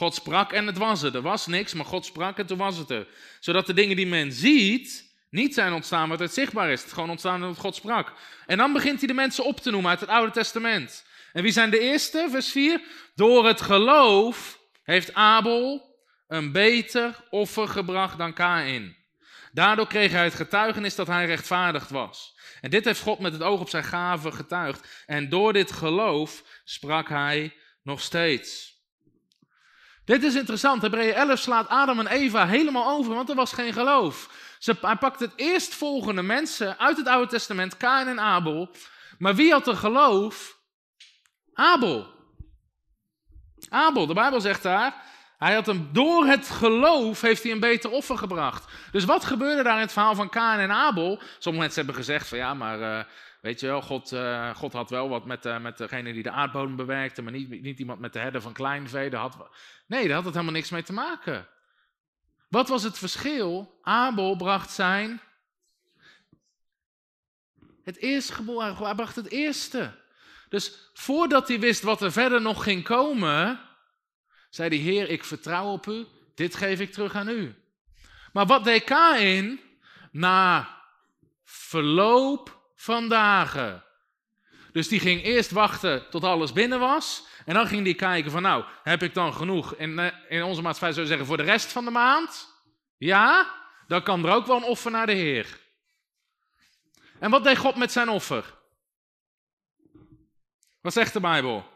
God 0.00 0.14
sprak 0.14 0.52
en 0.52 0.66
het 0.66 0.78
was 0.78 1.02
er. 1.02 1.14
Er 1.14 1.22
was 1.22 1.46
niks, 1.46 1.74
maar 1.74 1.84
God 1.84 2.04
sprak 2.04 2.38
en 2.38 2.46
toen 2.46 2.58
was 2.58 2.76
het 2.76 2.90
er. 2.90 3.06
Zodat 3.40 3.66
de 3.66 3.72
dingen 3.72 3.96
die 3.96 4.06
men 4.06 4.32
ziet 4.32 5.14
niet 5.30 5.54
zijn 5.54 5.72
ontstaan 5.72 6.08
wat 6.08 6.18
het 6.18 6.34
zichtbaar 6.34 6.70
is. 6.70 6.78
Het 6.78 6.88
is 6.88 6.94
gewoon 6.94 7.10
ontstaan 7.10 7.42
omdat 7.42 7.58
God 7.58 7.74
sprak. 7.74 8.12
En 8.46 8.58
dan 8.58 8.72
begint 8.72 8.98
hij 8.98 9.08
de 9.08 9.14
mensen 9.14 9.44
op 9.44 9.60
te 9.60 9.70
noemen 9.70 9.90
uit 9.90 10.00
het 10.00 10.08
Oude 10.08 10.32
Testament. 10.32 11.04
En 11.32 11.42
wie 11.42 11.52
zijn 11.52 11.70
de 11.70 11.78
eerste? 11.78 12.28
Vers 12.30 12.50
4. 12.50 12.80
Door 13.14 13.46
het 13.46 13.60
geloof 13.60 14.60
heeft 14.82 15.14
Abel 15.14 15.96
een 16.28 16.52
beter 16.52 17.26
offer 17.30 17.68
gebracht 17.68 18.18
dan 18.18 18.32
Kain. 18.32 18.96
Daardoor 19.52 19.86
kreeg 19.86 20.12
hij 20.12 20.24
het 20.24 20.34
getuigenis 20.34 20.94
dat 20.94 21.06
hij 21.06 21.26
rechtvaardigd 21.26 21.90
was. 21.90 22.38
En 22.60 22.70
dit 22.70 22.84
heeft 22.84 23.00
God 23.00 23.18
met 23.18 23.32
het 23.32 23.42
oog 23.42 23.60
op 23.60 23.68
zijn 23.68 23.84
gave 23.84 24.32
getuigd. 24.32 25.04
En 25.06 25.28
door 25.28 25.52
dit 25.52 25.72
geloof 25.72 26.42
sprak 26.64 27.08
hij 27.08 27.56
nog 27.82 28.00
steeds. 28.00 28.69
Dit 30.04 30.22
is 30.22 30.34
interessant. 30.34 30.82
Hebreeën 30.82 31.14
11 31.14 31.38
slaat 31.38 31.68
Adam 31.68 31.98
en 31.98 32.06
Eva 32.06 32.46
helemaal 32.46 32.88
over, 32.96 33.14
want 33.14 33.28
er 33.28 33.34
was 33.34 33.52
geen 33.52 33.72
geloof. 33.72 34.30
Ze, 34.58 34.76
hij 34.80 34.96
pakt 34.96 35.20
het 35.20 35.32
eerstvolgende 35.36 36.22
mensen 36.22 36.78
uit 36.78 36.96
het 36.96 37.06
Oude 37.06 37.30
Testament, 37.30 37.76
Kain 37.76 38.08
en 38.08 38.20
Abel. 38.20 38.70
Maar 39.18 39.34
wie 39.34 39.52
had 39.52 39.66
er 39.66 39.76
geloof? 39.76 40.58
Abel. 41.52 42.18
Abel, 43.68 44.06
de 44.06 44.14
Bijbel 44.14 44.40
zegt 44.40 44.62
daar, 44.62 44.94
hij 45.38 45.54
had 45.54 45.66
hem 45.66 45.88
door 45.92 46.26
het 46.26 46.50
geloof 46.50 47.20
heeft 47.20 47.42
hij 47.42 47.52
een 47.52 47.60
beter 47.60 47.90
offer 47.90 48.18
gebracht. 48.18 48.72
Dus 48.92 49.04
wat 49.04 49.24
gebeurde 49.24 49.62
daar 49.62 49.74
in 49.74 49.80
het 49.80 49.92
verhaal 49.92 50.14
van 50.14 50.28
Kain 50.28 50.58
en 50.58 50.70
Abel? 50.70 51.22
Sommige 51.38 51.64
mensen 51.64 51.84
hebben 51.84 52.04
gezegd 52.04 52.28
van 52.28 52.38
ja, 52.38 52.54
maar 52.54 52.80
uh, 52.80 53.04
weet 53.40 53.60
je 53.60 53.66
wel, 53.66 53.82
God, 53.82 54.12
uh, 54.12 54.54
God 54.54 54.72
had 54.72 54.90
wel 54.90 55.08
wat 55.08 55.24
met, 55.24 55.46
uh, 55.46 55.60
met 55.60 55.78
degene 55.78 56.12
die 56.12 56.22
de 56.22 56.30
aardbodem 56.30 56.76
bewerkte, 56.76 57.22
maar 57.22 57.32
niet, 57.32 57.62
niet 57.62 57.78
iemand 57.78 58.00
met 58.00 58.12
de 58.12 58.18
herder 58.18 58.40
van 58.40 58.52
kleinvee. 58.52 59.16
Had, 59.16 59.48
nee, 59.86 60.06
daar 60.06 60.16
had 60.16 60.24
het 60.24 60.34
helemaal 60.34 60.54
niks 60.54 60.70
mee 60.70 60.82
te 60.82 60.92
maken. 60.92 61.48
Wat 62.48 62.68
was 62.68 62.82
het 62.82 62.98
verschil? 62.98 63.78
Abel 63.82 64.36
bracht 64.36 64.70
zijn. 64.70 65.20
Het 67.82 67.96
eerstgeboren, 67.96 68.76
hij 68.76 68.94
bracht 68.94 69.16
het 69.16 69.30
eerste. 69.30 69.98
Dus 70.48 70.90
voordat 70.94 71.48
hij 71.48 71.60
wist 71.60 71.82
wat 71.82 72.02
er 72.02 72.12
verder 72.12 72.40
nog 72.40 72.62
ging 72.62 72.84
komen, 72.84 73.60
zei 74.50 74.68
de 74.68 74.76
Heer: 74.76 75.08
Ik 75.08 75.24
vertrouw 75.24 75.72
op 75.72 75.86
u, 75.86 76.06
dit 76.34 76.54
geef 76.54 76.80
ik 76.80 76.92
terug 76.92 77.14
aan 77.14 77.28
u. 77.28 77.54
Maar 78.32 78.46
wat 78.46 78.64
deed 78.64 78.84
Kain? 78.84 79.60
Na 80.12 80.68
verloop 81.44 82.59
van 82.80 83.08
dagen. 83.08 83.84
Dus 84.72 84.88
die 84.88 85.00
ging 85.00 85.22
eerst 85.22 85.50
wachten 85.50 86.10
tot 86.10 86.24
alles 86.24 86.52
binnen 86.52 86.78
was. 86.78 87.26
En 87.44 87.54
dan 87.54 87.66
ging 87.66 87.84
die 87.84 87.94
kijken 87.94 88.30
van 88.30 88.42
nou, 88.42 88.64
heb 88.82 89.02
ik 89.02 89.14
dan 89.14 89.34
genoeg 89.34 89.74
in, 89.74 89.98
eh, 89.98 90.12
in 90.28 90.42
onze 90.42 90.62
maatschappij 90.62 90.94
zou 90.94 91.06
zeggen 91.06 91.26
voor 91.26 91.36
de 91.36 91.42
rest 91.42 91.72
van 91.72 91.84
de 91.84 91.90
maand? 91.90 92.54
Ja, 92.96 93.54
dan 93.86 94.02
kan 94.02 94.24
er 94.24 94.32
ook 94.32 94.46
wel 94.46 94.56
een 94.56 94.62
offer 94.62 94.90
naar 94.90 95.06
de 95.06 95.12
Heer. 95.12 95.60
En 97.18 97.30
wat 97.30 97.44
deed 97.44 97.58
God 97.58 97.76
met 97.76 97.92
zijn 97.92 98.08
offer? 98.08 98.58
Wat 100.80 100.92
zegt 100.92 101.12
de 101.12 101.20
Bijbel? 101.20 101.68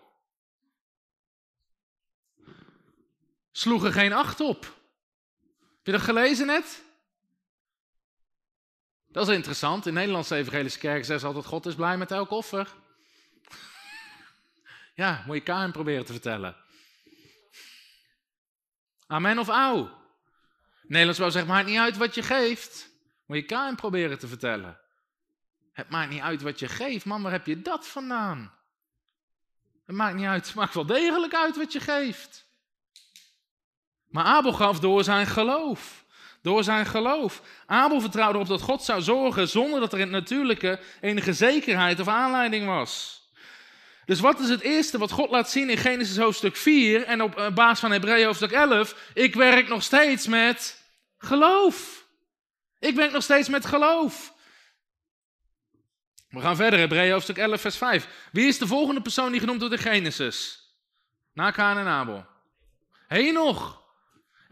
Sloeg 3.53 3.85
er 3.85 3.93
geen 3.93 4.13
acht 4.13 4.41
op. 4.41 4.63
Heb 4.63 5.87
je 5.87 5.93
dat 5.93 6.01
gelezen 6.01 6.47
net? 6.47 6.84
Dat 9.15 9.29
is 9.29 9.35
interessant. 9.35 9.87
In 9.87 9.93
de 9.93 9.99
Nederlandse 9.99 10.35
Evangelische 10.35 10.79
Kerk 10.79 11.05
zeggen 11.05 11.21
ze 11.21 11.27
altijd: 11.27 11.45
God 11.45 11.67
is 11.67 11.75
blij 11.75 11.97
met 11.97 12.11
elk 12.11 12.31
offer. 12.31 12.69
Ja, 14.95 15.23
moet 15.27 15.37
je 15.37 15.43
Kain 15.43 15.73
proberen 15.73 16.05
te 16.05 16.13
vertellen. 16.13 16.57
Amen 19.07 19.39
of 19.39 19.49
au? 19.49 19.89
Nederlands 20.83 21.35
zegt, 21.35 21.47
maakt 21.47 21.67
niet 21.67 21.79
uit 21.79 21.97
wat 21.97 22.15
je 22.15 22.23
geeft. 22.23 22.91
Moet 23.27 23.37
je 23.37 23.45
Kain 23.45 23.77
proberen 23.77 24.19
te 24.19 24.29
vertellen. 24.29 24.81
Het 25.73 25.89
maakt 25.89 26.11
niet 26.11 26.21
uit 26.21 26.43
wat 26.43 26.59
je 26.59 26.69
geeft. 26.69 27.05
Man, 27.05 27.23
waar 27.23 27.33
heb 27.33 27.47
je 27.47 27.63
dat 27.63 27.87
vandaan? 27.87 28.55
Het 29.87 29.97
maakt 29.97 30.17
niet 30.17 30.27
uit. 30.27 30.47
Het 30.47 30.55
maakt 30.55 30.75
wel 30.75 30.87
degelijk 30.87 31.35
uit 31.35 31.57
wat 31.57 31.73
je 31.73 31.81
geeft. 31.81 32.47
Maar 34.09 34.25
Abel 34.25 34.53
gaf 34.53 34.81
door 34.81 35.05
zijn 35.05 35.27
geloof. 35.27 36.04
Door 36.45 36.65
zijn 36.65 36.87
geloof. 36.87 37.43
Abel 37.67 38.01
vertrouwde 38.01 38.35
erop 38.35 38.49
dat 38.49 38.61
God 38.61 38.83
zou 38.83 39.03
zorgen 39.03 39.49
zonder 39.49 39.81
dat 39.81 39.93
er 39.93 39.99
in 39.99 40.05
het 40.05 40.13
natuurlijke 40.13 40.81
enige 41.01 41.33
zekerheid 41.33 42.01
of 42.01 42.09
aanleiding 42.09 42.67
was. 42.67 43.23
Dus 44.05 44.21
wat 44.21 44.41
is 44.41 44.49
het 44.49 44.61
eerste 44.61 44.99
wat 44.99 45.11
God 45.11 45.31
laat 45.31 45.51
zien 45.51 45.71
in 45.71 45.77
Genesis 45.77 46.17
hoofdstuk 46.17 46.57
4 46.57 47.05
en 47.05 47.23
op 47.23 47.37
eh, 47.37 47.55
basis 47.55 47.79
van 47.79 47.91
Hebreeën 47.91 48.27
hoofdstuk 48.27 48.53
11? 48.53 49.11
Ik 49.15 49.35
werk 49.35 49.69
nog 49.69 49.83
steeds 49.83 50.27
met 50.27 50.85
geloof. 51.19 52.07
Ik 52.79 52.95
werk 52.95 53.13
nog 53.13 53.23
steeds 53.23 53.49
met 53.49 53.67
geloof. 53.67 54.35
We 56.29 56.41
gaan 56.41 56.57
verder, 56.57 56.79
Hebreeën 56.79 57.13
hoofdstuk 57.13 57.39
11 57.39 57.61
vers 57.61 57.77
5. 57.77 58.09
Wie 58.33 58.47
is 58.47 58.59
de 58.59 58.67
volgende 58.67 59.01
persoon 59.01 59.31
die 59.31 59.41
genoemd 59.41 59.61
wordt 59.61 59.75
in 59.75 59.93
Genesis? 59.93 60.69
Na 61.33 61.51
Kaan 61.51 61.79
en 61.79 61.87
Abel. 61.87 62.27
Henoch. 63.09 63.84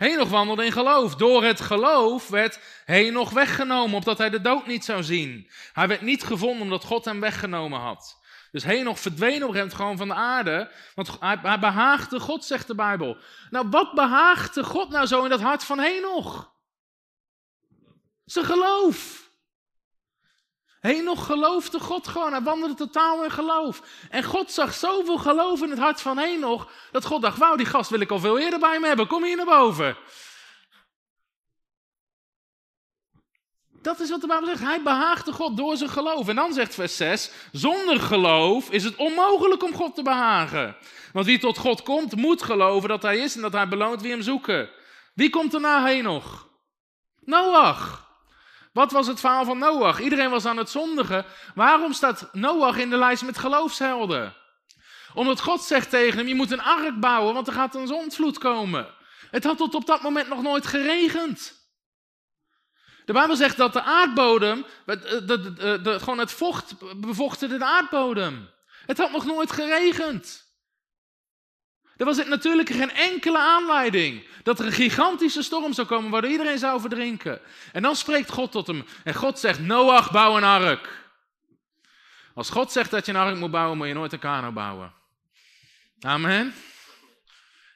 Henoch 0.02 0.28
wandelde 0.28 0.64
in 0.64 0.72
geloof. 0.72 1.16
Door 1.16 1.44
het 1.44 1.60
geloof 1.60 2.28
werd 2.28 2.58
Henoch 2.84 3.30
weggenomen, 3.30 3.96
opdat 3.96 4.18
hij 4.18 4.30
de 4.30 4.40
dood 4.40 4.66
niet 4.66 4.84
zou 4.84 5.02
zien. 5.02 5.50
Hij 5.72 5.88
werd 5.88 6.00
niet 6.00 6.24
gevonden 6.24 6.62
omdat 6.62 6.84
God 6.84 7.04
hem 7.04 7.20
weggenomen 7.20 7.80
had. 7.80 8.20
Dus 8.50 8.64
Henoch 8.64 9.00
verdween 9.00 9.44
op 9.44 9.54
een 9.54 9.70
gewoon 9.70 9.96
van 9.96 10.08
de 10.08 10.14
aarde, 10.14 10.70
want 10.94 11.20
hij, 11.20 11.38
hij 11.42 11.58
behaagde 11.58 12.20
God, 12.20 12.44
zegt 12.44 12.66
de 12.66 12.74
Bijbel. 12.74 13.16
Nou, 13.50 13.68
wat 13.70 13.92
behaagde 13.92 14.64
God 14.64 14.88
nou 14.90 15.06
zo 15.06 15.22
in 15.22 15.30
dat 15.30 15.40
hart 15.40 15.64
van 15.64 15.78
Henoch? 15.78 16.52
Zijn 18.24 18.44
geloof. 18.44 19.21
Henoch 20.82 21.26
geloofde 21.26 21.80
God 21.80 22.08
gewoon, 22.08 22.32
hij 22.32 22.42
wandelde 22.42 22.74
totaal 22.74 23.24
in 23.24 23.30
geloof. 23.30 23.82
En 24.10 24.22
God 24.22 24.52
zag 24.52 24.74
zoveel 24.74 25.18
geloof 25.18 25.62
in 25.62 25.70
het 25.70 25.78
hart 25.78 26.00
van 26.00 26.18
Henoch, 26.18 26.70
dat 26.90 27.04
God 27.04 27.22
dacht, 27.22 27.38
wauw, 27.38 27.56
die 27.56 27.66
gast 27.66 27.90
wil 27.90 28.00
ik 28.00 28.10
al 28.10 28.18
veel 28.18 28.38
eerder 28.38 28.58
bij 28.58 28.80
me 28.80 28.86
hebben, 28.86 29.06
kom 29.06 29.24
hier 29.24 29.36
naar 29.36 29.46
boven. 29.46 29.96
Dat 33.82 34.00
is 34.00 34.10
wat 34.10 34.20
de 34.20 34.26
Bijbel 34.26 34.46
zegt. 34.46 34.60
Hij 34.60 34.82
behaagde 34.82 35.32
God 35.32 35.56
door 35.56 35.76
zijn 35.76 35.90
geloof. 35.90 36.28
En 36.28 36.34
dan 36.36 36.52
zegt 36.52 36.74
vers 36.74 36.96
6: 36.96 37.30
Zonder 37.52 38.00
geloof 38.00 38.70
is 38.70 38.84
het 38.84 38.96
onmogelijk 38.96 39.62
om 39.62 39.74
God 39.74 39.94
te 39.94 40.02
behagen. 40.02 40.76
Want 41.12 41.26
wie 41.26 41.38
tot 41.38 41.58
God 41.58 41.82
komt, 41.82 42.16
moet 42.16 42.42
geloven 42.42 42.88
dat 42.88 43.02
hij 43.02 43.18
is 43.18 43.34
en 43.34 43.40
dat 43.40 43.52
hij 43.52 43.68
beloont 43.68 44.02
wie 44.02 44.10
hem 44.10 44.22
zoeken. 44.22 44.70
Wie 45.14 45.30
komt 45.30 45.54
er 45.54 45.60
na 45.60 46.00
nog? 46.00 46.48
Noach. 47.20 48.01
Wat 48.72 48.92
was 48.92 49.06
het 49.06 49.20
verhaal 49.20 49.44
van 49.44 49.58
Noach? 49.58 50.00
Iedereen 50.00 50.30
was 50.30 50.46
aan 50.46 50.56
het 50.56 50.70
zondigen. 50.70 51.24
Waarom 51.54 51.92
staat 51.92 52.28
Noach 52.32 52.76
in 52.76 52.90
de 52.90 52.96
lijst 52.96 53.24
met 53.24 53.38
geloofshelden? 53.38 54.34
Omdat 55.14 55.40
God 55.40 55.62
zegt 55.62 55.90
tegen 55.90 56.18
hem: 56.18 56.28
Je 56.28 56.34
moet 56.34 56.50
een 56.50 56.62
ark 56.62 57.00
bouwen, 57.00 57.34
want 57.34 57.46
er 57.46 57.52
gaat 57.52 57.74
een 57.74 57.86
zondvloed 57.86 58.38
komen. 58.38 58.88
Het 59.30 59.44
had 59.44 59.56
tot 59.56 59.74
op 59.74 59.86
dat 59.86 60.02
moment 60.02 60.28
nog 60.28 60.42
nooit 60.42 60.66
geregend. 60.66 61.60
De 63.04 63.12
Bijbel 63.12 63.36
zegt 63.36 63.56
dat 63.56 63.72
de 63.72 63.82
aardbodem, 63.82 64.66
de, 64.86 65.24
de, 65.24 65.80
de, 65.82 65.98
gewoon 66.00 66.18
het 66.18 66.32
vocht 66.32 66.74
bevochtigde 67.00 67.58
de 67.58 67.64
aardbodem. 67.64 68.50
Het 68.86 68.98
had 68.98 69.10
nog 69.10 69.24
nooit 69.24 69.52
geregend. 69.52 70.41
Er 71.96 72.04
was 72.04 72.24
natuurlijk 72.26 72.70
geen 72.70 72.92
enkele 72.92 73.38
aanleiding 73.38 74.26
dat 74.42 74.58
er 74.58 74.66
een 74.66 74.72
gigantische 74.72 75.42
storm 75.42 75.72
zou 75.72 75.86
komen 75.86 76.10
waardoor 76.10 76.30
iedereen 76.30 76.58
zou 76.58 76.80
verdrinken. 76.80 77.40
En 77.72 77.82
dan 77.82 77.96
spreekt 77.96 78.30
God 78.30 78.52
tot 78.52 78.66
hem 78.66 78.84
en 79.04 79.14
God 79.14 79.38
zegt, 79.38 79.60
Noach, 79.60 80.10
bouw 80.10 80.36
een 80.36 80.44
ark. 80.44 81.00
Als 82.34 82.50
God 82.50 82.72
zegt 82.72 82.90
dat 82.90 83.06
je 83.06 83.12
een 83.12 83.18
ark 83.18 83.36
moet 83.36 83.50
bouwen, 83.50 83.76
moet 83.76 83.86
je 83.86 83.94
nooit 83.94 84.12
een 84.12 84.18
kano 84.18 84.52
bouwen. 84.52 84.92
Amen. 86.00 86.54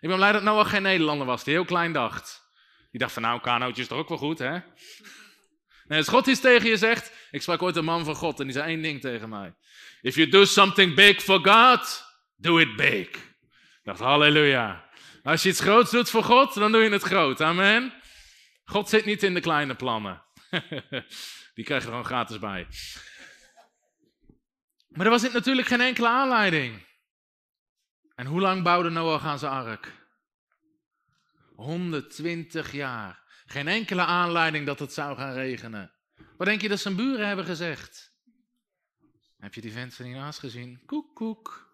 Ik 0.01 0.09
ben 0.09 0.17
blij 0.17 0.33
dat 0.33 0.43
Noach 0.43 0.71
geen 0.71 0.83
Nederlander 0.83 1.27
was, 1.27 1.45
die 1.45 1.55
heel 1.55 1.65
klein 1.65 1.93
dacht. 1.93 2.45
Die 2.91 3.01
dacht 3.01 3.13
van 3.13 3.23
nou, 3.23 3.41
kanootje 3.41 3.83
is 3.83 3.89
toch 3.89 3.99
ook 3.99 4.09
wel 4.09 4.19
goed, 4.19 4.39
hè? 4.39 4.59
Als 5.89 6.09
God 6.09 6.27
iets 6.27 6.41
tegen 6.41 6.69
je 6.69 6.77
zegt, 6.77 7.13
ik 7.31 7.43
sprak 7.43 7.63
ooit 7.63 7.77
een 7.77 7.85
man 7.85 8.05
van 8.05 8.15
God 8.15 8.41
en 8.41 8.45
die 8.45 8.55
zei 8.55 8.67
één 8.67 8.83
ding 8.83 9.01
tegen 9.01 9.29
mij. 9.29 9.55
If 10.01 10.15
you 10.15 10.29
do 10.29 10.45
something 10.45 10.95
big 10.95 11.23
for 11.23 11.39
God, 11.43 12.05
do 12.37 12.59
it 12.59 12.77
big. 12.77 13.09
Halleluja. 13.95 14.89
Als 15.23 15.43
je 15.43 15.49
iets 15.49 15.61
groots 15.61 15.91
doet 15.91 16.11
voor 16.11 16.23
God, 16.23 16.55
dan 16.55 16.73
doe 16.73 16.83
je 16.83 16.91
het 16.91 17.03
groot. 17.03 17.41
Amen. 17.41 17.93
God 18.65 18.89
zit 18.89 19.05
niet 19.05 19.23
in 19.23 19.35
de 19.35 19.41
kleine 19.41 19.75
plannen. 19.75 20.23
Die 21.55 21.65
krijg 21.65 21.83
je 21.83 21.89
gewoon 21.89 22.05
gratis 22.05 22.39
bij. 22.39 22.67
Maar 24.89 25.07
er 25.07 25.13
was 25.13 25.33
natuurlijk 25.33 25.67
geen 25.69 25.81
enkele 25.81 26.09
aanleiding. 26.09 26.87
En 28.15 28.27
hoe 28.27 28.41
lang 28.41 28.63
bouwde 28.63 28.91
Noach 28.91 29.25
aan 29.25 29.39
zijn 29.39 29.53
ark? 29.53 29.93
120 31.55 32.73
jaar. 32.73 33.25
Geen 33.47 33.69
enkele 33.69 34.05
aanleiding 34.05 34.67
dat 34.67 34.79
het 34.79 34.93
zou 34.93 35.17
gaan 35.17 35.33
regenen. 35.33 35.93
Wat 36.37 36.47
denk 36.47 36.61
je 36.61 36.69
dat 36.69 36.81
zijn 36.81 36.97
buren 36.97 37.27
hebben 37.27 37.45
gezegd? 37.45 38.15
Heb 39.39 39.55
je 39.55 39.61
die 39.61 39.73
vent 39.73 39.95
van 39.95 40.05
hiernaast 40.05 40.39
gezien? 40.39 40.83
Koek, 40.87 41.15
koek. 41.15 41.66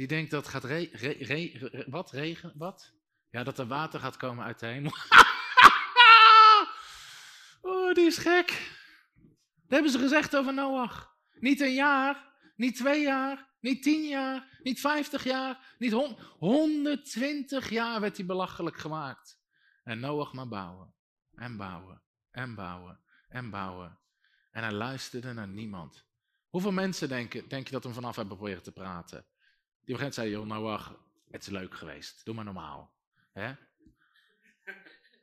Die 0.00 0.08
denkt 0.08 0.30
dat 0.30 0.48
gaat 0.48 0.62
wat, 1.86 2.10
regen, 2.10 2.52
wat? 2.56 2.92
Ja, 3.30 3.42
dat 3.42 3.58
er 3.58 3.66
water 3.66 4.00
gaat 4.00 4.16
komen 4.16 4.44
uit 4.44 4.58
de 4.58 4.66
hemel. 4.66 4.92
oh, 7.70 7.94
die 7.94 8.06
is 8.06 8.18
gek. 8.18 8.46
Dat 9.54 9.70
hebben 9.70 9.90
ze 9.90 9.98
gezegd 9.98 10.36
over 10.36 10.54
Noach. 10.54 11.16
Niet 11.34 11.60
een 11.60 11.74
jaar, 11.74 12.32
niet 12.56 12.76
twee 12.76 13.02
jaar, 13.02 13.48
niet 13.60 13.82
tien 13.82 14.08
jaar, 14.08 14.58
niet 14.62 14.80
vijftig 14.80 15.24
jaar, 15.24 15.74
niet 15.78 15.92
hond 15.92 16.18
120 16.20 17.70
jaar 17.70 18.00
werd 18.00 18.16
hij 18.16 18.26
belachelijk 18.26 18.78
gemaakt. 18.78 19.40
En 19.84 20.00
Noach 20.00 20.32
maar 20.32 20.48
bouwen, 20.48 20.94
en 21.34 21.56
bouwen, 21.56 22.02
en 22.30 22.54
bouwen, 22.54 23.00
en 23.28 23.50
bouwen. 23.50 23.98
En 24.50 24.62
hij 24.62 24.72
luisterde 24.72 25.32
naar 25.32 25.48
niemand. 25.48 26.04
Hoeveel 26.48 26.72
mensen 26.72 27.08
denken, 27.08 27.48
denk 27.48 27.66
je 27.66 27.72
dat 27.72 27.84
hem 27.84 27.94
vanaf 27.94 28.16
hebben 28.16 28.36
proberen 28.36 28.62
te 28.62 28.72
praten? 28.72 29.24
Die 29.84 29.94
begint 29.94 30.14
zei, 30.14 30.30
joh, 30.30 30.46
Noach, 30.46 30.94
het 31.30 31.42
is 31.42 31.48
leuk 31.48 31.74
geweest. 31.74 32.24
Doe 32.24 32.34
maar 32.34 32.44
normaal. 32.44 32.92
Hè? 33.32 33.52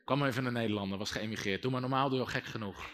Kwam 0.04 0.24
even 0.24 0.44
naar 0.44 0.52
Nederlander, 0.52 0.98
was 0.98 1.12
geëmigreerd. 1.12 1.62
Doe 1.62 1.72
maar 1.72 1.82
normaal, 1.82 2.10
doe 2.10 2.20
je 2.20 2.26
gek 2.26 2.46
genoeg. 2.46 2.86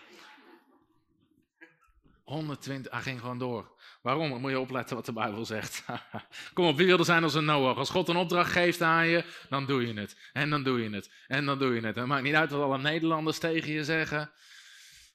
120, 2.23 2.91
hij 2.91 3.01
ging 3.01 3.19
gewoon 3.19 3.37
door. 3.37 3.75
Waarom? 4.01 4.29
Dan 4.29 4.41
moet 4.41 4.51
je 4.51 4.59
opletten 4.59 4.95
wat 4.95 5.05
de 5.05 5.13
Bijbel 5.13 5.45
zegt. 5.45 5.85
Kom 6.53 6.65
op, 6.65 6.77
wie 6.77 6.85
wil 6.85 6.97
er 6.97 7.05
zijn 7.05 7.23
als 7.23 7.33
een 7.33 7.45
Noach? 7.45 7.77
Als 7.77 7.89
God 7.89 8.07
een 8.07 8.15
opdracht 8.15 8.51
geeft 8.51 8.81
aan 8.81 9.07
je, 9.07 9.25
dan 9.49 9.65
doe 9.65 9.87
je 9.87 9.93
het. 9.93 10.17
En 10.33 10.49
dan 10.49 10.63
doe 10.63 10.81
je 10.81 10.89
het. 10.89 11.11
En 11.27 11.45
dan 11.45 11.59
doe 11.59 11.73
je 11.73 11.81
het. 11.85 11.95
Het 11.95 12.05
maakt 12.05 12.23
niet 12.23 12.35
uit 12.35 12.51
wat 12.51 12.61
alle 12.61 12.77
Nederlanders 12.77 13.39
tegen 13.39 13.71
je 13.71 13.83
zeggen. 13.83 14.31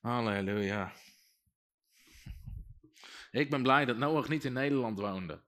Halleluja. 0.01 0.93
Ik 3.31 3.51
ben 3.51 3.63
blij 3.63 3.85
dat 3.85 3.97
Noach 3.97 4.29
niet 4.29 4.45
in 4.45 4.53
Nederland 4.53 4.99
woonde. 4.99 5.41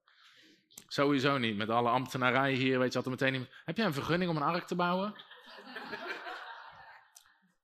Sowieso 0.92 1.38
niet. 1.38 1.56
Met 1.56 1.68
alle 1.68 1.88
ambtenarij 1.88 2.52
hier, 2.52 2.78
weet 2.78 2.92
je, 2.92 3.02
er 3.02 3.10
meteen. 3.10 3.48
Heb 3.64 3.76
jij 3.76 3.86
een 3.86 3.92
vergunning 3.92 4.30
om 4.30 4.36
een 4.36 4.42
ark 4.42 4.66
te 4.66 4.74
bouwen? 4.74 5.14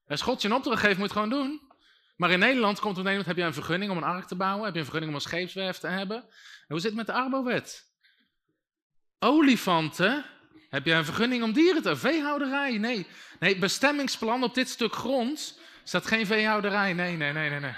Als 0.09 0.23
God 0.23 0.43
je 0.43 0.49
een 0.49 0.55
opdracht 0.55 0.81
geeft, 0.81 0.99
moet 0.99 1.13
je 1.13 1.19
het 1.19 1.25
gewoon 1.25 1.43
doen. 1.43 1.61
Maar 2.17 2.31
in 2.31 2.39
Nederland 2.39 2.81
komt 2.81 2.97
er 2.97 3.03
meteen, 3.03 3.23
heb 3.25 3.37
jij 3.37 3.47
een 3.47 3.55
vergunning 3.55 3.91
om 3.91 3.97
een 3.97 4.03
ark 4.03 4.27
te 4.27 4.37
bouwen? 4.37 4.65
Heb 4.65 4.73
je 4.73 4.79
een 4.79 4.85
vergunning 4.85 5.13
om 5.13 5.19
een 5.19 5.29
scheepswerf 5.29 5.79
te 5.79 5.87
hebben? 5.87 6.17
En 6.17 6.67
hoe 6.69 6.81
zit 6.81 6.89
het 6.89 6.95
met 6.95 7.07
de 7.07 7.13
Arbowet? 7.13 7.93
Olifanten? 9.19 10.25
Heb 10.71 10.87
jij 10.87 10.99
een 10.99 11.05
vergunning 11.05 11.43
om 11.43 11.53
dieren 11.53 11.83
te... 11.83 11.97
Veehouderij? 11.97 12.79
Nee. 12.79 13.07
Nee, 13.39 13.59
bestemmingsplan 13.59 14.43
op 14.43 14.55
dit 14.55 14.69
stuk 14.69 14.95
grond 14.95 15.61
staat 15.85 16.07
geen 16.07 16.27
veehouderij. 16.27 16.93
Nee, 16.93 17.17
nee, 17.17 17.33
nee, 17.33 17.51
nee, 17.51 17.61
nee. 17.61 17.75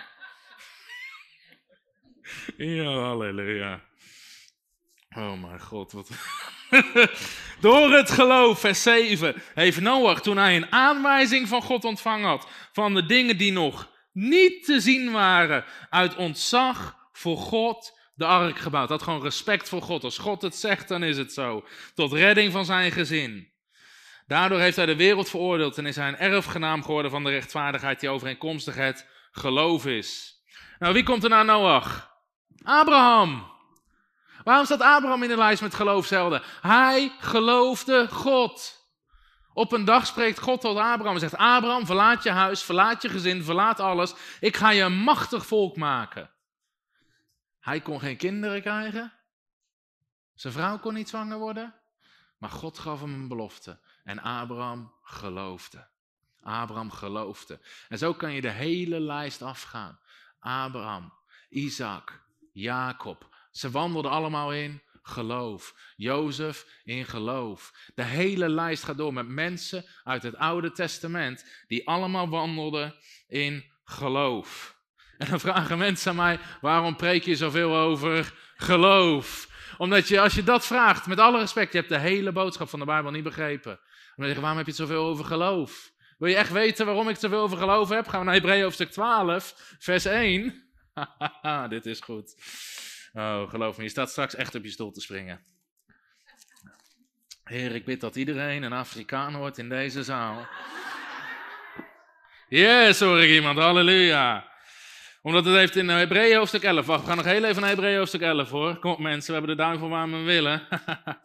Ja, 2.76 2.90
halleluja. 2.90 3.86
Oh 5.16 5.40
mijn 5.42 5.60
god, 5.60 5.92
wat... 5.92 6.10
Door 7.60 7.92
het 7.92 8.10
geloof, 8.10 8.60
vers 8.60 8.82
7, 8.82 9.42
heeft 9.54 9.80
Noach 9.80 10.20
toen 10.20 10.36
hij 10.36 10.56
een 10.56 10.72
aanwijzing 10.72 11.48
van 11.48 11.62
God 11.62 11.84
ontvangen 11.84 12.28
had, 12.28 12.48
van 12.72 12.94
de 12.94 13.06
dingen 13.06 13.38
die 13.38 13.52
nog 13.52 13.90
niet 14.12 14.64
te 14.64 14.80
zien 14.80 15.12
waren, 15.12 15.64
uit 15.90 16.16
ontzag 16.16 16.96
voor 17.12 17.36
God 17.36 17.98
de 18.14 18.26
ark 18.26 18.58
gebouwd. 18.58 18.88
Had 18.88 19.02
gewoon 19.02 19.22
respect 19.22 19.68
voor 19.68 19.82
God. 19.82 20.04
Als 20.04 20.18
God 20.18 20.42
het 20.42 20.56
zegt, 20.56 20.88
dan 20.88 21.02
is 21.02 21.16
het 21.16 21.32
zo. 21.32 21.64
Tot 21.94 22.12
redding 22.12 22.52
van 22.52 22.64
zijn 22.64 22.92
gezin. 22.92 23.52
Daardoor 24.26 24.60
heeft 24.60 24.76
hij 24.76 24.86
de 24.86 24.96
wereld 24.96 25.28
veroordeeld 25.28 25.78
en 25.78 25.86
is 25.86 25.96
hij 25.96 26.08
een 26.08 26.18
erfgenaam 26.18 26.82
geworden 26.82 27.10
van 27.10 27.24
de 27.24 27.30
rechtvaardigheid 27.30 28.00
die 28.00 28.08
overeenkomstig 28.08 28.74
het 28.74 29.06
geloof 29.30 29.86
is. 29.86 30.36
Nou, 30.78 30.92
wie 30.94 31.02
komt 31.02 31.24
er 31.24 31.30
naar 31.30 31.44
Noach? 31.44 32.10
Abraham. 32.62 33.57
Waarom 34.48 34.66
staat 34.66 34.80
Abraham 34.80 35.22
in 35.22 35.28
de 35.28 35.36
lijst 35.36 35.62
met 35.62 35.74
geloofshelden? 35.74 36.42
Hij 36.60 37.12
geloofde 37.18 38.08
God. 38.08 38.86
Op 39.52 39.72
een 39.72 39.84
dag 39.84 40.06
spreekt 40.06 40.38
God 40.38 40.60
tot 40.60 40.76
Abraham 40.76 41.14
en 41.14 41.20
zegt: 41.20 41.36
Abraham, 41.36 41.86
verlaat 41.86 42.22
je 42.22 42.30
huis, 42.30 42.62
verlaat 42.62 43.02
je 43.02 43.08
gezin, 43.08 43.42
verlaat 43.42 43.80
alles. 43.80 44.14
Ik 44.40 44.56
ga 44.56 44.70
je 44.70 44.82
een 44.82 44.98
machtig 44.98 45.46
volk 45.46 45.76
maken. 45.76 46.30
Hij 47.60 47.80
kon 47.80 48.00
geen 48.00 48.16
kinderen 48.16 48.60
krijgen. 48.60 49.12
Zijn 50.34 50.52
vrouw 50.52 50.78
kon 50.78 50.94
niet 50.94 51.08
zwanger 51.08 51.38
worden. 51.38 51.74
Maar 52.38 52.50
God 52.50 52.78
gaf 52.78 53.00
hem 53.00 53.14
een 53.14 53.28
belofte. 53.28 53.78
En 54.04 54.18
Abraham 54.18 54.92
geloofde. 55.02 55.88
Abraham 56.42 56.90
geloofde. 56.90 57.60
En 57.88 57.98
zo 57.98 58.14
kan 58.14 58.32
je 58.32 58.40
de 58.40 58.50
hele 58.50 59.00
lijst 59.00 59.42
afgaan. 59.42 59.98
Abraham, 60.38 61.12
Isaac, 61.48 62.20
Jacob. 62.52 63.36
Ze 63.58 63.70
wandelden 63.70 64.10
allemaal 64.10 64.52
in 64.52 64.82
geloof. 65.02 65.74
Jozef 65.96 66.66
in 66.84 67.04
geloof. 67.04 67.72
De 67.94 68.02
hele 68.02 68.48
lijst 68.48 68.84
gaat 68.84 68.96
door 68.96 69.12
met 69.12 69.28
mensen 69.28 69.84
uit 70.04 70.22
het 70.22 70.36
Oude 70.36 70.72
Testament 70.72 71.64
die 71.66 71.88
allemaal 71.88 72.28
wandelden 72.28 72.94
in 73.28 73.64
geloof. 73.84 74.76
En 75.18 75.30
dan 75.30 75.40
vragen 75.40 75.78
mensen 75.78 76.10
aan 76.10 76.16
mij, 76.16 76.38
waarom 76.60 76.96
preek 76.96 77.24
je 77.24 77.36
zoveel 77.36 77.76
over 77.76 78.32
geloof? 78.56 79.48
Omdat 79.76 80.08
je, 80.08 80.20
als 80.20 80.34
je 80.34 80.42
dat 80.42 80.66
vraagt, 80.66 81.06
met 81.06 81.18
alle 81.18 81.38
respect, 81.38 81.72
je 81.72 81.78
hebt 81.78 81.90
de 81.90 81.98
hele 81.98 82.32
boodschap 82.32 82.68
van 82.68 82.78
de 82.78 82.84
Bijbel 82.84 83.10
niet 83.10 83.22
begrepen. 83.22 83.80
Dan 84.16 84.26
zeg 84.26 84.34
je, 84.34 84.40
waarom 84.40 84.58
heb 84.58 84.66
je 84.66 84.72
het 84.72 84.80
zoveel 84.80 85.04
over 85.04 85.24
geloof? 85.24 85.92
Wil 86.18 86.28
je 86.28 86.36
echt 86.36 86.52
weten 86.52 86.86
waarom 86.86 87.08
ik 87.08 87.16
zoveel 87.16 87.40
over 87.40 87.58
geloof 87.58 87.88
heb? 87.88 88.08
Gaan 88.08 88.18
we 88.18 88.24
naar 88.24 88.34
Hebreeën 88.34 88.62
hoofdstuk 88.62 88.90
12, 88.90 89.76
vers 89.78 90.04
1. 90.04 90.70
Dit 91.68 91.86
is 91.86 92.00
goed. 92.00 92.34
Oh, 93.12 93.50
geloof 93.50 93.76
me, 93.76 93.82
je 93.82 93.88
staat 93.88 94.10
straks 94.10 94.34
echt 94.34 94.54
op 94.54 94.64
je 94.64 94.70
stoel 94.70 94.90
te 94.90 95.00
springen. 95.00 95.40
Heer, 97.44 97.74
ik 97.74 97.84
bid 97.84 98.00
dat 98.00 98.16
iedereen 98.16 98.62
een 98.62 98.72
Afrikaan 98.72 99.36
wordt 99.36 99.58
in 99.58 99.68
deze 99.68 100.02
zaal. 100.02 100.46
Yes, 102.48 103.00
hoor 103.00 103.22
ik 103.22 103.30
iemand, 103.30 103.58
halleluja. 103.58 104.52
Omdat 105.22 105.44
het 105.44 105.54
heeft 105.54 105.76
in 105.76 105.88
Hebreeën 105.88 106.36
hoofdstuk 106.36 106.62
11. 106.62 106.86
Wacht, 106.86 107.00
we 107.00 107.06
gaan 107.06 107.16
nog 107.16 107.26
heel 107.26 107.44
even 107.44 107.60
naar 107.60 107.70
Hebreeën 107.70 107.98
hoofdstuk 107.98 108.20
11 108.20 108.50
hoor. 108.50 108.78
Kom 108.78 109.02
mensen, 109.02 109.26
we 109.26 109.38
hebben 109.38 109.56
de 109.56 109.62
duivel 109.62 109.88
waar 109.88 110.10
we 110.10 110.16
willen. 110.16 110.68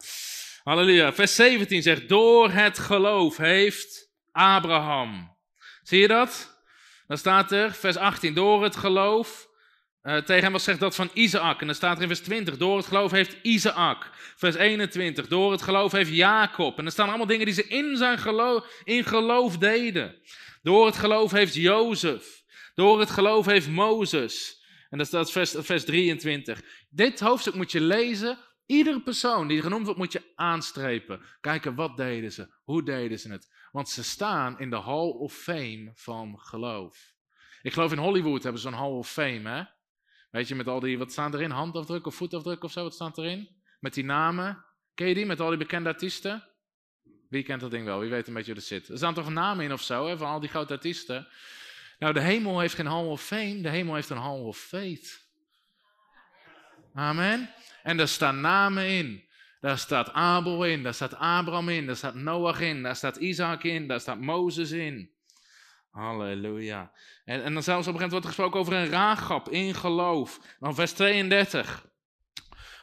halleluja. 0.64 1.12
Vers 1.12 1.34
17 1.34 1.82
zegt, 1.82 2.08
door 2.08 2.50
het 2.50 2.78
geloof 2.78 3.36
heeft 3.36 4.10
Abraham. 4.32 5.36
Zie 5.82 6.00
je 6.00 6.08
dat? 6.08 6.62
Dan 7.06 7.18
staat 7.18 7.52
er, 7.52 7.72
vers 7.72 7.96
18, 7.96 8.34
door 8.34 8.62
het 8.62 8.76
geloof 8.76 9.48
uh, 10.04 10.16
tegen 10.16 10.44
hem 10.44 10.52
gezegd 10.52 10.80
dat 10.80 10.94
van 10.94 11.10
Isaac. 11.12 11.60
En 11.60 11.66
dan 11.66 11.74
staat 11.74 11.96
er 11.96 12.02
in 12.02 12.08
vers 12.08 12.20
20, 12.20 12.56
door 12.56 12.76
het 12.76 12.86
geloof 12.86 13.10
heeft 13.10 13.36
Isaac. 13.42 14.10
Vers 14.36 14.54
21, 14.54 15.28
door 15.28 15.52
het 15.52 15.62
geloof 15.62 15.92
heeft 15.92 16.10
Jacob. 16.10 16.78
En 16.78 16.84
er 16.84 16.90
staan 16.90 17.08
allemaal 17.08 17.26
dingen 17.26 17.46
die 17.46 17.54
ze 17.54 17.66
in 17.66 17.96
zijn 17.96 18.18
geloof, 18.18 18.80
in 18.84 19.04
geloof 19.04 19.58
deden. 19.58 20.14
Door 20.62 20.86
het 20.86 20.96
geloof 20.96 21.30
heeft 21.30 21.54
Jozef. 21.54 22.42
Door 22.74 23.00
het 23.00 23.10
geloof 23.10 23.46
heeft 23.46 23.68
Mozes. 23.68 24.62
En 24.90 24.98
dat 24.98 25.06
staat 25.06 25.32
vers, 25.32 25.54
vers 25.58 25.84
23. 25.84 26.62
Dit 26.90 27.20
hoofdstuk 27.20 27.54
moet 27.54 27.72
je 27.72 27.80
lezen. 27.80 28.38
Iedere 28.66 29.02
persoon 29.02 29.48
die 29.48 29.62
genoemd 29.62 29.84
wordt, 29.84 29.98
moet 29.98 30.12
je 30.12 30.32
aanstrepen. 30.34 31.20
Kijken, 31.40 31.74
wat 31.74 31.96
deden 31.96 32.32
ze? 32.32 32.54
Hoe 32.64 32.82
deden 32.82 33.18
ze 33.18 33.32
het? 33.32 33.48
Want 33.72 33.88
ze 33.88 34.04
staan 34.04 34.58
in 34.58 34.70
de 34.70 34.80
Hall 34.80 35.08
of 35.08 35.34
Fame 35.34 35.90
van 35.94 36.38
geloof. 36.38 37.12
Ik 37.62 37.72
geloof 37.72 37.92
in 37.92 37.98
Hollywood 37.98 38.42
hebben 38.42 38.60
ze 38.60 38.68
een 38.68 38.74
Hall 38.74 38.90
of 38.90 39.10
Fame, 39.10 39.50
hè? 39.50 39.62
Weet 40.34 40.48
je, 40.48 40.54
met 40.54 40.68
al 40.68 40.80
die, 40.80 40.98
wat 40.98 41.12
staan 41.12 41.34
erin? 41.34 41.50
Handafdruk 41.50 42.06
of 42.06 42.14
voetafdruk 42.14 42.64
of 42.64 42.72
zo, 42.72 42.82
wat 42.82 42.94
staat 42.94 43.18
erin? 43.18 43.48
Met 43.80 43.94
die 43.94 44.04
namen. 44.04 44.64
Ken 44.94 45.08
je 45.08 45.14
die, 45.14 45.26
met 45.26 45.40
al 45.40 45.48
die 45.48 45.58
bekende 45.58 45.88
artiesten? 45.88 46.44
Wie 47.28 47.42
kent 47.42 47.60
dat 47.60 47.70
ding 47.70 47.84
wel? 47.84 48.00
Wie 48.00 48.10
weet 48.10 48.26
een 48.26 48.34
beetje 48.34 48.50
hoe 48.50 48.60
het 48.60 48.68
zit? 48.68 48.88
Er 48.88 48.96
staan 48.96 49.14
toch 49.14 49.30
namen 49.30 49.64
in 49.64 49.72
of 49.72 49.82
zo, 49.82 50.06
hè, 50.06 50.16
van 50.16 50.28
al 50.28 50.40
die 50.40 50.48
grote 50.48 50.72
artiesten? 50.72 51.28
Nou, 51.98 52.12
de 52.12 52.20
hemel 52.20 52.60
heeft 52.60 52.74
geen 52.74 52.86
hall 52.86 53.04
of 53.04 53.22
fame, 53.22 53.60
de 53.60 53.68
hemel 53.68 53.94
heeft 53.94 54.10
een 54.10 54.16
hall 54.16 54.40
of 54.40 54.58
faith. 54.58 55.28
Amen. 56.94 57.50
En 57.82 57.96
daar 57.96 58.08
staan 58.08 58.40
namen 58.40 58.88
in. 58.88 59.24
Daar 59.60 59.78
staat 59.78 60.12
Abel 60.12 60.64
in, 60.64 60.82
daar 60.82 60.94
staat 60.94 61.14
Abraham 61.14 61.68
in, 61.68 61.86
daar 61.86 61.96
staat 61.96 62.14
Noach 62.14 62.60
in, 62.60 62.82
daar 62.82 62.96
staat 62.96 63.16
Isaac 63.16 63.62
in, 63.62 63.86
daar 63.88 64.00
staat 64.00 64.20
Mozes 64.20 64.70
in. 64.70 65.13
Halleluja. 65.94 66.90
En, 67.24 67.44
en 67.44 67.54
dan 67.54 67.62
zelfs 67.62 67.86
op 67.86 67.94
een 67.94 68.00
gegeven 68.00 68.00
moment 68.00 68.10
wordt 68.10 68.24
er 68.24 68.32
gesproken 68.32 68.60
over 68.60 68.72
een 68.72 68.88
raagap 68.88 69.48
in 69.48 69.74
geloof. 69.74 70.56
Dan 70.60 70.74
vers 70.74 70.92
32. 70.92 71.86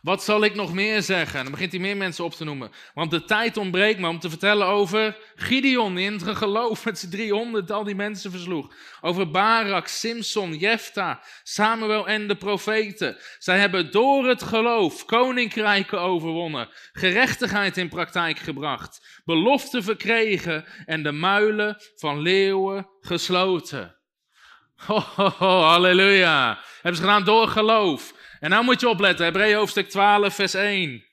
Wat 0.01 0.23
zal 0.23 0.43
ik 0.43 0.55
nog 0.55 0.73
meer 0.73 1.01
zeggen? 1.01 1.37
En 1.37 1.43
dan 1.43 1.53
begint 1.53 1.71
hij 1.71 1.81
meer 1.81 1.97
mensen 1.97 2.23
op 2.23 2.33
te 2.33 2.43
noemen. 2.43 2.71
Want 2.93 3.11
de 3.11 3.23
tijd 3.23 3.57
ontbreekt 3.57 3.99
me 3.99 4.07
om 4.07 4.19
te 4.19 4.29
vertellen 4.29 4.67
over 4.67 5.17
Gideon, 5.35 5.97
in 5.97 6.13
het 6.13 6.37
geloof 6.37 6.85
met 6.85 6.99
zijn 6.99 7.11
300 7.11 7.71
al 7.71 7.83
die 7.83 7.95
mensen 7.95 8.31
versloeg. 8.31 8.73
Over 9.01 9.31
Barak, 9.31 9.87
Simson, 9.87 10.57
Jefta, 10.57 11.23
Samuel 11.43 12.07
en 12.07 12.27
de 12.27 12.35
profeten. 12.35 13.17
Zij 13.37 13.59
hebben 13.59 13.91
door 13.91 14.27
het 14.27 14.43
geloof 14.43 15.05
koninkrijken 15.05 15.99
overwonnen, 15.99 16.69
gerechtigheid 16.91 17.77
in 17.77 17.89
praktijk 17.89 18.39
gebracht, 18.39 19.21
beloften 19.25 19.83
verkregen 19.83 20.65
en 20.85 21.03
de 21.03 21.11
muilen 21.11 21.77
van 21.95 22.19
leeuwen 22.19 22.89
gesloten. 22.99 23.95
Ho, 24.75 24.99
ho, 25.15 25.29
ho, 25.37 25.61
halleluja. 25.61 26.59
Hebben 26.73 26.95
ze 26.95 27.01
gedaan 27.01 27.23
door 27.23 27.47
geloof. 27.47 28.13
En 28.41 28.49
nou 28.49 28.63
moet 28.63 28.79
je 28.79 28.89
opletten, 28.89 29.25
Hebreeën 29.25 29.57
hoofdstuk 29.57 29.89
12, 29.89 30.35
vers 30.35 30.53
1. 30.53 31.05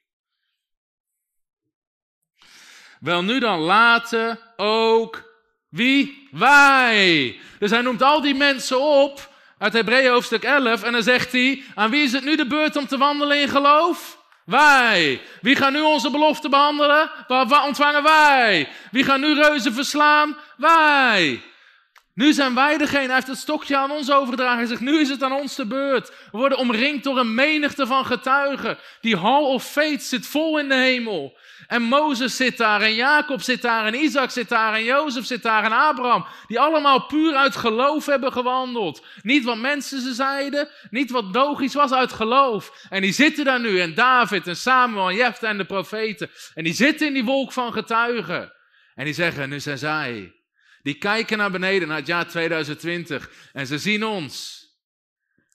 Wel 3.01 3.23
nu 3.25 3.39
dan 3.39 3.59
laten 3.59 4.39
ook 4.57 5.33
wie? 5.69 6.29
Wij. 6.31 7.39
Dus 7.59 7.71
hij 7.71 7.81
noemt 7.81 8.03
al 8.03 8.21
die 8.21 8.35
mensen 8.35 8.81
op 8.81 9.33
uit 9.59 9.73
Hebreeën 9.73 10.11
hoofdstuk 10.11 10.43
11 10.43 10.83
en 10.83 10.93
dan 10.93 11.03
zegt 11.03 11.33
hij, 11.33 11.63
aan 11.75 11.91
wie 11.91 12.03
is 12.03 12.13
het 12.13 12.25
nu 12.25 12.37
de 12.37 12.47
beurt 12.47 12.77
om 12.77 12.87
te 12.87 12.99
wandelen 12.99 13.41
in 13.41 13.49
geloof? 13.49 14.19
Wij. 14.45 15.21
Wie 15.41 15.57
gaan 15.57 15.73
nu 15.73 15.81
onze 15.81 16.11
belofte 16.11 16.49
behandelen? 16.49 17.11
Ontvangen 17.67 18.03
wij? 18.03 18.69
Wie 18.91 19.05
gaan 19.05 19.21
nu 19.21 19.35
reuzen 19.35 19.73
verslaan? 19.73 20.37
Wij. 20.57 21.43
Nu 22.19 22.33
zijn 22.33 22.55
wij 22.55 22.79
degene, 22.79 23.05
hij 23.05 23.15
heeft 23.15 23.27
het 23.27 23.39
stokje 23.39 23.77
aan 23.77 23.91
ons 23.91 24.11
overgedragen. 24.11 24.59
Hij 24.59 24.67
zegt, 24.67 24.81
nu 24.81 25.01
is 25.01 25.09
het 25.09 25.23
aan 25.23 25.33
ons 25.33 25.55
de 25.55 25.67
beurt. 25.67 26.09
We 26.09 26.39
worden 26.39 26.59
omringd 26.59 27.05
door 27.05 27.19
een 27.19 27.35
menigte 27.35 27.87
van 27.87 28.07
getuigen. 28.07 28.79
Die 29.01 29.17
hall 29.17 29.43
of 29.43 29.65
faith 29.65 30.03
zit 30.03 30.27
vol 30.27 30.59
in 30.59 30.69
de 30.69 30.75
hemel. 30.75 31.39
En 31.67 31.83
Mozes 31.83 32.37
zit 32.37 32.57
daar, 32.57 32.81
en 32.81 32.95
Jacob 32.95 33.41
zit 33.41 33.63
daar, 33.63 33.87
en 33.87 33.95
Isaac 33.95 34.31
zit 34.31 34.49
daar, 34.49 34.75
en 34.75 34.85
Jozef 34.85 35.25
zit 35.25 35.43
daar, 35.43 35.65
en 35.65 35.73
Abraham. 35.73 36.27
Die 36.47 36.61
allemaal 36.61 37.07
puur 37.07 37.35
uit 37.35 37.57
geloof 37.57 38.07
hebben 38.07 38.33
gewandeld. 38.33 39.05
Niet 39.23 39.45
wat 39.45 39.59
mensen 39.59 40.01
ze 40.01 40.15
zeiden, 40.15 40.69
niet 40.91 41.11
wat 41.11 41.25
logisch 41.33 41.75
was, 41.75 41.93
uit 41.93 42.13
geloof. 42.13 42.87
En 42.89 43.01
die 43.01 43.13
zitten 43.13 43.45
daar 43.45 43.61
nu, 43.61 43.81
en 43.81 43.95
David, 43.95 44.47
en 44.47 44.57
Samuel, 44.57 45.09
en 45.09 45.15
Jefta 45.15 45.49
en 45.49 45.59
de 45.59 45.65
profeten. 45.65 46.31
En 46.55 46.65
die 46.65 46.75
zitten 46.75 47.07
in 47.07 47.13
die 47.13 47.25
wolk 47.25 47.53
van 47.53 47.73
getuigen. 47.73 48.53
En 48.95 49.05
die 49.05 49.15
zeggen, 49.15 49.49
nu 49.49 49.61
zijn 49.61 49.79
zij 49.79 50.38
die 50.89 50.99
kijken 50.99 51.39
naar 51.39 51.51
beneden, 51.51 51.89
naar 51.89 51.97
het 51.97 52.07
jaar 52.07 52.29
2020 52.29 53.31
en 53.53 53.67
ze 53.67 53.79
zien 53.79 54.05
ons. 54.05 54.67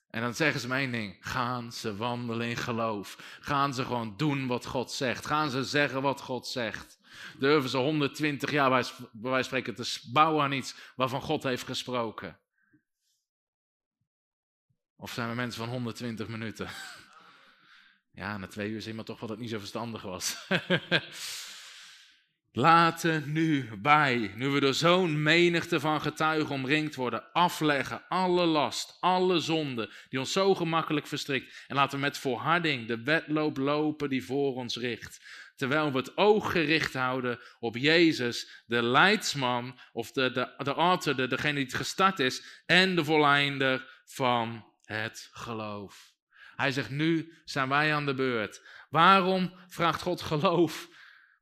En 0.09 0.21
dan 0.21 0.35
zeggen 0.35 0.59
ze 0.59 0.67
mijn 0.67 0.91
ding, 0.91 1.17
gaan 1.19 1.71
ze 1.71 1.95
wandelen 1.95 2.47
in 2.47 2.57
geloof. 2.57 3.37
Gaan 3.39 3.73
ze 3.73 3.83
gewoon 3.83 4.17
doen 4.17 4.47
wat 4.47 4.65
God 4.65 4.91
zegt. 4.91 5.25
Gaan 5.25 5.49
ze 5.49 5.63
zeggen 5.63 6.01
wat 6.01 6.21
God 6.21 6.47
zegt. 6.47 6.99
Durven 7.37 7.69
ze 7.69 7.77
120 7.77 8.51
jaar 8.51 8.69
bij 8.69 9.31
wijze 9.31 9.47
spreken 9.47 9.75
te 9.75 9.99
bouwen 10.11 10.43
aan 10.43 10.51
iets 10.51 10.75
waarvan 10.95 11.21
God 11.21 11.43
heeft 11.43 11.65
gesproken. 11.65 12.39
Of 14.95 15.11
zijn 15.11 15.29
we 15.29 15.35
mensen 15.35 15.59
van 15.59 15.69
120 15.69 16.27
minuten? 16.27 16.69
Ja, 18.15 18.37
na 18.37 18.47
twee 18.47 18.69
uur 18.69 18.81
zien 18.81 18.97
we 18.97 19.03
toch 19.03 19.19
wel 19.19 19.29
dat 19.29 19.37
het 19.37 19.45
niet 19.45 19.53
zo 19.53 19.59
verstandig 19.59 20.01
was. 20.01 20.47
Laten 22.55 23.31
nu 23.31 23.69
wij, 23.81 24.31
nu 24.35 24.47
we 24.47 24.59
door 24.59 24.73
zo'n 24.73 25.23
menigte 25.23 25.79
van 25.79 26.01
getuigen 26.01 26.55
omringd 26.55 26.95
worden, 26.95 27.31
afleggen 27.31 28.07
alle 28.07 28.45
last, 28.45 28.97
alle 28.99 29.39
zonde 29.39 29.91
die 30.09 30.19
ons 30.19 30.31
zo 30.31 30.55
gemakkelijk 30.55 31.07
verstrikt. 31.07 31.65
En 31.67 31.75
laten 31.75 31.97
we 31.97 32.03
met 32.03 32.17
volharding 32.17 32.87
de 32.87 33.03
wedloop 33.03 33.57
lopen 33.57 34.09
die 34.09 34.25
voor 34.25 34.55
ons 34.55 34.77
richt. 34.77 35.25
Terwijl 35.55 35.91
we 35.91 35.97
het 35.97 36.17
oog 36.17 36.51
gericht 36.51 36.93
houden 36.93 37.39
op 37.59 37.77
Jezus, 37.77 38.63
de 38.65 38.81
leidsman, 38.83 39.79
of 39.91 40.11
de, 40.11 40.31
de, 40.31 40.63
de 40.63 41.13
de, 41.15 41.27
degene 41.27 41.53
die 41.53 41.63
het 41.63 41.73
gestart 41.73 42.19
is, 42.19 42.63
en 42.65 42.95
de 42.95 43.03
volleinder 43.03 44.01
van 44.05 44.65
het 44.83 45.29
geloof. 45.31 46.11
Hij 46.55 46.71
zegt, 46.71 46.89
nu 46.89 47.33
zijn 47.45 47.69
wij 47.69 47.93
aan 47.93 48.05
de 48.05 48.13
beurt. 48.13 48.61
Waarom 48.89 49.53
vraagt 49.67 50.01
God 50.01 50.21
geloof? 50.21 50.87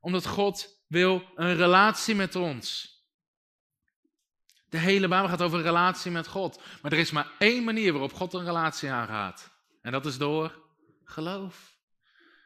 Omdat 0.00 0.26
God 0.26 0.81
wil 0.92 1.24
een 1.34 1.56
relatie 1.56 2.14
met 2.14 2.36
ons. 2.36 2.90
De 4.68 4.78
hele 4.78 5.08
Bijbel 5.08 5.28
gaat 5.28 5.42
over 5.42 5.58
een 5.58 5.64
relatie 5.64 6.10
met 6.10 6.26
God. 6.26 6.60
Maar 6.82 6.92
er 6.92 6.98
is 6.98 7.10
maar 7.10 7.30
één 7.38 7.64
manier 7.64 7.92
waarop 7.92 8.12
God 8.12 8.34
een 8.34 8.44
relatie 8.44 8.90
aangaat. 8.90 9.50
En 9.82 9.92
dat 9.92 10.06
is 10.06 10.18
door 10.18 10.62
geloof. 11.04 11.76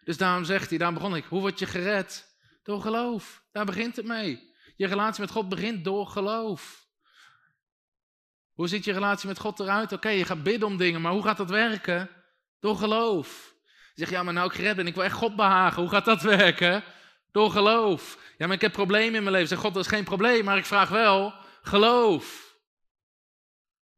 Dus 0.04 0.16
daarom 0.16 0.44
zegt 0.44 0.68
hij, 0.68 0.78
daar 0.78 0.92
begon 0.92 1.16
ik, 1.16 1.24
hoe 1.24 1.40
word 1.40 1.58
je 1.58 1.66
gered? 1.66 2.36
Door 2.62 2.80
geloof. 2.80 3.42
Daar 3.52 3.64
begint 3.64 3.96
het 3.96 4.06
mee. 4.06 4.54
Je 4.76 4.86
relatie 4.86 5.20
met 5.20 5.30
God 5.30 5.48
begint 5.48 5.84
door 5.84 6.06
geloof. 6.06 6.86
Hoe 8.52 8.68
ziet 8.68 8.84
je 8.84 8.92
relatie 8.92 9.28
met 9.28 9.38
God 9.38 9.60
eruit? 9.60 9.92
Oké, 9.92 10.08
je 10.08 10.24
gaat 10.24 10.42
bidden 10.42 10.68
om 10.68 10.76
dingen, 10.76 11.00
maar 11.00 11.12
hoe 11.12 11.22
gaat 11.22 11.36
dat 11.36 11.50
werken? 11.50 12.10
Door 12.60 12.76
geloof. 12.76 13.54
Je 13.64 14.02
zegt, 14.02 14.10
ja, 14.10 14.22
maar 14.22 14.34
nou 14.34 14.48
ik 14.48 14.54
gered 14.56 14.76
ben, 14.76 14.86
ik 14.86 14.94
wil 14.94 15.04
echt 15.04 15.14
God 15.14 15.36
behagen. 15.36 15.82
Hoe 15.82 15.90
gaat 15.90 16.04
dat 16.04 16.22
werken? 16.22 16.84
Door 17.36 17.50
geloof. 17.50 18.18
Ja, 18.38 18.46
maar 18.46 18.54
ik 18.56 18.60
heb 18.60 18.72
problemen 18.72 19.14
in 19.14 19.22
mijn 19.22 19.34
leven. 19.34 19.48
Zeg 19.48 19.58
God, 19.58 19.74
dat 19.74 19.84
is 19.84 19.90
geen 19.90 20.04
probleem, 20.04 20.44
maar 20.44 20.56
ik 20.56 20.64
vraag 20.64 20.88
wel 20.88 21.34
geloof. 21.62 22.56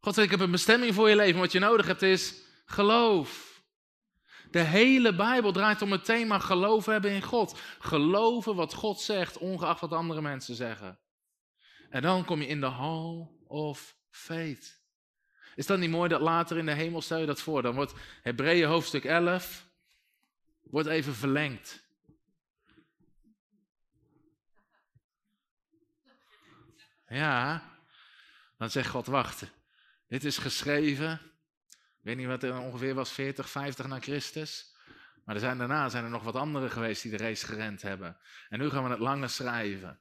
God 0.01 0.15
zegt, 0.15 0.27
ik 0.27 0.39
heb 0.39 0.47
een 0.47 0.51
bestemming 0.51 0.95
voor 0.95 1.09
je 1.09 1.17
leven. 1.17 1.41
Wat 1.41 1.53
je 1.53 1.59
nodig 1.59 1.87
hebt 1.87 2.03
is 2.03 2.35
geloof. 2.67 3.63
De 4.51 4.61
hele 4.61 5.15
Bijbel 5.15 5.53
draait 5.53 5.83
om 5.83 5.93
het 5.93 6.05
thema 6.05 6.39
geloof 6.39 6.87
hebben 6.87 7.11
in 7.11 7.23
God. 7.23 7.61
Geloven 7.79 8.55
wat 8.55 8.75
God 8.75 9.01
zegt, 9.01 9.39
ongeacht 9.39 9.81
wat 9.81 9.93
andere 9.93 10.21
mensen 10.21 10.55
zeggen. 10.55 10.99
En 11.91 12.03
dan 12.03 12.25
kom 12.25 12.41
je 12.41 12.47
in 12.47 12.61
de 12.61 12.67
hall 12.67 13.29
of 13.47 13.97
faith. 14.11 14.83
Is 15.55 15.67
dat 15.67 15.79
niet 15.79 15.91
mooi 15.91 16.09
dat 16.09 16.21
later 16.21 16.59
in 16.59 16.67
de 16.67 16.73
hemel, 16.73 17.03
stel 17.03 17.19
je 17.19 17.27
dat 17.27 17.41
voor, 17.41 17.63
dan 17.63 17.75
wordt 17.75 17.95
Hebreeën 18.23 18.69
hoofdstuk 18.69 19.05
11, 19.05 19.67
wordt 20.63 20.89
even 20.89 21.15
verlengd. 21.15 21.88
Ja, 27.09 27.63
dan 28.59 28.71
zegt 28.71 28.89
God, 28.89 29.07
wacht, 29.07 29.45
dit 30.09 30.25
is 30.25 30.39
geschreven, 30.39 31.13
ik 31.73 32.05
weet 32.05 32.17
niet 32.17 32.27
wat 32.27 32.43
er 32.43 32.59
ongeveer 32.59 32.95
was, 32.95 33.13
40, 33.13 33.51
50 33.51 33.87
na 33.87 34.01
Christus. 34.01 34.77
Maar 35.25 35.35
er 35.37 35.43
zijn, 35.43 35.59
daarna 35.59 35.89
zijn 35.89 36.05
er 36.05 36.11
nog 36.11 36.23
wat 36.23 36.35
anderen 36.35 36.71
geweest 36.71 37.03
die 37.03 37.11
de 37.11 37.17
race 37.17 37.47
gerend 37.47 37.83
hebben. 37.83 38.17
En 38.49 38.59
nu 38.59 38.71
gaan 38.71 38.85
we 38.85 38.91
het 38.91 38.99
langer 38.99 39.29
schrijven. 39.29 40.01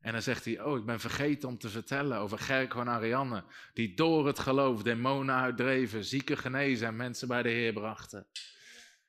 En 0.00 0.12
dan 0.12 0.22
zegt 0.22 0.44
hij, 0.44 0.60
oh, 0.60 0.78
ik 0.78 0.84
ben 0.84 1.00
vergeten 1.00 1.48
om 1.48 1.58
te 1.58 1.68
vertellen 1.68 2.18
over 2.18 2.38
Gerko 2.38 2.80
en 2.80 2.88
Arianne, 2.88 3.44
die 3.72 3.94
door 3.94 4.26
het 4.26 4.38
geloof 4.38 4.82
demonen 4.82 5.34
uitdreven, 5.34 6.04
zieken 6.04 6.38
genezen 6.38 6.86
en 6.86 6.96
mensen 6.96 7.28
bij 7.28 7.42
de 7.42 7.48
Heer 7.48 7.72
brachten. 7.72 8.26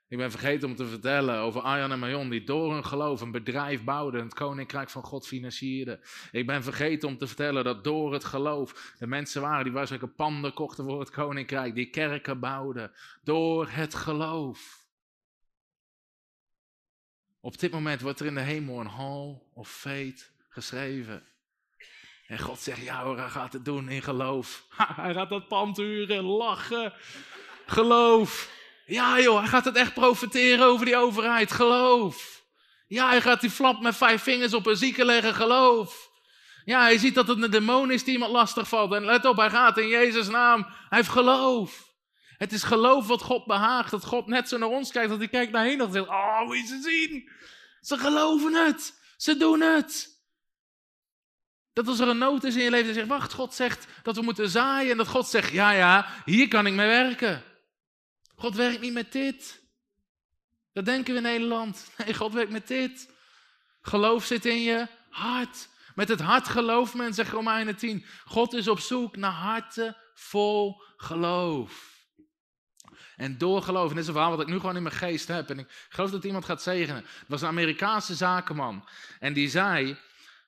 Ik 0.07 0.18
ben 0.18 0.32
vergeten 0.32 0.69
om 0.69 0.76
te 0.76 0.86
vertellen 0.86 1.40
over 1.40 1.61
Arjan 1.61 1.91
en 1.91 1.99
Marion, 1.99 2.30
die 2.30 2.44
door 2.44 2.73
hun 2.73 2.86
geloof 2.86 3.22
een 3.22 3.32
bedrijf 3.32 3.84
bouwden 3.84 4.19
en 4.19 4.26
het 4.26 4.36
koninkrijk 4.36 4.90
van 4.90 5.03
God 5.03 5.27
financierden. 5.27 5.99
Ik 6.32 6.45
ben 6.45 6.64
vergeten 6.64 7.07
om 7.07 7.18
te 7.18 7.27
vertellen 7.27 7.64
dat 7.64 7.84
door 7.84 8.14
het 8.14 8.23
geloof 8.23 8.94
de 8.99 9.07
mensen 9.07 9.41
waren 9.41 9.64
die 9.64 9.73
waarschijnlijk 9.73 10.15
panden 10.15 10.53
kochten 10.53 10.86
voor 10.86 10.99
het 10.99 11.10
koninkrijk, 11.10 11.76
die 11.76 11.90
kerken 11.90 12.40
bouwden. 12.40 12.91
Door 13.23 13.69
het 13.69 13.95
geloof. 13.95 14.84
Op 17.40 17.60
dit 17.60 17.72
moment 17.72 18.02
wordt 18.02 18.19
er 18.19 18.26
in 18.26 18.36
de 18.36 18.41
hemel 18.41 18.80
een 18.80 18.88
hall 18.88 19.41
of 19.53 19.69
faith 19.69 20.32
geschreven. 20.49 21.23
En 22.27 22.40
God 22.40 22.60
zegt, 22.60 22.82
ja 22.82 23.03
hoor, 23.03 23.18
hij 23.18 23.30
gaat 23.30 23.53
het 23.53 23.65
doen 23.65 23.90
in 23.90 24.02
geloof. 24.02 24.65
hij 25.02 25.14
gaat 25.14 25.30
dat 25.30 25.48
pand 25.48 25.77
huren, 25.77 26.23
lachen. 26.23 26.94
Geloof. 27.65 28.64
Ja 28.86 29.20
joh, 29.20 29.40
hij 29.40 29.48
gaat 29.48 29.66
het 29.66 29.76
echt 29.76 29.94
profiteren 29.94 30.66
over 30.66 30.86
die 30.86 30.98
overheid. 30.98 31.52
Geloof. 31.52 32.44
Ja, 32.88 33.10
hij 33.10 33.22
gaat 33.22 33.41
die 33.41 33.49
flap 33.49 33.82
met 33.82 33.95
vijf 33.95 34.24
vingers 34.24 34.53
op 34.53 34.66
een 34.66 34.76
zieke 34.76 35.06
leggen. 35.06 35.34
Geloof. 35.34 36.10
Ja, 36.66 36.82
hij 36.82 36.98
ziet 36.98 37.16
dat 37.16 37.28
het 37.28 37.41
een 37.41 37.52
demon 37.52 37.91
is 37.91 38.03
die 38.03 38.14
iemand 38.14 38.32
lastig 38.32 38.68
valt. 38.68 38.94
En 38.94 39.06
let 39.06 39.26
op, 39.26 39.38
hij 39.38 39.49
gaat 39.49 39.78
in 39.78 39.88
Jezus' 39.88 40.28
naam. 40.28 40.64
Hij 40.64 40.98
heeft 40.98 41.10
geloof. 41.10 41.94
Het 42.38 42.52
is 42.52 42.64
geloof 42.64 43.07
wat 43.07 43.22
God 43.22 43.45
behaagt. 43.45 43.91
Dat 43.91 44.06
God 44.06 44.28
net 44.28 44.49
zo 44.49 44.57
naar 44.57 44.70
ons 44.70 44.91
kijkt. 44.91 45.10
Dat 45.10 45.18
hij 45.18 45.28
kijkt 45.28 45.52
naar 45.52 45.66
heen 45.66 45.82
en 45.82 45.91
zegt, 45.91 46.07
oh, 46.07 46.41
moet 46.45 46.57
je 46.57 46.66
ze 46.66 46.82
zien. 46.82 47.30
Ze 47.82 47.98
geloven 47.98 48.53
het. 48.53 48.94
Ze 49.18 49.38
doen 49.38 49.62
het. 49.62 50.14
Dat 51.74 51.88
als 51.88 51.99
er 51.99 52.07
een 52.07 52.18
nood 52.18 52.44
is 52.44 52.56
in 52.56 52.64
je 52.64 52.70
leven, 52.70 52.86
dan 52.86 52.95
zegt, 52.95 53.07
wacht, 53.07 53.34
God 53.34 53.53
zegt 53.53 53.88
dat 54.03 54.16
we 54.16 54.22
moeten 54.22 54.49
zaaien. 54.49 54.91
En 54.91 54.98
dat 54.98 55.07
God 55.07 55.28
zegt, 55.28 55.52
ja, 55.52 55.72
ja, 55.72 56.07
hier 56.26 56.48
kan 56.48 56.66
ik 56.66 56.74
mee 56.74 56.88
werken. 56.88 57.44
God 58.36 58.56
werkt 58.56 58.82
niet 58.82 58.94
met 58.94 59.12
dit. 59.12 59.64
Dat 60.74 60.86
denken 60.86 61.12
we 61.12 61.18
in 61.18 61.26
Nederland. 61.26 61.88
Nee, 61.98 62.14
God 62.14 62.34
werkt 62.34 62.52
met 62.52 62.68
dit. 62.68 63.10
Geloof 63.82 64.26
zit 64.26 64.45
in 64.45 64.62
je 64.62 64.88
hart. 65.10 65.70
Met 65.95 66.07
het 66.07 66.20
hart 66.20 66.48
gelooft 66.48 66.94
men, 66.94 67.14
zegt 67.14 67.32
Romeinen 67.32 67.76
10. 67.76 68.06
God 68.26 68.53
is 68.53 68.68
op 68.68 68.80
zoek 68.80 69.16
naar 69.16 69.32
harten 69.32 69.98
vol 70.14 70.82
geloof. 70.98 71.94
En 73.16 73.38
door 73.38 73.62
geloof, 73.62 73.90
en 73.90 73.95
dit 73.95 74.02
is 74.03 74.07
een 74.07 74.14
verhaal 74.14 74.32
wat 74.32 74.41
ik 74.41 74.48
nu 74.48 74.60
gewoon 74.60 74.76
in 74.76 74.84
mijn 74.84 74.95
geest 74.95 75.28
heb. 75.28 75.49
En 75.49 75.60
ik 75.60 75.88
geloof 75.90 76.12
dat 76.12 76.24
iemand 76.24 76.45
gaat 76.45 76.62
zegenen. 76.62 77.03
Het 77.03 77.28
was 77.28 77.41
een 77.41 77.48
Amerikaanse 77.48 78.16
zakenman. 78.16 78.88
En 79.20 79.34
die 79.34 79.49
zei, 79.49 79.98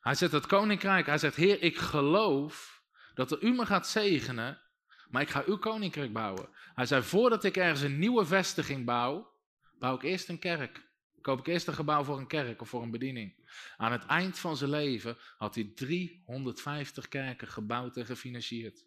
hij 0.01 0.15
zegt 0.15 0.31
het 0.31 0.45
koninkrijk, 0.45 1.05
hij 1.05 1.17
zegt, 1.17 1.35
Heer, 1.35 1.61
ik 1.61 1.77
geloof 1.77 2.81
dat 3.13 3.43
u 3.43 3.53
me 3.53 3.65
gaat 3.65 3.87
zegenen 3.87 4.61
maar 5.09 5.21
ik 5.21 5.29
ga 5.29 5.43
uw 5.45 5.57
koninkrijk 5.57 6.13
bouwen. 6.13 6.49
Hij 6.75 6.85
zei, 6.85 7.03
voordat 7.03 7.43
ik 7.43 7.57
ergens 7.57 7.81
een 7.81 7.99
nieuwe 7.99 8.25
vestiging 8.25 8.85
bouw, 8.85 9.31
bouw 9.79 9.95
ik 9.95 10.03
eerst 10.03 10.29
een 10.29 10.39
kerk. 10.39 10.85
Koop 11.21 11.39
ik 11.39 11.47
eerst 11.47 11.67
een 11.67 11.73
gebouw 11.73 12.03
voor 12.03 12.17
een 12.17 12.27
kerk 12.27 12.61
of 12.61 12.69
voor 12.69 12.81
een 12.81 12.91
bediening. 12.91 13.33
Aan 13.77 13.91
het 13.91 14.05
eind 14.05 14.39
van 14.39 14.57
zijn 14.57 14.69
leven 14.69 15.17
had 15.37 15.55
hij 15.55 15.71
350 15.75 17.07
kerken 17.07 17.47
gebouwd 17.47 17.97
en 17.97 18.05
gefinancierd. 18.05 18.85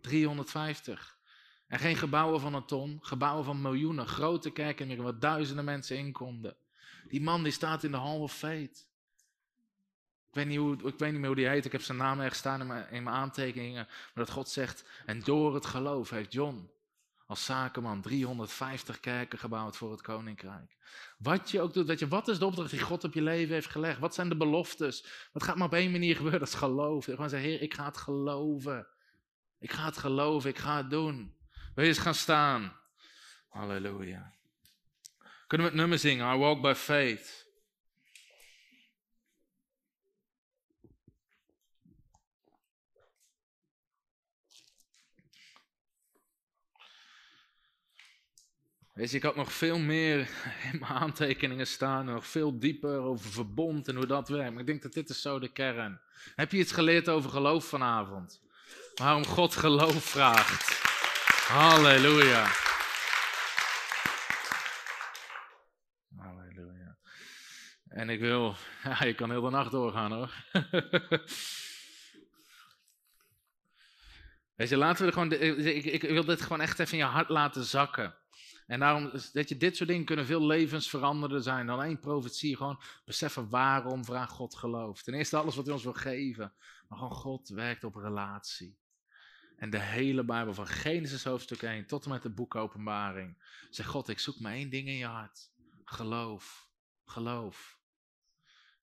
350. 0.00 1.18
En 1.66 1.78
geen 1.78 1.96
gebouwen 1.96 2.40
van 2.40 2.54
een 2.54 2.66
ton, 2.66 2.98
gebouwen 3.02 3.44
van 3.44 3.60
miljoenen, 3.60 4.06
grote 4.06 4.50
kerken 4.50 5.02
waar 5.02 5.18
duizenden 5.18 5.64
mensen 5.64 5.98
in 5.98 6.12
konden. 6.12 6.56
Die 7.08 7.20
man 7.20 7.42
die 7.42 7.52
staat 7.52 7.84
in 7.84 7.90
de 7.90 7.96
Hall 7.96 8.18
of 8.18 8.34
Fate. 8.34 8.86
Weet, 10.34 10.46
niet 10.46 10.58
hoe, 10.58 10.72
ik 10.74 10.98
weet 10.98 11.10
niet 11.10 11.18
meer 11.18 11.26
hoe 11.26 11.36
die 11.36 11.48
heet, 11.48 11.64
ik 11.64 11.72
heb 11.72 11.82
zijn 11.82 11.98
naam 11.98 12.20
ergens 12.20 12.38
staan 12.38 12.60
in 12.60 12.66
mijn, 12.66 12.90
in 12.90 13.02
mijn 13.02 13.16
aantekeningen. 13.16 13.84
Maar 13.86 14.24
dat 14.24 14.30
God 14.30 14.48
zegt, 14.48 14.84
en 15.06 15.20
door 15.20 15.54
het 15.54 15.66
geloof 15.66 16.10
heeft 16.10 16.32
John 16.32 16.70
als 17.26 17.44
zakenman 17.44 18.00
350 18.00 19.00
kerken 19.00 19.38
gebouwd 19.38 19.76
voor 19.76 19.90
het 19.90 20.02
koninkrijk. 20.02 20.76
Wat 21.18 21.50
je 21.50 21.60
ook 21.60 21.72
doet, 21.72 21.86
weet 21.86 21.98
je, 21.98 22.08
wat 22.08 22.28
is 22.28 22.38
de 22.38 22.44
opdracht 22.46 22.70
die 22.70 22.80
God 22.80 23.04
op 23.04 23.14
je 23.14 23.22
leven 23.22 23.54
heeft 23.54 23.70
gelegd? 23.70 23.98
Wat 23.98 24.14
zijn 24.14 24.28
de 24.28 24.36
beloftes? 24.36 25.06
Wat 25.32 25.42
gaat 25.42 25.56
maar 25.56 25.66
op 25.66 25.74
één 25.74 25.90
manier 25.90 26.16
gebeuren? 26.16 26.40
Dat 26.40 26.48
is 26.48 26.54
geloven. 26.54 27.14
Gewoon 27.14 27.30
zeggen, 27.30 27.48
Heer, 27.48 27.62
ik 27.62 27.74
ga 27.74 27.84
het 27.84 27.96
geloven. 27.96 28.86
Ik 29.58 29.72
ga 29.72 29.84
het 29.84 29.96
geloven, 29.96 30.50
ik 30.50 30.58
ga 30.58 30.76
het 30.76 30.90
doen. 30.90 31.36
Wil 31.74 31.84
je 31.84 31.90
eens 31.90 31.98
gaan 31.98 32.14
staan? 32.14 32.76
Halleluja. 33.48 34.34
Kunnen 35.46 35.66
we 35.66 35.72
het 35.72 35.80
nummer 35.80 35.98
zingen? 35.98 36.34
I 36.34 36.38
walk 36.38 36.62
by 36.62 36.74
faith. 36.74 37.47
Weet 48.98 49.10
je, 49.10 49.16
ik 49.16 49.22
had 49.22 49.36
nog 49.36 49.52
veel 49.52 49.78
meer 49.78 50.18
in 50.72 50.78
mijn 50.78 50.92
aantekeningen 50.92 51.66
staan, 51.66 52.04
nog 52.04 52.26
veel 52.26 52.58
dieper 52.58 52.98
over 52.98 53.30
verbond 53.30 53.88
en 53.88 53.96
hoe 53.96 54.06
dat 54.06 54.28
werkt. 54.28 54.50
Maar 54.50 54.60
ik 54.60 54.66
denk 54.66 54.82
dat 54.82 54.92
dit 54.92 55.08
is 55.08 55.22
zo 55.22 55.38
de 55.38 55.52
kern. 55.52 56.00
Heb 56.34 56.52
je 56.52 56.58
iets 56.58 56.72
geleerd 56.72 57.08
over 57.08 57.30
geloof 57.30 57.64
vanavond? 57.64 58.40
Waarom 58.94 59.24
God 59.24 59.56
geloof 59.56 60.04
vraagt. 60.04 60.80
Halleluja. 61.48 62.46
Halleluja. 66.16 66.96
En 67.88 68.10
ik 68.10 68.20
wil, 68.20 68.56
ja, 68.84 69.04
je 69.04 69.14
kan 69.14 69.30
heel 69.30 69.42
de 69.42 69.50
nacht 69.50 69.70
doorgaan 69.70 70.12
hoor. 70.12 70.32
Weet 74.54 74.68
je, 74.68 74.76
laten 74.76 75.06
we 75.06 75.12
gewoon, 75.12 75.32
ik, 75.32 75.84
ik 75.84 76.02
wil 76.02 76.24
dit 76.24 76.42
gewoon 76.42 76.60
echt 76.60 76.78
even 76.78 76.92
in 76.92 77.04
je 77.04 77.10
hart 77.10 77.28
laten 77.28 77.64
zakken. 77.64 78.14
En 78.68 78.80
daarom 78.80 79.10
dat 79.32 79.48
je 79.48 79.56
dit 79.56 79.76
soort 79.76 79.88
dingen 79.88 80.04
kunnen 80.04 80.26
veel 80.26 80.46
levensveranderder 80.46 81.42
zijn 81.42 81.66
dan 81.66 81.82
één 81.82 82.00
profetie. 82.00 82.56
Gewoon 82.56 82.80
beseffen 83.04 83.48
waarom 83.48 84.04
vraag 84.04 84.30
God 84.30 84.54
geloof. 84.54 85.02
Ten 85.02 85.14
eerste 85.14 85.36
alles 85.36 85.56
wat 85.56 85.64
hij 85.64 85.74
ons 85.74 85.82
wil 85.82 85.92
geven. 85.92 86.52
Maar 86.88 86.98
gewoon 86.98 87.14
God 87.14 87.48
werkt 87.48 87.84
op 87.84 87.94
relatie. 87.94 88.78
En 89.56 89.70
de 89.70 89.78
hele 89.78 90.24
Bijbel 90.24 90.54
van 90.54 90.66
Genesis 90.66 91.24
hoofdstuk 91.24 91.62
1 91.62 91.86
tot 91.86 92.04
en 92.04 92.10
met 92.10 92.22
het 92.22 92.34
boek 92.34 92.54
Openbaring. 92.54 93.42
Zegt 93.70 93.88
God, 93.88 94.08
ik 94.08 94.18
zoek 94.18 94.40
maar 94.40 94.52
één 94.52 94.70
ding 94.70 94.88
in 94.88 94.96
je 94.96 95.06
hart. 95.06 95.50
Geloof. 95.84 96.68
Geloof. 97.04 97.78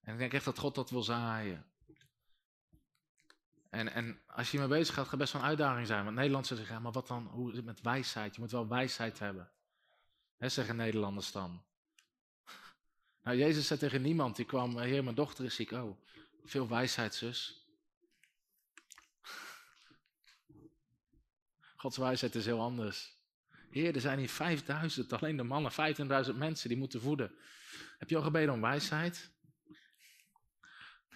En 0.02 0.12
ik 0.12 0.18
denk 0.18 0.32
echt 0.32 0.44
dat 0.44 0.58
God 0.58 0.74
dat 0.74 0.90
wil 0.90 1.02
zaaien. 1.02 1.66
En, 3.70 3.92
en 3.92 4.20
als 4.26 4.50
je 4.50 4.58
hiermee 4.58 4.78
bezig 4.78 4.94
gaat, 4.94 5.08
gaat 5.08 5.18
best 5.18 5.32
wel 5.32 5.42
een 5.42 5.48
uitdaging 5.48 5.86
zijn. 5.86 6.04
Want 6.04 6.16
Nederlandse 6.16 6.56
zeggen, 6.56 6.74
ja, 6.74 6.80
maar 6.80 6.92
wat 6.92 7.08
dan, 7.08 7.26
hoe 7.26 7.50
is 7.50 7.56
het 7.56 7.64
met 7.64 7.80
wijsheid? 7.80 8.34
Je 8.34 8.40
moet 8.40 8.50
wel 8.50 8.68
wijsheid 8.68 9.18
hebben. 9.18 9.50
Hè, 10.36 10.48
zeggen 10.48 10.76
Nederlanders 10.76 11.32
dan. 11.32 11.64
Nou, 13.22 13.38
Jezus 13.38 13.66
zei 13.66 13.78
tegen 13.78 14.02
niemand, 14.02 14.36
die 14.36 14.44
kwam, 14.44 14.78
heer, 14.78 15.04
mijn 15.04 15.16
dochter 15.16 15.44
is 15.44 15.54
ziek. 15.54 15.70
Oh, 15.70 16.00
veel 16.44 16.68
wijsheid, 16.68 17.14
zus. 17.14 17.66
Gods 21.76 21.96
wijsheid 21.96 22.34
is 22.34 22.46
heel 22.46 22.60
anders. 22.60 23.14
Heer, 23.70 23.94
er 23.94 24.00
zijn 24.00 24.18
hier 24.18 24.28
5000, 24.28 25.12
alleen 25.12 25.36
de 25.36 25.42
mannen, 25.42 25.72
15.000 26.26 26.34
mensen 26.34 26.68
die 26.68 26.78
moeten 26.78 27.00
voeden. 27.00 27.34
Heb 27.98 28.10
je 28.10 28.16
al 28.16 28.22
gebeden 28.22 28.54
om 28.54 28.60
wijsheid? 28.60 29.34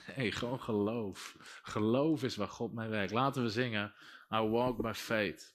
Nee, 0.17 0.33
gewoon 0.33 0.61
geloof. 0.61 1.37
Geloof 1.63 2.23
is 2.23 2.37
waar 2.37 2.49
God 2.49 2.73
mee 2.73 2.89
werkt. 2.89 3.13
Laten 3.13 3.43
we 3.43 3.49
zingen, 3.49 3.95
I 4.31 4.37
walk 4.37 4.83
by 4.83 4.93
faith. 4.93 5.55